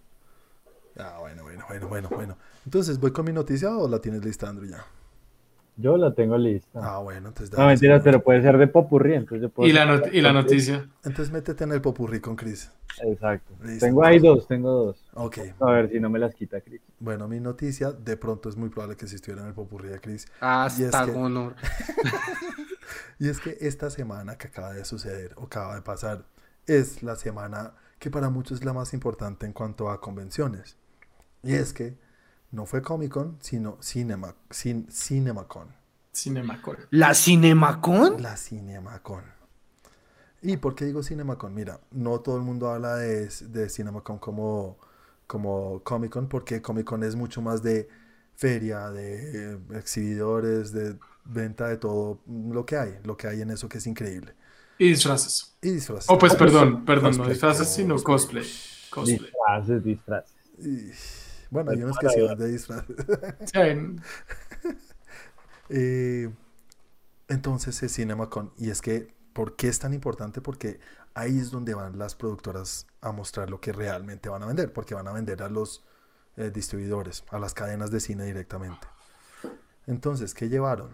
Ah, 0.96 1.16
bueno, 1.20 1.42
bueno, 1.42 1.64
bueno, 1.68 1.88
bueno, 1.88 2.08
bueno. 2.10 2.38
Entonces, 2.64 3.00
¿voy 3.00 3.10
con 3.12 3.24
mi 3.24 3.32
noticia 3.32 3.76
o 3.76 3.88
la 3.88 3.98
tienes 4.00 4.24
lista, 4.24 4.48
Andrew, 4.48 4.70
ya? 4.70 4.84
Yo 5.76 5.96
la 5.96 6.14
tengo 6.14 6.38
lista. 6.38 6.80
Ah, 6.82 6.98
bueno, 6.98 7.28
entonces... 7.28 7.56
No, 7.58 7.66
mentira, 7.66 8.00
pero 8.02 8.22
puede 8.22 8.42
ser 8.42 8.58
de 8.58 8.68
popurrí, 8.68 9.14
entonces 9.14 9.50
¿Y, 9.58 9.72
la 9.72 10.02
¿Y 10.12 10.20
la 10.20 10.32
noticia? 10.32 10.88
Entonces 11.04 11.32
métete 11.32 11.64
en 11.64 11.72
el 11.72 11.80
popurrí 11.80 12.20
con 12.20 12.36
Chris. 12.36 12.70
Exacto. 13.02 13.54
Tengo 13.80 14.04
ahí 14.04 14.20
dos, 14.20 14.46
tengo 14.46 14.70
dos. 14.70 15.04
Ok. 15.14 15.38
A 15.58 15.70
ver 15.72 15.90
si 15.90 15.98
no 15.98 16.08
me 16.10 16.20
las 16.20 16.34
quita 16.34 16.60
Chris. 16.60 16.80
Bueno, 17.00 17.26
mi 17.26 17.40
noticia, 17.40 17.90
de 17.90 18.16
pronto 18.16 18.48
es 18.48 18.56
muy 18.56 18.68
probable 18.68 18.96
que 18.96 19.08
si 19.08 19.16
estuviera 19.16 19.42
en 19.42 19.48
el 19.48 19.54
popurrí 19.54 19.88
de 19.88 20.00
Chris. 20.00 20.26
Ah, 20.40 20.68
está 20.70 21.04
honor. 21.06 21.56
y 23.18 23.28
es 23.28 23.40
que 23.40 23.56
esta 23.60 23.90
semana 23.90 24.38
que 24.38 24.48
acaba 24.48 24.72
de 24.72 24.84
suceder, 24.84 25.32
o 25.36 25.44
acaba 25.44 25.74
de 25.74 25.82
pasar, 25.82 26.24
es 26.66 27.02
la 27.02 27.16
semana 27.16 27.74
que 27.98 28.10
para 28.10 28.30
muchos 28.30 28.60
es 28.60 28.64
la 28.64 28.72
más 28.72 28.94
importante 28.94 29.44
en 29.44 29.52
cuanto 29.52 29.90
a 29.90 30.00
convenciones. 30.00 30.76
Y 31.42 31.54
es 31.54 31.72
que 31.72 31.96
no 32.54 32.66
fue 32.66 32.82
Comic 32.82 33.10
Con, 33.10 33.36
sino 33.40 33.78
Cinema, 33.82 34.34
cin, 34.48 34.86
CinemaCon. 34.90 35.68
CinemaCon. 36.14 36.76
¿La 36.90 37.12
CinemaCon? 37.12 38.22
La 38.22 38.36
CinemaCon. 38.36 39.24
¿Y 40.40 40.56
por 40.58 40.76
qué 40.76 40.84
digo 40.84 41.02
CinemaCon? 41.02 41.52
Mira, 41.52 41.80
no 41.90 42.20
todo 42.20 42.36
el 42.36 42.42
mundo 42.42 42.68
habla 42.70 42.94
de, 42.94 43.28
de 43.28 43.68
CinemaCon 43.68 44.18
como, 44.18 44.78
como 45.26 45.82
Comic 45.82 46.12
Con, 46.12 46.28
porque 46.28 46.62
Comic 46.62 46.84
Con 46.86 47.02
es 47.02 47.16
mucho 47.16 47.42
más 47.42 47.62
de 47.62 47.88
feria, 48.36 48.90
de 48.90 49.58
exhibidores, 49.74 50.72
de 50.72 50.96
venta 51.24 51.68
de 51.68 51.76
todo 51.76 52.20
lo 52.26 52.64
que 52.64 52.76
hay, 52.76 52.98
lo 53.02 53.16
que 53.16 53.26
hay 53.26 53.40
en 53.40 53.50
eso 53.50 53.68
que 53.68 53.78
es 53.78 53.86
increíble. 53.88 54.34
Y 54.78 54.90
disfraces. 54.90 55.56
Y 55.60 55.70
disfraces. 55.70 56.08
Oh, 56.08 56.18
pues 56.18 56.36
perdón, 56.36 56.84
perdón, 56.84 57.16
no 57.16 57.28
disfraces, 57.28 57.68
sino 57.68 58.00
cosplay. 58.00 58.46
cosplay. 58.90 59.18
Disfraces, 59.18 59.82
disfraces. 59.82 61.23
Bueno, 61.54 61.70
hay 61.70 61.80
unos 61.84 61.96
que 61.98 62.08
sí 62.08 62.20
van 62.20 62.36
de 62.36 62.48
disfraces. 62.48 62.96
eh, 65.68 66.28
entonces 67.28 67.80
es 67.80 67.94
CinemaCon. 67.94 68.52
Y 68.58 68.70
es 68.70 68.82
que, 68.82 69.14
¿por 69.32 69.54
qué 69.54 69.68
es 69.68 69.78
tan 69.78 69.94
importante? 69.94 70.40
Porque 70.40 70.80
ahí 71.14 71.38
es 71.38 71.52
donde 71.52 71.74
van 71.74 71.96
las 71.96 72.16
productoras 72.16 72.88
a 73.00 73.12
mostrar 73.12 73.50
lo 73.50 73.60
que 73.60 73.72
realmente 73.72 74.28
van 74.28 74.42
a 74.42 74.46
vender. 74.46 74.72
Porque 74.72 74.96
van 74.96 75.06
a 75.06 75.12
vender 75.12 75.44
a 75.44 75.48
los 75.48 75.84
eh, 76.36 76.50
distribuidores, 76.52 77.22
a 77.30 77.38
las 77.38 77.54
cadenas 77.54 77.92
de 77.92 78.00
cine 78.00 78.24
directamente. 78.24 78.88
Entonces, 79.86 80.34
¿qué 80.34 80.48
llevaron? 80.48 80.90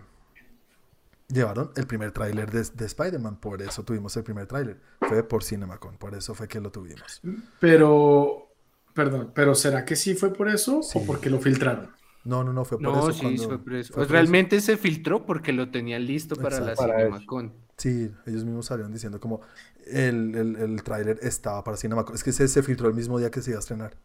llevaron 1.29 1.71
el 1.77 1.87
primer 1.87 2.11
tráiler 2.11 2.51
de, 2.51 2.65
de 2.75 2.85
Spider-Man, 2.85 3.37
por 3.37 3.63
eso 3.63 3.85
tuvimos 3.85 4.15
el 4.17 4.25
primer 4.25 4.47
tráiler. 4.47 4.81
Fue 5.09 5.23
por 5.23 5.43
CinemaCon, 5.43 5.97
por 5.97 6.13
eso 6.15 6.35
fue 6.35 6.49
que 6.49 6.61
lo 6.61 6.71
tuvimos. 6.71 7.23
Pero, 7.61 8.50
perdón, 8.95 9.33
pero 9.35 9.55
¿será 9.55 9.85
que 9.85 9.97
sí 9.97 10.15
fue 10.15 10.33
por 10.33 10.49
eso 10.49 10.81
o 10.81 11.07
porque 11.07 11.31
lo 11.31 11.41
filtraron? 11.41 11.91
No, 12.25 12.45
no, 12.45 12.53
no, 12.53 12.65
fue 12.65 12.79
por 12.79 12.97
eso. 12.97 13.13
Sí, 13.13 13.39
fue 13.39 13.59
por 13.59 13.75
eso. 13.75 13.95
Pues 13.95 14.11
realmente 14.11 14.61
se 14.61 14.77
filtró 14.77 15.25
porque 15.25 15.53
lo 15.53 15.71
tenían 15.71 16.07
listo 16.07 16.37
para 16.37 16.61
la 16.61 16.77
CinemaCon. 16.77 17.53
Sí, 17.77 18.11
ellos 18.27 18.45
mismos 18.45 18.67
salieron 18.67 18.93
diciendo 18.93 19.19
como 19.19 19.41
el, 19.87 20.35
el, 20.35 20.57
el 20.57 20.83
tráiler 20.83 21.19
estaba 21.23 21.65
para 21.65 21.79
CinemaCon. 21.79 22.15
Es 22.15 22.23
que 22.23 22.33
se, 22.33 22.47
se 22.47 22.63
filtró 22.63 22.89
el 22.89 22.95
mismo 22.95 23.19
día 23.19 23.31
que 23.31 23.41
se 23.41 23.51
iba 23.51 23.59
a 23.59 23.61
estrenar. 23.61 23.97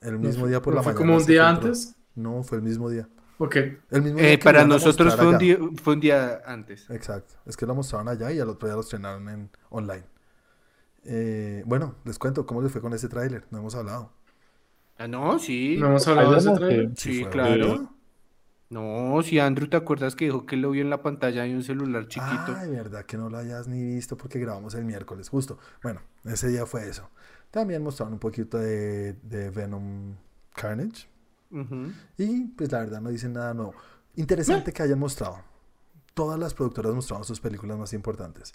El 0.00 0.18
mismo 0.18 0.46
día 0.46 0.60
por 0.60 0.74
la 0.74 0.80
mañana. 0.80 0.96
¿Fue 0.96 1.06
como 1.06 1.16
un 1.16 1.26
día 1.26 1.48
antes? 1.48 1.96
No, 2.14 2.42
fue 2.42 2.58
el 2.58 2.64
mismo 2.64 2.88
día. 2.88 3.08
Ok. 3.38 3.56
Eh, 3.56 4.38
para 4.42 4.64
nosotros 4.64 5.16
fue 5.16 5.26
un, 5.26 5.38
día, 5.38 5.58
fue 5.82 5.94
un, 5.94 6.00
día, 6.00 6.42
antes. 6.46 6.88
Exacto. 6.90 7.34
Es 7.46 7.56
que 7.56 7.66
lo 7.66 7.74
mostraron 7.74 8.08
allá 8.08 8.30
y 8.30 8.38
al 8.38 8.48
otro 8.48 8.68
día 8.68 8.74
lo 8.74 8.82
estrenaron 8.82 9.28
en 9.28 9.50
online. 9.70 10.04
Eh, 11.04 11.62
bueno, 11.66 11.96
les 12.04 12.18
cuento 12.18 12.46
cómo 12.46 12.62
les 12.62 12.72
fue 12.72 12.80
con 12.80 12.92
ese 12.92 13.08
tráiler. 13.08 13.46
No 13.50 13.58
hemos 13.58 13.74
hablado. 13.74 14.12
Ah, 14.96 15.08
no, 15.08 15.38
sí. 15.38 15.76
No 15.78 15.86
hemos 15.86 16.06
hablado 16.08 16.32
de 16.32 16.38
ese 16.38 16.52
tráiler. 16.52 16.90
Sí, 16.96 17.24
claro. 17.26 17.90
No, 18.70 19.22
si 19.22 19.38
Andrew, 19.38 19.68
¿te 19.68 19.76
acuerdas 19.76 20.16
que 20.16 20.24
dijo 20.24 20.46
que 20.46 20.56
lo 20.56 20.70
vio 20.70 20.82
en 20.82 20.90
la 20.90 21.02
pantalla 21.02 21.42
de 21.44 21.54
un 21.54 21.62
celular 21.62 22.08
chiquito? 22.08 22.56
Ay, 22.56 22.70
verdad 22.70 23.04
que 23.04 23.16
no 23.16 23.28
lo 23.30 23.38
hayas 23.38 23.68
ni 23.68 23.82
visto 23.82 24.16
porque 24.16 24.38
grabamos 24.38 24.74
el 24.74 24.84
miércoles, 24.84 25.28
justo. 25.28 25.58
Bueno, 25.82 26.00
ese 26.24 26.48
día 26.48 26.66
fue 26.66 26.88
eso. 26.88 27.08
También 27.50 27.84
mostraron 27.84 28.14
un 28.14 28.18
poquito 28.18 28.58
de, 28.58 29.12
de 29.22 29.50
Venom 29.50 30.16
Carnage, 30.54 31.06
y 32.18 32.46
pues 32.46 32.72
la 32.72 32.80
verdad 32.80 33.00
no 33.00 33.10
dicen 33.10 33.34
nada 33.34 33.54
nuevo. 33.54 33.74
Interesante 34.16 34.72
que 34.72 34.82
hayan 34.82 34.98
mostrado. 34.98 35.38
Todas 36.14 36.38
las 36.38 36.52
productoras 36.52 36.94
mostraron 36.94 37.24
sus 37.24 37.40
películas 37.40 37.78
más 37.78 37.92
importantes. 37.92 38.54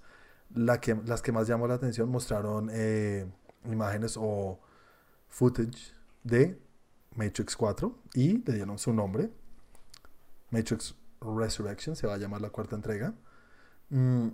La 0.55 0.79
que, 0.79 0.95
las 1.05 1.21
que 1.21 1.31
más 1.31 1.47
llamó 1.47 1.67
la 1.67 1.75
atención 1.75 2.09
mostraron 2.09 2.69
eh, 2.71 3.25
imágenes 3.65 4.15
o 4.19 4.59
footage 5.27 5.93
de 6.23 6.59
Matrix 7.15 7.55
4 7.55 7.95
y 8.13 8.43
le 8.43 8.53
dieron 8.53 8.77
su 8.77 8.93
nombre. 8.93 9.29
Matrix 10.49 10.95
Resurrection 11.21 11.95
se 11.95 12.07
va 12.07 12.15
a 12.15 12.17
llamar 12.17 12.41
la 12.41 12.49
cuarta 12.49 12.75
entrega. 12.75 13.13
Mm, 13.89 14.29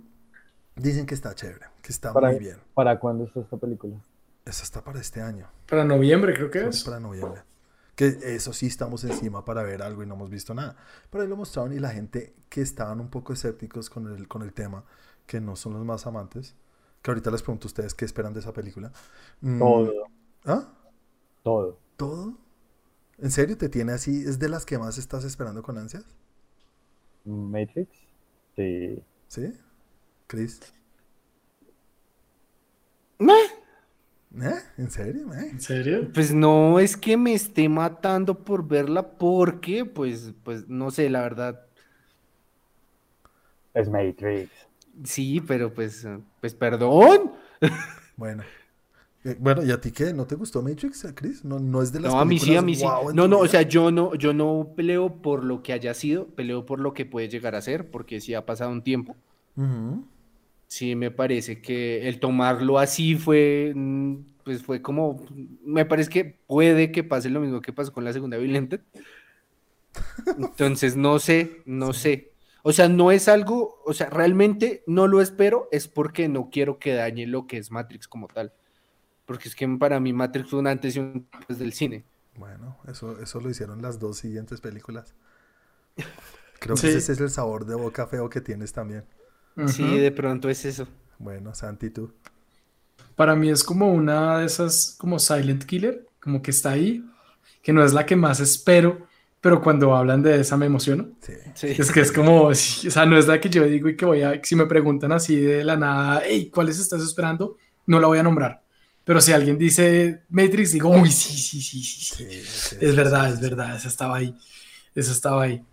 dicen 0.76 1.06
que 1.06 1.14
está 1.14 1.34
chévere, 1.34 1.66
que 1.82 1.92
está 1.92 2.12
muy 2.12 2.38
bien. 2.38 2.58
¿Para 2.74 2.98
cuándo 2.98 3.24
está 3.24 3.40
esta 3.40 3.56
película? 3.56 3.96
Esa 4.44 4.62
está 4.62 4.82
para 4.82 5.00
este 5.00 5.20
año. 5.20 5.48
Para 5.68 5.84
noviembre 5.84 6.34
creo 6.34 6.50
que 6.50 6.66
es. 6.66 6.84
Para 6.84 7.00
noviembre. 7.00 7.42
Que 7.96 8.18
eso 8.22 8.52
sí 8.52 8.66
estamos 8.66 9.02
encima 9.04 9.44
para 9.44 9.62
ver 9.62 9.82
algo 9.82 10.02
y 10.02 10.06
no 10.06 10.14
hemos 10.14 10.30
visto 10.30 10.54
nada. 10.54 10.76
Pero 11.10 11.22
ahí 11.22 11.28
lo 11.28 11.36
mostraron 11.36 11.72
y 11.72 11.78
la 11.78 11.90
gente 11.90 12.34
que 12.48 12.60
estaban 12.60 13.00
un 13.00 13.08
poco 13.08 13.32
escépticos 13.32 13.90
con 13.90 14.06
el, 14.12 14.28
con 14.28 14.42
el 14.42 14.52
tema, 14.52 14.84
que 15.26 15.40
no 15.40 15.56
son 15.56 15.74
los 15.74 15.84
más 15.84 16.06
amantes, 16.06 16.54
que 17.02 17.10
ahorita 17.10 17.30
les 17.30 17.42
pregunto 17.42 17.66
a 17.66 17.70
ustedes 17.70 17.94
qué 17.94 18.04
esperan 18.04 18.32
de 18.34 18.40
esa 18.40 18.52
película. 18.52 18.92
Mm, 19.40 19.58
Todo. 19.58 19.92
¿Ah? 20.44 20.68
Todo. 21.42 21.78
¿Todo? 21.96 22.34
¿En 23.18 23.30
serio 23.30 23.56
te 23.58 23.68
tiene 23.68 23.92
así? 23.92 24.24
¿Es 24.26 24.38
de 24.38 24.48
las 24.48 24.66
que 24.66 24.78
más 24.78 24.98
estás 24.98 25.24
esperando 25.24 25.62
con 25.62 25.78
ansias? 25.78 26.04
Matrix. 27.26 27.90
Sí. 28.56 29.02
¿Sí? 29.28 29.52
¿Chris? 30.26 30.60
¿Eh? 34.40 34.60
¿En 34.76 34.90
serio? 34.90 35.32
¿Eh? 35.32 35.48
¿En 35.52 35.60
serio? 35.60 36.10
Pues 36.12 36.32
no 36.32 36.78
es 36.78 36.96
que 36.96 37.16
me 37.16 37.32
esté 37.32 37.68
matando 37.68 38.44
por 38.44 38.66
verla 38.66 39.16
porque, 39.16 39.84
pues, 39.84 40.34
pues 40.42 40.68
no 40.68 40.90
sé, 40.90 41.08
la 41.08 41.22
verdad. 41.22 41.66
Es 43.74 43.88
Matrix. 43.88 44.65
Sí, 45.04 45.40
pero 45.40 45.72
pues, 45.72 46.06
pues 46.40 46.54
perdón. 46.54 47.32
Bueno. 48.16 48.44
Eh, 49.24 49.36
bueno, 49.38 49.62
¿y 49.64 49.72
a 49.72 49.80
ti 49.80 49.90
qué? 49.90 50.12
¿No 50.14 50.24
te 50.26 50.36
gustó 50.36 50.62
Matrix, 50.62 51.04
eh, 51.04 51.12
Chris? 51.14 51.44
No, 51.44 51.58
no 51.58 51.82
es 51.82 51.92
de 51.92 52.00
las 52.00 52.12
No, 52.12 52.20
a 52.20 52.24
mí 52.24 52.38
sí, 52.38 52.54
a 52.54 52.62
mí 52.62 52.76
sí. 52.76 52.84
No, 53.12 53.26
no, 53.26 53.40
o 53.40 53.48
sea, 53.48 53.62
yo 53.62 53.90
no, 53.90 54.14
yo 54.14 54.32
no 54.32 54.68
peleo 54.76 55.20
por 55.20 55.44
lo 55.44 55.62
que 55.62 55.72
haya 55.72 55.92
sido, 55.94 56.26
peleo 56.28 56.64
por 56.64 56.78
lo 56.78 56.94
que 56.94 57.04
puede 57.04 57.28
llegar 57.28 57.56
a 57.56 57.60
ser, 57.60 57.90
porque 57.90 58.20
sí 58.20 58.34
ha 58.34 58.46
pasado 58.46 58.70
un 58.70 58.82
tiempo. 58.82 59.16
Ujú. 59.56 60.04
Sí, 60.68 60.94
me 60.94 61.10
parece 61.10 61.60
que 61.60 62.08
el 62.08 62.20
tomarlo 62.20 62.78
así 62.78 63.16
fue, 63.16 63.72
mm, 63.74 64.14
pues 64.44 64.62
fue 64.62 64.80
como, 64.80 65.24
me 65.64 65.84
parece 65.84 66.08
que 66.08 66.24
puede 66.46 66.92
que 66.92 67.02
pase 67.02 67.28
lo 67.28 67.40
mismo 67.40 67.60
que 67.60 67.72
pasó 67.72 67.92
con 67.92 68.04
la 68.04 68.12
segunda 68.12 68.36
Violenta. 68.36 68.80
Entonces, 70.38 70.96
no 70.96 71.18
sé, 71.18 71.62
no 71.66 71.92
sé. 71.92 72.32
O 72.68 72.72
sea, 72.72 72.88
no 72.88 73.12
es 73.12 73.28
algo, 73.28 73.80
o 73.84 73.94
sea, 73.94 74.10
realmente 74.10 74.82
no 74.88 75.06
lo 75.06 75.20
espero, 75.20 75.68
es 75.70 75.86
porque 75.86 76.28
no 76.28 76.50
quiero 76.50 76.80
que 76.80 76.94
dañe 76.94 77.24
lo 77.26 77.46
que 77.46 77.58
es 77.58 77.70
Matrix 77.70 78.08
como 78.08 78.26
tal. 78.26 78.52
Porque 79.24 79.48
es 79.48 79.54
que 79.54 79.68
para 79.68 80.00
mí 80.00 80.12
Matrix 80.12 80.50
fue 80.50 80.58
un 80.58 80.66
antes 80.66 80.96
y 80.96 80.98
un 80.98 81.28
después 81.32 81.58
del 81.60 81.72
cine. 81.72 82.04
Bueno, 82.34 82.76
eso, 82.88 83.20
eso 83.20 83.40
lo 83.40 83.50
hicieron 83.50 83.82
las 83.82 84.00
dos 84.00 84.18
siguientes 84.18 84.60
películas. 84.60 85.14
Creo 86.58 86.76
Sí. 86.76 86.88
que 86.88 86.96
ese 86.96 87.12
es 87.12 87.20
el 87.20 87.30
sabor 87.30 87.66
de 87.66 87.76
boca 87.76 88.06
feo 88.08 88.28
que 88.28 88.40
tienes 88.40 88.72
también. 88.72 89.04
Sí, 89.68 89.98
de 89.98 90.10
pronto 90.10 90.48
es 90.48 90.64
eso. 90.64 90.88
Bueno, 91.18 91.54
Santi, 91.54 91.90
tú. 91.90 92.12
Para 93.14 93.36
mí 93.36 93.48
es 93.48 93.64
como 93.64 93.92
una 93.92 94.38
de 94.38 94.46
esas, 94.46 94.96
como 94.98 95.18
Silent 95.18 95.64
Killer, 95.64 96.06
como 96.20 96.42
que 96.42 96.50
está 96.50 96.70
ahí, 96.72 97.04
que 97.62 97.72
no 97.72 97.84
es 97.84 97.92
la 97.92 98.04
que 98.04 98.16
más 98.16 98.40
espero, 98.40 99.05
pero 99.46 99.62
cuando 99.62 99.94
hablan 99.94 100.24
de 100.24 100.40
esa 100.40 100.56
me 100.56 100.66
emociono. 100.66 101.10
Sí. 101.20 101.32
Sí. 101.54 101.68
Es 101.78 101.92
que 101.92 102.00
es 102.00 102.10
como, 102.10 102.46
o 102.46 102.54
sea, 102.56 103.06
no 103.06 103.16
es 103.16 103.28
la 103.28 103.40
que 103.40 103.48
yo 103.48 103.62
digo 103.62 103.88
y 103.88 103.96
que 103.96 104.04
voy 104.04 104.22
a, 104.22 104.42
si 104.42 104.56
me 104.56 104.66
preguntan 104.66 105.12
así 105.12 105.36
de 105.36 105.62
la 105.62 105.76
nada, 105.76 106.20
hey, 106.26 106.50
¿cuáles 106.52 106.80
estás 106.80 107.00
esperando? 107.00 107.56
No 107.86 108.00
la 108.00 108.08
voy 108.08 108.18
a 108.18 108.24
nombrar. 108.24 108.60
Pero 109.04 109.20
si 109.20 109.30
alguien 109.32 109.56
dice 109.56 110.24
Matrix, 110.30 110.72
digo, 110.72 110.90
uy, 110.90 111.12
sí, 111.12 111.38
sí, 111.38 111.62
sí, 111.62 111.80
sí, 111.80 112.00
sí. 112.00 112.24
Sí, 112.24 112.24
Es 112.80 112.90
sí, 112.90 112.96
verdad, 112.96 113.28
sí, 113.28 113.34
es 113.34 113.40
verdad, 113.40 113.76
esa 113.76 113.86
estaba 113.86 114.16
ahí. 114.16 114.36
Esa 114.96 115.12
estaba 115.12 115.44
ahí. 115.44 115.64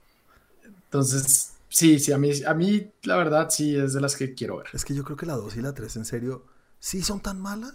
Entonces, 0.84 1.54
sí, 1.68 1.98
sí, 1.98 2.12
a 2.12 2.20
mí, 2.20 2.30
a 2.46 2.54
mí 2.54 2.92
la 3.02 3.18
verdad 3.18 3.50
sí 3.50 3.76
es 3.76 3.94
de 3.94 4.02
las 4.02 4.16
que 4.16 4.36
quiero 4.36 4.58
ver. 4.58 4.68
Es 4.74 4.86
que 4.86 4.94
yo 4.94 5.04
creo 5.04 5.18
que 5.18 5.26
la 5.26 5.34
2 5.34 5.56
y 5.58 5.62
la 5.64 5.74
3, 5.74 5.96
en 5.96 6.06
serio, 6.06 6.46
¿sí 6.78 7.02
son 7.02 7.22
tan 7.22 7.42
malas? 7.42 7.74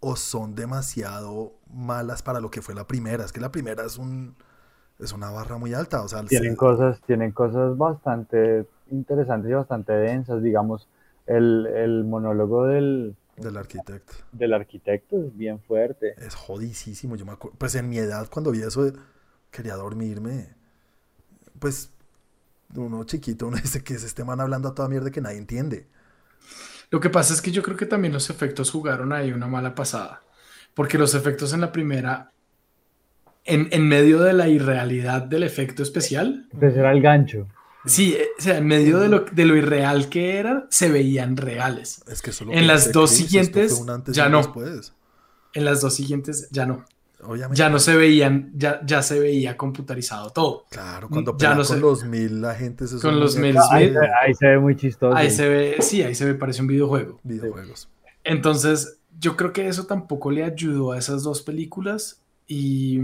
¿O 0.00 0.16
son 0.16 0.56
demasiado 0.56 1.54
malas 1.72 2.22
para 2.22 2.40
lo 2.40 2.50
que 2.50 2.62
fue 2.62 2.74
la 2.74 2.88
primera? 2.88 3.24
Es 3.24 3.30
que 3.30 3.38
la 3.38 3.52
primera 3.52 3.86
es 3.86 3.96
un 3.96 4.34
es 5.02 5.12
una 5.12 5.30
barra 5.30 5.58
muy 5.58 5.74
alta. 5.74 6.02
O 6.02 6.08
sea, 6.08 6.24
Tienen 6.24 6.56
cosas, 6.56 7.00
tienen 7.06 7.32
cosas 7.32 7.76
bastante 7.76 8.66
interesantes 8.90 9.50
y 9.50 9.54
bastante 9.54 9.92
densas, 9.92 10.42
digamos, 10.42 10.88
el, 11.26 11.66
el 11.66 12.04
monólogo 12.04 12.66
del, 12.66 13.16
del 13.36 13.56
arquitecto. 13.56 14.14
del 14.32 14.52
arquitecto 14.52 15.16
es 15.24 15.36
bien 15.36 15.60
fuerte. 15.60 16.14
Es 16.18 16.34
jodicísimo. 16.34 17.16
Yo 17.16 17.24
me 17.26 17.32
acuerdo. 17.32 17.56
Pues 17.58 17.74
en 17.74 17.88
mi 17.88 17.98
edad, 17.98 18.28
cuando 18.30 18.50
vi 18.50 18.62
eso, 18.62 18.92
quería 19.50 19.76
dormirme. 19.76 20.54
Pues 21.58 21.90
uno 22.74 23.04
chiquito, 23.04 23.46
uno 23.48 23.56
dice 23.62 23.82
que 23.82 23.94
es 23.94 24.04
este 24.04 24.24
man 24.24 24.40
hablando 24.40 24.68
a 24.68 24.74
toda 24.74 24.88
mierda 24.88 25.10
que 25.10 25.20
nadie 25.20 25.38
entiende. 25.38 25.86
Lo 26.90 27.00
que 27.00 27.10
pasa 27.10 27.32
es 27.32 27.40
que 27.40 27.52
yo 27.52 27.62
creo 27.62 27.76
que 27.76 27.86
también 27.86 28.12
los 28.12 28.28
efectos 28.30 28.70
jugaron 28.70 29.12
ahí 29.12 29.32
una 29.32 29.46
mala 29.46 29.74
pasada, 29.74 30.22
porque 30.74 30.98
los 30.98 31.14
efectos 31.14 31.52
en 31.54 31.60
la 31.62 31.72
primera, 31.72 32.32
en, 33.44 33.68
en 33.72 33.88
medio 33.88 34.20
de 34.22 34.32
la 34.32 34.48
irrealidad 34.48 35.22
del 35.22 35.42
efecto 35.42 35.82
especial, 35.82 36.46
Entonces 36.52 36.78
era 36.78 36.92
el 36.92 37.02
gancho. 37.02 37.46
sí, 37.84 38.14
eh, 38.16 38.28
o 38.38 38.42
sea, 38.42 38.58
en 38.58 38.66
medio 38.66 38.98
de 39.00 39.08
lo, 39.08 39.20
de 39.32 39.44
lo 39.44 39.56
irreal 39.56 40.08
que 40.08 40.36
era, 40.38 40.66
se 40.70 40.90
veían 40.90 41.36
reales. 41.36 42.02
Es 42.08 42.22
que 42.22 42.30
eso 42.30 42.44
es 42.44 42.48
lo 42.48 42.54
En 42.54 42.66
las 42.66 42.92
dos 42.92 43.10
Chris, 43.10 43.22
siguientes, 43.26 43.84
ya 44.08 44.28
no. 44.28 44.38
después. 44.38 44.92
En 45.54 45.64
las 45.64 45.80
dos 45.80 45.94
siguientes 45.94 46.48
ya 46.50 46.64
no, 46.66 46.84
Obviamente. 47.24 47.56
ya 47.58 47.68
no 47.68 47.78
se 47.78 47.94
veían, 47.96 48.52
ya, 48.54 48.80
ya 48.86 49.02
se 49.02 49.18
veía 49.20 49.56
computarizado 49.56 50.30
todo. 50.30 50.64
Claro, 50.70 51.08
cuando 51.10 51.36
Ya 51.36 51.54
no 51.54 51.62
con 51.64 51.80
los 51.80 52.04
mil 52.04 52.44
agentes 52.44 52.94
Con 53.02 53.20
los 53.20 53.36
mil 53.36 53.56
Ahí, 53.70 53.90
de 53.90 53.94
se- 54.00 54.10
ahí 54.24 54.34
se 54.34 54.46
ve 54.46 54.58
muy 54.58 54.76
chistoso. 54.76 55.14
Ahí 55.16 55.30
se 55.30 55.48
ve, 55.48 55.76
sí, 55.80 56.02
ahí 56.02 56.14
se 56.14 56.24
ve, 56.24 56.34
parece 56.34 56.62
un 56.62 56.68
videojuego. 56.68 57.20
videojuegos. 57.22 57.88
Entonces, 58.24 58.98
yo 59.18 59.36
creo 59.36 59.52
que 59.52 59.68
eso 59.68 59.84
tampoco 59.86 60.30
le 60.30 60.44
ayudó 60.44 60.92
a 60.92 60.98
esas 60.98 61.22
dos 61.22 61.42
películas 61.42 62.21
y, 62.46 62.98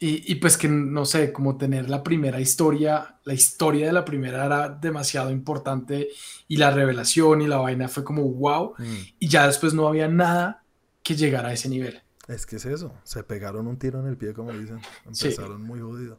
y, 0.00 0.32
y 0.32 0.34
pues 0.36 0.56
que 0.58 0.68
no 0.68 1.04
sé, 1.06 1.32
como 1.32 1.56
tener 1.56 1.88
la 1.88 2.02
primera 2.02 2.40
historia, 2.40 3.16
la 3.24 3.34
historia 3.34 3.86
de 3.86 3.92
la 3.92 4.04
primera 4.04 4.44
era 4.44 4.68
demasiado 4.68 5.30
importante 5.30 6.08
y 6.48 6.56
la 6.56 6.70
revelación 6.70 7.40
y 7.42 7.46
la 7.46 7.58
vaina 7.58 7.88
fue 7.88 8.04
como 8.04 8.22
wow 8.24 8.74
Mm. 8.78 8.84
y 9.20 9.28
ya 9.28 9.46
después 9.46 9.72
no 9.74 9.86
había 9.88 10.08
nada 10.08 10.62
que 11.02 11.14
llegara 11.16 11.48
a 11.50 11.52
ese 11.52 11.68
nivel. 11.68 12.02
Es 12.28 12.46
que 12.46 12.56
es 12.56 12.64
eso, 12.64 12.94
se 13.04 13.22
pegaron 13.22 13.66
un 13.66 13.78
tiro 13.78 14.00
en 14.00 14.06
el 14.06 14.16
pie, 14.16 14.32
como 14.32 14.52
dicen. 14.52 14.80
Sí. 15.12 15.26
Empezaron 15.28 15.62
muy 15.62 15.80
jodido. 15.80 16.18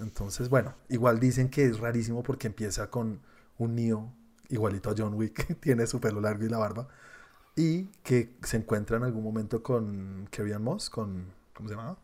Entonces, 0.00 0.48
bueno, 0.48 0.74
igual 0.88 1.20
dicen 1.20 1.48
que 1.48 1.64
es 1.64 1.78
rarísimo 1.78 2.22
porque 2.22 2.48
empieza 2.48 2.90
con 2.90 3.20
un 3.58 3.74
Neo 3.76 4.12
igualito 4.48 4.90
a 4.90 4.94
John 4.96 5.14
Wick, 5.14 5.58
tiene 5.60 5.86
su 5.86 6.00
pelo 6.00 6.20
largo 6.20 6.44
y 6.44 6.48
la 6.48 6.58
barba, 6.58 6.88
y 7.56 7.84
que 8.02 8.34
se 8.42 8.58
encuentra 8.58 8.96
en 8.98 9.04
algún 9.04 9.24
momento 9.24 9.62
con 9.62 10.28
Carrie 10.30 10.54
Ann 10.54 10.62
Moss, 10.62 10.90
con, 10.90 11.32
¿cómo 11.54 11.68
se 11.68 11.74
llamaba? 11.74 11.96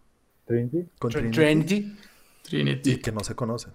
Trinity. 0.47 0.89
Con 0.99 1.11
Trinity, 1.11 1.37
Trinity. 1.37 1.97
Trinity. 2.43 2.91
y 2.93 2.97
que 2.99 3.13
no 3.13 3.21
se 3.21 3.35
conocen. 3.35 3.73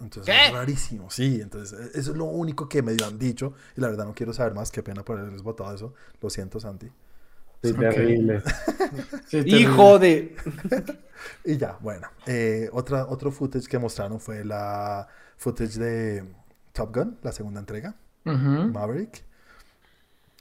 Entonces 0.00 0.34
¿Qué? 0.34 0.46
es 0.48 0.52
rarísimo, 0.52 1.10
sí. 1.10 1.40
Entonces, 1.40 1.78
e- 1.78 1.98
eso 2.00 2.10
es 2.12 2.16
lo 2.16 2.24
único 2.24 2.68
que 2.68 2.82
medio 2.82 3.06
han 3.06 3.18
dicho. 3.18 3.54
Y 3.76 3.80
la 3.80 3.88
verdad 3.88 4.06
no 4.06 4.14
quiero 4.14 4.32
saber 4.32 4.52
más. 4.54 4.70
Qué 4.72 4.82
pena 4.82 5.04
por 5.04 5.18
haberles 5.20 5.42
votado 5.42 5.72
eso. 5.74 5.94
Lo 6.20 6.30
siento, 6.30 6.58
Santi. 6.58 6.88
Sí, 7.62 7.70
Ok. 7.70 7.78
terrible. 7.78 8.42
Sí, 9.28 9.38
Hijo 9.46 9.98
de. 9.98 10.36
Y 11.44 11.56
ya, 11.56 11.78
bueno. 11.80 12.08
eh, 12.26 12.68
otra, 12.72 13.06
otro 13.06 13.30
footage 13.30 13.66
que 13.68 13.78
mostraron 13.78 14.18
fue 14.20 14.44
la 14.44 15.06
footage 15.36 15.78
de 15.78 16.24
Top 16.72 16.94
Gun, 16.94 17.16
la 17.22 17.32
segunda 17.32 17.60
entrega, 17.60 17.94
terrible. 18.24 18.58
Ujú. 18.64 18.72
Maverick. 18.72 19.24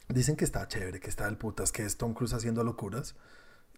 Dicen 0.10 0.36
que 0.36 0.46
está 0.46 0.68
chévere, 0.68 1.00
que 1.00 1.10
está 1.10 1.26
del 1.26 1.38
putas, 1.38 1.72
que 1.72 1.84
es 1.84 1.98
Tom 1.98 2.14
Cruise 2.14 2.34
haciendo 2.34 2.64
locuras. 2.64 3.16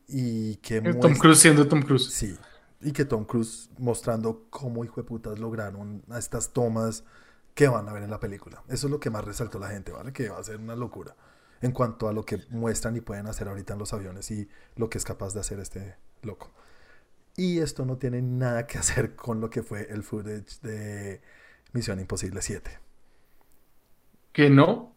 Y 0.07 0.57
que 0.57 0.81
Tom 0.81 0.93
muestra- 0.93 1.19
Cruise 1.19 1.39
siendo 1.39 1.68
Tom 1.68 1.81
Cruise. 1.81 2.11
Sí. 2.11 2.38
Y 2.81 2.91
que 2.91 3.06
Tom 3.06 3.26
Cruise 3.26 3.69
mostrando 3.80 4.47
cómo 4.49 4.84
hijo 4.85 5.02
de 5.02 5.07
putas 5.07 5.39
lograron 5.39 6.03
estas 6.15 6.52
tomas 6.53 7.03
que 7.53 7.68
van 7.68 7.88
a 7.88 7.93
ver 7.93 8.03
en 8.03 8.11
la 8.11 8.19
película. 8.19 8.64
Eso 8.68 8.88
es 8.88 8.91
lo 8.91 8.99
que 8.99 9.10
más 9.10 9.23
resaltó 9.23 9.60
la 9.60 9.69
gente, 9.69 9.91
¿vale? 9.91 10.11
Que 10.14 10.30
va 10.30 10.38
a 10.39 10.43
ser 10.43 10.57
una 10.57 10.76
locura 10.76 11.15
en 11.61 11.72
cuanto 11.72 12.07
a 12.10 12.14
lo 12.14 12.26
que 12.26 12.39
muestran 12.49 12.95
y 12.97 13.02
pueden 13.02 13.27
hacer 13.27 13.47
ahorita 13.47 13.73
en 13.73 13.80
los 13.80 13.93
aviones 13.93 14.30
y 14.30 14.47
lo 14.76 14.89
que 14.89 14.97
es 14.97 15.06
capaz 15.06 15.34
de 15.34 15.39
hacer 15.39 15.60
este 15.60 15.95
loco. 16.22 16.52
Y 17.38 17.60
esto 17.60 17.85
no 17.85 17.97
tiene 17.97 18.22
nada 18.22 18.68
que 18.68 18.77
hacer 18.77 19.15
con 19.15 19.39
lo 19.41 19.49
que 19.49 19.64
fue 19.64 19.88
el 19.89 20.03
footage 20.03 20.60
de 20.61 21.22
Misión 21.72 21.99
Imposible 21.99 22.41
7. 22.41 22.77
Que 24.34 24.49
no. 24.49 24.94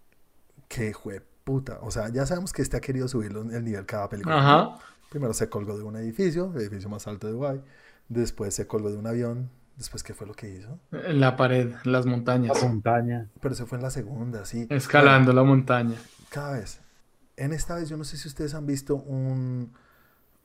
Que 0.68 0.92
fue 0.94 1.22
puta. 1.44 1.78
O 1.82 1.90
sea, 1.90 2.08
ya 2.10 2.26
sabemos 2.26 2.52
que 2.52 2.62
este 2.62 2.76
ha 2.76 2.80
querido 2.80 3.08
subir 3.08 3.32
el 3.32 3.64
nivel 3.64 3.86
cada 3.86 4.08
película. 4.08 4.38
Ajá. 4.38 4.78
Primero 5.10 5.32
se 5.32 5.48
colgó 5.48 5.76
de 5.78 5.84
un 5.84 5.96
edificio, 5.96 6.52
el 6.54 6.60
edificio 6.60 6.88
más 6.90 7.06
alto 7.06 7.26
de 7.26 7.32
Dubái. 7.32 7.62
Después 8.08 8.54
se 8.54 8.66
colgó 8.66 8.90
de 8.90 8.98
un 8.98 9.06
avión. 9.06 9.50
Después, 9.76 10.02
¿qué 10.02 10.12
fue 10.12 10.26
lo 10.26 10.34
que 10.34 10.50
hizo? 10.50 10.78
En 10.92 11.20
la 11.20 11.36
pared, 11.36 11.72
en 11.84 11.92
las 11.92 12.04
La 12.04 12.10
montañas. 12.10 12.62
montaña. 12.62 13.28
Pero 13.40 13.54
se 13.54 13.64
fue 13.64 13.78
en 13.78 13.82
la 13.84 13.90
segunda, 13.90 14.44
sí. 14.44 14.66
Escalando 14.70 15.32
la 15.32 15.44
montaña. 15.44 15.96
Cada 16.30 16.52
vez. 16.58 16.80
En 17.36 17.52
esta 17.52 17.76
vez, 17.76 17.88
yo 17.88 17.96
no 17.96 18.02
sé 18.04 18.16
si 18.16 18.26
ustedes 18.28 18.54
han 18.54 18.66
visto 18.66 18.96
un, 18.96 19.72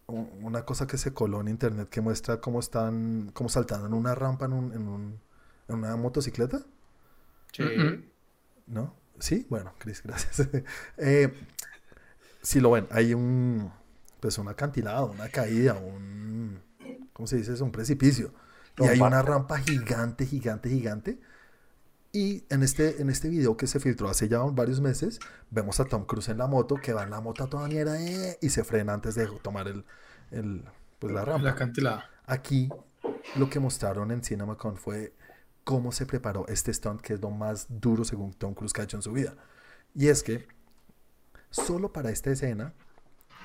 un- 0.05 0.29
una 0.43 0.63
cosa 0.63 0.85
que 0.85 0.97
se 0.97 1.13
coló 1.13 1.41
en 1.41 1.47
internet 1.47 1.89
que 1.89 1.99
muestra 2.01 2.37
cómo 2.39 2.59
están, 2.59 3.31
cómo 3.33 3.49
saltando 3.49 3.87
en 3.87 3.93
una 3.95 4.13
rampa 4.13 4.45
en, 4.45 4.53
un, 4.53 4.71
en, 4.73 4.87
un- 4.87 5.19
en 5.67 5.75
una 5.75 5.95
motocicleta. 5.95 6.59
Sí. 7.51 7.63
¿No? 8.67 8.93
Sí, 9.19 9.45
bueno, 9.49 9.73
Chris, 9.77 10.01
gracias. 10.03 10.47
Eh, 10.97 11.33
si 12.41 12.59
lo 12.59 12.71
ven, 12.71 12.87
hay 12.91 13.13
un, 13.13 13.71
pues 14.19 14.37
un 14.37 14.47
acantilado, 14.49 15.11
una 15.11 15.29
caída, 15.29 15.75
un, 15.75 16.61
¿cómo 17.13 17.27
se 17.27 17.37
dice 17.37 17.53
eso? 17.53 17.63
Un 17.63 17.71
precipicio. 17.71 18.33
Y 18.77 18.85
hay 18.85 18.99
una 18.99 19.21
rampa 19.21 19.59
gigante, 19.59 20.25
gigante, 20.25 20.69
gigante. 20.69 21.19
Y 22.11 22.43
en 22.49 22.61
este, 22.61 23.01
en 23.01 23.09
este 23.09 23.29
video 23.29 23.57
que 23.57 23.65
se 23.65 23.79
filtró 23.79 24.07
hace 24.09 24.27
ya 24.27 24.39
varios 24.39 24.81
meses, 24.81 25.19
vemos 25.49 25.79
a 25.79 25.85
Tom 25.85 26.05
Cruise 26.05 26.29
en 26.29 26.37
la 26.37 26.47
moto, 26.47 26.75
que 26.75 26.93
va 26.93 27.03
en 27.03 27.09
la 27.09 27.21
moto 27.21 27.43
a 27.43 27.49
toda 27.49 27.67
mierda 27.67 27.99
eh, 27.99 28.37
y 28.41 28.49
se 28.49 28.63
frena 28.63 28.93
antes 28.93 29.15
de 29.15 29.27
tomar 29.41 29.67
el, 29.67 29.83
el, 30.31 30.63
pues 30.99 31.11
la 31.13 31.25
rampa. 31.25 31.43
La 31.43 31.51
acantilada. 31.51 32.09
Aquí 32.25 32.69
lo 33.35 33.49
que 33.49 33.59
mostraron 33.59 34.11
en 34.11 34.23
CinemaCon 34.23 34.77
fue 34.77 35.13
cómo 35.63 35.91
se 35.91 36.05
preparó 36.05 36.45
este 36.47 36.73
stunt, 36.73 37.01
que 37.01 37.13
es 37.13 37.21
lo 37.21 37.31
más 37.31 37.67
duro 37.69 38.03
según 38.05 38.33
Tom 38.33 38.53
Cruise 38.53 38.73
que 38.73 38.81
ha 38.81 38.83
hecho 38.85 38.97
en 38.97 39.03
su 39.03 39.13
vida. 39.13 39.35
Y 39.95 40.07
es 40.09 40.23
que 40.23 40.47
solo 41.49 41.91
para 41.93 42.09
esta 42.11 42.31
escena 42.31 42.73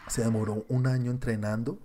se 0.08 0.22
demoró 0.22 0.64
un 0.68 0.86
año 0.86 1.10
entrenando 1.10 1.78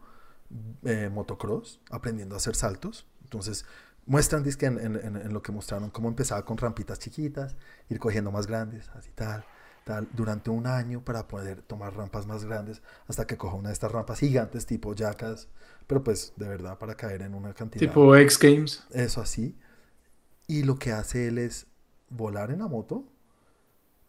eh, 0.84 1.10
motocross, 1.12 1.80
aprendiendo 1.90 2.36
a 2.36 2.38
hacer 2.38 2.56
saltos. 2.56 3.08
Entonces 3.24 3.66
muestran 4.06 4.44
dizque, 4.44 4.66
en, 4.68 4.78
en- 4.80 4.96
en- 5.18 5.34
lo 5.34 5.42
que 5.42 5.52
mostraron 5.52 5.90
cómo 5.90 6.08
empezaba 6.10 6.46
con 6.46 6.58
rampitas 6.58 7.00
chiquitas, 7.00 7.56
ir 7.90 8.00
cogiendo 8.00 8.32
más 8.32 8.48
grandes, 8.48 8.90
así 8.90 9.12
tal. 9.16 9.46
tal, 9.86 10.08
durante 10.14 10.50
un 10.50 10.68
año 10.68 11.04
para 11.04 11.28
poder 11.28 11.62
tomar 11.62 11.94
rampas 11.96 12.26
más 12.26 12.46
grandes 12.46 12.82
hasta 13.08 13.28
que 13.28 13.38
coja 13.38 13.56
una 13.56 13.70
de 13.70 13.74
estas 13.74 13.92
rampas 13.92 14.20
gigantes 14.20 14.66
tipo 14.66 14.94
Jackass, 14.96 15.50
pero 15.88 16.04
pues 16.04 16.34
de 16.38 16.48
verdad 16.48 16.78
para 16.78 16.96
caer 16.96 17.22
en 17.24 17.34
una 17.36 17.54
cantidad. 17.54 17.80
Tipo 17.82 18.16
X 18.16 18.40
Games. 18.40 18.84
Eso 18.92 19.22
así. 19.22 19.58
Y 20.48 20.64
lo 20.64 20.78
que 20.78 20.92
hace 20.92 21.28
él 21.28 21.38
es 21.38 21.68
volar 22.10 22.52
en 22.52 22.60
la 22.60 22.68
moto, 22.68 23.06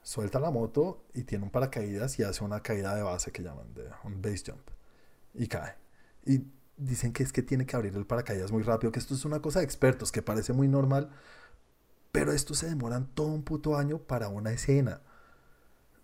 suelta 0.02 0.38
la 0.40 0.50
moto 0.50 1.04
y 1.14 1.24
tiene 1.24 1.44
un 1.44 1.50
paracaídas 1.50 2.18
y 2.18 2.22
hace 2.22 2.44
una 2.44 2.60
caída 2.60 2.94
de 2.94 3.02
base 3.02 3.32
que 3.32 3.42
llaman 3.42 3.72
de 3.74 3.88
un 4.04 4.20
base 4.20 4.44
jump 4.46 4.68
y 5.32 5.46
cae. 5.46 5.74
Y 6.26 6.44
dicen 6.76 7.12
que 7.12 7.22
es 7.22 7.32
que 7.32 7.42
tiene 7.42 7.66
que 7.66 7.76
abrir 7.76 7.94
el 7.96 8.06
paracaídas 8.06 8.52
muy 8.52 8.62
rápido, 8.62 8.92
que 8.92 8.98
esto 8.98 9.14
es 9.14 9.24
una 9.24 9.40
cosa 9.40 9.60
de 9.60 9.64
expertos, 9.64 10.12
que 10.12 10.22
parece 10.22 10.52
muy 10.52 10.68
normal, 10.68 11.10
pero 12.12 12.32
esto 12.32 12.54
se 12.54 12.68
demoran 12.68 13.06
todo 13.14 13.28
un 13.28 13.42
puto 13.42 13.76
año 13.76 13.98
para 13.98 14.28
una 14.28 14.52
escena. 14.52 15.00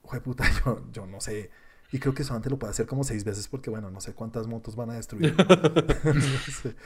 Jue 0.02 0.20
puta, 0.20 0.44
yo, 0.64 0.84
yo 0.92 1.06
no 1.06 1.20
sé. 1.20 1.50
Y 1.92 1.98
creo 1.98 2.14
que 2.14 2.24
antes 2.30 2.50
lo 2.50 2.58
puede 2.58 2.70
hacer 2.70 2.86
como 2.86 3.04
seis 3.04 3.24
veces 3.24 3.48
porque, 3.48 3.68
bueno, 3.68 3.90
no 3.90 4.00
sé 4.00 4.14
cuántas 4.14 4.46
motos 4.46 4.76
van 4.76 4.90
a 4.90 4.94
destruir. 4.94 5.34
No 6.04 6.20
sé. 6.20 6.76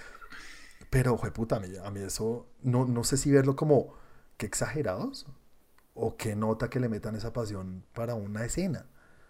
Pero, 0.94 1.16
jue 1.16 1.32
puta, 1.32 1.56
a 1.56 1.60
mí, 1.60 1.66
a 1.82 1.90
mí 1.90 2.00
eso, 2.00 2.46
no, 2.62 2.84
no 2.86 3.02
sé 3.02 3.16
si 3.16 3.32
verlo 3.32 3.56
como 3.56 3.94
que 4.36 4.46
exagerados 4.46 5.26
o 5.92 6.16
que 6.16 6.36
nota 6.36 6.70
que 6.70 6.78
le 6.78 6.88
metan 6.88 7.16
esa 7.16 7.32
pasión 7.32 7.84
para 7.94 8.14
una 8.14 8.44
escena. 8.44 8.86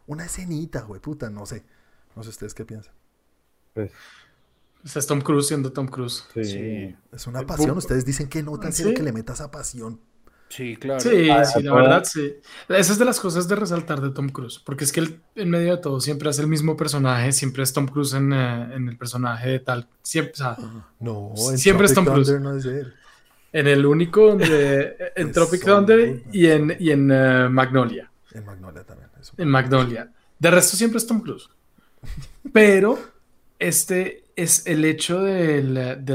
Una 0.07 0.27
escenita, 0.27 0.83
jue 0.83 1.01
puta, 1.01 1.31
no 1.31 1.47
sé. 1.47 1.65
No 2.15 2.23
sé 2.23 2.29
ustedes 2.29 2.53
qué 2.53 2.67
piensan. 2.67 2.93
Pues 3.73 3.93
O 4.85 4.89
sea, 4.89 5.01
es 5.01 5.07
Tom 5.07 5.23
Cruise 5.23 5.47
siendo 5.49 5.73
Tom 5.73 5.87
Cruise. 5.89 6.25
sí. 6.35 6.45
Sí. 6.45 6.97
Es 7.13 7.27
una 7.27 7.47
pasión. 7.47 7.79
Ustedes 7.79 8.05
dicen 8.05 8.29
que 8.29 8.43
notan 8.43 8.73
¿Sí? 8.73 8.93
que 8.93 9.03
le 9.03 9.13
meta 9.13 9.33
esa 9.33 9.51
pasión. 9.51 10.01
Sí, 10.49 10.77
claro. 10.77 11.01
Sí, 11.01 11.29
Ah, 11.31 11.45
sí, 11.45 11.63
la 11.63 11.75
verdad, 11.75 12.05
sí. 12.05 12.35
Esa 12.69 12.93
es 12.93 12.99
de 12.99 13.05
las 13.05 13.19
cosas 13.19 13.49
de 13.49 13.57
resaltar 13.57 14.01
de 14.01 14.11
Tom 14.11 14.29
Cruise, 14.29 14.61
porque 14.65 14.85
es 14.85 14.93
que 14.93 15.01
él, 15.01 15.21
en 15.35 15.51
medio 15.51 15.75
de 15.77 15.83
todo, 15.83 16.01
siempre 16.01 16.29
hace 16.29 16.43
el 16.43 16.49
mismo 16.49 16.77
personaje, 16.77 17.33
siempre 17.33 17.63
es 17.65 17.73
Tom 17.73 17.87
Cruise 17.89 18.13
en, 18.15 18.33
eh, 18.33 18.75
en 18.75 18.89
el 18.89 18.97
personaje 18.97 19.49
de 19.51 19.59
tal, 19.61 19.89
siempre, 20.03 20.33
o 20.35 20.37
sea, 20.37 20.57
No, 21.01 21.33
en 21.51 21.59
Siempre 21.59 21.87
es 21.87 21.93
Tropic 21.95 22.05
Tom 22.07 22.15
Cruise. 22.15 22.29
Thunder 22.29 22.43
no 22.43 22.57
es 22.57 22.65
él. 22.67 22.95
en 23.53 23.67
el 23.67 23.85
único 23.87 24.29
donde, 24.29 24.97
en 25.17 25.29
Es 25.29 25.33
Tropic 25.35 25.65
Thunder 25.65 26.23
y 26.33 26.47
en, 26.47 26.77
y 26.79 26.91
en 26.91 27.11
eh, 27.11 27.49
Magnolia, 27.49 28.11
En 28.33 28.45
Magnolia 28.45 28.85
también. 28.85 29.09
es 29.21 29.33
en 29.37 29.49
Magnolia. 29.49 30.13
De 30.39 30.51
resto 30.51 30.77
siempre 30.77 30.99
es 30.99 31.07
Tom 31.07 31.21
Cruise. 31.21 31.49
Pero 32.53 32.99
este 33.59 34.24
es 34.37 34.67
el 34.67 34.85
hecho 34.85 35.23
de, 35.23 35.63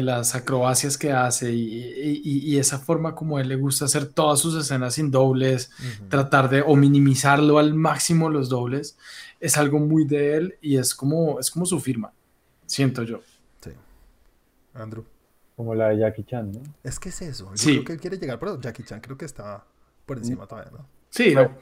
las 0.02 0.36
acrobacias 0.36 0.98
que 0.98 1.12
hace 1.14 1.54
y, 1.54 2.20
y- 2.24 2.40
y 2.54 2.58
esa 2.58 2.78
forma 2.80 3.16
como 3.16 3.38
a 3.38 3.42
él 3.42 3.48
le 3.48 3.56
gusta 3.56 3.86
hacer 3.86 4.08
todas 4.08 4.40
sus 4.40 4.56
escenas 4.56 4.96
sin 4.96 5.10
dobles, 5.12 5.72
tratar 6.10 6.50
de 6.50 6.62
o 6.62 6.76
minimizarlo 6.76 7.60
al 7.60 7.74
máximo 7.74 8.30
los 8.30 8.50
dobles, 8.50 8.98
es 9.40 9.58
algo 9.58 9.80
muy 9.80 10.04
de 10.06 10.36
él 10.36 10.56
y 10.62 10.76
es 10.78 10.94
como, 10.94 11.40
es 11.40 11.50
como 11.50 11.66
su 11.66 11.80
firma, 11.80 12.12
siento 12.66 13.04
yo. 13.04 13.22
Sí. 13.62 13.72
Andrew. 14.74 15.06
Como 15.56 15.76
la 15.76 15.90
de 15.90 16.00
Jackie 16.00 16.24
Chan, 16.24 16.52
¿no? 16.52 16.62
Es 16.84 17.00
que 17.00 17.10
es 17.10 17.22
eso. 17.22 17.50
Yo 17.52 17.58
Sí. 17.58 17.72
creo 17.74 17.84
que 17.86 17.94
él 17.94 18.00
quiere 18.00 18.18
llegar, 18.18 18.40
pero 18.40 18.60
Jackie 18.60 18.84
Chan 18.84 19.00
creo 19.02 19.18
que 19.18 19.26
está 19.26 19.64
por 20.06 20.18
encima 20.18 20.46
todavía, 20.48 20.72
¿no? 20.72 20.86
Sí, 21.10 21.34
no, 21.34 21.58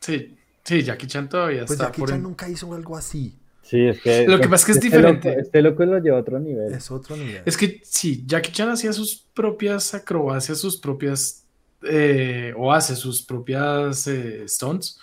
sí, 0.00 0.36
sí, 0.64 0.82
Jackie 0.82 1.06
Chan 1.06 1.28
todavía 1.28 1.60
Pues 1.60 1.72
está 1.72 1.86
Jackie 1.86 2.00
por 2.00 2.08
Chan 2.10 2.16
en- 2.18 2.22
nunca 2.24 2.48
hizo 2.48 2.72
algo 2.74 2.96
así. 2.96 3.38
Sí, 3.62 3.80
es 3.86 4.00
que. 4.00 4.26
Lo 4.26 4.40
que 4.40 4.48
pasa 4.48 4.62
es 4.62 4.64
que 4.66 4.72
es 4.72 4.76
este 4.78 4.88
diferente. 4.88 5.28
loco- 5.30 5.40
este 5.40 5.62
loco 5.62 5.84
lo 5.84 5.98
lleva 5.98 6.16
a 6.18 6.20
otro 6.20 6.38
nivel. 6.38 6.72
Es 6.74 6.90
otro 6.90 7.16
nivel. 7.16 7.42
Es 7.46 7.56
que 7.56 7.80
sí, 7.84 8.24
Jackie 8.26 8.52
Chan 8.52 8.68
hacía 8.70 8.92
sus 8.92 9.16
propias 9.34 9.94
acrobacias, 9.94 10.58
sus 10.58 10.78
propias, 10.78 11.44
eh, 11.82 12.52
o 12.56 12.72
hace 12.72 12.94
sus 12.96 13.22
propias 13.22 14.06
eh, 14.06 14.44
stunts 14.48 14.98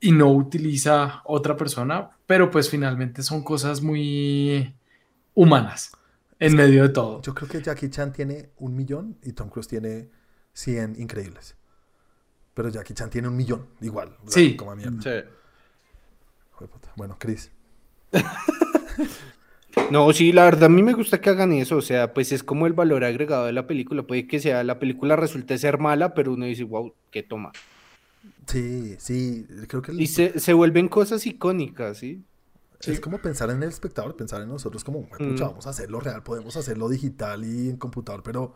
y 0.00 0.12
no 0.12 0.30
utiliza 0.32 1.22
otra 1.24 1.56
persona, 1.56 2.10
pero 2.26 2.50
pues 2.50 2.68
finalmente 2.70 3.22
son 3.22 3.42
cosas 3.42 3.82
muy 3.82 4.74
humanas 5.34 5.92
en 6.38 6.56
medio 6.56 6.82
de 6.82 6.88
todo. 6.90 7.20
Yo 7.22 7.34
creo 7.34 7.48
que 7.48 7.62
Jackie 7.62 7.88
Chan 7.90 8.12
tiene 8.12 8.50
un 8.58 8.74
millón 8.76 9.16
y 9.22 9.32
Tom 9.32 9.48
Cruise 9.48 9.68
tiene 9.68 10.08
100 10.52 11.00
increíbles. 11.00 11.56
Pero 12.54 12.68
Jackie 12.68 12.94
Chan 12.94 13.08
tiene 13.10 13.28
un 13.28 13.36
millón, 13.36 13.66
igual. 13.80 14.16
Sí. 14.26 14.56
Como 14.56 14.74
mierda. 14.76 15.00
Sí. 15.02 15.28
Bueno, 16.96 17.16
Chris. 17.18 17.50
No, 19.90 20.12
sí, 20.12 20.32
la 20.32 20.44
verdad 20.44 20.64
a 20.64 20.68
mí 20.68 20.82
me 20.82 20.92
gusta 20.92 21.20
que 21.20 21.30
hagan 21.30 21.52
eso, 21.52 21.76
o 21.78 21.82
sea, 21.82 22.12
pues 22.12 22.30
es 22.32 22.42
como 22.42 22.66
el 22.66 22.74
valor 22.74 23.04
agregado 23.04 23.46
de 23.46 23.52
la 23.52 23.66
película, 23.66 24.02
puede 24.02 24.26
que 24.26 24.38
sea, 24.38 24.62
la 24.64 24.78
película 24.78 25.16
resulte 25.16 25.56
ser 25.56 25.78
mala, 25.78 26.12
pero 26.14 26.32
uno 26.34 26.44
dice, 26.44 26.64
wow, 26.64 26.94
qué 27.10 27.22
toma. 27.22 27.52
Sí, 28.46 28.96
sí. 28.98 29.46
Creo 29.68 29.80
que 29.80 29.92
el- 29.92 30.00
Y 30.00 30.06
se, 30.08 30.38
se 30.38 30.52
vuelven 30.52 30.88
cosas 30.88 31.26
icónicas, 31.26 31.98
¿sí? 31.98 32.22
es 32.84 32.98
como 33.00 33.18
pensar 33.18 33.48
en 33.50 33.62
el 33.62 33.68
espectador, 33.68 34.16
pensar 34.16 34.42
en 34.42 34.48
nosotros 34.48 34.82
como, 34.82 35.04
"Juepucha, 35.04 35.44
Mm. 35.44 35.48
vamos 35.50 35.66
a 35.68 35.70
hacerlo 35.70 36.00
real, 36.00 36.22
podemos 36.24 36.56
hacerlo 36.56 36.88
digital 36.88 37.44
y 37.44 37.68
en 37.70 37.76
computador, 37.76 38.22
pero 38.22 38.54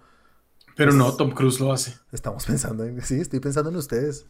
Pero 0.74 0.90
Pues- 0.90 0.98
no, 0.98 1.16
Tom 1.16 1.30
Cruise 1.30 1.58
lo 1.60 1.72
hace. 1.72 1.94
estamos 2.12 2.44
pensando 2.44 2.84
en, 2.84 3.00
sí, 3.00 3.14
estoy 3.20 3.40
pensando 3.40 3.70
en 3.70 3.76
ustedes 3.76 4.26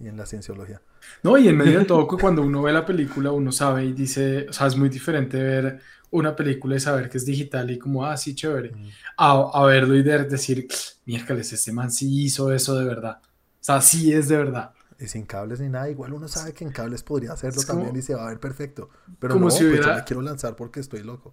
y 0.00 0.08
en 0.08 0.16
la 0.16 0.26
cienciología. 0.26 0.80
No, 1.22 1.36
y 1.38 1.48
en 1.48 1.56
medio 1.56 1.78
de 1.80 1.84
todo, 1.84 2.06
cu- 2.06 2.18
cuando 2.18 2.42
uno 2.42 2.62
ve 2.62 2.72
la 2.72 2.84
película, 2.86 3.32
uno 3.32 3.50
sabe 3.52 3.84
y 3.84 3.92
dice, 3.92 4.46
o 4.48 4.52
sea, 4.52 4.66
es 4.66 4.76
muy 4.76 4.88
diferente 4.88 5.42
ver 5.42 5.80
una 6.10 6.34
película 6.36 6.76
y 6.76 6.80
saber 6.80 7.08
que 7.10 7.18
es 7.18 7.26
digital 7.26 7.70
y 7.70 7.78
como, 7.78 8.04
ah, 8.06 8.16
sí, 8.16 8.34
chévere, 8.34 8.72
Mm. 8.74 8.88
a, 9.18 9.50
a 9.54 9.64
verlo 9.66 9.94
y 9.96 10.02
de- 10.02 10.24
decir, 10.24 10.66
miércoles, 11.04 11.52
este 11.52 11.72
man 11.72 11.90
sí 11.90 12.24
hizo 12.24 12.52
eso 12.52 12.76
de 12.78 12.84
verdad. 12.84 13.20
O 13.22 13.28
sea, 13.60 13.80
sí 13.80 14.12
es 14.12 14.28
de 14.28 14.36
verdad. 14.36 14.72
Y 15.00 15.06
sin 15.06 15.26
cables 15.26 15.60
ni 15.60 15.68
nada, 15.68 15.88
igual 15.88 16.12
uno 16.12 16.26
sabe 16.26 16.52
que 16.52 16.64
en 16.64 16.72
cables 16.72 17.02
podría 17.02 17.32
hacerlo 17.32 17.62
como- 17.66 17.80
también 17.84 17.96
y 17.96 18.02
se 18.02 18.14
va 18.14 18.24
a 18.26 18.28
ver 18.30 18.40
perfecto. 18.40 18.88
Pero 19.20 19.34
como 19.34 19.46
no, 19.46 19.50
si 19.50 19.58
pues 19.64 19.70
yo 19.76 19.78
hubiera- 19.82 19.96
me 19.96 20.04
quiero 20.04 20.22
lanzar 20.22 20.56
porque 20.56 20.80
estoy 20.80 21.02
loco. 21.04 21.32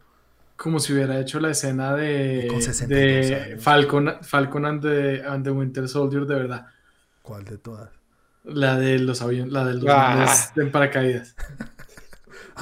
Como 0.55 0.79
si 0.79 0.93
hubiera 0.93 1.19
hecho 1.19 1.39
la 1.39 1.49
escena 1.51 1.95
de, 1.95 2.43
Y 2.45 2.47
con 2.47 2.61
62 2.61 3.29
de. 3.49 3.57
Falcon, 3.57 4.13
Falcon 4.21 4.65
and, 4.65 4.81
the, 4.81 5.23
and 5.23 5.43
the 5.43 5.51
Winter 5.51 5.87
Soldier 5.89 6.25
de 6.25 6.35
verdad. 6.35 6.67
¿Cuál 7.21 7.43
de 7.45 7.57
todas? 7.57 7.89
La 8.45 8.77
de 8.77 8.99
los 8.99 9.21
aviones, 9.21 9.51
la 9.51 9.65
de 9.65 9.73
los 9.75 9.85
Ah. 9.87 10.51
en 10.55 10.71
paracaídas. 10.71 11.35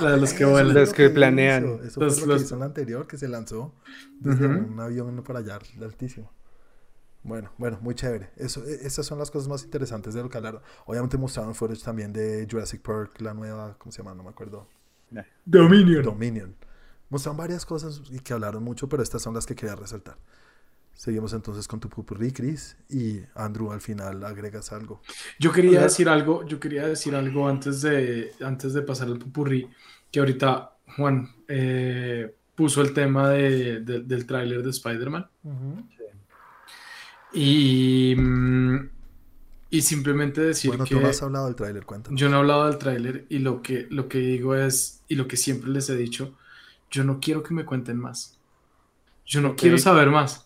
La 0.01 0.09
de 0.11 0.17
los 0.17 0.33
que 0.33 0.43
vuelan. 0.43 0.73
Los 0.73 0.91
que 0.91 1.09
planean. 1.11 1.79
Eso 1.85 1.99
Los- 1.99 2.17
fue 2.17 2.25
lo 2.27 2.33
los- 2.33 2.41
que 2.41 2.45
hizo 2.47 2.55
en 2.55 2.59
la 2.61 2.65
anterior, 2.65 3.05
que 3.05 3.15
se 3.15 3.27
lanzó 3.27 3.75
desde 4.19 4.47
un 4.47 4.79
avión 4.79 5.21
para 5.23 5.37
allá, 5.39 5.59
altísimo. 5.83 6.31
Bueno, 7.21 7.51
bueno, 7.59 7.77
muy 7.79 7.93
chévere. 7.93 8.31
Eso, 8.35 8.63
e- 8.65 8.87
esas 8.87 9.05
son 9.05 9.19
las 9.19 9.29
cosas 9.29 9.47
más 9.47 9.63
interesantes 9.63 10.15
de 10.15 10.23
lo 10.23 10.29
que 10.29 10.37
hablaron. 10.37 10.61
Obviamente 10.87 11.15
mostraron 11.19 11.53
footage 11.53 11.83
también 11.83 12.11
de 12.11 12.47
Jurassic 12.49 12.81
Park, 12.81 13.21
la 13.21 13.35
nueva, 13.35 13.75
¿cómo 13.77 13.91
se 13.91 13.99
llama? 13.99 14.15
No 14.15 14.23
me 14.23 14.29
acuerdo. 14.29 14.67
Dominion. 15.45 16.01
Dominion. 16.03 16.55
Mostraron 17.09 17.37
varias 17.37 17.63
cosas 17.63 18.01
y 18.09 18.19
que 18.19 18.33
hablaron 18.33 18.63
mucho, 18.63 18.89
pero 18.89 19.03
estas 19.03 19.21
son 19.21 19.35
las 19.35 19.45
que 19.45 19.53
quería 19.53 19.75
resaltar. 19.75 20.17
Seguimos 20.95 21.33
entonces 21.33 21.67
con 21.67 21.79
tu 21.79 21.89
pupurrí, 21.89 22.31
Chris, 22.31 22.77
y 22.89 23.19
Andrew, 23.35 23.71
al 23.71 23.81
final 23.81 24.23
agregas 24.23 24.71
algo. 24.71 25.01
Yo 25.39 25.51
quería 25.51 25.81
decir 25.81 26.07
algo, 26.07 26.45
yo 26.47 26.59
quería 26.59 26.87
decir 26.87 27.13
algo 27.15 27.47
antes 27.49 27.81
de, 27.81 28.31
antes 28.41 28.73
de 28.73 28.81
pasar 28.83 29.07
al 29.07 29.17
pupurrí, 29.17 29.67
que 30.11 30.19
ahorita 30.19 30.77
Juan 30.95 31.29
eh, 31.47 32.33
puso 32.55 32.81
el 32.81 32.93
tema 32.93 33.29
de- 33.31 33.81
de- 33.81 34.01
del 34.01 34.25
tráiler 34.25 34.61
de 34.63 34.69
Spider-Man. 34.69 35.27
Y, 37.33 38.15
mm, 38.15 38.89
y 39.71 39.81
simplemente 39.81 40.41
decir 40.41 40.69
Bueno, 40.69 40.85
que 40.85 40.93
tú 40.95 41.01
no 41.01 41.07
has 41.07 41.21
hablado 41.23 41.45
del 41.47 41.55
tráiler, 41.55 41.85
cuéntanos. 41.85 42.19
yo 42.19 42.29
no 42.29 42.37
he 42.37 42.39
hablado 42.39 42.67
del 42.67 42.77
tráiler 42.77 43.25
y 43.29 43.39
lo 43.39 43.61
que, 43.63 43.87
lo 43.89 44.07
que 44.07 44.19
digo 44.19 44.55
es, 44.55 45.01
y 45.07 45.15
lo 45.15 45.27
que 45.27 45.35
siempre 45.37 45.69
les 45.71 45.89
he 45.89 45.95
dicho, 45.95 46.35
yo 46.91 47.03
no 47.03 47.19
quiero 47.19 47.41
que 47.41 47.53
me 47.55 47.65
cuenten 47.65 47.97
más. 47.97 48.37
Yo 49.25 49.41
no 49.41 49.55
quiero 49.55 49.77
saber 49.79 50.09
más. 50.11 50.42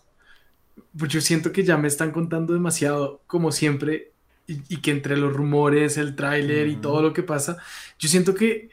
Pues 0.96 1.10
yo 1.12 1.20
siento 1.20 1.52
que 1.52 1.64
ya 1.64 1.76
me 1.76 1.88
están 1.88 2.10
contando 2.12 2.52
demasiado, 2.52 3.22
como 3.26 3.52
siempre, 3.52 4.12
y, 4.46 4.62
y 4.68 4.78
que 4.80 4.90
entre 4.90 5.16
los 5.16 5.32
rumores, 5.32 5.96
el 5.98 6.16
tráiler 6.16 6.68
y 6.68 6.76
todo 6.76 7.02
lo 7.02 7.12
que 7.12 7.22
pasa, 7.22 7.58
yo 7.98 8.08
siento 8.08 8.34
que, 8.34 8.70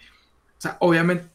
o 0.57 0.61
sea, 0.61 0.77
obviamente, 0.79 1.27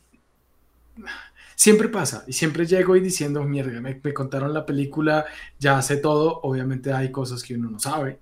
siempre 1.55 1.89
pasa, 1.89 2.25
y 2.27 2.33
siempre 2.33 2.67
llego 2.67 2.97
y 2.97 3.01
diciendo, 3.01 3.45
mierda, 3.45 3.81
me, 3.81 4.01
me 4.03 4.15
contaron 4.15 4.55
la 4.55 4.65
película, 4.65 5.27
ya 5.59 5.81
sé 5.83 5.99
todo, 5.99 6.41
obviamente 6.43 6.93
hay 6.93 7.11
cosas 7.11 7.43
que 7.43 7.55
uno 7.55 7.71
no 7.71 7.79
sabe, 7.79 8.19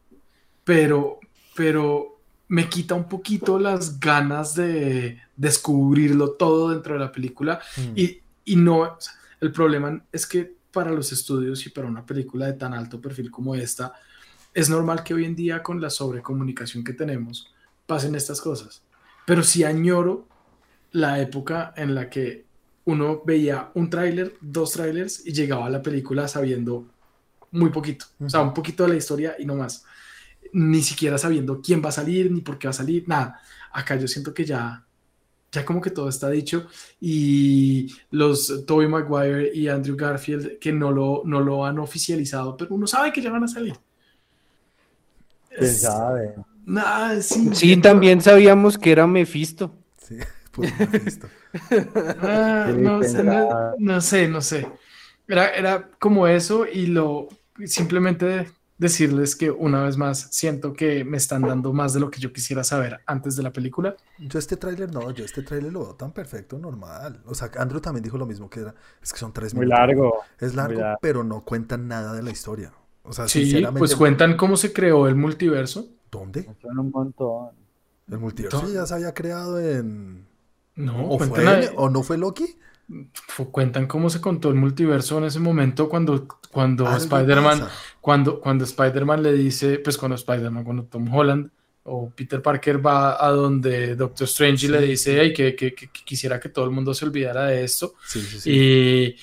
pero, 0.64 1.20
pero 1.54 2.20
me 2.48 2.68
quita 2.68 2.94
un 2.94 3.08
poquito 3.08 3.58
las 3.58 4.00
ganas 4.00 4.54
de 4.54 5.20
descubrirlo 5.36 6.32
todo 6.32 6.70
dentro 6.70 6.94
de 6.94 7.00
la 7.00 7.12
película 7.12 7.60
Mm. 7.76 7.92
y, 7.94 8.20
y 8.44 8.56
no, 8.56 8.80
o 8.80 8.96
sea, 9.00 9.12
el 9.40 9.52
problema 9.52 10.02
es 10.10 10.26
que 10.26 10.57
para 10.72 10.92
los 10.92 11.12
estudios 11.12 11.66
y 11.66 11.70
para 11.70 11.88
una 11.88 12.04
película 12.04 12.46
de 12.46 12.54
tan 12.54 12.74
alto 12.74 13.00
perfil 13.00 13.30
como 13.30 13.54
esta, 13.54 13.92
es 14.54 14.68
normal 14.68 15.02
que 15.02 15.14
hoy 15.14 15.24
en 15.24 15.36
día 15.36 15.62
con 15.62 15.80
la 15.80 15.90
sobrecomunicación 15.90 16.84
que 16.84 16.92
tenemos 16.92 17.52
pasen 17.86 18.14
estas 18.14 18.40
cosas. 18.40 18.82
Pero 19.26 19.42
sí 19.42 19.64
añoro 19.64 20.26
la 20.92 21.20
época 21.20 21.72
en 21.76 21.94
la 21.94 22.08
que 22.08 22.46
uno 22.84 23.22
veía 23.24 23.70
un 23.74 23.90
tráiler, 23.90 24.34
dos 24.40 24.72
tráilers 24.72 25.26
y 25.26 25.32
llegaba 25.32 25.66
a 25.66 25.70
la 25.70 25.82
película 25.82 26.26
sabiendo 26.26 26.86
muy 27.50 27.70
poquito, 27.70 28.06
o 28.20 28.28
sea, 28.28 28.40
un 28.40 28.54
poquito 28.54 28.84
de 28.84 28.90
la 28.90 28.96
historia 28.96 29.36
y 29.38 29.44
no 29.44 29.54
más. 29.54 29.84
ni 30.52 30.82
siquiera 30.82 31.18
sabiendo 31.18 31.60
quién 31.60 31.82
va 31.84 31.90
a 31.90 31.92
salir, 31.92 32.30
ni 32.30 32.40
por 32.40 32.58
qué 32.58 32.68
va 32.68 32.70
a 32.70 32.74
salir, 32.74 33.06
nada. 33.06 33.40
Acá 33.72 33.96
yo 33.96 34.08
siento 34.08 34.32
que 34.32 34.44
ya, 34.44 34.84
ya 35.52 35.64
como 35.64 35.80
que 35.80 35.90
todo 35.90 36.08
está 36.08 36.28
dicho 36.30 36.66
y 37.00 37.88
los 38.10 38.64
Tobey 38.66 38.88
Maguire 38.88 39.50
y 39.54 39.68
Andrew 39.68 39.96
Garfield 39.96 40.58
que 40.58 40.72
no 40.72 40.92
lo, 40.92 41.22
no 41.24 41.40
lo 41.40 41.64
han 41.66 41.78
oficializado, 41.78 42.56
pero 42.56 42.74
uno 42.74 42.86
sabe 42.86 43.12
que 43.12 43.22
ya 43.22 43.30
van 43.30 43.44
a 43.44 43.48
salir. 43.48 43.74
¿Quién 45.54 45.74
Es- 45.74 45.80
sabe? 45.80 46.34
Nah, 46.66 47.20
sí, 47.22 47.50
Sí, 47.54 47.76
también 47.78 48.20
sabíamos 48.20 48.76
que 48.78 48.92
era 48.92 49.06
Mephisto. 49.06 49.74
Sí, 49.96 50.18
pues 50.52 50.74
Mephisto. 50.74 51.30
Ah, 52.16 52.74
no, 52.76 53.02
sé, 53.04 53.22
no, 53.24 53.74
no 53.78 54.00
sé, 54.00 54.28
no 54.28 54.40
sé. 54.40 54.68
Era, 55.28 55.50
era 55.54 55.90
como 55.98 56.26
eso 56.26 56.66
y 56.66 56.86
lo 56.88 57.28
simplemente 57.66 58.50
decirles 58.78 59.34
que 59.36 59.50
una 59.50 59.82
vez 59.82 59.96
más 59.96 60.28
siento 60.30 60.72
que 60.72 61.04
me 61.04 61.16
están 61.16 61.42
dando 61.42 61.72
más 61.72 61.92
de 61.92 62.00
lo 62.00 62.10
que 62.10 62.20
yo 62.20 62.32
quisiera 62.32 62.62
saber 62.64 63.00
antes 63.06 63.36
de 63.36 63.42
la 63.42 63.52
película. 63.52 63.96
Yo 64.18 64.38
este 64.38 64.56
tráiler 64.56 64.92
no, 64.92 65.10
yo 65.10 65.24
este 65.24 65.42
tráiler 65.42 65.72
lo 65.72 65.80
veo 65.80 65.94
tan 65.96 66.12
perfecto, 66.12 66.58
normal. 66.58 67.20
O 67.26 67.34
sea, 67.34 67.50
Andrew 67.58 67.80
también 67.80 68.04
dijo 68.04 68.16
lo 68.16 68.26
mismo 68.26 68.48
que 68.48 68.60
era, 68.60 68.74
es 69.02 69.12
que 69.12 69.18
son 69.18 69.32
tres 69.32 69.52
Muy 69.54 69.66
minutos. 69.66 69.78
largo. 69.80 70.14
Es 70.38 70.54
largo, 70.54 70.74
muy 70.74 70.82
largo. 70.82 70.98
pero 71.02 71.24
no 71.24 71.40
cuentan 71.44 71.88
nada 71.88 72.12
de 72.12 72.22
la 72.22 72.30
historia. 72.30 72.72
O 73.02 73.12
sea, 73.12 73.26
Sí, 73.26 73.42
sinceramente, 73.44 73.78
pues 73.80 73.96
cuentan 73.96 74.36
cómo 74.36 74.56
se 74.56 74.72
creó 74.72 75.08
el 75.08 75.14
multiverso. 75.16 75.88
¿dónde? 76.10 76.48
Son 76.62 76.78
un 76.78 76.90
montón. 76.90 77.50
El 78.10 78.18
multiverso 78.18 78.60
¿Dónde? 78.60 78.74
ya 78.74 78.86
se 78.86 78.94
había 78.94 79.12
creado 79.12 79.60
en... 79.60 80.26
No, 80.76 81.08
¿O, 81.10 81.18
fue, 81.18 81.42
él? 81.42 81.70
¿O 81.76 81.90
no 81.90 82.02
fue 82.02 82.16
Loki? 82.16 82.56
cuentan 83.50 83.86
cómo 83.86 84.08
se 84.08 84.20
contó 84.20 84.48
el 84.48 84.54
multiverso 84.54 85.18
en 85.18 85.24
ese 85.24 85.40
momento 85.40 85.88
cuando, 85.88 86.26
cuando 86.50 86.90
Spider-Man. 86.96 87.62
Cuando, 88.08 88.40
cuando 88.40 88.64
Spider-Man 88.64 89.22
le 89.22 89.34
dice, 89.34 89.80
pues 89.80 89.98
cuando 89.98 90.14
Spider-Man, 90.14 90.64
cuando 90.64 90.84
Tom 90.84 91.12
Holland 91.14 91.50
o 91.82 92.08
Peter 92.08 92.40
Parker 92.40 92.80
va 92.84 93.22
a 93.22 93.28
donde 93.32 93.96
Doctor 93.96 94.24
Strange 94.26 94.64
y 94.64 94.70
le 94.70 94.80
Sí, 94.80 94.86
dice, 94.86 95.12
sí. 95.12 95.18
"Ey, 95.20 95.32
que, 95.34 95.54
que- 95.54 95.74
que 95.74 95.88
quisiera 96.06 96.40
que 96.40 96.48
todo 96.48 96.64
el 96.64 96.70
mundo 96.70 96.94
se 96.94 97.04
olvidara 97.04 97.44
de 97.48 97.64
esto. 97.64 97.92
Sí, 98.06 98.22
sí, 98.22 98.40
sí. 98.40 98.50
Y, 98.50 99.16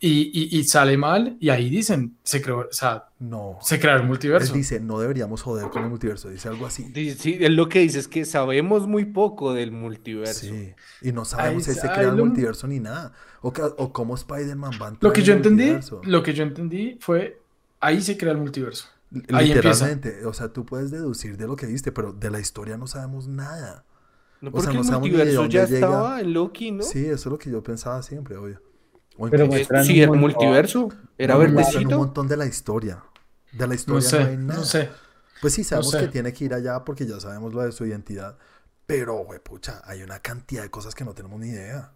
y, 0.00 0.30
y- 0.56 0.58
y 0.58 0.64
sale 0.64 0.96
mal 0.96 1.36
y 1.38 1.50
ahí 1.50 1.70
dicen, 1.70 2.16
se 2.24 2.42
creó, 2.42 2.66
o 2.68 2.72
sea, 2.72 3.04
No. 3.20 3.58
se 3.62 3.78
creó 3.78 3.94
el 3.94 4.00
Él 4.02 4.08
multiverso. 4.08 4.52
dice, 4.54 4.80
no 4.80 4.98
deberíamos 4.98 5.40
joder 5.42 5.68
con 5.70 5.84
el 5.84 5.90
multiverso. 5.90 6.28
Dice 6.28 6.48
algo 6.48 6.66
así. 6.66 6.92
Sí, 7.16 7.38
él 7.40 7.54
lo 7.54 7.68
que 7.68 7.78
dice 7.78 8.00
es 8.00 8.08
que 8.08 8.24
sabemos 8.24 8.88
muy 8.88 9.04
poco 9.04 9.54
del 9.54 9.70
multiverso. 9.70 10.40
Sí. 10.46 10.72
Y 11.02 11.12
no 11.12 11.24
sabemos 11.24 11.62
si 11.62 11.74
se 11.74 11.82
crea 11.82 12.10
el 12.10 12.16
lo- 12.16 12.24
multiverso 12.26 12.66
ni 12.66 12.80
nada. 12.80 13.12
O, 13.40 13.52
o 13.78 13.92
cómo 13.92 14.16
Spider-Man 14.16 14.72
va 14.82 14.86
a 14.86 14.90
entrar 14.90 15.08
Lo 15.08 15.12
que 15.12 15.20
en 15.20 15.26
yo 15.26 15.32
el 15.34 15.36
entendí, 15.38 15.62
multiverso. 15.66 16.00
lo 16.04 16.22
que 16.24 16.32
yo 16.34 16.42
entendí 16.42 16.96
fue, 17.00 17.40
ahí 17.82 18.00
se 18.00 18.16
crea 18.16 18.32
el 18.32 18.38
multiverso. 18.38 18.86
Ahí 19.32 19.48
Literalmente. 19.48 20.24
O 20.24 20.32
sea, 20.32 20.48
tú 20.52 20.64
puedes 20.64 20.90
deducir 20.90 21.36
de 21.36 21.46
lo 21.46 21.56
que 21.56 21.66
viste, 21.66 21.92
pero 21.92 22.12
de 22.14 22.30
la 22.30 22.40
historia 22.40 22.78
no 22.78 22.86
sabemos 22.86 23.28
nada. 23.28 23.84
No, 24.40 24.50
O 24.52 24.60
sea, 24.60 24.72
no 24.72 24.80
el 24.80 24.86
sabemos 24.86 25.10
multiverso 25.10 25.42
dónde 25.42 25.54
ya 25.54 25.66
llega. 25.66 25.74
estaba 25.74 26.20
en 26.20 26.32
Loki, 26.32 26.72
¿no? 26.72 26.82
Sí, 26.82 27.04
eso 27.04 27.14
es 27.14 27.26
lo 27.26 27.38
que 27.38 27.50
yo 27.50 27.62
pensaba 27.62 28.02
siempre, 28.02 28.36
obvio. 28.36 28.62
O 29.18 29.28
Pero 29.28 29.46
sí, 29.82 30.06
montón. 30.06 30.18
multiverso. 30.20 30.88
Era 31.18 31.36
no, 31.36 31.48
muestran 31.48 31.84
un 31.84 31.90
verdecito. 31.90 31.98
montón 31.98 32.28
de 32.28 32.36
la 32.38 32.46
historia. 32.46 33.04
De 33.52 33.66
la 33.66 33.74
historia 33.74 34.00
no, 34.00 34.00
sé, 34.02 34.18
hay 34.22 34.36
nada. 34.38 34.60
no 34.60 34.64
sé. 34.64 34.90
Pues 35.40 35.54
sí, 35.54 35.64
sabemos 35.64 35.90
sé. 35.92 36.00
que 36.00 36.08
tiene 36.08 36.32
que 36.32 36.44
ir 36.46 36.54
allá 36.54 36.84
porque 36.84 37.06
ya 37.06 37.20
sabemos 37.20 37.52
lo 37.54 37.62
de 37.62 37.72
su 37.72 37.84
identidad. 37.86 38.38
Pero, 38.86 39.16
güey, 39.24 39.40
pucha, 39.40 39.82
hay 39.84 40.02
una 40.02 40.20
cantidad 40.20 40.62
de 40.62 40.70
cosas 40.70 40.94
que 40.94 41.04
no 41.04 41.14
tenemos 41.14 41.38
ni 41.40 41.48
idea. 41.48 41.92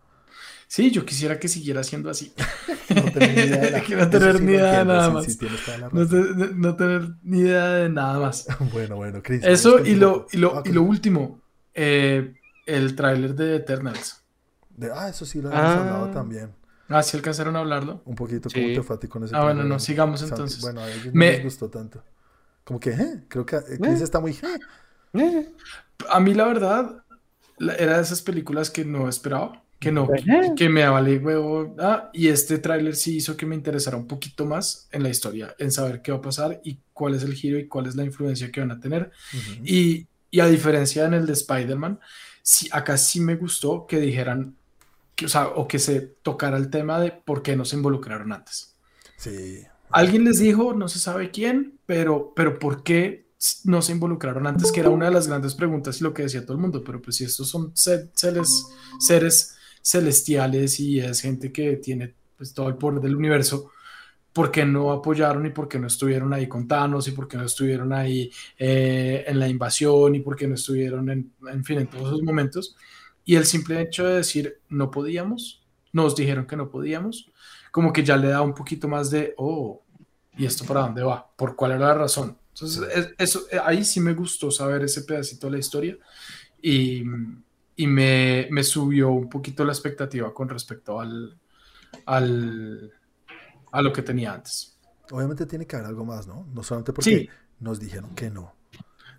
Sí, 0.68 0.90
yo 0.90 1.04
quisiera 1.06 1.38
que 1.38 1.48
siguiera 1.48 1.82
siendo 1.84 2.10
así. 2.10 2.32
No 2.88 3.02
ni 3.02 3.26
idea 3.26 3.58
de 3.58 4.06
tener 4.06 4.38
sí 4.38 4.44
ni 4.44 4.52
idea 4.52 4.78
de 4.78 4.84
nada 4.84 5.10
más. 5.10 5.24
sí, 5.24 5.38
la 5.66 5.88
No, 5.90 6.00
razón. 6.04 6.38
te- 6.38 6.54
no 6.54 6.76
tener 6.76 7.08
ni 7.24 7.40
idea 7.40 7.66
de 7.68 7.88
nada 7.88 8.18
más. 8.20 8.46
Bueno, 8.72 8.96
bueno, 8.96 9.20
Chris. 9.22 9.42
Eso 9.44 9.84
y 9.84 9.96
lo, 9.96 10.26
y 10.32 10.36
lo, 10.38 10.62
y 10.64 10.70
lo 10.70 10.82
último, 10.82 11.40
eh, 11.74 12.34
el 12.64 12.94
tráiler 12.94 13.34
de 13.34 13.56
Eternals. 13.56 14.22
de- 14.70 14.90
ah, 14.94 15.08
eso 15.08 15.26
sí 15.26 15.42
lo 15.42 15.48
habíamos 15.48 15.70
Ah. 15.76 15.80
hablado 15.80 16.10
también. 16.10 16.54
Ah, 16.88 17.02
¿sí 17.02 17.16
alcanzaron 17.16 17.56
a 17.56 17.58
hablarlo? 17.60 18.02
Un 18.04 18.14
poquito 18.14 18.48
Sí. 18.48 18.60
cómo 18.62 18.74
te 18.74 18.82
fue 18.82 19.08
con 19.08 19.24
ese 19.24 19.34
Ah, 19.34 19.42
bueno, 19.42 19.64
no, 19.64 19.78
sigamos 19.80 20.20
Santi? 20.20 20.34
entonces. 20.34 20.60
Bueno, 20.60 20.80
a 20.82 20.88
ellos 20.90 21.06
no 21.06 21.12
Me- 21.14 21.32
les 21.32 21.42
gustó 21.44 21.68
tanto. 21.68 22.04
Como 22.62 22.78
que, 22.78 22.90
¿eh? 22.90 23.24
Creo 23.28 23.44
que 23.44 23.56
eh, 23.56 23.78
Chris 23.80 24.00
Eh. 24.00 24.04
está 24.04 24.20
muy, 24.20 24.36
A 26.08 26.20
mí 26.20 26.34
la 26.34 26.44
verdad, 26.46 27.02
era 27.58 27.96
de 27.96 28.02
esas 28.02 28.22
películas 28.22 28.70
que 28.70 28.84
no 28.84 29.08
esperaba, 29.08 29.64
que 29.78 29.92
no, 29.92 30.08
que, 30.56 30.68
me 30.68 30.88
vale 30.88 31.18
huevo. 31.18 31.74
ah, 31.78 32.10
y 32.12 32.28
este 32.28 32.58
tráiler 32.58 32.96
sí 32.96 33.16
hizo 33.16 33.36
que 33.36 33.46
me 33.46 33.54
interesara 33.54 33.96
un 33.96 34.06
poquito 34.06 34.46
más 34.46 34.88
en 34.90 35.02
la 35.02 35.10
historia, 35.10 35.54
en 35.58 35.70
saber 35.70 36.00
qué 36.02 36.12
va 36.12 36.18
a 36.18 36.22
pasar 36.22 36.60
y 36.64 36.78
cuál 36.92 37.14
es 37.14 37.22
el 37.22 37.34
giro 37.34 37.58
y 37.58 37.68
cuál 37.68 37.86
es 37.86 37.94
la 37.94 38.04
influencia 38.04 38.50
que 38.50 38.60
van 38.60 38.70
a 38.70 38.80
tener. 38.80 39.10
Y, 39.64 40.06
y 40.30 40.40
a 40.40 40.46
diferencia 40.46 41.04
en 41.04 41.14
el 41.14 41.26
de 41.26 41.34
Spider-Man, 41.34 42.00
sí, 42.42 42.68
acá 42.72 42.96
sí 42.96 43.20
me 43.20 43.36
gustó 43.36 43.86
que 43.86 44.00
dijeran, 44.00 44.56
que, 45.14 45.26
o 45.26 45.28
sea, 45.28 45.48
o 45.48 45.68
que 45.68 45.78
se 45.78 46.00
tocara 46.00 46.56
el 46.56 46.70
tema 46.70 46.98
de 47.00 47.10
por 47.12 47.42
qué 47.42 47.54
no 47.56 47.64
se 47.64 47.76
involucraron 47.76 48.32
antes. 48.32 48.74
Sí. 49.18 49.62
Alguien 49.90 50.24
les 50.24 50.38
dijo, 50.38 50.72
no 50.74 50.88
se 50.88 50.98
sabe 50.98 51.30
quién, 51.30 51.78
pero, 51.86 52.32
pero 52.34 52.58
¿por 52.58 52.82
qué 52.82 53.26
no 53.64 53.82
se 53.82 53.92
involucraron 53.92 54.46
antes? 54.46 54.72
Que 54.72 54.80
era 54.80 54.90
una 54.90 55.06
de 55.06 55.12
las 55.12 55.28
grandes 55.28 55.54
preguntas 55.54 56.00
y 56.00 56.04
lo 56.04 56.12
que 56.14 56.22
decía 56.22 56.42
todo 56.42 56.54
el 56.54 56.60
mundo, 56.60 56.82
pero 56.82 57.00
pues 57.00 57.16
si 57.16 57.24
estos 57.24 57.48
son 57.48 57.70
se- 57.76 58.10
seres, 58.14 58.66
seres 58.98 59.55
celestiales 59.86 60.80
y 60.80 61.00
es 61.00 61.20
gente 61.20 61.52
que 61.52 61.76
tiene 61.76 62.14
pues 62.36 62.52
todo 62.54 62.68
el 62.68 62.76
poder 62.76 63.00
del 63.00 63.16
universo, 63.16 63.70
¿por 64.32 64.50
qué 64.50 64.64
no 64.66 64.92
apoyaron 64.92 65.46
y 65.46 65.50
por 65.50 65.68
qué 65.68 65.78
no 65.78 65.86
estuvieron 65.86 66.32
ahí 66.34 66.46
con 66.48 66.68
Thanos 66.68 67.08
y 67.08 67.12
por 67.12 67.26
qué 67.28 67.38
no 67.38 67.44
estuvieron 67.44 67.92
ahí 67.92 68.30
eh, 68.58 69.24
en 69.26 69.38
la 69.38 69.48
invasión 69.48 70.14
y 70.14 70.20
por 70.20 70.36
qué 70.36 70.46
no 70.46 70.54
estuvieron 70.54 71.08
en, 71.10 71.64
fin, 71.64 71.78
en 71.80 71.88
todos 71.88 72.08
esos 72.08 72.22
momentos? 72.22 72.76
Y 73.24 73.36
el 73.36 73.46
simple 73.46 73.80
hecho 73.80 74.06
de 74.06 74.16
decir 74.16 74.60
no 74.68 74.90
podíamos, 74.90 75.62
nos 75.92 76.14
dijeron 76.14 76.46
que 76.46 76.56
no 76.56 76.70
podíamos, 76.70 77.30
como 77.70 77.92
que 77.92 78.04
ya 78.04 78.16
le 78.16 78.28
da 78.28 78.42
un 78.42 78.54
poquito 78.54 78.88
más 78.88 79.10
de, 79.10 79.34
oh, 79.38 79.82
¿y 80.36 80.44
esto 80.46 80.64
para 80.64 80.80
dónde 80.82 81.02
va? 81.02 81.30
¿Por 81.36 81.56
cuál 81.56 81.72
era 81.72 81.88
la 81.88 81.94
razón? 81.94 82.38
Entonces, 82.54 82.84
es- 82.94 83.14
eso, 83.18 83.42
eh, 83.50 83.58
ahí 83.64 83.84
sí 83.84 84.00
me 84.00 84.14
gustó 84.14 84.50
saber 84.50 84.82
ese 84.84 85.02
pedacito 85.02 85.46
de 85.46 85.52
la 85.52 85.58
historia 85.58 85.96
y, 86.62 87.04
y 87.76 87.86
me, 87.86 88.48
me 88.50 88.62
subió 88.64 89.10
un 89.10 89.28
poquito 89.28 89.64
la 89.64 89.72
expectativa 89.72 90.32
con 90.32 90.48
respecto 90.48 90.98
al, 91.00 91.38
al, 92.06 92.92
a 93.72 93.82
lo 93.82 93.92
que 93.92 94.02
tenía 94.02 94.32
antes. 94.34 94.78
Obviamente 95.10 95.46
tiene 95.46 95.66
que 95.66 95.76
haber 95.76 95.88
algo 95.88 96.04
más, 96.04 96.26
¿no? 96.26 96.46
No 96.52 96.62
solamente 96.62 96.92
porque 96.92 97.10
Sí. 97.10 97.30
nos 97.60 97.78
dijeron 97.78 98.14
que 98.14 98.30
no. 98.30 98.54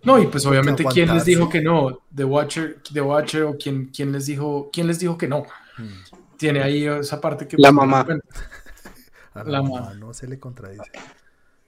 No, 0.04 0.18
y 0.20 0.26
pues 0.28 0.46
obviamente, 0.46 0.84
¿quién 0.92 1.12
les 1.12 1.24
dijo 1.24 1.48
que 1.48 1.60
no? 1.60 2.00
The 2.14 2.24
Watcher, 2.24 2.80
The 2.92 3.00
Watcher 3.00 3.42
o 3.44 3.56
quién, 3.56 3.86
quién 3.86 4.12
les 4.12 4.26
dijo, 4.26 4.70
quién 4.72 4.86
les 4.86 4.98
dijo 5.00 5.18
que 5.18 5.26
no? 5.28 5.44
Mm. 5.76 6.36
Tiene 6.36 6.62
ahí 6.62 6.86
esa 6.86 7.20
parte 7.20 7.48
que... 7.48 7.56
La 7.58 7.72
mamá. 7.72 8.06
A 9.34 9.44
La 9.44 9.50
la 9.50 9.62
mamá. 9.62 9.80
mamá 9.80 9.94
no 9.94 10.12
se 10.14 10.26
le 10.28 10.38
contradice. 10.38 10.90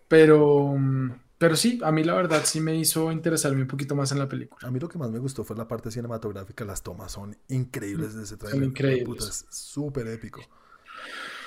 Pero, 0.08 0.74
mm, 0.76 1.10
pero 1.40 1.56
sí, 1.56 1.80
a 1.82 1.90
mí 1.90 2.04
la 2.04 2.12
verdad 2.12 2.42
sí 2.44 2.60
me 2.60 2.76
hizo 2.76 3.10
interesarme 3.10 3.62
un 3.62 3.66
poquito 3.66 3.94
más 3.96 4.12
en 4.12 4.18
la 4.18 4.28
película. 4.28 4.68
A 4.68 4.70
mí 4.70 4.78
lo 4.78 4.90
que 4.90 4.98
más 4.98 5.10
me 5.10 5.18
gustó 5.18 5.42
fue 5.42 5.56
la 5.56 5.66
parte 5.66 5.90
cinematográfica. 5.90 6.66
Las 6.66 6.82
tomas 6.82 7.12
son 7.12 7.34
increíbles 7.48 8.14
de 8.14 8.24
ese 8.24 8.36
trailer. 8.36 8.62
increíbles. 8.62 9.06
Puta, 9.06 9.24
es 9.24 9.46
súper 9.48 10.06
épico. 10.08 10.42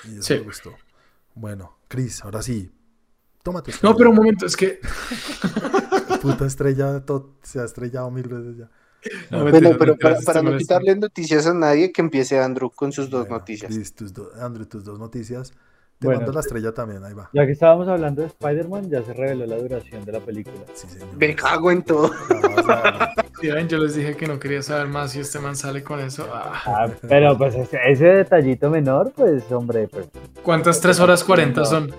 Y 0.02 0.14
eso 0.18 0.22
Sí. 0.22 0.34
me 0.34 0.40
gustó. 0.40 0.74
Bueno, 1.36 1.78
Chris, 1.86 2.24
ahora 2.24 2.42
sí. 2.42 2.72
Tómate. 3.44 3.72
No, 3.84 3.94
pero 3.96 4.10
un 4.10 4.16
momento, 4.16 4.46
es 4.46 4.56
que... 4.56 4.80
Puta 6.22 6.46
estrella, 6.46 7.04
to- 7.04 7.36
se 7.42 7.60
ha 7.60 7.64
estrellado 7.64 8.10
mil 8.10 8.26
veces 8.28 8.56
ya. 8.56 8.70
No, 9.30 9.42
Bueno, 9.48 9.76
pero 9.78 9.96
para, 9.98 10.42
no 10.42 10.56
quitarle 10.56 10.96
noticias 10.96 11.46
a 11.46 11.54
nadie, 11.54 11.92
que 11.92 12.00
empiece 12.00 12.40
Andrew 12.40 12.70
con 12.70 12.90
sus 12.90 13.10
dos 13.10 13.28
noticias. 13.28 13.72
Chris, 13.72 13.94
tus 13.94 14.12
do- 14.12 14.30
Andrew, 14.40 14.66
tus 14.66 14.82
dos 14.84 14.98
noticias. 14.98 15.52
Te 16.04 16.08
Bueno. 16.08 16.20
mando 16.20 16.32
la 16.34 16.40
estrella 16.40 16.72
también, 16.72 17.02
ahí 17.02 17.14
va. 17.14 17.30
Ya 17.32 17.46
que 17.46 17.52
estábamos 17.52 17.88
hablando 17.88 18.20
de 18.20 18.28
Spider-Man, 18.28 18.90
ya 18.90 19.02
se 19.02 19.14
reveló 19.14 19.46
la 19.46 19.56
duración 19.56 20.04
de 20.04 20.12
la 20.12 20.20
película. 20.20 20.58
Sí, 20.74 20.86
señor. 20.86 21.08
Me 21.16 21.34
cago 21.34 21.70
en 21.70 21.82
todo. 21.82 22.10
Sí, 23.40 23.50
ven, 23.50 23.68
yo 23.68 23.78
les 23.78 23.94
dije 23.94 24.16
que 24.16 24.26
no 24.26 24.38
quería 24.38 24.62
saber 24.62 24.86
más 24.86 25.14
y 25.16 25.20
este 25.20 25.38
man 25.38 25.54
sale 25.56 25.82
con 25.82 26.00
eso. 26.00 26.26
Ah, 26.32 26.62
Ah, 26.66 26.86
pero 27.06 27.36
pues 27.36 27.54
ese, 27.54 27.78
ese 27.88 28.04
detallito 28.06 28.70
menor, 28.70 29.12
pues 29.14 29.50
hombre, 29.52 29.86
pues 29.88 30.06
¿Cuántas 30.42 30.80
3 30.80 30.98
horas 31.00 31.24
40 31.24 31.64
son? 31.64 31.92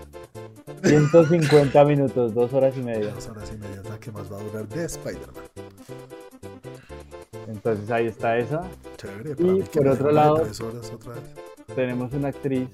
150 0.83 1.83
minutos, 1.85 2.33
dos 2.33 2.51
horas 2.53 2.75
y 2.77 2.81
media. 2.81 3.11
Dos 3.13 3.27
horas 3.27 3.51
y 3.53 3.57
media 3.57 3.81
es 3.83 3.89
la 3.89 3.99
que 3.99 4.11
más 4.11 4.31
va 4.31 4.37
a 4.39 4.43
durar 4.43 4.67
de 4.69 4.85
Spider-Man. 4.85 5.43
Entonces 7.47 7.91
ahí 7.91 8.07
está 8.07 8.37
esa. 8.37 8.61
Chévere. 8.97 9.35
Y 9.37 9.43
mí 9.43 9.61
que 9.63 9.79
por 9.81 9.89
otro 9.89 10.11
lado- 10.11 10.37
Tres 10.41 10.61
horas 10.61 10.91
otra 10.93 11.13
vez. 11.13 11.23
Tenemos 11.73 12.13
una 12.13 12.29
actriz, 12.29 12.69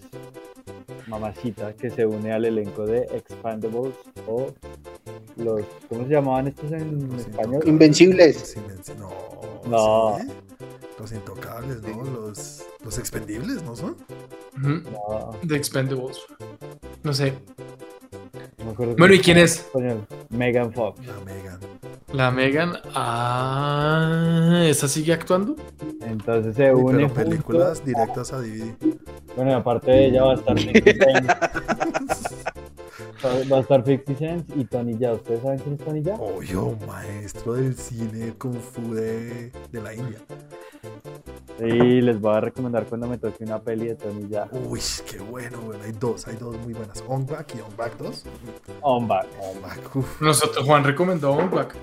mamacita, 1.07 1.73
que 1.73 1.89
se 1.89 2.05
une 2.05 2.31
al 2.33 2.45
elenco 2.45 2.85
de 2.85 3.03
Expandables 3.13 3.93
o 4.27 4.47
los, 5.37 5.61
¿cómo 5.89 6.03
se 6.03 6.09
llamaban 6.09 6.47
estos 6.49 6.71
en 6.71 7.09
Los 7.09 7.21
español? 7.21 7.61
Invencibles. 7.65 8.55
No. 8.99 9.09
No. 9.67 10.17
¿sí? 10.19 10.27
Los 10.99 11.11
intocables, 11.13 11.81
¿no? 11.81 12.03
Los, 12.03 12.65
los 12.83 12.97
expendibles, 12.99 13.63
¿no 13.63 13.75
son? 13.75 13.95
No, 14.57 15.31
The 15.47 15.55
Expendables. 15.55 16.19
No 17.03 17.13
sé. 17.13 17.33
no 18.59 18.65
me 18.65 18.71
acuerdo 18.71 18.95
Bueno, 18.97 19.13
¿y 19.15 19.19
quién 19.19 19.37
es? 19.37 19.59
español. 19.61 20.05
Megan 20.29 20.71
Fox. 20.73 20.99
La 21.07 21.15
Megan. 21.25 21.59
La 22.13 22.29
Megan. 22.31 22.73
Ah, 22.93 24.61
¿esa 24.65 24.87
sigue 24.87 25.13
actuando? 25.13 25.55
Entonces 26.05 26.55
se 26.55 26.73
une 26.73 26.93
pero 26.97 27.07
junto- 27.09 27.23
películas 27.23 27.85
directas 27.85 28.33
a 28.33 28.39
DVD. 28.41 28.73
Bueno, 29.35 29.51
y 29.51 29.53
aparte 29.53 29.91
de 29.91 30.05
ella 30.07 30.23
va 30.23 30.31
a 30.33 30.35
estar 30.35 30.59
50 30.59 31.05
Cent. 31.05 31.31
Va- 33.23 33.29
Va 33.51 33.57
a 33.57 33.61
estar 33.61 33.83
50 33.85 34.15
Cent 34.17 34.51
y 34.55 34.65
Tony 34.65 34.97
Ya. 34.97 35.13
¿Ustedes 35.13 35.41
saben 35.41 35.59
quién 35.59 35.75
es 35.75 35.85
Tony 35.85 36.01
Ya? 36.01 36.15
Obvio, 36.15 36.77
maestro 36.87 37.53
del 37.53 37.75
cine 37.75 38.33
Kung 38.37 38.55
Fu 38.59 38.93
de, 38.93 39.51
de 39.71 39.81
la 39.81 39.93
India. 39.93 40.17
Sí, 41.59 42.01
les 42.01 42.19
voy 42.19 42.35
a 42.35 42.39
recomendar 42.41 42.85
cuando 42.85 43.07
me 43.07 43.17
toque 43.19 43.43
una 43.43 43.59
peli 43.59 43.87
de 43.87 43.95
Tony 43.95 44.27
Ya. 44.27 44.49
Uy, 44.51 44.79
qué 45.09 45.19
bueno, 45.19 45.59
bueno. 45.61 45.83
Hay 45.83 45.91
dos, 45.91 46.27
hay 46.27 46.35
dos 46.37 46.57
muy 46.59 46.73
buenas. 46.73 47.03
On 47.07 47.25
Back 47.25 47.55
y 47.55 47.59
On 47.61 47.75
Back 47.77 47.97
2. 47.97 48.23
On 48.81 49.07
back. 49.07 49.27
On 49.39 49.61
Back, 49.61 49.95
uf, 49.95 50.21
Nosotros, 50.21 50.65
Juan 50.65 50.83
recomendó 50.83 51.31
On 51.33 51.51
Back. 51.51 51.75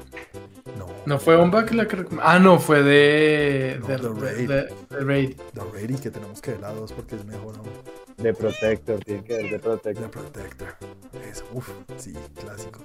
no. 0.77 0.86
¿No 1.06 1.19
fue 1.20 1.36
On 1.36 1.51
Back 1.52 1.73
la 1.74 1.86
que 1.86 1.97
recomendó? 1.97 2.23
Ah, 2.28 2.39
no, 2.40 2.59
fue 2.59 2.82
de. 2.82 3.78
No, 3.81 3.86
de, 3.86 3.97
The 3.98 4.09
Raid. 4.09 4.48
de- 4.48 4.97
de 4.97 5.05
Raid. 5.05 5.36
The 5.55 5.60
Ready, 5.73 5.94
que 5.94 6.10
tenemos 6.10 6.40
que 6.40 6.51
ver 6.52 6.60
la 6.60 6.73
2 6.73 6.93
porque 6.93 7.15
es 7.15 7.24
mejor 7.24 7.56
aún. 7.59 7.69
De 8.19 8.35
Protector, 8.35 8.99
tiene 9.05 9.23
que 9.23 9.35
ver 9.35 9.51
The 9.51 9.59
Protector. 9.61 10.11
Protector. 10.11 10.69
Eso, 11.31 11.45
uff, 11.55 11.70
sí, 11.97 12.12
clásico. 12.35 12.81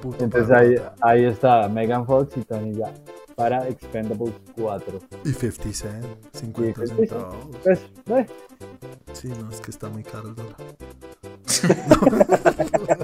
Puto 0.00 0.24
Entonces 0.24 0.50
ahí, 0.56 0.74
ahí 1.02 1.24
está 1.24 1.68
Megan 1.68 2.06
Fox 2.06 2.36
y 2.36 2.42
Tony 2.42 2.74
Ya. 2.74 2.92
Para 3.34 3.68
Expendables 3.68 4.34
4. 4.56 5.00
Y 5.24 5.32
50 5.32 5.72
Cent, 5.72 6.06
50 6.32 6.86
50 6.86 6.86
Cent. 6.86 6.98
centavos. 6.98 7.56
Pues, 7.62 7.80
eh, 8.06 8.26
Sí, 9.12 9.28
no, 9.28 9.50
es 9.50 9.60
que 9.60 9.70
está 9.70 9.88
muy 9.88 10.02
caro 10.02 10.28
el 10.28 10.34
dólar. 10.34 10.56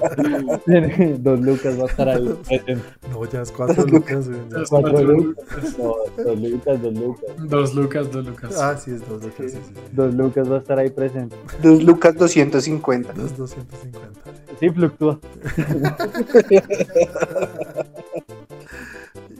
dos 1.19 1.39
lucas 1.39 1.79
va 1.79 1.83
a 1.83 1.87
estar 1.87 2.09
ahí. 2.09 2.39
presente. 2.47 2.83
No, 3.09 3.25
ya 3.25 3.41
es 3.41 3.51
4 3.51 3.85
lucas. 3.85 4.27
güey. 4.27 4.39
Dos, 4.49 4.69
Cuatro 4.69 4.91
cuatro 4.91 5.13
lucas. 5.13 5.77
No, 5.77 5.95
dos 6.23 6.39
lucas, 6.41 6.81
dos 6.81 6.93
lucas. 6.93 7.35
Dos 7.49 7.75
lucas, 7.75 8.11
dos 8.11 8.25
lucas. 8.25 8.61
Ah, 8.61 8.77
sí, 8.77 8.91
es 8.91 9.07
2 9.07 9.23
lucas, 9.23 9.35
sí, 9.37 9.49
sí. 9.49 9.57
sí. 9.67 9.73
Dos 9.91 10.13
lucas 10.13 10.51
va 10.51 10.55
a 10.55 10.59
estar 10.59 10.79
ahí 10.79 10.89
presente. 10.89 11.35
Dos 11.61 11.83
lucas 11.83 12.15
250. 12.15 13.13
Dos 13.13 13.37
250. 13.37 14.09
sí. 14.23 14.57
Sí, 14.59 14.69
fluctúa. 14.69 15.19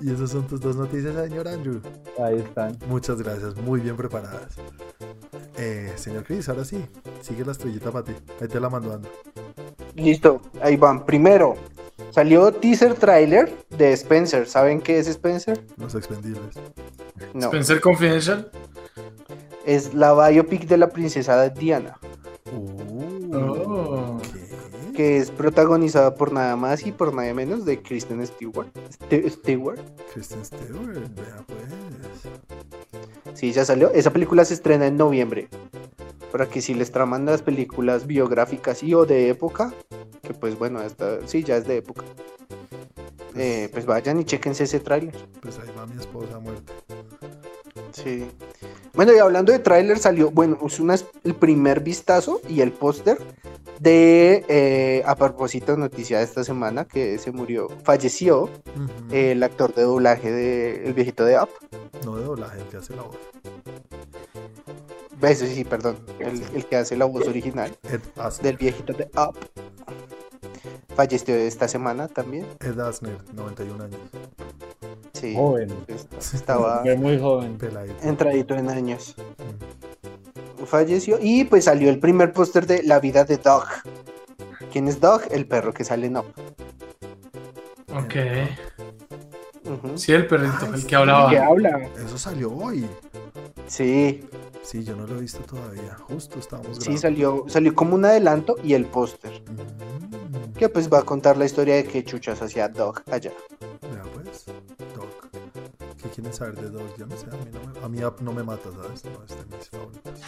Y 0.02 0.12
esas 0.12 0.32
son 0.32 0.48
tus 0.48 0.60
dos 0.60 0.76
noticias, 0.76 1.14
señor 1.16 1.48
Andrew. 1.48 1.80
Ahí 2.20 2.40
están. 2.40 2.76
Muchas 2.88 3.22
gracias, 3.22 3.56
muy 3.58 3.80
bien 3.80 3.96
preparadas. 3.96 4.56
Eh, 5.58 5.92
señor 5.96 6.24
Chris, 6.24 6.50
ahora 6.50 6.66
sí, 6.66 6.84
sigue 7.22 7.46
la 7.46 7.52
estrellita 7.52 7.92
para 7.92 8.06
ti. 8.06 8.14
Ahí 8.42 8.48
te 8.48 8.60
la 8.60 8.70
mando, 8.70 8.94
Andrew. 8.94 9.12
Listo, 9.96 10.42
ahí 10.62 10.78
van. 10.78 11.06
Primero, 11.06 11.56
salió 12.12 12.52
teaser 12.52 12.94
trailer 12.96 13.52
de 13.70 13.94
Spencer. 13.94 14.48
¿Saben 14.48 14.82
qué 14.82 15.00
es 15.00 15.08
Spencer? 15.08 15.64
Los 15.78 15.96
expendibles. 15.96 16.56
No, 17.34 17.46
Spencer 17.48 17.80
Confidential. 17.82 18.50
es 19.66 19.94
la 19.94 20.14
biopic 20.30 20.66
de 20.68 20.78
la 20.78 20.90
princesa 20.90 21.48
Diana, 21.50 21.98
Uh, 22.54 23.34
Oh. 23.34 24.18
¿qué? 24.34 24.92
que 24.94 25.18
es 25.18 25.32
protagonizada 25.32 26.16
por 26.16 26.34
nada 26.34 26.58
más 26.58 26.86
y 26.86 26.92
por 26.92 27.14
nada 27.14 27.34
menos 27.34 27.64
de 27.64 27.82
Kristen 27.82 28.26
Stewart. 28.28 28.68
Ste- 28.90 29.30
Stewart. 29.30 29.80
Kristen 30.14 30.44
Stewart, 30.44 30.98
vea 31.16 31.44
pues. 31.48 33.38
Sí, 33.40 33.54
ya 33.54 33.64
salió. 33.64 33.90
Esa 33.94 34.12
película 34.12 34.44
se 34.44 34.54
estrena 34.56 34.88
en 34.88 34.98
noviembre. 34.98 35.48
Para 36.32 36.48
que 36.48 36.62
si 36.62 36.74
les 36.74 36.92
traman 36.92 37.26
las 37.26 37.42
películas 37.42 38.08
biográficas 38.08 38.84
y 38.84 38.94
o 38.94 39.06
de 39.06 39.30
época, 39.30 39.74
que 40.22 40.34
pues 40.34 40.58
bueno, 40.58 40.82
esta, 40.82 41.26
sí, 41.28 41.44
ya 41.44 41.58
es 41.58 41.68
de 41.68 41.78
época. 41.78 42.04
eh, 43.36 43.70
pues 43.72 43.86
vayan 43.86 44.20
y 44.20 44.26
chequense 44.26 44.66
ese 44.66 44.80
tráiler. 44.82 45.16
Pues 45.42 45.58
ahí 45.60 45.70
va 45.78 45.86
mi 45.86 45.98
esposa 46.00 46.38
muerta. 46.40 46.74
Sí. 47.94 48.28
Bueno, 48.94 49.14
y 49.14 49.20
hablando 49.20 49.52
de 49.54 49.60
tráiler, 49.60 50.00
salió, 50.00 50.32
bueno, 50.32 50.58
es 50.66 50.80
una- 50.82 50.96
el 51.24 51.34
primer 51.36 51.80
vistazo 51.80 52.42
y 52.50 52.60
el 52.62 52.72
póster 52.74 53.18
de, 53.80 54.44
eh, 54.50 55.02
a 55.06 55.16
propósito, 55.16 55.76
noticia 55.78 56.18
de 56.20 56.26
esta 56.26 56.44
semana, 56.44 56.86
que 56.86 57.18
se 57.20 57.32
murió, 57.32 57.70
falleció 57.84 58.50
el 59.12 59.42
actor 59.44 59.74
de 59.74 59.84
doblaje 59.84 60.30
de 60.30 60.86
El 60.86 60.94
viejito 60.94 61.24
de 61.26 61.40
Up. 61.40 61.50
No 62.06 62.18
de 62.18 62.26
doblaje, 62.26 62.60
el 62.60 62.66
que 62.68 62.78
hace 62.78 62.96
la 62.96 63.04
voz. 63.04 63.16
Eso 65.22 65.46
sí, 65.46 65.64
perdón, 65.64 65.98
el, 66.20 66.42
el 66.56 66.66
que 66.66 66.76
hace 66.78 66.96
la 66.98 67.06
voz 67.06 67.28
original 67.28 67.76
Ed 67.84 68.02
Asner. 68.18 68.44
del 68.48 68.58
viejito 68.58 68.94
de 68.94 69.06
Up. 69.18 69.38
Falleció 70.96 71.36
esta 71.36 71.68
semana 71.68 72.08
también. 72.08 72.46
Ed 72.60 72.80
Asner, 72.80 73.18
91 73.34 73.84
años. 73.84 74.00
Sí, 75.14 75.36
Joven. 75.36 75.70
est- 75.88 76.34
estaba 76.34 76.84
muy 76.98 77.20
joven. 77.20 77.58
Peladito. 77.58 77.96
entradito 78.04 78.56
en 78.56 78.70
años. 78.70 79.16
Mm. 79.18 80.64
Falleció 80.66 81.18
y 81.22 81.44
pues 81.46 81.66
salió 81.66 81.90
el 81.90 82.00
primer 82.00 82.34
póster 82.34 82.66
de 82.68 82.84
La 82.84 83.00
vida 83.00 83.24
de 83.24 83.38
Dog. 83.38 83.66
¿Quién 84.72 84.88
es 84.88 85.00
Dog? 85.00 85.22
El 85.32 85.48
perro 85.48 85.74
que 85.74 85.84
sale 85.84 86.08
en 86.08 86.18
Up. 86.18 86.26
Ok. 87.94 88.16
Ujú. 89.66 89.98
Sí, 89.98 90.12
el 90.14 90.28
perrito, 90.28 90.54
Ay, 90.62 90.70
el 90.74 90.82
sí. 90.82 90.88
que 90.88 90.96
hablaba. 90.96 91.30
¿Qué 91.30 91.38
habla? 91.40 91.90
Eso 92.06 92.18
salió 92.18 92.52
hoy. 92.54 92.86
Sí, 93.68 94.24
Sí, 94.64 94.84
yo 94.84 94.96
no 94.96 95.06
lo 95.08 95.18
he 95.18 95.22
visto 95.22 95.40
todavía. 95.40 95.96
Justo 96.08 96.40
estábamos 96.40 96.78
sí, 96.78 96.84
grabando. 96.84 97.02
salió, 97.02 97.46
salió 97.48 97.76
como 97.76 97.96
un 97.96 98.06
adelanto 98.06 98.56
y 98.64 98.74
el 98.74 98.86
póster. 98.86 99.42
Mm. 99.42 100.54
Que 100.54 100.70
pues 100.70 100.92
va 100.92 101.00
a 101.00 101.04
contar 101.04 101.38
la 101.38 101.46
historia 101.46 101.76
de 101.76 101.84
que 101.86 102.04
chuchas 102.04 102.42
hacía 102.42 102.70
Dog 102.70 103.02
allá. 103.12 103.32
Vea 103.92 104.04
pues, 104.14 104.46
Doc. 104.96 105.30
¿Qué 106.02 106.10
quieren 106.10 106.34
saber 106.34 106.56
de 106.56 106.70
Doc? 106.70 106.98
Yo 106.98 107.08
no 107.08 107.18
sé, 107.18 107.26
a 107.26 107.38
mí 107.38 107.52
no 107.52 107.90
me, 107.90 108.04
a 108.04 108.10
mí 108.12 108.16
no 108.22 108.32
me 108.34 108.44
mata, 108.44 108.70
¿sabes? 108.72 109.04
No 109.06 109.24
es 109.24 109.30
de 109.50 109.58
mis 109.58 109.70
favoritos. 109.70 110.22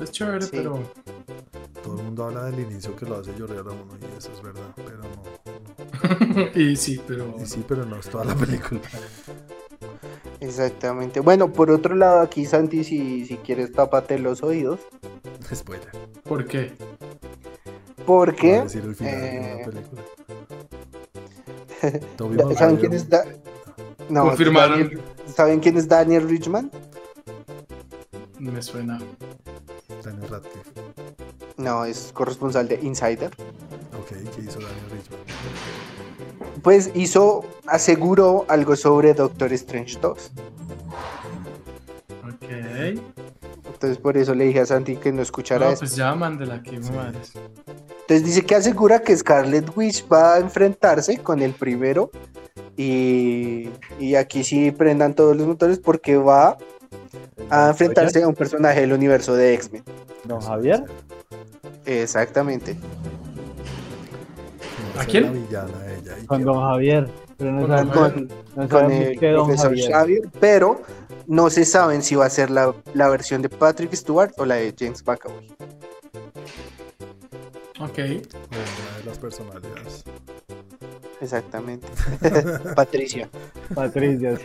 Es 0.00 0.10
chévere, 0.10 0.42
Sí. 0.42 0.48
pero. 0.52 0.82
Todo 1.82 1.98
el 1.98 2.02
mundo 2.04 2.24
habla 2.24 2.44
del 2.46 2.60
inicio 2.60 2.96
que 2.96 3.06
lo 3.06 3.16
hace 3.20 3.32
llorar 3.38 3.58
a 3.58 3.70
uno 3.70 3.92
y 4.00 4.18
eso 4.18 4.32
es 4.32 4.42
verdad, 4.42 4.74
pero 4.74 4.98
no. 5.02 6.60
y 6.60 6.74
sí, 6.76 7.00
pero. 7.06 7.34
Y 7.40 7.46
sí, 7.46 7.64
pero 7.68 7.84
no 7.86 7.96
es 7.96 8.08
toda 8.08 8.24
la 8.24 8.34
película. 8.34 8.80
Exactamente. 10.40 11.20
Bueno, 11.20 11.52
por 11.52 11.70
otro 11.70 11.94
lado, 11.94 12.20
aquí 12.20 12.44
Santi, 12.46 12.84
si, 12.84 13.24
si 13.26 13.36
quieres, 13.38 13.72
tápate 13.72 14.18
los 14.18 14.42
oídos. 14.42 14.80
Spoiler. 15.54 15.88
¿Por 16.24 16.46
qué? 16.46 16.72
Porque. 18.04 18.60
decir 18.62 18.84
el 18.84 18.94
final 18.94 19.20
de 19.20 19.52
Eh, 19.62 19.62
película. 19.64 20.02
¿Saben 22.58 22.76
quién 22.76 22.92
es 22.92 23.08
Da- 23.08 23.24
no, 24.08 24.24
Confirmaron. 24.24 24.82
Daniel- 24.82 25.00
¿Saben 25.34 25.60
quién 25.60 25.76
es 25.76 25.88
Daniel 25.88 26.28
Richman? 26.28 26.70
Me 28.38 28.62
suena. 28.62 28.98
Daniel 30.04 30.28
Radcliffe. 30.28 30.70
No, 31.56 31.84
es 31.84 32.10
corresponsal 32.12 32.68
de 32.68 32.76
Insider. 32.82 33.30
Ok, 33.98 34.08
¿qué 34.10 34.42
hizo 34.42 34.60
Daniel 34.60 34.90
Richman? 34.92 35.20
Pues 36.66 36.90
hizo, 36.94 37.44
aseguró 37.68 38.44
algo 38.48 38.74
sobre 38.74 39.14
Doctor 39.14 39.52
Strange 39.52 40.00
2. 40.02 40.32
Ok. 42.24 42.98
Entonces 43.68 43.98
por 43.98 44.16
eso 44.16 44.34
le 44.34 44.46
dije 44.46 44.58
a 44.58 44.66
Santi 44.66 44.96
que 44.96 45.12
no 45.12 45.22
escuchara 45.22 45.66
No, 45.66 45.72
eso. 45.72 45.78
pues 45.82 45.94
ya, 45.94 46.12
mándela 46.16 46.56
aquí, 46.56 46.76
Sí. 46.82 46.90
madres. 46.90 47.34
Entonces 48.00 48.24
dice 48.24 48.44
que 48.44 48.56
asegura 48.56 48.98
que 49.00 49.16
Scarlet 49.16 49.76
Witch 49.76 50.04
va 50.12 50.34
a 50.34 50.38
enfrentarse 50.40 51.18
con 51.18 51.40
el 51.40 51.52
primero. 51.52 52.10
Y, 52.76 53.70
y 54.00 54.16
aquí 54.16 54.42
sí 54.42 54.72
prendan 54.72 55.14
todos 55.14 55.36
los 55.36 55.46
motores 55.46 55.78
porque 55.78 56.16
va 56.16 56.58
a 57.48 57.68
enfrentarse 57.68 58.24
a 58.24 58.26
un 58.26 58.34
personaje 58.34 58.80
del 58.80 58.92
universo 58.92 59.36
de 59.36 59.54
X-Men. 59.54 59.84
Don 60.24 60.40
Javier. 60.40 60.82
Exactamente. 61.84 62.76
¿A 64.98 65.04
quién? 65.04 65.24
La 65.24 65.30
villana 65.32 65.72
ella. 65.98 66.12
y 66.22 66.26
Con 66.26 66.44
Don 66.44 66.60
Javier. 66.60 67.08
Pero 67.36 67.52
no 67.52 67.60
Con 67.60 67.68
sabemos, 67.70 67.94
Don 67.94 68.10
Con, 68.12 68.28
no 68.28 68.34
con 68.56 68.68
sabemos 68.70 69.06
el 69.06 69.18
qué 69.20 69.30
Don 69.30 69.46
profesor 69.46 69.68
Javier. 69.70 69.92
Xavier, 69.92 70.22
pero 70.40 70.82
no 71.26 71.50
se 71.50 71.64
saben 71.64 72.02
si 72.02 72.14
va 72.14 72.26
a 72.26 72.30
ser 72.30 72.50
la, 72.50 72.74
la 72.94 73.08
versión 73.08 73.42
de 73.42 73.48
Patrick 73.48 73.92
Stewart 73.94 74.32
o 74.38 74.44
la 74.46 74.54
de 74.56 74.74
James 74.78 75.04
McAvoy. 75.06 75.46
Ok. 77.80 77.98
una 77.98 78.98
de 78.98 79.04
las 79.04 79.18
personalidades. 79.18 80.04
Exactamente. 81.20 81.86
Patricia. 82.76 83.28
Patricia. 83.74 84.36
sí. 84.36 84.44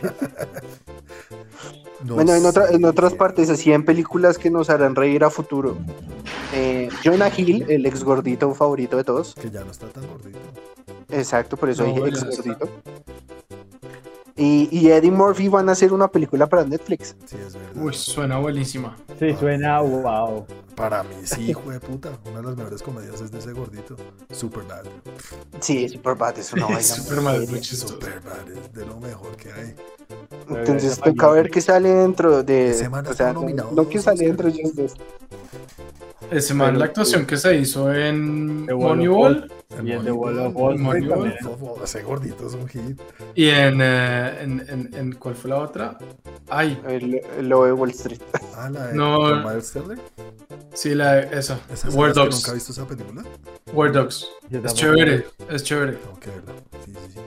No 2.04 2.14
Bueno, 2.16 2.34
en, 2.34 2.44
otra- 2.44 2.68
en 2.70 2.84
otras 2.84 3.14
partes, 3.14 3.48
así 3.48 3.72
en 3.72 3.84
películas 3.84 4.36
que 4.38 4.50
nos 4.50 4.68
harán 4.70 4.94
reír 4.96 5.22
a 5.24 5.30
futuro. 5.30 5.76
Eh, 6.54 6.81
Jonah 7.02 7.30
Hill, 7.36 7.66
el 7.68 7.86
ex 7.86 8.04
gordito 8.04 8.54
favorito 8.54 8.96
de 8.96 9.04
todos. 9.04 9.34
Que 9.34 9.50
ya 9.50 9.64
no 9.64 9.70
está 9.70 9.88
tan 9.88 10.06
gordito. 10.06 10.38
Exacto, 11.10 11.56
por 11.56 11.70
eso 11.70 11.86
No, 11.86 11.94
dije 11.94 12.08
ex 12.08 12.24
gordito. 12.24 12.68
Y, 14.36 14.68
y 14.72 14.90
Eddie 14.90 15.10
Murphy 15.10 15.48
van 15.48 15.68
a 15.68 15.72
hacer 15.72 15.92
una 15.92 16.08
película 16.08 16.46
para 16.46 16.64
Netflix. 16.64 17.14
Sí, 17.26 17.36
es 17.46 17.54
verdad. 17.54 17.82
Uy, 17.82 17.92
suena 17.92 18.38
buenísima. 18.38 18.96
Sí, 19.18 19.34
suena 19.38 19.80
wow. 19.80 20.46
Para 20.74 21.02
mí, 21.02 21.14
sí, 21.24 21.50
hijo 21.50 21.70
de 21.70 21.78
puta. 21.78 22.18
Una 22.24 22.38
de 22.40 22.46
las 22.46 22.56
mejores 22.56 22.82
comedias 22.82 23.20
es 23.20 23.30
de 23.30 23.38
ese 23.38 23.52
gordito. 23.52 23.94
Superbad. 24.30 24.84
Sí, 25.60 25.88
Superbad 25.88 26.38
es 26.38 26.52
una 26.54 26.64
vaina. 26.64 26.80
chistoso. 27.60 27.94
Superbad 27.94 28.50
es 28.50 28.72
de 28.72 28.86
lo 28.86 28.98
mejor 29.00 29.36
que 29.36 29.52
hay. 29.52 29.74
Entonces 30.48 30.98
toca 30.98 31.30
ver 31.30 31.50
qué 31.50 31.60
sale 31.60 31.90
dentro 31.90 32.42
de. 32.42 32.70
Ese 32.70 32.88
man 32.88 33.06
O 33.06 33.12
sea, 33.12 33.32
nominado 33.32 33.70
no 33.72 33.84
dos 33.84 34.02
sale 34.02 34.26
dentro 34.26 34.50
de. 34.50 34.90
Ese 36.30 36.54
man, 36.54 36.78
la 36.78 36.86
actuación 36.86 37.26
que 37.26 37.36
se 37.36 37.54
hizo 37.56 37.92
en 37.92 38.64
The 38.66 38.74
Moneyball 38.74 39.52
Y 39.84 39.90
el 39.92 40.04
de 40.04 40.12
Wall 40.12 40.38
of 40.38 40.54
Moneyball. 40.54 41.34
Wall 41.60 41.80
Ese 41.84 42.02
gordito 42.02 42.46
es 42.46 42.54
un 42.54 42.66
hit. 42.68 43.00
y 43.34 43.48
en, 43.48 43.80
eh, 43.82 44.38
en, 44.42 44.60
en, 44.68 44.90
en- 44.94 45.12
¿Cuál 45.14 45.34
fue 45.34 45.50
la 45.50 45.58
otra? 45.58 45.98
Ay, 46.48 46.80
El, 46.88 47.20
el 47.38 47.48
lobo 47.48 47.66
de 47.66 47.72
Wall 47.72 47.90
Street. 47.90 48.20
Ah, 48.56 48.70
la 48.70 48.86
de 48.88 48.94
No. 48.94 49.42
Miles 49.46 49.72
Teller. 49.72 49.98
sí, 50.72 50.94
la, 50.94 51.20
esa. 51.20 51.58
¿Esa 51.72 51.88
Word 51.90 52.14
sabes 52.14 52.14
que 52.14 52.20
Dogs. 52.20 52.36
nunca 52.36 52.50
he 52.50 52.54
visto 52.54 52.72
esa 52.72 52.86
película? 52.86 53.22
Word 53.74 53.92
Dogs. 53.92 54.28
Es 54.50 54.74
chévere, 54.74 55.26
es 55.50 55.62
chévere. 55.64 55.98
Sí, 56.84 56.92
sí, 56.94 57.12
sí. 57.14 57.20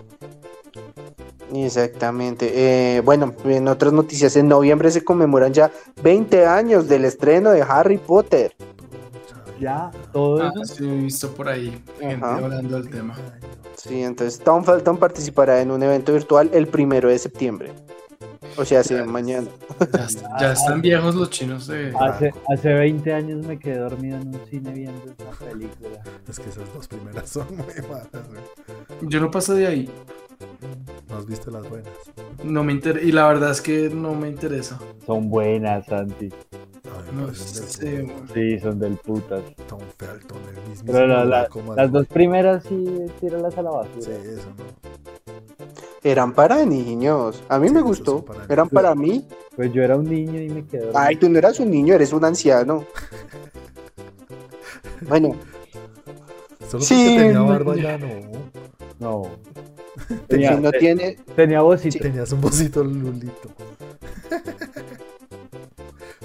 Exactamente. 1.54 2.52
Eh, 2.98 3.02
bueno, 3.02 3.34
en 3.46 3.68
otras 3.68 3.94
noticias, 3.94 4.36
en 4.36 4.48
noviembre 4.48 4.90
se 4.92 5.04
conmemoran 5.04 5.54
ya 5.54 5.72
20 6.04 6.46
años 6.46 6.88
del 6.88 7.06
estreno 7.06 7.52
de 7.52 7.62
Harry 7.62 7.98
Potter. 7.98 8.56
Ya, 9.60 9.90
todo 10.12 10.44
Ah, 10.44 10.52
eso. 10.62 10.76
sí, 10.76 10.84
he 10.88 10.96
visto 11.04 11.32
por 11.34 11.48
ahí 11.48 11.82
gente 12.00 12.16
Ajá. 12.26 12.36
hablando 12.36 12.80
del 12.82 12.90
tema. 12.90 13.16
Sí, 13.78 14.04
entonces 14.04 14.40
Tom 14.40 14.64
Felton 14.64 14.98
participará 14.98 15.62
en 15.62 15.72
un 15.72 15.82
evento 15.84 16.12
virtual 16.14 16.50
el 16.54 16.68
primero 16.68 17.10
de 17.10 17.18
septiembre. 17.20 17.72
O 18.58 18.64
sea, 18.64 18.84
sí, 18.84 18.94
mañana. 19.06 19.48
Ya, 19.92 20.08
ya 20.40 20.52
están 20.54 20.82
viejos 20.82 21.14
los 21.16 21.30
chinos 21.30 21.68
de... 21.68 21.94
Hace, 22.00 22.34
hace 22.54 22.74
20 22.74 23.14
años 23.14 23.46
me 23.46 23.60
quedé 23.60 23.80
dormido 23.80 24.16
en 24.18 24.30
un 24.30 24.40
cine 24.50 24.72
viendo 24.72 25.02
esa 25.12 25.46
película. 25.46 26.02
Es 26.30 26.40
que 26.40 26.50
esas 26.50 26.74
dos 26.74 26.88
primeras 26.88 27.30
son 27.30 27.48
muy 27.50 27.66
malas, 27.90 28.08
güey. 28.30 29.10
Yo 29.10 29.20
no 29.20 29.30
paso 29.30 29.54
de 29.56 29.68
ahí. 29.68 29.90
¿No 31.10 31.18
has 31.18 31.26
visto 31.26 31.52
las 31.52 31.68
buenas? 31.70 31.90
No 32.44 32.64
me 32.64 32.74
inter... 32.74 33.02
Y 33.04 33.12
la 33.12 33.28
verdad 33.28 33.52
es 33.52 33.62
que 33.62 33.90
no 33.90 34.14
me 34.16 34.28
interesa. 34.30 34.80
Son 35.06 35.30
buenas, 35.30 35.86
Santi. 35.86 36.28
A 36.30 37.02
mí 37.12 37.18
me 37.18 37.22
No 37.22 37.28
puto. 37.28 37.42
güey. 37.82 38.12
Sí, 38.34 38.60
son 38.60 38.80
del 38.80 38.96
putas. 38.98 39.42
Tom 39.68 39.80
Felton, 39.98 40.38
el 40.56 40.70
mismo. 40.70 40.86
Pero 40.92 41.08
la- 41.08 41.26
la- 41.26 41.48
las 41.76 41.92
dos 41.92 42.08
primeras 42.08 42.64
sí, 42.64 42.86
tíralas 43.20 43.58
a 43.58 43.62
la 43.62 43.72
Sí, 43.72 43.78
basura. 43.78 44.16
eso 44.18 44.50
no. 44.58 44.66
Eran 46.04 46.34
para 46.34 46.64
niños. 46.66 47.42
A 47.50 47.58
mí 47.58 47.68
Sí, 47.70 47.74
me 47.74 47.82
gustó. 47.82 48.24
para 48.24 48.46
Eran 48.48 48.70
para 48.70 48.94
mí. 48.94 49.28
Pues 49.56 49.74
yo 49.74 49.82
era 49.82 49.96
un 49.98 50.06
niño 50.06 50.40
y 50.40 50.50
me 50.50 50.66
quedé. 50.66 50.92
Ay, 50.94 51.16
tú 51.16 51.28
no 51.30 51.38
eras 51.40 51.60
un 51.60 51.72
niño, 51.72 51.94
eres 51.96 52.14
un 52.14 52.24
anciano. 52.26 52.84
Bueno, 55.08 55.36
Solo 56.70 56.84
Sí, 56.84 56.96
porque 56.96 57.18
tenía 57.20 57.34
no, 57.34 57.48
barba 57.48 57.76
ya 57.76 57.98
no. 57.98 58.08
No. 59.00 59.24
si 60.08 60.16
Tenía, 60.28 60.52
no 60.58 60.72
te- 60.72 60.80
tiene, 60.80 61.18
tenía 61.36 61.62
vocito. 61.62 62.00
Tenías 62.00 62.32
un 62.32 62.42
bocito 62.42 62.84
lulito. 62.84 63.50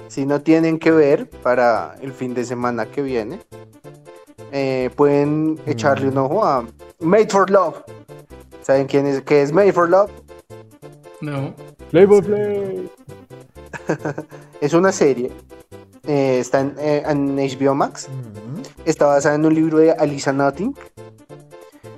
si 0.09 0.27
no 0.27 0.41
tienen 0.41 0.79
que 0.79 0.91
ver 0.91 1.29
para 1.29 1.97
el 2.03 2.13
fin 2.13 2.35
de 2.35 2.45
semana 2.45 2.87
que 2.87 3.03
viene, 3.03 3.39
eh, 4.53 4.91
pueden 4.97 5.59
echarle 5.67 6.09
un 6.09 6.19
ojo 6.19 6.45
a 6.45 6.67
Made 7.01 7.29
for 7.29 7.51
Love. 7.51 7.77
¿Saben 8.63 8.87
quién 8.87 9.07
es? 9.07 9.23
¿Qué 9.23 9.43
es 9.43 9.53
Made 9.53 9.73
for 9.73 9.89
Love? 9.89 10.11
No. 11.21 11.55
Play 11.91 12.07
by 12.07 12.23
play. 12.23 12.91
Es 14.61 14.75
una 14.75 14.93
serie. 14.93 15.31
Eh, 16.07 16.39
está 16.41 16.61
en, 16.61 16.75
eh, 16.79 17.03
en 17.07 17.37
HBO 17.37 17.75
Max. 17.75 18.09
Mm. 18.09 18.63
Está 18.85 19.07
basada 19.07 19.35
en 19.35 19.45
un 19.45 19.55
libro 19.55 19.79
de 19.79 19.93
Alisa 19.93 20.33
Nutting. 20.33 20.75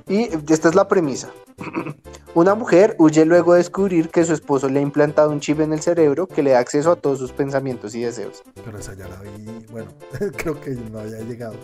Y 0.08 0.28
esta 0.52 0.68
es 0.68 0.74
la 0.74 0.88
premisa. 0.88 1.30
Una 2.34 2.54
mujer 2.54 2.96
huye 2.98 3.24
luego 3.26 3.52
de 3.52 3.58
descubrir 3.58 4.08
que 4.08 4.24
su 4.24 4.32
esposo 4.32 4.68
le 4.68 4.78
ha 4.78 4.82
implantado 4.82 5.30
un 5.30 5.40
chip 5.40 5.60
en 5.60 5.72
el 5.72 5.80
cerebro 5.80 6.26
que 6.26 6.42
le 6.42 6.52
da 6.52 6.60
acceso 6.60 6.92
a 6.92 6.96
todos 6.96 7.18
sus 7.18 7.32
pensamientos 7.32 7.94
y 7.94 8.02
deseos. 8.02 8.42
Pero 8.64 8.78
esa 8.78 8.94
ya 8.94 9.06
la 9.06 9.20
vi. 9.20 9.66
Bueno, 9.70 9.90
creo 10.36 10.58
que 10.58 10.70
no 10.70 11.00
había 11.00 11.20
llegado. 11.20 11.54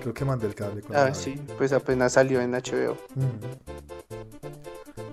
Creo 0.00 0.14
que 0.14 0.24
mandé 0.24 0.46
el 0.46 0.54
cable. 0.54 0.82
Ah, 0.94 1.06
vi. 1.06 1.14
sí, 1.14 1.40
pues 1.56 1.72
apenas 1.72 2.12
salió 2.12 2.40
en 2.40 2.52
HBO. 2.52 2.96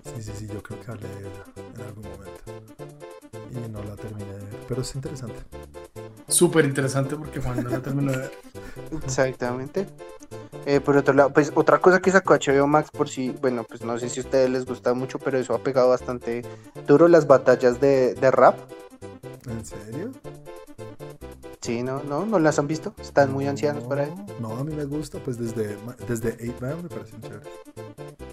Sí, 0.04 0.22
sí, 0.22 0.32
sí, 0.36 0.48
yo 0.48 0.62
creo 0.62 0.80
que 0.80 0.92
hablé 0.92 1.08
de 1.08 1.20
ella 1.20 1.44
en 1.76 1.82
algún 1.82 2.04
momento. 2.04 2.42
Y 3.52 3.72
no 3.72 3.84
la 3.84 3.96
terminé 3.96 4.34
de 4.34 4.40
ver. 4.40 4.60
Pero 4.68 4.82
es 4.82 4.96
interesante. 4.96 5.40
Súper 6.28 6.66
interesante 6.66 7.16
porque 7.16 7.40
Juan 7.40 7.64
no 7.64 7.70
la 7.70 7.80
terminó 7.80 8.12
de 8.12 8.18
ver. 8.18 8.32
Exactamente. 9.04 9.88
Eh, 10.66 10.80
por 10.80 10.98
otro 10.98 11.14
lado, 11.14 11.32
pues 11.32 11.52
otra 11.54 11.78
cosa 11.80 12.00
que 12.02 12.12
sacó 12.12 12.34
HBO 12.34 12.66
Max 12.66 12.90
por 12.92 13.08
si, 13.08 13.30
bueno, 13.42 13.64
pues 13.64 13.84
no 13.84 14.00
sé 14.00 14.10
si 14.10 14.20
a 14.20 14.24
ustedes 14.24 14.50
les 14.50 14.66
gusta 14.66 14.94
mucho, 14.96 15.20
pero 15.20 15.38
eso 15.38 15.54
ha 15.54 15.60
pegado 15.60 15.90
bastante 15.90 16.42
duro 16.88 17.08
las 17.08 17.28
batallas 17.28 17.80
de, 17.80 18.16
de 18.16 18.32
rap. 18.32 18.58
¿En 19.48 19.64
serio? 19.64 20.12
Sí, 21.62 21.82
no, 21.84 22.02
no, 22.04 22.26
no 22.26 22.40
las 22.40 22.58
han 22.60 22.68
visto. 22.68 22.94
Están 23.02 23.32
muy 23.32 23.48
ancianos 23.48 23.84
para 23.86 24.04
eso. 24.04 24.16
No, 24.40 24.56
a 24.56 24.64
mí 24.64 24.74
me 24.74 24.86
gusta. 24.86 25.20
Pues 25.20 25.38
desde, 25.40 25.78
desde 26.08 26.36
8 26.60 26.78
me 26.84 26.90
parecen 26.90 27.22
chéveres. 27.22 27.48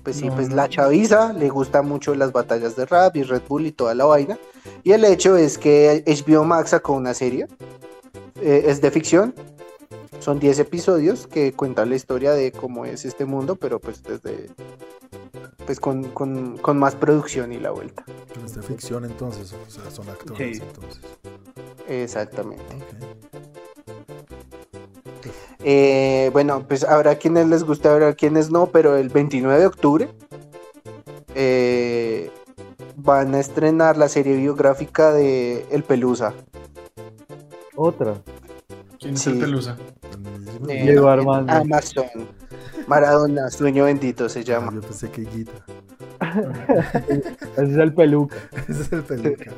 Pues 0.02 0.16
sí, 0.16 0.28
No, 0.28 0.34
pues 0.34 0.48
no. 0.50 0.56
la 0.56 0.68
chaviza 0.68 1.32
le 1.32 1.48
gusta 1.48 1.80
mucho 1.82 2.14
las 2.14 2.32
batallas 2.32 2.76
de 2.76 2.84
rap 2.86 3.16
y 3.16 3.22
Red 3.22 3.42
Bull 3.48 3.66
y 3.66 3.72
toda 3.72 3.94
la 3.94 4.04
vaina. 4.04 4.38
Y 4.82 4.92
el 4.92 5.04
hecho 5.04 5.36
es 5.36 5.56
que 5.58 6.02
HBO 6.06 6.44
Max 6.44 6.70
sacó 6.70 6.92
una 6.94 7.14
serie, 7.14 7.46
eh, 8.42 8.64
es 8.66 8.80
de 8.80 8.90
ficción, 8.90 9.34
son 10.20 10.38
10 10.38 10.58
episodios 10.60 11.26
que 11.26 11.52
cuentan 11.52 11.90
la 11.90 11.96
historia 11.96 12.32
de 12.32 12.52
cómo 12.52 12.84
es 12.84 13.04
este 13.04 13.24
mundo, 13.24 13.56
pero 13.56 13.80
pues 13.80 14.02
desde, 14.02 14.50
pues 15.66 15.80
con, 15.80 16.04
con, 16.04 16.56
con 16.58 16.78
más 16.78 16.94
producción 16.94 17.52
y 17.52 17.58
la 17.58 17.70
vuelta. 17.70 18.04
Es 18.44 18.54
de 18.54 18.62
ficción 18.62 19.04
entonces. 19.04 19.52
O 19.52 19.70
sea, 19.70 19.90
son 19.90 20.08
actores 20.08 20.58
Sí. 20.58 20.62
entonces. 20.64 21.00
Exactamente. 21.88 22.62
Eh, 25.64 26.30
bueno, 26.32 26.64
pues 26.66 26.84
habrá 26.84 27.14
quienes 27.16 27.46
les 27.48 27.62
guste, 27.64 27.88
habrá 27.88 28.14
quienes 28.14 28.50
no, 28.50 28.66
pero 28.66 28.96
el 28.96 29.08
29 29.08 29.60
de 29.60 29.66
octubre 29.66 30.08
eh, 31.34 32.30
van 32.96 33.34
a 33.34 33.40
estrenar 33.40 33.96
la 33.96 34.08
serie 34.08 34.36
biográfica 34.36 35.12
de 35.12 35.64
El 35.70 35.84
Pelusa. 35.84 36.34
Otra. 37.82 38.14
¿Quién 39.00 39.14
es 39.14 39.20
Sí. 39.22 39.30
el 39.30 39.38
Pelusa? 39.40 39.76
Eh, 40.68 40.82
Diego 40.84 41.12
en 41.12 41.18
Armando. 41.18 41.52
Amazon. 41.52 42.04
Maradona, 42.86 43.50
sueño 43.50 43.84
bendito 43.84 44.28
se 44.28 44.40
Ah, 44.40 44.42
llama. 44.42 44.72
yo 44.72 44.80
pensé 44.80 45.10
que 45.10 45.22
Guita. 45.22 45.52
Ese 47.56 47.72
es 47.72 47.76
el 47.76 47.92
peluca. 47.92 48.36
Ese 48.68 48.82
es 48.82 48.92
el 48.92 49.02
peluca. 49.02 49.50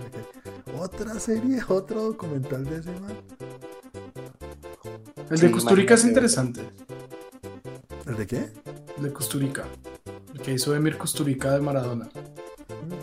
Otra 0.80 1.18
serie, 1.20 1.60
otro 1.68 2.02
documental 2.02 2.64
de 2.64 2.78
ese 2.78 2.90
man. 3.00 3.12
El 5.30 5.38
Sí, 5.38 5.46
de 5.46 5.52
Custurica 5.52 5.94
es 5.94 6.04
interesante. 6.04 6.62
¿El 8.06 8.16
de 8.16 8.26
qué? 8.26 8.48
El 8.96 9.04
de 9.04 9.12
Custurica. 9.12 9.64
El 10.34 10.40
que 10.40 10.52
hizo 10.52 10.74
Emir 10.74 10.96
Custurica 10.98 11.52
de 11.52 11.60
Maradona. 11.60 12.08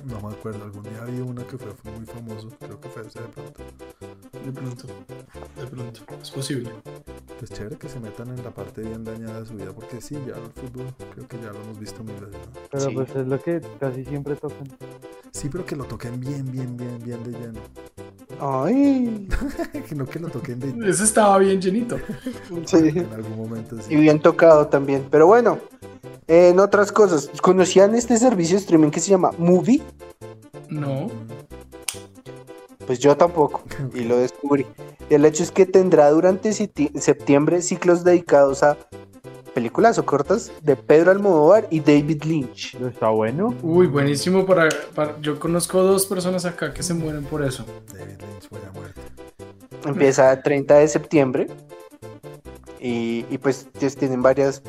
No 0.06 0.22
me 0.28 0.34
acuerdo. 0.34 0.64
Algún 0.64 0.84
día 0.84 1.04
vi 1.06 1.20
uno 1.22 1.46
que 1.48 1.58
fue 1.58 1.92
muy 1.94 2.06
famoso. 2.06 2.50
Creo 2.60 2.80
que 2.80 2.90
fue 2.90 3.08
ese 3.08 3.20
de 3.22 3.28
pronto. 3.28 3.64
De 4.46 4.52
pronto. 4.52 4.88
De 5.58 5.68
pronto. 5.68 6.02
Es 6.22 6.32
posible. 6.32 6.72
Pues 7.40 7.52
chévere 7.52 7.78
que 7.78 7.90
se 7.90 8.00
metan 8.00 8.30
en 8.30 8.44
la 8.44 8.52
parte 8.52 8.82
bien 8.82 9.04
dañada 9.04 9.42
de 9.42 9.46
su 9.46 9.54
vida. 9.56 9.72
Porque 9.74 10.02
sí, 10.02 10.16
ya 10.28 10.36
el 10.36 10.52
fútbol 10.52 10.94
creo 11.14 11.28
que 11.28 11.38
ya 11.38 11.52
lo 11.52 11.62
hemos 11.62 11.80
visto 11.80 12.04
mil 12.04 12.16
veces. 12.16 12.40
¿no? 12.48 12.62
Pero 12.72 12.84
Sí. 12.90 12.96
pues 12.96 13.16
es 13.16 13.28
lo 13.28 13.42
que 13.42 13.62
casi 13.80 14.06
siempre 14.06 14.36
tocan. 14.36 14.68
Sí, 15.32 15.50
pero 15.50 15.66
que 15.66 15.76
lo 15.76 15.86
toquen 15.86 16.20
bien, 16.20 16.52
bien, 16.52 16.76
bien, 16.78 17.00
bien 17.04 17.24
de 17.24 17.32
lleno. 17.32 17.60
Ay, 18.44 19.28
Que 19.88 19.94
no 19.96 20.06
que 20.08 20.20
lo 20.20 20.30
toquen 20.30 20.60
de 20.60 20.90
Ese 20.90 21.04
estaba 21.04 21.38
bien 21.38 21.62
llenito. 21.62 21.98
sí. 22.66 22.78
en 22.78 23.08
algún 23.14 23.38
momento. 23.38 23.76
Y 23.78 23.82
Sí. 23.84 23.96
bien 23.96 24.20
tocado 24.20 24.66
también. 24.68 25.06
Pero 25.12 25.28
bueno, 25.28 25.60
en 26.28 26.60
otras 26.60 26.92
cosas, 26.92 27.30
¿conocían 27.42 27.94
este 27.94 28.18
servicio 28.18 28.56
de 28.56 28.62
streaming 28.62 28.90
que 28.90 29.00
se 29.00 29.12
llama 29.12 29.32
Movie? 29.38 29.82
No. 30.70 31.08
Pues 32.88 32.98
yo 33.00 33.16
tampoco, 33.16 33.62
y 33.94 34.02
lo 34.02 34.18
descubrí. 34.18 34.66
El 35.10 35.24
hecho 35.26 35.44
es 35.44 35.52
que 35.52 35.66
tendrá 35.66 36.10
durante 36.10 36.52
septiembre 36.54 37.62
ciclos 37.62 38.04
dedicados 38.04 38.64
a 38.64 38.78
películas 39.54 39.98
o 39.98 40.06
cortas 40.06 40.52
de 40.62 40.76
Pedro 40.76 41.12
Almodóvar 41.12 41.68
y 41.70 41.80
David 41.80 42.24
Lynch. 42.24 42.76
Está 42.76 43.10
bueno. 43.10 43.54
Uy, 43.62 43.88
buenísimo 43.88 44.46
para, 44.46 44.70
para- 44.96 45.20
Yo 45.22 45.40
conozco 45.40 45.82
dos 45.84 46.06
personas 46.06 46.46
acá 46.46 46.74
que 46.74 46.84
se 46.84 46.94
mueren 46.94 47.24
por 47.26 47.44
eso. 47.44 47.66
David 47.94 48.20
Lynch 48.20 48.50
fue 48.50 48.60
a 48.68 48.72
muerte. 48.72 49.02
Empieza 49.86 50.32
el 50.32 50.44
30 50.44 50.76
de 50.78 50.88
septiembre 50.88 51.48
y, 52.80 53.26
y 53.30 53.38
pues 53.38 53.68
tienen 53.98 54.22
varias 54.22 54.62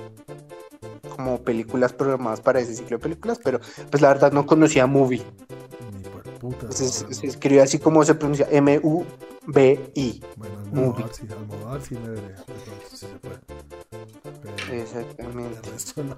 como 1.16 1.38
películas 1.42 1.92
programadas 1.92 2.40
para 2.40 2.60
ese 2.60 2.74
ciclo 2.74 2.96
de 2.96 3.02
películas, 3.02 3.38
pero 3.42 3.60
pues 3.90 4.00
la 4.00 4.08
verdad 4.08 4.32
no 4.32 4.46
conocía 4.46 4.86
Movie. 4.86 5.22
Se, 6.70 6.88
se 6.88 7.26
escribe 7.26 7.60
así 7.62 7.78
como 7.78 8.04
se 8.04 8.14
pronuncia, 8.16 8.48
M-U-B-I. 8.50 10.22
Bueno, 10.36 10.54
Movie. 10.72 11.04
Almodóvar 11.04 11.12
sí, 11.14 11.26
Almodóvar 11.30 11.82
sí 11.82 11.94
me 11.94 12.08
veré. 12.08 12.22
De 12.28 12.34
pronto 12.34 12.86
sí 12.90 12.96
se 12.96 13.06
puede. 13.06 13.36
Pero 14.42 14.82
Exactamente. 14.82 15.58
el 15.68 15.72
resto 15.72 16.02
no. 16.04 16.16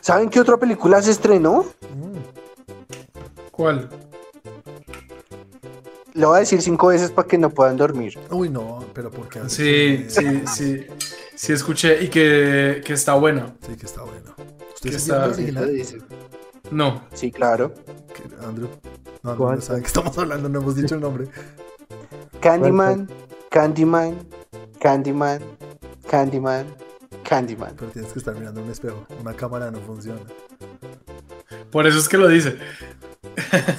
¿Saben 0.00 0.28
qué 0.30 0.40
otra 0.40 0.56
película 0.56 1.02
se 1.02 1.10
estrenó? 1.10 1.62
Mm. 1.94 2.18
¿Cuál? 3.50 3.88
Lo 6.14 6.28
voy 6.28 6.36
a 6.38 6.40
decir 6.40 6.60
cinco 6.60 6.88
veces 6.88 7.10
para 7.10 7.28
que 7.28 7.38
no 7.38 7.50
puedan 7.50 7.76
dormir. 7.76 8.18
Uy, 8.30 8.48
no, 8.48 8.84
pero 8.92 9.10
porque 9.10 9.40
Sí, 9.48 10.06
sí, 10.08 10.42
sí. 10.46 10.86
Sí, 11.34 11.52
escuché 11.52 12.02
y 12.02 12.08
que, 12.08 12.82
que 12.84 12.92
está 12.92 13.14
bueno. 13.14 13.54
Sí, 13.66 13.76
que 13.76 13.86
está 13.86 14.02
bueno. 14.02 14.34
Que 14.36 14.88
¿Ustedes 14.88 14.96
está- 15.02 15.26
original? 15.26 15.80
No. 16.70 17.02
Sí, 17.14 17.30
claro. 17.30 17.72
¿Qué- 18.14 18.44
Andrew. 18.44 18.68
No, 19.22 19.32
no, 19.32 19.36
¿Cuál? 19.36 19.56
no 19.56 19.60
saben 19.62 19.82
que 19.82 19.86
estamos 19.88 20.16
hablando, 20.18 20.48
no 20.48 20.60
hemos 20.60 20.76
dicho 20.76 20.94
el 20.94 21.00
nombre. 21.00 21.28
Candyman, 22.40 23.08
Candyman, 23.50 24.16
Candyman, 24.80 25.40
Candyman, 26.08 26.66
Candyman. 27.30 27.76
Pero 27.78 27.92
tienes 27.92 28.12
que 28.12 28.18
estar 28.18 28.34
mirando 28.34 28.60
un 28.60 28.70
espejo. 28.70 29.06
Una 29.20 29.34
cámara 29.34 29.70
no 29.70 29.78
funciona. 29.78 30.20
Por 31.70 31.86
eso 31.86 31.98
es 31.98 32.08
que 32.08 32.18
lo 32.18 32.26
dice. 32.26 32.58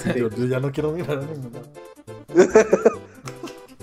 Sí, 0.03 0.11
yo, 0.17 0.29
yo 0.29 0.45
ya 0.45 0.61
no 0.61 0.71
quiero 0.71 0.93
mirar 0.93 1.19
a 1.19 1.25
ninguno. 1.25 1.59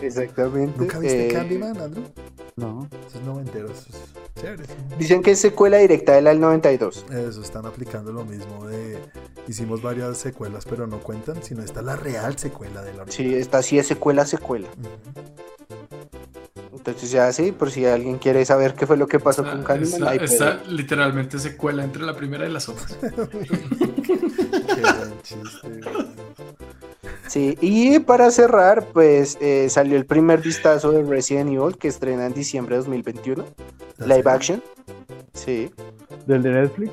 Exactamente. 0.01 0.79
¿Nunca 0.79 0.99
viste 0.99 1.29
Eh, 1.29 1.33
Candyman, 1.33 1.79
Andrew? 1.79 2.05
No. 2.57 2.89
Esos 3.07 3.23
noventeros. 3.23 3.87
esos 3.89 4.01
Chéveres. 4.41 4.69
Dicen 4.99 5.23
que 5.23 5.33
es 5.33 5.39
secuela 5.41 5.77
directa 5.77 6.15
de 6.15 6.23
la 6.23 6.31
del 6.31 6.41
92. 6.41 7.05
Eso, 7.11 7.43
están 7.43 7.67
aplicando 7.67 8.11
lo 8.11 8.25
mismo 8.25 8.67
de... 8.67 8.99
Hicimos 9.49 9.83
varias 9.83 10.17
secuelas, 10.17 10.65
pero 10.65 10.87
no 10.87 11.01
cuentan, 11.01 11.43
sino 11.43 11.63
esta 11.63 11.81
es 11.81 11.87
la 11.87 11.97
real 11.97 12.39
secuela 12.39 12.81
de 12.83 12.95
la 12.95 13.05
Sí, 13.09 13.35
esta 13.35 13.63
sí 13.63 13.79
es 13.79 13.87
secuela, 13.87 14.25
secuela. 14.25 14.69
Entonces 16.89 17.11
ya 17.11 17.33
sí, 17.33 17.53
por 17.53 17.71
si 17.71 17.85
alguien 17.87 18.19
quiere 18.19 18.45
saber 18.45 18.75
qué 18.75 18.87
fue 18.87 18.97
lo 18.97 19.07
que 19.07 19.19
pasó 19.21 19.45
con 19.45 19.63
Candyman, 19.63 20.01
puede. 20.01 20.25
está 20.25 20.63
literalmente 20.69 21.39
secuela 21.39 21.85
entre 21.85 22.03
la 22.03 22.15
primera 22.15 22.47
y 22.49 22.51
las 22.53 22.69
otras. 22.69 22.97
Sí, 27.27 27.59
y 27.61 27.99
para 28.01 28.31
cerrar, 28.31 28.87
pues 28.93 29.37
eh, 29.41 29.69
salió 29.69 29.97
el 29.99 30.07
primer 30.07 30.41
vistazo 30.41 30.93
de 30.93 31.03
Resident 31.03 31.51
Evil 31.51 31.77
que 31.77 31.89
estrena 31.89 32.27
en 32.27 32.33
diciembre 32.33 32.77
de 32.77 32.81
2021. 32.83 33.45
Live 34.07 34.31
action. 34.31 34.63
Sí, 35.35 35.71
¿Del 36.27 36.43
de 36.43 36.51
Netflix? 36.51 36.93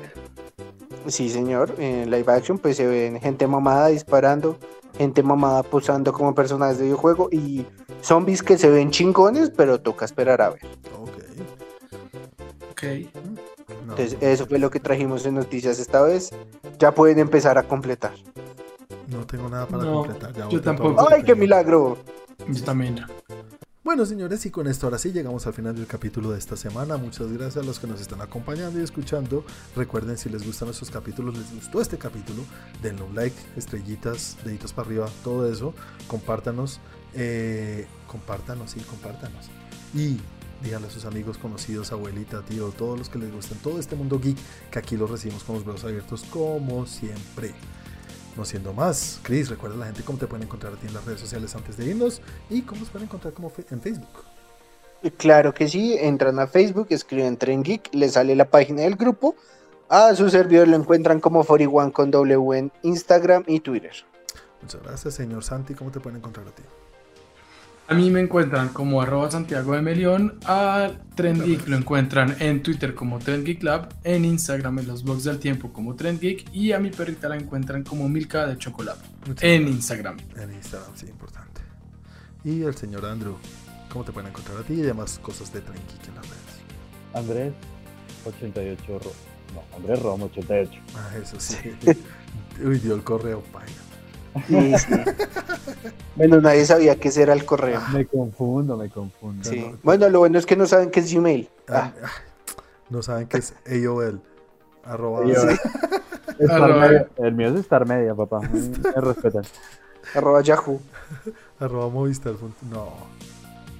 sí 1.08 1.30
señor. 1.30 1.74
En 1.78 2.10
live 2.10 2.32
action 2.32 2.58
pues 2.58 2.76
se 2.76 2.86
ven 2.86 3.20
gente 3.20 3.46
mamada 3.46 3.88
disparando, 3.88 4.58
gente 4.98 5.22
mamada 5.22 5.62
posando 5.62 6.12
como 6.12 6.34
personajes 6.34 6.78
de 6.78 6.84
videojuego 6.84 7.28
y 7.30 7.66
zombies 8.02 8.42
que 8.42 8.56
se 8.58 8.68
ven 8.70 8.90
chingones, 8.90 9.50
pero 9.50 9.80
toca 9.80 10.04
esperar 10.04 10.40
a 10.42 10.50
ver. 10.50 10.60
Ok. 11.00 11.12
Ok. 12.70 12.82
No, 13.86 13.92
Entonces 13.92 14.16
eso 14.20 14.46
fue 14.46 14.58
lo 14.58 14.70
que 14.70 14.80
trajimos 14.80 15.24
en 15.26 15.34
noticias 15.34 15.78
esta 15.78 16.02
vez. 16.02 16.30
Ya 16.78 16.92
pueden 16.92 17.18
empezar 17.18 17.56
a 17.58 17.62
completar. 17.62 18.12
no 19.08 19.24
tengo 19.26 19.48
nada 19.48 19.66
para 19.66 19.84
No, 19.84 20.02
completar. 20.02 20.32
ya 20.32 20.48
yo 20.48 20.60
tampoco. 20.60 21.06
¡Ay, 21.10 21.22
qué 21.22 21.34
milagro! 21.34 21.96
Yo 22.48 22.64
también. 22.64 23.00
Bueno, 23.86 24.04
señores, 24.04 24.44
y 24.44 24.50
con 24.50 24.66
esto 24.66 24.88
ahora 24.88 24.98
sí 24.98 25.12
llegamos 25.12 25.46
al 25.46 25.54
final 25.54 25.76
del 25.76 25.86
capítulo 25.86 26.32
de 26.32 26.40
esta 26.40 26.56
semana. 26.56 26.96
Muchas 26.96 27.30
gracias 27.30 27.62
a 27.62 27.64
los 27.64 27.78
que 27.78 27.86
nos 27.86 28.00
están 28.00 28.20
acompañando 28.20 28.80
y 28.80 28.82
escuchando. 28.82 29.44
Recuerden, 29.76 30.18
si 30.18 30.28
les 30.28 30.44
gustan 30.44 30.66
nuestros 30.66 30.90
capítulos, 30.90 31.38
les 31.38 31.54
gustó 31.54 31.80
este 31.80 31.96
capítulo, 31.96 32.42
denle 32.82 33.04
un 33.04 33.14
like, 33.14 33.36
estrellitas, 33.54 34.38
deditos 34.44 34.72
para 34.72 34.88
arriba, 34.88 35.08
todo 35.22 35.48
eso. 35.48 35.72
Compártanos, 36.08 36.80
eh, 37.14 37.86
compártanos, 38.08 38.72
sí, 38.72 38.80
compártanos. 38.80 39.46
Y 39.94 40.18
díganle 40.64 40.88
a 40.88 40.90
sus 40.90 41.04
amigos, 41.04 41.38
conocidos, 41.38 41.92
abuelita, 41.92 42.42
tío, 42.42 42.70
todos 42.70 42.98
los 42.98 43.08
que 43.08 43.20
les 43.20 43.32
gusten, 43.32 43.56
todo 43.58 43.78
este 43.78 43.94
mundo 43.94 44.18
geek, 44.18 44.36
que 44.68 44.80
aquí 44.80 44.96
lo 44.96 45.06
recibimos 45.06 45.44
con 45.44 45.54
los 45.54 45.64
brazos 45.64 45.84
abiertos 45.84 46.24
como 46.24 46.86
siempre. 46.86 47.54
No 48.36 48.44
siendo 48.44 48.72
más, 48.74 49.18
Chris, 49.22 49.48
recuerda 49.48 49.76
a 49.76 49.78
la 49.78 49.86
gente 49.86 50.02
cómo 50.02 50.18
te 50.18 50.26
pueden 50.26 50.44
encontrar 50.44 50.74
a 50.74 50.76
ti 50.76 50.86
en 50.86 50.94
las 50.94 51.04
redes 51.06 51.20
sociales 51.20 51.54
antes 51.54 51.76
de 51.76 51.86
irnos 51.86 52.20
y 52.50 52.62
cómo 52.62 52.80
nos 52.80 52.90
pueden 52.90 53.06
encontrar 53.06 53.32
como 53.32 53.50
en 53.70 53.80
Facebook. 53.80 54.24
Claro 55.16 55.54
que 55.54 55.68
sí, 55.68 55.96
entran 55.98 56.38
a 56.38 56.46
Facebook, 56.46 56.88
escriben 56.90 57.36
Tren 57.36 57.62
Geek, 57.62 57.94
les 57.94 58.12
sale 58.12 58.34
la 58.34 58.50
página 58.50 58.82
del 58.82 58.96
grupo. 58.96 59.36
A 59.88 60.14
su 60.14 60.28
servidor 60.28 60.68
lo 60.68 60.76
encuentran 60.76 61.20
como 61.20 61.44
41 61.44 61.92
con 61.92 62.10
W 62.10 62.58
en 62.58 62.72
Instagram 62.82 63.44
y 63.46 63.60
Twitter. 63.60 63.92
Muchas 64.60 64.82
gracias, 64.82 65.14
señor 65.14 65.44
Santi. 65.44 65.74
¿Cómo 65.74 65.90
te 65.90 66.00
pueden 66.00 66.18
encontrar 66.18 66.46
a 66.48 66.50
ti? 66.50 66.62
A 67.88 67.94
mí 67.94 68.10
me 68.10 68.18
encuentran 68.20 68.70
como 68.70 69.00
arroba 69.00 69.30
Santiago 69.30 69.74
de 69.74 69.80
Melión, 69.80 70.40
a 70.44 70.90
Trend 71.14 71.44
Geek 71.44 71.68
lo 71.68 71.76
encuentran 71.76 72.34
en 72.40 72.60
Twitter 72.60 72.96
como 72.96 73.20
Trend 73.20 73.44
Geek 73.44 73.62
Lab, 73.62 73.94
en 74.02 74.24
Instagram 74.24 74.80
en 74.80 74.88
los 74.88 75.04
blogs 75.04 75.22
del 75.22 75.38
tiempo 75.38 75.72
como 75.72 75.94
Trend 75.94 76.20
Geek 76.20 76.52
y 76.52 76.72
a 76.72 76.80
mi 76.80 76.90
perrita 76.90 77.28
la 77.28 77.36
encuentran 77.36 77.84
como 77.84 78.08
Milka 78.08 78.44
de 78.44 78.58
Chocolate 78.58 79.00
en. 79.40 79.68
Instagram. 79.68 80.16
En 80.36 80.52
Instagram, 80.52 80.90
sí, 80.96 81.06
importante. 81.06 81.60
Y 82.42 82.62
el 82.62 82.74
señor 82.74 83.06
Andrew. 83.06 83.36
¿Cómo 83.88 84.04
te 84.04 84.10
pueden 84.10 84.30
encontrar 84.30 84.58
a 84.58 84.62
ti 84.62 84.74
y 84.74 84.82
demás 84.82 85.20
cosas 85.22 85.52
de 85.52 85.60
Tren 85.60 85.78
Geek 85.88 86.08
en 86.08 86.14
las 86.16 86.28
redes? 86.28 86.56
Andrés 87.14 87.52
88 88.26 88.98
Ro. 88.98 89.12
No, 89.54 89.76
Andrés 89.76 90.02
Rom 90.02 90.22
88. 90.22 90.72
Ah, 90.96 91.10
eso 91.22 91.38
sí. 91.38 91.56
Uy, 92.64 92.80
dio 92.80 92.96
el 92.96 93.04
correo, 93.04 93.42
paila. 93.52 93.85
Sí, 94.48 94.74
sí. 94.78 94.94
bueno, 96.16 96.40
nadie 96.40 96.64
sabía 96.64 96.96
qué 96.96 97.10
era 97.16 97.32
el 97.32 97.44
correo. 97.44 97.80
Me 97.92 98.06
confundo, 98.06 98.76
me 98.76 98.88
confundo. 98.88 99.48
Sí. 99.48 99.60
no. 99.60 99.78
Bueno, 99.82 100.08
lo 100.08 100.18
bueno 100.20 100.38
es 100.38 100.46
que 100.46 100.56
no 100.56 100.66
saben 100.66 100.90
qué 100.90 101.00
es 101.00 101.12
Gmail. 101.12 101.48
Ah, 101.68 101.92
Ah, 102.02 102.10
no 102.90 103.02
saben 103.02 103.26
qué 103.26 103.38
es 103.38 103.54
AOL. 103.66 104.20
Arroba. 104.84 105.24
Sí, 105.26 105.32
Sí. 105.34 105.58
Star 106.38 106.62
Arroba. 106.62 106.86
Media. 106.88 107.08
El 107.18 107.32
mío 107.34 107.48
es 107.48 107.60
Star 107.60 107.86
Media, 107.86 108.14
papá. 108.14 108.40
Me 108.52 109.00
respetan. 109.00 109.42
arroba 110.14 110.42
Yahoo. 110.42 110.80
Arroba 111.58 111.88
Movistar. 111.88 112.34
No. 112.70 112.88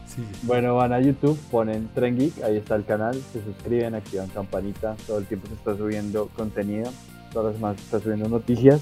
Sí. 0.06 0.24
Bueno, 0.42 0.74
van 0.76 0.92
a 0.94 1.00
YouTube, 1.00 1.38
ponen 1.50 1.90
Tren 1.94 2.16
Geek, 2.18 2.42
ahí 2.42 2.56
está 2.56 2.74
el 2.76 2.86
canal, 2.86 3.14
se 3.32 3.42
suscriben, 3.44 3.94
activan 3.94 4.28
campanita, 4.28 4.96
todo 5.06 5.18
el 5.18 5.26
tiempo 5.26 5.46
se 5.48 5.52
está 5.54 5.76
subiendo 5.76 6.28
contenido, 6.34 6.90
todas 7.34 7.48
las 7.48 7.56
semanas 7.56 7.76
se 7.80 7.84
está 7.84 8.00
subiendo 8.00 8.26
noticias, 8.26 8.80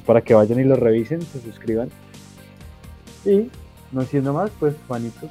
entonces 0.00 0.06
para 0.06 0.22
que 0.22 0.34
vayan 0.34 0.60
y 0.60 0.64
lo 0.64 0.76
revisen, 0.76 1.22
se 1.22 1.40
suscriban. 1.40 1.90
Y, 3.24 3.50
no 3.92 4.02
siendo 4.02 4.32
más, 4.32 4.50
pues 4.58 4.74
Juanito, 4.88 5.28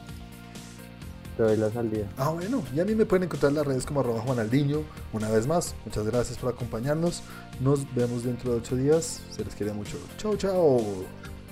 te 1.38 1.44
doy 1.44 1.58
la 1.58 1.72
salida. 1.72 2.08
Ah, 2.18 2.30
bueno, 2.30 2.64
y 2.76 2.80
a 2.80 2.86
mí 2.86 2.96
me 2.96 3.06
pueden 3.06 3.24
encontrar 3.24 3.52
en 3.52 3.58
las 3.58 3.66
redes 3.68 3.86
como 3.86 4.02
arroba 4.02 4.22
Juanaldiño. 4.22 4.82
Una 5.14 5.30
vez 5.30 5.48
más, 5.48 5.76
muchas 5.86 6.06
gracias 6.06 6.38
por 6.38 6.54
acompañarnos. 6.54 7.24
Nos 7.60 7.94
vemos 7.96 8.24
dentro 8.24 8.52
de 8.52 8.58
ocho 8.58 8.76
días. 8.76 9.22
Se 9.32 9.44
les 9.44 9.56
quiere 9.56 9.74
mucho. 9.74 9.98
Chao, 10.18 10.36
chao. 10.36 10.82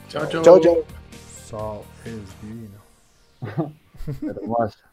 Chao, 0.10 0.28
chao. 0.28 0.44
Chao, 0.44 0.60
chao. 0.60 0.78
Sao 1.50 1.84
es 2.06 2.22
divino. 2.42 2.78
Hermoso. 4.22 4.87